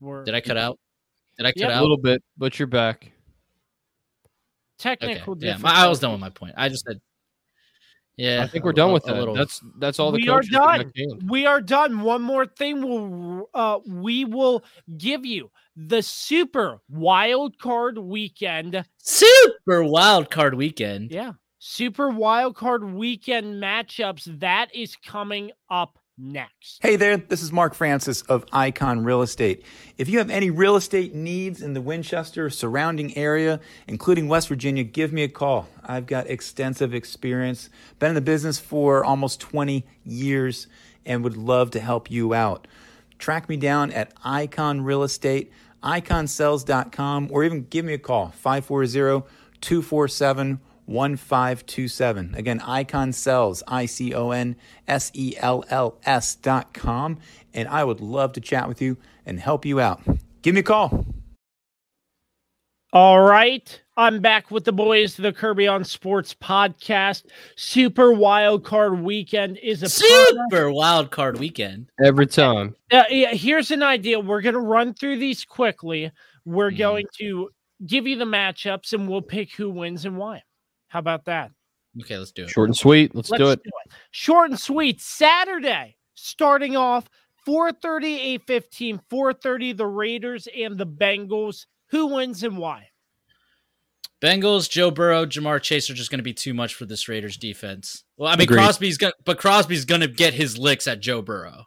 We're 0.00 0.24
Did 0.24 0.34
I 0.34 0.40
cut 0.40 0.56
out? 0.56 0.78
Did 1.36 1.46
I 1.46 1.52
cut 1.52 1.60
Yep. 1.68 1.78
a 1.78 1.82
little 1.82 1.98
bit, 1.98 2.22
but 2.38 2.58
you're 2.58 2.66
back. 2.68 3.12
Okay, 4.80 4.96
technical 4.96 5.36
yeah. 5.38 5.58
I 5.62 5.88
was 5.88 6.00
done 6.00 6.12
with 6.12 6.20
my 6.20 6.30
point. 6.30 6.54
I 6.56 6.70
just 6.70 6.86
said, 6.86 7.00
yeah, 8.20 8.42
I 8.42 8.46
think 8.46 8.64
we're 8.64 8.72
done 8.72 8.92
with 8.92 9.04
that. 9.04 9.16
little- 9.16 9.34
That's 9.34 9.60
that's 9.78 9.98
all 9.98 10.12
the 10.12 10.18
We 10.18 10.28
are 10.28 10.36
coaches 10.38 10.50
that 10.50 10.58
got 10.58 10.94
done. 10.94 11.26
We 11.28 11.46
are 11.46 11.60
done. 11.60 12.00
One 12.02 12.22
more 12.22 12.46
thing 12.46 12.86
we'll 12.86 13.48
uh 13.54 13.78
we 13.86 14.24
will 14.24 14.62
give 14.98 15.24
you 15.24 15.50
the 15.76 16.02
super 16.02 16.80
wild 16.88 17.58
card 17.58 17.96
weekend. 17.98 18.84
super 18.98 19.82
wild 19.84 20.30
card 20.30 20.54
weekend. 20.54 21.10
Yeah. 21.10 21.32
Super 21.58 22.08
wild 22.10 22.56
card 22.56 22.84
weekend 22.84 23.62
matchups 23.62 24.40
that 24.40 24.74
is 24.74 24.96
coming 24.96 25.50
up 25.68 25.98
next. 26.20 26.78
Hey 26.82 26.96
there, 26.96 27.16
this 27.16 27.42
is 27.42 27.52
Mark 27.52 27.74
Francis 27.74 28.22
of 28.22 28.44
Icon 28.52 29.04
Real 29.04 29.22
Estate. 29.22 29.64
If 29.96 30.08
you 30.08 30.18
have 30.18 30.30
any 30.30 30.50
real 30.50 30.76
estate 30.76 31.14
needs 31.14 31.62
in 31.62 31.72
the 31.72 31.80
Winchester 31.80 32.50
surrounding 32.50 33.16
area, 33.16 33.60
including 33.88 34.28
West 34.28 34.48
Virginia, 34.48 34.84
give 34.84 35.12
me 35.12 35.22
a 35.22 35.28
call. 35.28 35.68
I've 35.84 36.06
got 36.06 36.28
extensive 36.28 36.94
experience, 36.94 37.70
been 37.98 38.10
in 38.10 38.14
the 38.14 38.20
business 38.20 38.58
for 38.58 39.04
almost 39.04 39.40
20 39.40 39.86
years, 40.04 40.66
and 41.06 41.24
would 41.24 41.36
love 41.36 41.70
to 41.72 41.80
help 41.80 42.10
you 42.10 42.34
out. 42.34 42.66
Track 43.18 43.48
me 43.48 43.56
down 43.56 43.90
at 43.92 44.12
Icon 44.22 44.82
Real 44.82 45.02
Estate, 45.02 45.50
iconsells.com, 45.82 47.28
or 47.30 47.44
even 47.44 47.66
give 47.70 47.84
me 47.84 47.94
a 47.94 47.98
call, 47.98 48.28
540 48.28 49.26
247 49.60 50.60
1527. 50.90 52.34
Again, 52.34 52.60
Icon 52.60 53.12
Cells, 53.12 53.62
I 53.66 53.86
C 53.86 54.12
O 54.14 54.30
N 54.32 54.56
S 54.88 55.10
E 55.14 55.34
L 55.38 55.64
L 55.70 55.98
S 56.04 56.34
dot 56.34 56.74
com. 56.74 57.18
And 57.54 57.68
I 57.68 57.84
would 57.84 58.00
love 58.00 58.32
to 58.34 58.40
chat 58.40 58.68
with 58.68 58.82
you 58.82 58.96
and 59.24 59.40
help 59.40 59.64
you 59.64 59.80
out. 59.80 60.02
Give 60.42 60.54
me 60.54 60.60
a 60.60 60.64
call. 60.64 61.06
All 62.92 63.20
right. 63.20 63.80
I'm 63.96 64.20
back 64.20 64.50
with 64.50 64.64
the 64.64 64.72
boys, 64.72 65.16
the 65.16 65.32
Kirby 65.32 65.68
on 65.68 65.84
Sports 65.84 66.34
podcast. 66.34 67.24
Super 67.54 68.12
wild 68.12 68.64
card 68.64 69.00
weekend 69.00 69.58
is 69.58 69.82
a 69.82 69.88
Super 69.88 70.72
wild 70.72 71.10
card 71.10 71.38
weekend. 71.38 71.88
Every 72.02 72.26
time. 72.26 72.74
Uh, 72.90 73.04
yeah, 73.10 73.32
here's 73.32 73.70
an 73.70 73.82
idea. 73.82 74.18
We're 74.18 74.40
going 74.40 74.54
to 74.54 74.60
run 74.60 74.94
through 74.94 75.18
these 75.18 75.44
quickly. 75.44 76.10
We're 76.44 76.70
Mhm. 76.72 76.78
going 76.78 77.06
to 77.18 77.50
give 77.86 78.06
you 78.08 78.16
the 78.16 78.24
matchups 78.24 78.92
and 78.92 79.08
we'll 79.08 79.22
pick 79.22 79.52
who 79.52 79.70
wins 79.70 80.04
and 80.04 80.16
why. 80.16 80.42
How 80.90 80.98
about 80.98 81.24
that? 81.24 81.52
Okay, 82.02 82.18
let's 82.18 82.32
do 82.32 82.42
it. 82.42 82.50
Short 82.50 82.68
and 82.68 82.76
sweet. 82.76 83.14
Let's, 83.14 83.30
do 83.30 83.50
it. 83.50 83.60
Short 84.10 84.50
and 84.50 84.58
sweet. 84.58 85.00
Saturday, 85.00 85.96
starting 86.14 86.76
off 86.76 87.08
4:30, 87.46 88.40
8:15, 88.46 89.00
4:30. 89.10 89.76
The 89.76 89.86
Raiders 89.86 90.48
and 90.54 90.76
the 90.76 90.86
Bengals. 90.86 91.66
Who 91.86 92.06
wins 92.06 92.42
and 92.42 92.58
why? 92.58 92.88
Bengals, 94.20 94.68
Joe 94.68 94.90
Burrow, 94.90 95.24
Ja'Marr 95.24 95.62
Chase 95.62 95.88
are 95.88 95.94
just 95.94 96.10
going 96.10 96.18
to 96.18 96.24
be 96.24 96.34
too 96.34 96.52
much 96.52 96.74
for 96.74 96.84
this 96.84 97.08
Raiders 97.08 97.36
defense. 97.38 98.04
Well, 98.18 98.28
I 98.28 98.32
mean 98.32 98.42
Agreed. 98.42 98.58
Crosby's 98.58 98.98
going, 98.98 99.14
but 99.24 99.38
Crosby's 99.38 99.84
going 99.84 100.02
to 100.02 100.08
get 100.08 100.34
his 100.34 100.58
licks 100.58 100.86
at 100.86 101.00
Joe 101.00 101.22
Burrow. 101.22 101.64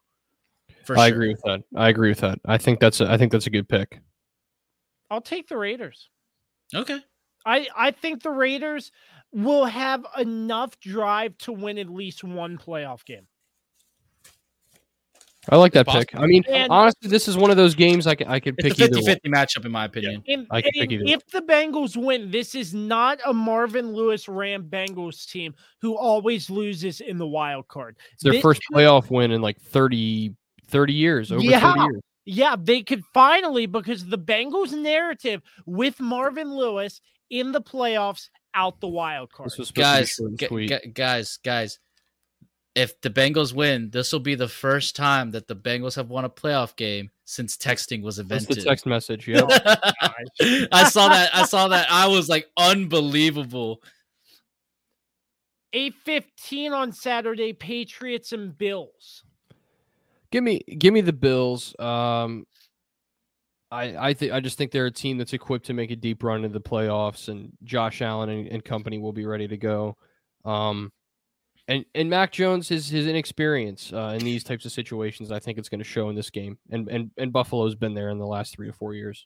For 0.86 0.98
I 0.98 1.08
sure. 1.08 1.16
agree 1.16 1.30
with 1.30 1.42
that. 1.46 1.64
I 1.76 1.90
agree 1.90 2.10
with 2.10 2.20
that. 2.20 2.40
I 2.46 2.58
think 2.58 2.80
that's 2.80 3.02
a, 3.02 3.10
I 3.10 3.18
think 3.18 3.32
that's 3.32 3.48
a 3.48 3.50
good 3.50 3.68
pick. 3.68 4.02
I'll 5.10 5.22
take 5.22 5.48
the 5.48 5.58
Raiders. 5.58 6.10
Okay. 6.76 7.00
I 7.46 7.68
I 7.76 7.92
think 7.92 8.22
the 8.24 8.32
Raiders 8.32 8.92
will 9.34 9.66
have 9.66 10.06
enough 10.18 10.80
drive 10.80 11.38
to 11.40 11.52
win 11.52 11.78
at 11.78 11.90
least 11.90 12.24
one 12.24 12.58
playoff 12.58 13.04
game. 13.06 13.28
I 15.50 15.58
like 15.58 15.74
that 15.74 15.88
It's 15.88 15.96
pick. 15.98 16.16
I 16.16 16.26
mean, 16.26 16.44
And- 16.48 16.72
honestly, 16.72 17.10
this 17.10 17.28
is 17.28 17.36
one 17.36 17.52
of 17.52 17.58
those 17.58 17.76
games 17.76 18.08
I 18.08 18.16
could 18.16 18.28
I 18.28 18.40
could 18.40 18.56
It's 18.60 18.78
pick 18.78 18.80
a 18.80 18.84
either 18.86 19.02
50 19.02 19.02
one. 19.02 19.14
50 19.16 19.30
matchup, 19.60 19.66
in 19.66 19.72
my 19.74 19.84
opinion. 19.86 20.24
And, 20.26 20.48
I 20.50 20.62
could 20.62 20.72
pick 20.72 20.84
and 20.94 21.02
either. 21.02 21.04
if 21.18 21.28
the 21.28 21.42
Bengals 21.42 21.98
win, 21.98 22.32
this 22.32 22.56
is 22.56 22.74
not 22.74 23.20
a 23.26 23.34
Marvin 23.34 23.92
Lewis 23.92 24.30
Ram 24.30 24.64
Bengals 24.70 25.30
team 25.30 25.54
who 25.82 25.98
always 25.98 26.50
loses 26.50 27.02
in 27.02 27.18
the 27.18 27.28
wild 27.28 27.68
card. 27.68 27.98
It's 28.14 28.24
their 28.24 28.34
This 28.34 28.42
first 28.42 28.62
could- 28.70 28.78
playoff 28.78 29.10
win 29.12 29.32
in 29.32 29.42
like 29.42 29.60
30, 29.60 30.34
30 30.68 30.94
years, 30.94 31.30
over 31.30 31.42
30 31.42 31.52
Yeah. 31.52 31.76
years. 31.88 32.02
Yeah, 32.26 32.56
they 32.58 32.82
could 32.82 33.04
finally 33.14 33.66
because 33.66 34.06
the 34.06 34.18
Bengals 34.18 34.72
narrative 34.72 35.42
with 35.66 36.00
Marvin 36.00 36.56
Lewis 36.56 37.02
in 37.30 37.52
the 37.52 37.62
playoffs 37.62 38.30
out 38.56 38.80
the 38.82 38.88
wild 38.88 39.32
card. 39.32 39.50
This 39.50 39.58
was 39.58 39.72
Guys, 39.72 40.16
to 40.16 40.24
be 40.24 40.26
short 40.26 40.30
and 40.30 40.40
gu- 40.40 40.48
sweet. 40.48 40.70
gu- 40.70 40.92
guys, 40.92 41.38
guys. 41.44 41.80
If 42.76 43.00
the 43.02 43.12
Bengals 43.12 43.54
win, 43.54 43.92
this 43.92 44.12
will 44.12 44.20
be 44.20 44.34
the 44.34 44.48
first 44.48 44.96
time 44.96 45.30
that 45.32 45.48
the 45.48 45.56
Bengals 45.56 45.96
have 45.96 46.10
won 46.10 46.26
a 46.26 46.30
playoff 46.30 46.76
game 46.76 47.12
since 47.24 47.56
texting 47.56 48.02
was 48.02 48.16
That's 48.18 48.46
invented. 48.46 48.58
the 48.58 48.62
text 48.68 48.86
message. 48.88 49.28
Yeah. 49.28 49.42
I 50.72 50.90
saw 50.90 51.08
that. 51.10 51.30
I 51.36 51.46
saw 51.46 51.68
that. 51.68 51.86
I 51.92 52.08
was 52.08 52.30
like, 52.30 52.48
unbelievable. 52.58 53.82
8:15 55.76 56.72
on 56.72 56.92
Saturday, 56.92 57.54
Patriots 57.54 58.32
and 58.32 58.58
Bills. 58.58 59.24
give 60.32 60.44
me 60.44 60.60
give 60.78 60.94
me 60.94 61.02
the 61.02 61.14
Bills. 61.14 61.76
Um, 61.80 62.46
I 63.74 64.10
I 64.10 64.14
think 64.14 64.32
I 64.32 64.40
just 64.40 64.58
think 64.58 64.72
they're 64.72 64.86
a 64.86 64.92
team 64.92 65.18
that's 65.18 65.34
equipped 65.34 65.66
to 65.66 65.74
make 65.74 65.90
a 65.90 65.96
deep 65.96 66.24
run 66.24 66.44
into 66.44 66.50
the 66.50 66.62
playoffs, 66.62 67.28
and 67.28 67.52
Josh 67.64 68.02
Allen 68.02 68.30
and, 68.30 68.48
and 68.48 68.64
company 68.64 69.00
will 69.00 69.14
be 69.14 69.26
ready 69.26 69.48
to 69.48 69.58
go. 69.58 69.98
Um, 70.46 70.92
and 71.68 71.84
and 71.96 72.10
Mac 72.10 72.32
Jones 72.32 72.70
his 72.70 72.88
his 72.90 73.08
inexperience 73.08 73.92
uh, 73.92 74.16
in 74.18 74.24
these 74.24 74.44
types 74.44 74.66
of 74.66 74.72
situations, 74.72 75.32
I 75.32 75.40
think 75.40 75.58
it's 75.58 75.70
going 75.70 75.80
to 75.80 75.86
show 75.86 76.10
in 76.10 76.16
this 76.16 76.30
game. 76.30 76.58
And 76.70 76.88
and 76.88 77.12
and 77.18 77.34
Buffalo's 77.34 77.76
been 77.76 77.96
there 77.96 78.10
in 78.10 78.20
the 78.20 78.28
last 78.28 78.54
three 78.54 78.68
to 78.68 78.74
four 78.74 78.94
years. 78.94 79.26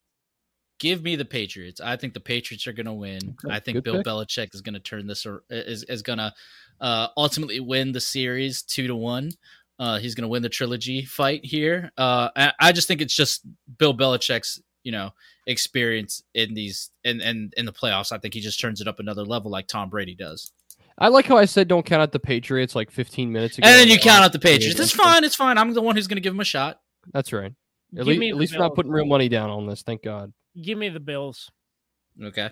Give 0.79 1.03
me 1.03 1.15
the 1.15 1.25
Patriots. 1.25 1.81
I 1.81 1.97
think 1.97 2.13
the 2.13 2.19
Patriots 2.19 2.67
are 2.67 2.73
going 2.73 2.85
to 2.85 2.93
win. 2.93 3.35
Okay, 3.43 3.53
I 3.53 3.59
think 3.59 3.83
Bill 3.83 3.97
pick. 3.97 4.05
Belichick 4.05 4.53
is 4.53 4.61
going 4.61 4.75
to 4.75 4.79
turn 4.79 5.07
this 5.07 5.25
or 5.25 5.43
is 5.49 5.83
is 5.83 6.03
going 6.03 6.19
to 6.19 6.33
uh, 6.79 7.07
ultimately 7.17 7.59
win 7.59 7.91
the 7.91 7.99
series 7.99 8.61
two 8.61 8.87
to 8.87 8.95
one. 8.95 9.31
Uh, 9.79 9.99
he's 9.99 10.15
going 10.15 10.23
to 10.23 10.27
win 10.27 10.41
the 10.41 10.49
trilogy 10.49 11.05
fight 11.05 11.45
here. 11.45 11.91
Uh, 11.97 12.29
I, 12.35 12.53
I 12.59 12.71
just 12.71 12.87
think 12.87 13.01
it's 13.01 13.15
just 13.15 13.41
Bill 13.77 13.95
Belichick's 13.95 14.61
you 14.83 14.91
know 14.91 15.11
experience 15.45 16.23
in 16.33 16.53
these 16.53 16.89
in, 17.03 17.21
in 17.21 17.51
in 17.57 17.65
the 17.65 17.73
playoffs. 17.73 18.11
I 18.11 18.17
think 18.17 18.33
he 18.33 18.39
just 18.39 18.59
turns 18.59 18.81
it 18.81 18.87
up 18.87 18.99
another 18.99 19.23
level 19.23 19.51
like 19.51 19.67
Tom 19.67 19.89
Brady 19.89 20.15
does. 20.15 20.51
I 20.99 21.09
like 21.09 21.25
how 21.27 21.37
I 21.37 21.45
said 21.45 21.67
don't 21.67 21.85
count 21.85 22.01
out 22.01 22.11
the 22.11 22.19
Patriots 22.19 22.75
like 22.75 22.89
15 22.89 23.31
minutes 23.31 23.59
ago. 23.59 23.67
And 23.67 23.79
then 23.79 23.87
you 23.87 23.99
count 23.99 24.23
out 24.25 24.31
the 24.33 24.39
Patriots. 24.39 24.79
It's 24.79 24.91
fine. 24.91 25.23
It's 25.23 25.35
fine. 25.35 25.59
I'm 25.59 25.71
the 25.75 25.81
one 25.81 25.95
who's 25.95 26.07
going 26.07 26.15
to 26.17 26.21
give 26.21 26.33
him 26.33 26.39
a 26.39 26.43
shot. 26.45 26.79
That's 27.13 27.31
right. 27.31 27.53
At, 27.93 28.05
Give 28.05 28.07
least, 28.07 28.31
at 28.31 28.35
least 28.37 28.53
we're 28.53 28.59
not 28.59 28.73
putting 28.73 28.91
real 28.91 29.05
money 29.05 29.29
down 29.29 29.51
on 29.51 29.67
this. 29.67 29.83
Thank 29.83 30.01
God. 30.01 30.33
Give 30.59 30.75
me 30.75 30.89
the 30.89 30.99
Bills. 30.99 31.51
Okay. 32.21 32.49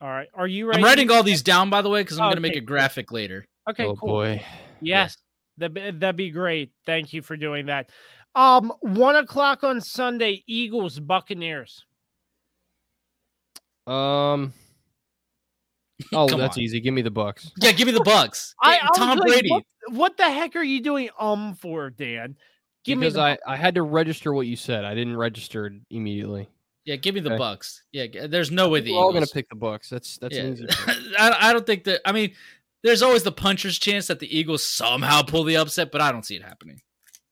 All 0.00 0.08
right. 0.08 0.26
Are 0.34 0.46
you 0.48 0.66
ready? 0.66 0.78
I'm 0.78 0.84
writing 0.84 1.08
all 1.12 1.22
these 1.22 1.42
down 1.42 1.70
by 1.70 1.82
the 1.82 1.88
way 1.88 2.02
because 2.02 2.18
I'm 2.18 2.24
Oh, 2.24 2.26
going 2.26 2.36
to 2.36 2.40
make 2.40 2.56
a 2.56 2.60
graphic 2.60 3.12
later. 3.12 3.46
Okay, 3.70 3.84
oh 3.84 3.94
cool. 3.94 4.08
boy. 4.08 4.44
Yes, 4.80 5.16
that'd, 5.58 6.00
that'd 6.00 6.16
be 6.16 6.30
great. 6.30 6.72
Thank 6.86 7.12
you 7.12 7.22
for 7.22 7.36
doing 7.36 7.66
that. 7.66 7.90
Um, 8.34 8.72
one 8.80 9.16
o'clock 9.16 9.62
on 9.64 9.80
Sunday, 9.80 10.42
Eagles 10.46 10.98
Buccaneers. 10.98 11.84
Um. 13.86 14.52
Oh, 16.12 16.26
Come 16.26 16.40
that's 16.40 16.56
on. 16.56 16.62
easy. 16.62 16.80
Give 16.80 16.92
me 16.92 17.02
the 17.02 17.10
Bucks. 17.10 17.52
Yeah, 17.60 17.70
give 17.70 17.86
me 17.86 17.92
the 17.92 18.02
Bucks. 18.02 18.54
I, 18.60 18.72
Hey, 18.72 18.80
I 18.82 18.86
was 18.88 18.98
Tom 18.98 19.18
like, 19.18 19.28
Brady. 19.28 19.48
What, 19.48 19.64
what 19.90 20.16
the 20.16 20.28
heck 20.28 20.56
are 20.56 20.62
you 20.62 20.82
doing? 20.82 21.08
Um, 21.20 21.54
for 21.54 21.88
Dan? 21.88 22.36
Give 22.84 22.98
because 22.98 23.14
me 23.14 23.20
the 23.20 23.40
I, 23.46 23.54
I 23.54 23.56
had 23.56 23.76
to 23.76 23.82
register 23.82 24.32
what 24.32 24.48
you 24.48 24.56
said. 24.56 24.84
I 24.84 24.94
didn't 24.94 25.16
register 25.16 25.66
it 25.66 25.74
immediately. 25.90 26.48
Yeah, 26.84 26.96
give 26.96 27.14
me 27.14 27.20
the 27.20 27.30
Okay. 27.30 27.38
Bucks. 27.38 27.82
Yeah, 27.92 28.26
there's 28.26 28.50
no 28.50 28.68
way 28.68 28.80
the 28.80 28.92
We're 28.92 28.98
all 28.98 29.12
gonna 29.12 29.26
pick 29.26 29.48
the 29.48 29.56
Bucks. 29.56 29.88
That's 29.88 30.18
that's 30.18 30.36
yeah. 30.36 30.48
easy. 30.48 30.66
I, 31.18 31.48
I 31.48 31.52
don't 31.52 31.64
think 31.64 31.84
that. 31.84 32.00
I 32.04 32.12
mean, 32.12 32.32
there's 32.84 33.02
always 33.02 33.22
the 33.22 33.32
puncher's 33.32 33.78
chance 33.78 34.06
that 34.06 34.20
the 34.20 34.38
Eagles 34.38 34.62
somehow 34.62 35.22
pull 35.22 35.42
the 35.42 35.56
upset, 35.56 35.90
but 35.90 36.02
I 36.02 36.12
don't 36.12 36.24
see 36.24 36.36
it 36.36 36.42
happening. 36.42 36.80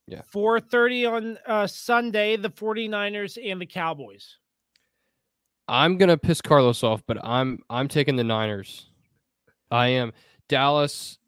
Yeah. 0.08 0.22
4:30 0.34 1.12
on 1.12 1.38
uh, 1.46 1.66
Sunday, 1.66 2.36
the 2.36 2.50
49ers 2.50 3.38
and 3.42 3.60
the 3.60 3.66
Cowboys. 3.66 4.38
I'm 5.68 5.98
gonna 5.98 6.16
piss 6.16 6.40
Carlos 6.40 6.82
off, 6.82 7.02
but 7.06 7.22
I'm 7.22 7.60
I'm 7.70 7.86
taking 7.86 8.16
the 8.16 8.24
Niners. 8.24 8.88
I 9.70 9.88
am 9.88 10.12
Dallas. 10.48 11.18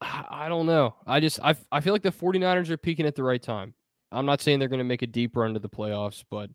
I 0.00 0.24
I 0.30 0.48
don't 0.48 0.66
know. 0.66 0.94
I 1.06 1.20
just 1.20 1.40
I 1.42 1.56
I 1.72 1.80
feel 1.80 1.94
like 1.94 2.02
the 2.02 2.12
49ers 2.12 2.68
are 2.68 2.76
peaking 2.76 3.06
at 3.06 3.14
the 3.14 3.24
right 3.24 3.42
time. 3.42 3.74
I'm 4.12 4.26
not 4.26 4.42
saying 4.42 4.58
they're 4.58 4.68
going 4.68 4.78
to 4.78 4.84
make 4.84 5.02
a 5.02 5.08
deep 5.08 5.36
run 5.36 5.54
to 5.54 5.60
the 5.60 5.68
playoffs, 5.68 6.22
but 6.30 6.50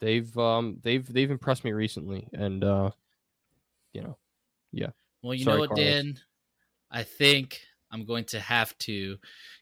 they've 0.00 0.36
um 0.38 0.78
they've 0.82 1.10
they've 1.10 1.30
impressed 1.30 1.64
me 1.64 1.72
recently, 1.72 2.28
and 2.34 2.62
uh, 2.62 2.90
you 3.94 4.02
know, 4.02 4.18
Well, 5.24 5.34
you 5.34 5.44
Sorry, 5.44 5.56
know 5.56 5.60
what, 5.60 5.70
Carlos. 5.70 5.84
Dan? 5.86 6.20
I 6.90 7.02
think 7.02 7.60
I'm 7.90 8.04
going 8.04 8.24
to 8.26 8.40
have 8.40 8.76
to 8.78 9.16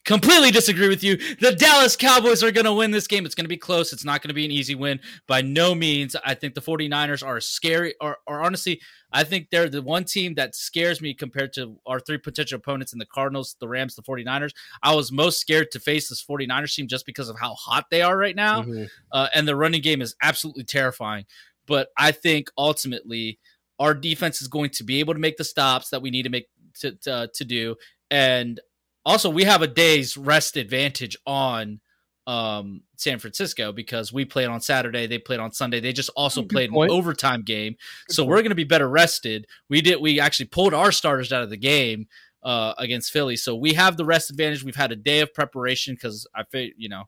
completely 0.05 0.51
disagree 0.51 0.89
with 0.89 1.05
you. 1.05 1.17
The 1.17 1.55
Dallas 1.55 1.95
Cowboys 1.97 2.43
are 2.43 2.51
going 2.51 2.65
to 2.65 2.73
win 2.73 2.91
this 2.91 3.07
game. 3.07 3.25
It's 3.25 3.35
going 3.35 3.45
to 3.45 3.49
be 3.49 3.57
close. 3.57 3.93
It's 3.93 4.05
not 4.05 4.23
going 4.23 4.29
to 4.31 4.35
be 4.35 4.45
an 4.45 4.51
easy 4.51 4.75
win 4.75 4.99
by 5.29 5.41
no 5.41 5.75
means. 5.75 6.17
I 6.25 6.35
think 6.35 6.55
the 6.55 6.61
49ers 6.61 7.25
are 7.25 7.41
scary, 7.41 7.95
or, 8.01 8.17
or 8.27 8.43
honestly, 8.43 8.81
I 9.13 9.23
think 9.23 9.51
they're 9.51 9.69
the 9.69 9.83
one 9.83 10.05
team 10.05 10.35
that 10.35 10.57
scares 10.57 11.01
me 11.01 11.15
compared 11.15 11.53
to 11.55 11.79
our 11.87 12.01
three 12.01 12.19
potential 12.19 12.57
opponents 12.57 12.93
in 12.93 12.99
the 12.99 13.07
Cardinals, 13.07 13.55
the 13.61 13.69
Rams, 13.69 13.95
the 13.95 14.03
49ers. 14.03 14.53
I 14.83 14.95
was 14.95 15.13
most 15.13 15.39
scared 15.39 15.71
to 15.73 15.79
face 15.79 16.09
this 16.09 16.25
49ers 16.25 16.75
team 16.75 16.89
just 16.89 17.07
because 17.07 17.29
of 17.29 17.39
how 17.39 17.55
hot 17.55 17.87
they 17.91 18.03
are 18.03 18.17
right 18.17 18.35
now 18.35 18.63
Mhm. 18.63 18.89
uh, 19.13 19.29
and 19.35 19.47
the 19.47 19.55
running 19.57 19.83
game 19.83 20.03
is 20.03 20.17
absolutely 20.23 20.65
terrifying. 20.65 21.25
But 21.67 21.91
I 21.97 22.11
think 22.11 22.51
ultimately 22.59 23.39
our 23.83 23.95
defense 23.95 24.41
is 24.41 24.49
going 24.49 24.71
to 24.71 24.85
be 24.85 25.01
able 25.01 25.13
to 25.13 25.19
make 25.21 25.37
the 25.37 25.45
stops 25.45 25.91
that 25.91 26.01
we 26.01 26.11
need 26.11 26.23
to 26.23 26.31
make 26.31 26.47
to 26.81 26.93
to, 27.03 27.29
to 27.35 27.45
do, 27.45 27.75
and 28.11 28.61
also 29.05 29.29
we 29.29 29.43
have 29.45 29.61
a 29.63 29.67
day's 29.67 30.17
rest 30.17 30.57
advantage 30.57 31.17
on 31.27 31.81
um 32.29 32.83
San 32.97 33.19
Francisco 33.19 33.73
because 33.73 34.13
we 34.13 34.25
played 34.25 34.47
on 34.47 34.61
Saturday, 34.61 35.09
they 35.09 35.19
played 35.19 35.41
on 35.41 35.51
Sunday. 35.51 35.81
They 35.81 35.93
just 35.93 36.11
also 36.11 36.43
Good 36.43 36.51
played 36.51 36.71
point. 36.71 36.93
an 36.93 36.97
overtime 36.97 37.43
game. 37.43 37.75
Good 38.07 38.15
so 38.15 38.23
point. 38.23 38.31
we're 38.31 38.43
going 38.43 38.51
to 38.51 38.55
be 38.55 38.63
better 38.65 38.89
rested. 38.89 39.47
We 39.69 39.81
did 39.81 40.01
we 40.01 40.21
actually 40.21 40.47
pulled 40.47 40.73
our 40.73 40.93
starters 40.93 41.33
out 41.33 41.43
of 41.43 41.51
the 41.51 41.57
game 41.57 42.07
uh 42.45 42.75
against 42.79 43.11
Philly. 43.11 43.35
So 43.37 43.57
we 43.57 43.75
have 43.75 43.97
the 43.97 44.05
rest 44.05 44.31
advantage. 44.31 44.63
We've 44.63 44.77
had 44.77 44.93
a 44.93 44.97
day 44.97 45.19
of 45.19 45.35
preparation 45.35 45.97
cuz 45.97 46.25
I 46.33 46.45
figured, 46.45 46.77
you 46.79 46.89
know, 46.89 47.05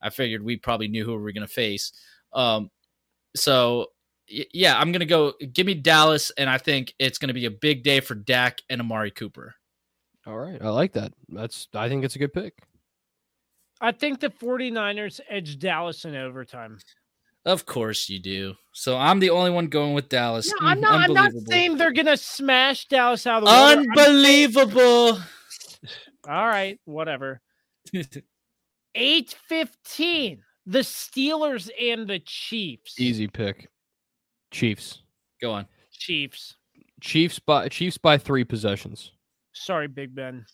I 0.00 0.10
figured 0.10 0.44
we 0.44 0.56
probably 0.56 0.86
knew 0.86 1.04
who 1.04 1.16
we 1.16 1.22
were 1.22 1.32
going 1.32 1.48
to 1.48 1.52
face. 1.52 1.90
Um 2.32 2.70
so 3.34 3.88
yeah, 4.28 4.78
I'm 4.78 4.92
going 4.92 5.00
to 5.00 5.06
go 5.06 5.34
give 5.52 5.66
me 5.66 5.74
Dallas 5.74 6.30
and 6.38 6.48
I 6.48 6.58
think 6.58 6.94
it's 6.98 7.18
going 7.18 7.28
to 7.28 7.34
be 7.34 7.46
a 7.46 7.50
big 7.50 7.82
day 7.82 8.00
for 8.00 8.14
Dak 8.14 8.60
and 8.70 8.80
Amari 8.80 9.10
Cooper. 9.10 9.54
All 10.26 10.38
right, 10.38 10.60
I 10.62 10.70
like 10.70 10.92
that. 10.94 11.12
That's 11.28 11.68
I 11.74 11.88
think 11.88 12.04
it's 12.04 12.16
a 12.16 12.18
good 12.18 12.32
pick. 12.32 12.54
I 13.80 13.92
think 13.92 14.20
the 14.20 14.30
49ers 14.30 15.20
edge 15.28 15.58
Dallas 15.58 16.04
in 16.06 16.14
overtime. 16.16 16.78
Of 17.44 17.66
course 17.66 18.08
you 18.08 18.18
do. 18.20 18.54
So 18.72 18.96
I'm 18.96 19.20
the 19.20 19.28
only 19.28 19.50
one 19.50 19.66
going 19.66 19.92
with 19.92 20.08
Dallas. 20.08 20.50
No, 20.50 20.66
I'm 20.66 20.80
not. 20.80 21.02
I'm 21.10 21.12
not 21.12 21.32
saying 21.46 21.76
they're 21.76 21.92
gonna 21.92 22.16
smash 22.16 22.86
Dallas 22.86 23.26
out 23.26 23.42
of 23.42 23.44
the 23.44 23.50
water. 23.50 23.74
Saying- 23.74 23.88
Unbelievable. 23.90 25.18
All 26.26 26.46
right, 26.46 26.78
whatever. 26.86 27.42
Eight 28.94 29.36
fifteen. 29.48 30.42
The 30.66 30.78
Steelers 30.78 31.68
and 31.78 32.08
the 32.08 32.20
Chiefs. 32.20 32.98
Easy 32.98 33.26
pick. 33.28 33.68
Chiefs. 34.54 35.02
Go 35.42 35.50
on. 35.52 35.66
Chiefs. 35.92 36.56
Chiefs 37.00 37.38
by 37.38 37.68
Chiefs 37.68 37.98
by 37.98 38.16
three 38.16 38.44
possessions. 38.44 39.12
Sorry, 39.52 39.88
Big 39.88 40.14
Ben. 40.14 40.46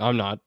I'm 0.00 0.16
not. 0.16 0.38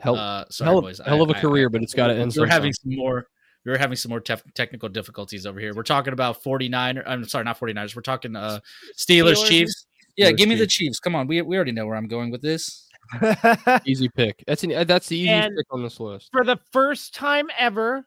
Hell, 0.00 0.16
Uh, 0.16 0.44
sorry, 0.50 0.68
hell, 0.68 0.78
of- 0.78 0.84
boys. 0.84 1.00
hell 1.04 1.22
of 1.22 1.30
a 1.30 1.34
I- 1.34 1.38
I- 1.38 1.40
career, 1.40 1.68
but 1.70 1.82
it's 1.82 1.94
got 1.94 2.08
to 2.08 2.14
end. 2.14 2.34
We're 2.36 2.46
having 2.46 2.72
some 2.72 2.94
more. 2.96 3.26
We're 3.64 3.78
having 3.78 3.96
some 3.96 4.10
more 4.10 4.20
tef- 4.20 4.42
technical 4.54 4.88
difficulties 4.90 5.46
over 5.46 5.58
here. 5.58 5.72
We're 5.74 5.84
talking 5.84 6.12
about 6.12 6.42
49 6.42 7.02
I'm 7.06 7.24
sorry, 7.24 7.44
not 7.44 7.58
49ers. 7.58 7.96
We're 7.96 8.02
talking 8.02 8.36
uh 8.36 8.58
Steelers, 8.96 9.36
Steelers. 9.36 9.48
Chiefs. 9.48 9.86
Yeah, 10.16 10.30
Steelers, 10.32 10.36
give 10.36 10.48
me 10.50 10.54
the 10.56 10.66
Chiefs. 10.66 10.76
Chiefs. 10.76 11.00
Come 11.00 11.14
on. 11.14 11.26
We 11.26 11.40
we 11.42 11.56
already 11.56 11.72
know 11.72 11.86
where 11.86 11.96
I'm 11.96 12.08
going 12.08 12.30
with 12.30 12.42
this. 12.42 12.88
easy 13.86 14.08
pick. 14.10 14.42
That's 14.46 14.64
an 14.64 14.86
that's 14.86 15.08
the 15.08 15.16
easiest 15.16 15.46
And- 15.46 15.56
pick 15.56 15.66
on 15.70 15.82
this 15.82 15.98
list. 16.00 16.28
For 16.32 16.44
the 16.44 16.58
first 16.72 17.14
time 17.14 17.48
ever, 17.58 18.06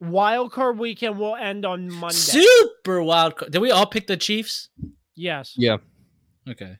wild 0.00 0.52
card 0.52 0.78
weekend 0.78 1.18
will 1.18 1.36
end 1.36 1.64
on 1.64 1.90
Monday. 1.92 2.14
Super 2.14 3.02
wild 3.02 3.36
card. 3.36 3.52
Did 3.52 3.60
we 3.60 3.70
all 3.70 3.86
pick 3.86 4.06
the 4.06 4.16
Chiefs? 4.16 4.68
yes. 5.14 5.54
Yeah. 5.56 5.78
Okay. 6.48 6.76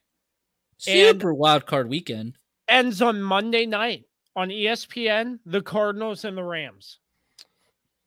And- 0.86 1.18
Super 1.18 1.34
wild 1.34 1.66
card 1.66 1.88
weekend. 1.88 2.36
Ends 2.68 3.02
on 3.02 3.20
Monday 3.20 3.66
night 3.66 4.04
on 4.36 4.48
ESPN, 4.48 5.40
the 5.44 5.60
Cardinals 5.60 6.24
and 6.24 6.36
the 6.36 6.44
Rams. 6.44 6.98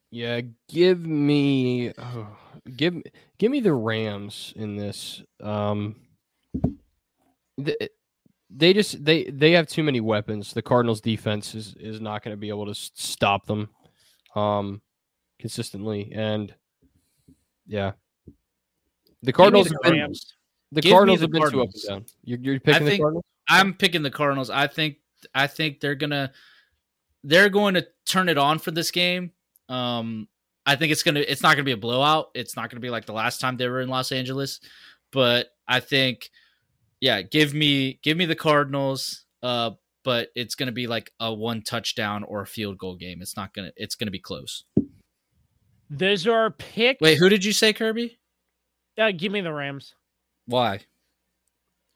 Yeah, 0.09 0.41
give 0.69 1.05
me 1.05 1.91
oh, 1.97 2.27
give 2.77 3.01
give 3.39 3.51
me 3.51 3.59
the 3.59 3.73
Rams 3.73 4.53
in 4.55 4.77
this. 4.77 5.21
Um 5.41 5.95
the 7.57 7.89
they 8.49 8.73
just 8.73 9.03
they 9.03 9.23
they 9.25 9.51
have 9.51 9.67
too 9.67 9.83
many 9.83 9.99
weapons. 9.99 10.53
The 10.53 10.61
Cardinals 10.61 11.01
defense 11.01 11.55
is 11.55 11.75
is 11.79 11.99
not 11.99 12.23
going 12.23 12.33
to 12.33 12.39
be 12.39 12.49
able 12.49 12.67
to 12.67 12.75
stop 12.75 13.45
them 13.47 13.69
um 14.35 14.81
consistently 15.43 16.09
and 16.15 16.55
yeah. 17.67 17.91
The 19.23 19.33
Cardinals 19.33 19.67
the 19.67 19.77
have 19.83 19.93
been, 19.93 20.13
the 20.71 20.81
Cardinals 20.81 21.19
the 21.19 21.25
have 21.25 21.31
been 21.31 21.51
too 21.51 21.61
up 21.63 21.69
and 21.73 21.83
down. 21.85 22.05
You're, 22.23 22.39
you're 22.39 22.59
picking 22.61 22.85
the 22.85 22.97
Cardinals? 22.97 23.25
I'm 23.49 23.73
picking 23.73 24.03
the 24.03 24.09
Cardinals. 24.09 24.49
I 24.49 24.67
think 24.67 24.99
I 25.35 25.47
think 25.47 25.81
they're 25.81 25.95
gonna 25.95 26.31
they're 27.25 27.49
going 27.49 27.73
to 27.73 27.85
turn 28.05 28.29
it 28.29 28.37
on 28.37 28.57
for 28.57 28.71
this 28.71 28.89
game. 28.89 29.31
Um, 29.67 30.29
I 30.65 30.77
think 30.77 30.93
it's 30.93 31.03
gonna 31.03 31.19
it's 31.19 31.43
not 31.43 31.55
gonna 31.55 31.65
be 31.65 31.73
a 31.73 31.77
blowout. 31.77 32.29
It's 32.35 32.55
not 32.55 32.69
gonna 32.69 32.79
be 32.79 32.89
like 32.89 33.05
the 33.05 33.11
last 33.11 33.41
time 33.41 33.57
they 33.57 33.67
were 33.67 33.81
in 33.81 33.89
Los 33.89 34.13
Angeles, 34.13 34.61
but 35.11 35.49
I 35.67 35.81
think 35.81 36.31
yeah, 37.01 37.21
give 37.21 37.53
me 37.53 37.99
give 38.01 38.15
me 38.15 38.23
the 38.23 38.35
Cardinals. 38.35 39.25
Uh, 39.41 39.71
but 40.05 40.29
it's 40.35 40.55
gonna 40.55 40.71
be 40.71 40.87
like 40.87 41.11
a 41.19 41.33
one 41.33 41.63
touchdown 41.63 42.23
or 42.23 42.41
a 42.41 42.47
field 42.47 42.77
goal 42.77 42.95
game. 42.95 43.21
It's 43.21 43.35
not 43.35 43.53
gonna 43.53 43.73
it's 43.75 43.95
gonna 43.95 44.09
be 44.09 44.19
close. 44.19 44.63
Those 45.89 46.27
are 46.27 46.33
our 46.33 46.51
picks. 46.51 47.01
Wait, 47.01 47.17
who 47.17 47.29
did 47.29 47.45
you 47.45 47.53
say, 47.53 47.73
Kirby? 47.73 48.17
Uh, 48.97 49.11
give 49.11 49.31
me 49.31 49.41
the 49.41 49.53
Rams. 49.53 49.95
Why? 50.45 50.81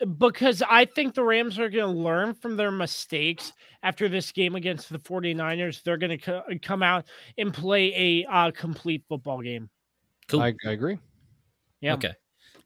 because 0.06 0.62
I 0.70 0.86
think 0.86 1.16
the 1.16 1.24
Rams 1.24 1.58
are 1.60 1.70
going 1.70 1.94
to 1.94 2.02
learn 2.02 2.34
from 2.36 2.56
their 2.56 2.72
mistakes 2.72 3.54
after 3.84 4.08
this 4.08 4.32
game 4.32 4.56
against 4.56 4.90
the 4.90 5.00
49ers. 5.00 5.82
They're 5.84 5.98
going 5.98 6.18
to 6.18 6.18
co- 6.18 6.44
come 6.62 6.84
out 6.84 7.06
and 7.38 7.54
play 7.54 7.94
a 7.96 8.32
uh, 8.32 8.52
complete 8.52 9.04
football 9.10 9.42
game. 9.42 9.70
Cool. 10.28 10.42
I, 10.42 10.54
I 10.66 10.72
agree. 10.72 11.00
Yeah. 11.82 11.94
Okay. 11.96 12.14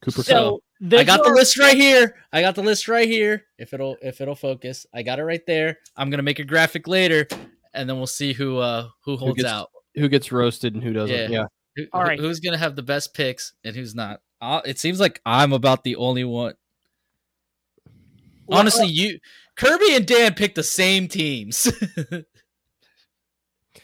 Cooper 0.01 0.23
So 0.23 0.55
I 0.55 0.59
those 0.81 1.05
got 1.05 1.23
the 1.23 1.29
list 1.31 1.59
right 1.59 1.77
here. 1.77 2.15
I 2.33 2.41
got 2.41 2.55
the 2.55 2.63
list 2.63 2.87
right 2.87 3.07
here. 3.07 3.45
If 3.59 3.73
it'll 3.73 3.97
if 4.01 4.19
it'll 4.19 4.35
focus, 4.35 4.87
I 4.93 5.03
got 5.03 5.19
it 5.19 5.23
right 5.23 5.45
there. 5.45 5.77
I'm 5.95 6.09
gonna 6.09 6.23
make 6.23 6.39
a 6.39 6.43
graphic 6.43 6.87
later, 6.87 7.27
and 7.75 7.87
then 7.87 7.97
we'll 7.97 8.07
see 8.07 8.33
who 8.33 8.57
uh 8.57 8.87
who 9.05 9.15
holds 9.15 9.35
gets- 9.37 9.47
out. 9.47 9.69
Who 9.95 10.07
gets 10.09 10.31
roasted 10.31 10.73
and 10.73 10.83
who 10.83 10.93
doesn't? 10.93 11.15
Yeah. 11.15 11.27
yeah. 11.29 11.45
Who, 11.75 11.85
All 11.93 12.01
who- 12.01 12.07
right. 12.07 12.19
who's 12.19 12.39
gonna 12.39 12.57
have 12.57 12.75
the 12.75 12.83
best 12.83 13.13
picks 13.13 13.53
and 13.63 13.75
who's 13.75 13.93
not? 13.95 14.21
Uh, 14.41 14.61
it 14.65 14.79
seems 14.79 14.99
like 14.99 15.21
I'm 15.25 15.53
about 15.53 15.83
the 15.83 15.95
only 15.97 16.23
one. 16.23 16.53
Well, 18.47 18.59
Honestly, 18.59 18.87
you 18.87 19.19
Kirby 19.55 19.95
and 19.95 20.05
Dan 20.07 20.33
picked 20.33 20.55
the 20.55 20.63
same 20.63 21.07
teams. 21.07 21.71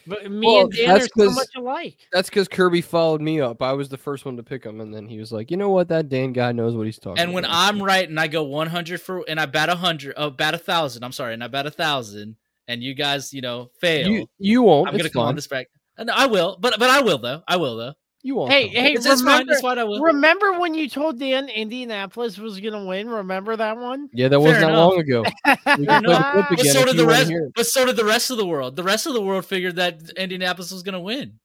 But 0.06 0.30
me 0.32 0.46
Well, 0.48 0.62
and 0.62 0.72
Dan 0.72 0.90
are 0.92 1.00
so 1.02 1.08
'cause- 1.16 1.36
much 1.36 1.50
alike. 1.58 1.98
That's 2.14 2.30
because 2.30 2.48
Kirby 2.48 2.82
followed 2.82 3.22
me 3.22 3.42
up. 3.42 3.62
I 3.62 3.74
was 3.74 3.90
the 3.90 3.98
first 3.98 4.24
one 4.26 4.38
to 4.38 4.44
pick 4.44 4.64
him, 4.66 4.80
and 4.80 4.94
then 4.94 5.06
he 5.08 5.20
was 5.20 5.34
like, 5.34 5.52
"You 5.52 5.58
know 5.58 5.70
what? 5.70 5.90
That 5.90 6.08
Dan 6.08 6.32
guy 6.34 6.54
knows 6.54 6.76
what 6.76 6.86
he's 6.86 6.98
talking." 7.00 7.22
and 7.22 7.34
when 7.34 7.44
about." 7.44 7.58
I'm 7.76 7.84
right 7.84 8.08
and 8.08 8.18
I 8.18 8.28
go 8.28 8.44
100 8.44 9.02
for 9.02 9.26
and 9.28 9.38
I 9.40 9.46
bat 9.48 9.68
a 9.70 9.76
hundred, 9.76 10.14
oh, 10.18 10.30
bat 10.30 10.54
a 10.54 10.58
thousand. 10.58 11.04
I'm 11.04 11.12
sorry, 11.12 11.34
and 11.34 11.44
I 11.44 11.48
bat 11.50 11.66
a 11.68 11.72
thousand, 11.72 12.38
and 12.70 12.82
you 12.82 12.94
guys, 12.94 13.34
you 13.34 13.42
know, 13.42 13.70
fail. 13.82 14.08
you 14.10 14.28
you 14.40 14.62
won't. 14.62 14.88
I'm 14.88 14.96
it's 14.96 15.04
gonna 15.04 15.10
come 15.10 15.22
fine. 15.24 15.28
on 15.30 15.36
this 15.36 15.48
back. 15.48 15.68
Uh, 15.98 16.02
and 16.02 16.12
I 16.12 16.28
will, 16.28 16.58
but 16.60 16.80
but 16.80 16.90
I 16.90 17.02
will 17.02 17.18
though. 17.18 17.44
I 17.48 17.58
will 17.58 17.78
though. 17.78 17.94
You 18.24 18.36
won't. 18.36 18.52
Hey, 18.52 18.68
though. 18.68 18.82
hey, 18.82 18.94
it's, 18.94 19.06
it's 19.06 19.22
fine. 19.22 19.32
remember, 19.32 19.54
It's 19.54 19.62
fine. 19.62 19.80
I 19.80 19.84
will. 19.84 20.02
remember 20.02 20.60
when 20.60 20.74
you 20.74 20.90
told 20.90 21.20
Dan 21.20 21.50
Indianapolis 21.50 22.38
was 22.38 22.60
going 22.60 22.74
to 22.74 22.84
win? 22.84 23.10
Remember 23.10 23.56
that 23.56 23.78
one? 23.78 24.10
yeah, 24.12 24.28
that 24.28 24.40
wasn't 24.40 24.60
fair 24.60 24.72
that 24.72 24.78
long 24.78 25.00
ago. 25.00 25.24
We 25.78 25.86
Fair 25.86 25.96
can 25.96 26.04
play 26.04 26.16
the 26.16 26.24
enough. 26.24 26.32
clip 26.32 26.58
But 26.58 26.66
so 26.66 26.86
did 26.86 26.98
the 26.98 27.06
rest. 27.06 27.32
But 27.56 27.68
so 27.68 27.86
did 27.86 27.96
the 27.96 28.06
rest 28.06 28.32
of 28.32 28.38
the 28.38 28.46
world. 28.46 28.76
The 28.76 28.84
rest 28.84 29.06
of 29.06 29.14
the 29.14 29.22
world 29.22 29.46
figured 29.46 29.76
that 29.78 30.10
Indianapolis 30.18 30.72
was 30.72 30.84
going 30.84 30.94
to 30.94 31.00
win. 31.00 31.40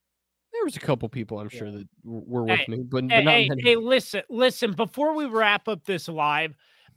There 0.52 0.64
was 0.64 0.76
a 0.76 0.80
couple 0.80 1.08
people 1.08 1.38
I'm 1.38 1.48
sure 1.48 1.70
that 1.70 1.88
were 2.04 2.44
with 2.44 2.60
Hey, 2.60 2.66
me, 2.68 2.78
but, 2.78 3.08
but 3.08 3.14
Hey, 3.14 3.24
not 3.24 3.58
hey, 3.58 3.62
hey, 3.62 3.76
listen, 3.76 4.22
listen. 4.28 4.72
Before 4.72 5.14
we 5.14 5.26
wrap 5.26 5.66
up 5.68 5.84
this 5.84 6.08
live, 6.08 6.54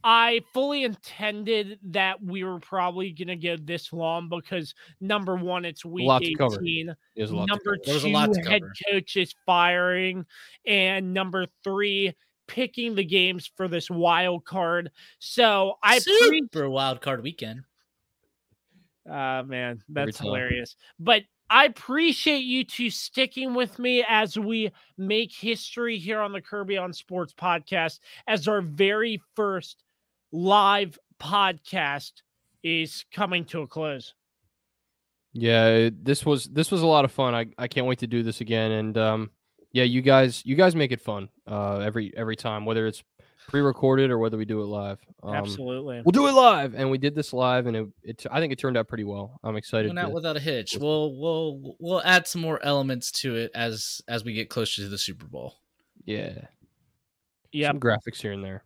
I 0.08 0.42
fully 0.54 0.84
intended 0.84 1.80
that 1.86 2.24
we 2.24 2.44
were 2.44 2.60
probably 2.60 3.10
going 3.10 3.28
to 3.30 3.36
go 3.36 3.58
this 3.58 3.92
long 3.92 4.30
because 4.30 4.76
number 5.02 5.36
one, 5.36 5.66
it's 5.66 5.84
week 5.84 6.06
lot 6.06 6.22
to 6.22 6.36
cover. 6.36 6.62
18. 6.62 6.96
There's 7.16 7.32
a 7.32 7.36
lot 7.36 7.48
to 7.48 7.48
Number 7.48 7.64
cover. 7.64 7.78
There 7.86 7.96
a 7.96 8.00
two, 8.02 8.10
lot 8.10 8.32
to 8.34 8.42
head 8.42 8.62
cover. 8.62 8.74
coach 8.92 9.18
is 9.18 9.34
firing, 9.48 10.28
and 10.68 11.12
number 11.12 11.48
three, 11.64 12.14
picking 12.48 12.94
the 12.94 13.04
games 13.04 13.52
for 13.58 13.68
this 13.68 13.90
wild 13.90 14.46
card. 14.46 14.92
So 15.18 15.80
I 15.82 16.00
pre- 16.00 16.42
Super 16.44 16.70
wild 16.70 17.02
card 17.02 17.24
weekend. 17.24 17.62
uh 19.10 19.42
man, 19.44 19.82
that's 19.90 20.20
hilarious. 20.20 20.76
But 21.00 21.24
I 21.50 21.66
appreciate 21.66 22.44
you 22.44 22.64
two 22.64 22.92
sticking 22.92 23.56
with 23.56 23.80
me 23.80 24.06
as 24.08 24.38
we 24.38 24.72
make 25.00 25.34
history 25.34 25.98
here 25.98 26.20
on 26.20 26.32
the 26.32 26.42
Kirby 26.42 26.78
on 26.78 26.94
Sports 26.94 27.34
podcast 27.34 28.02
as 28.28 28.48
our 28.48 28.62
very 28.62 29.20
first 29.36 29.84
live 30.32 30.98
podcast 31.20 32.12
is 32.64 33.06
coming 33.14 33.46
to 33.46 33.62
a 33.62 33.68
close. 33.68 34.14
Yeah, 35.34 35.90
this 35.94 36.26
was 36.26 36.46
this 36.46 36.72
was 36.72 36.82
a 36.82 36.88
lot 36.88 37.06
of 37.06 37.12
fun. 37.12 37.36
I, 37.36 37.48
I 37.58 37.68
can't 37.68 37.88
wait 37.88 38.00
to 38.00 38.08
do 38.08 38.24
this 38.24 38.40
again. 38.42 38.72
And 38.72 38.98
um, 38.98 39.32
yeah, 39.74 39.84
you 39.84 40.02
guys 40.02 40.42
you 40.46 40.56
guys 40.56 40.76
make 40.76 40.92
it 40.92 41.02
fun 41.02 41.30
uh, 41.46 41.80
every 41.80 42.14
every 42.16 42.36
time, 42.38 42.66
whether 42.66 42.88
it's 42.88 43.04
pre-recorded 43.50 44.10
or 44.10 44.18
whether 44.18 44.38
we 44.38 44.46
do 44.46 44.62
it 44.62 44.66
live. 44.66 44.98
Um, 45.22 45.36
Absolutely. 45.36 46.02
we'll 46.04 46.12
do 46.14 46.28
it 46.28 46.32
live, 46.32 46.74
and 46.74 46.90
we 46.90 46.98
did 46.98 47.14
this 47.14 47.32
live, 47.34 47.68
and 47.68 47.76
it, 47.76 47.88
it 48.02 48.26
I 48.32 48.40
think 48.40 48.54
it 48.54 48.60
turned 48.60 48.78
out 48.78 48.88
pretty 48.88 49.04
well. 49.04 49.40
I'm 49.44 49.58
excited. 49.58 49.90
Went 49.90 50.00
out 50.00 50.08
to- 50.08 50.14
without 50.14 50.38
a 50.38 50.40
hitch. 50.40 50.74
with- 50.74 50.82
We'll 50.84 51.16
we'll 51.20 51.76
we'll 51.80 52.02
add 52.04 52.28
some 52.28 52.42
more 52.42 52.64
elements 52.64 53.12
to 53.22 53.36
it 53.36 53.52
as 53.54 54.02
as 54.08 54.24
we 54.24 54.34
get 54.34 54.50
closer 54.50 54.84
to 54.84 54.88
the 54.90 54.98
Super 54.98 55.26
Bowl. 55.28 55.58
yeah, 56.06 56.46
yeah. 57.52 57.68
some 57.68 57.80
graphics 57.82 58.22
here 58.22 58.32
and 58.32 58.44
there. 58.44 58.64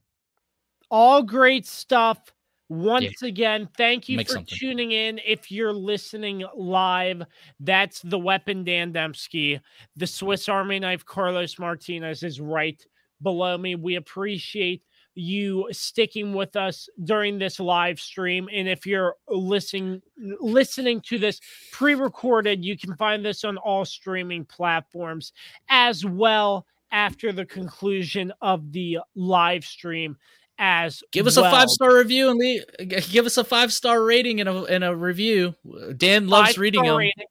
All 0.90 1.24
great 1.24 1.66
stuff. 1.66 2.34
Once 2.70 3.24
again, 3.24 3.68
thank 3.78 4.08
you 4.08 4.18
Make 4.18 4.28
for 4.28 4.34
something. 4.34 4.58
tuning 4.58 4.92
in. 4.92 5.20
If 5.26 5.52
you're 5.52 5.74
listening 5.74 6.44
live, 6.56 7.24
that's 7.60 8.02
the 8.04 8.20
weapon 8.20 8.64
Dan 8.64 8.94
Demski. 8.94 9.60
The 9.96 10.06
Swiss 10.06 10.48
Army 10.48 10.80
knife 10.80 11.04
Carlos 11.04 11.58
Martinez 11.58 12.22
is 12.22 12.40
right 12.40 12.80
below 13.24 13.58
me. 13.58 13.74
We 13.76 13.96
appreciate 13.96 14.84
you 15.16 15.68
sticking 15.72 16.34
with 16.34 16.56
us 16.56 16.88
during 17.04 17.40
this 17.40 17.60
live 17.60 18.00
stream. 18.00 18.48
And 18.54 18.68
if 18.70 18.86
you're 18.86 19.16
listening 19.28 20.02
listening 20.40 21.02
to 21.02 21.18
this 21.18 21.42
pre-recorded, 21.72 22.64
you 22.64 22.78
can 22.78 22.96
find 22.96 23.26
this 23.26 23.44
on 23.44 23.58
all 23.58 23.84
streaming 23.84 24.46
platforms 24.46 25.34
as 25.70 26.06
well 26.06 26.68
after 26.92 27.32
the 27.32 27.46
conclusion 27.46 28.32
of 28.42 28.72
the 28.72 29.00
live 29.16 29.66
stream 29.66 30.18
as 30.60 31.02
Give 31.12 31.26
us 31.26 31.38
a 31.38 31.42
five 31.44 31.70
star 31.70 31.96
review 31.96 32.30
and 32.30 32.38
leave, 32.40 32.64
give 33.10 33.26
us 33.26 33.38
a 33.38 33.44
five 33.44 33.74
star 33.74 34.04
rating 34.04 34.40
and 34.42 34.50
a 34.50 34.64
and 34.66 34.84
a 34.84 34.96
review. 34.96 35.56
Dan 35.98 36.28
loves 36.28 36.50
Five-star 36.50 36.62
reading 36.62 36.84
them. 36.84 36.96
rating, 36.98 37.26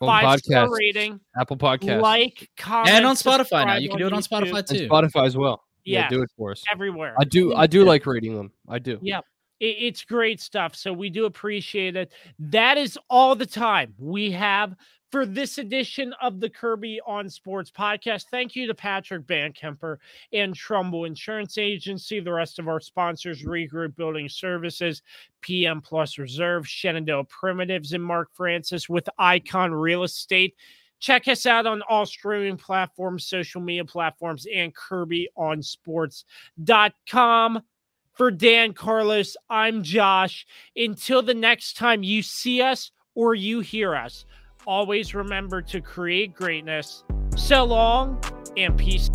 On 0.00 0.08
five 0.22 0.40
star 0.40 0.68
rating, 0.74 1.20
Apple 1.38 1.56
Podcast, 1.58 2.00
like, 2.00 2.50
comment, 2.56 2.88
And 2.90 3.06
on 3.06 3.14
Spotify 3.14 3.66
now. 3.66 3.76
You 3.76 3.88
can 3.90 3.98
do 3.98 4.06
it 4.06 4.12
on 4.12 4.20
YouTube, 4.22 4.28
Spotify 4.50 4.58
and 4.58 4.66
too. 4.68 4.88
Spotify 4.88 5.26
as 5.26 5.36
well. 5.36 5.62
Yeah, 5.84 6.00
Yes. 6.00 6.10
do 6.10 6.22
it 6.22 6.30
for 6.36 6.52
us. 6.52 6.62
everywhere. 6.72 7.14
I 7.20 7.24
do. 7.24 7.54
I 7.54 7.66
do 7.66 7.84
like 7.84 8.06
reading 8.06 8.34
them. 8.36 8.52
I 8.68 8.78
do. 8.78 8.98
Yeah. 9.02 9.20
It- 9.60 9.76
It's 9.80 10.04
great 10.04 10.40
stuff. 10.40 10.74
So 10.74 10.92
we 10.92 11.10
do 11.10 11.24
appreciate 11.26 11.94
it. 11.96 12.12
That 12.38 12.78
is 12.78 12.98
all 13.10 13.34
the 13.36 13.46
time 13.46 13.94
we 13.98 14.30
have 14.32 14.74
for 15.12 15.24
this 15.26 15.58
edition 15.58 16.12
of 16.22 16.40
the 16.40 16.48
Kirby 16.48 16.98
on 17.06 17.28
Sports 17.28 17.70
podcast. 17.70 18.28
Thank 18.30 18.56
you 18.56 18.66
to 18.66 18.74
Patrick 18.74 19.26
Bankemper 19.26 19.98
and 20.32 20.54
Trumbull 20.54 21.04
Insurance 21.04 21.58
Agency, 21.58 22.18
the 22.18 22.32
rest 22.32 22.58
of 22.58 22.66
our 22.66 22.80
sponsors, 22.80 23.44
Regroup 23.44 23.94
Building 23.94 24.30
Services, 24.30 25.02
PM 25.42 25.82
Plus 25.82 26.16
Reserve, 26.16 26.66
Shenandoah 26.66 27.24
Primitives, 27.24 27.92
and 27.92 28.02
Mark 28.02 28.30
Francis 28.32 28.88
with 28.88 29.06
Icon 29.18 29.72
Real 29.72 30.02
Estate. 30.02 30.56
Check 30.98 31.28
us 31.28 31.44
out 31.44 31.66
on 31.66 31.82
all 31.90 32.06
streaming 32.06 32.56
platforms, 32.56 33.26
social 33.26 33.60
media 33.60 33.84
platforms, 33.84 34.46
and 34.52 34.74
KirbyOnSports.com. 34.74 37.62
For 38.14 38.30
Dan 38.30 38.72
Carlos, 38.72 39.36
I'm 39.50 39.82
Josh. 39.82 40.46
Until 40.76 41.22
the 41.22 41.34
next 41.34 41.76
time 41.76 42.02
you 42.02 42.22
see 42.22 42.62
us 42.62 42.92
or 43.14 43.34
you 43.34 43.60
hear 43.60 43.94
us, 43.94 44.24
always 44.66 45.14
remember 45.14 45.62
to 45.62 45.80
create 45.80 46.34
greatness. 46.34 47.04
So 47.36 47.64
long 47.64 48.22
and 48.56 48.76
peace. 48.78 49.10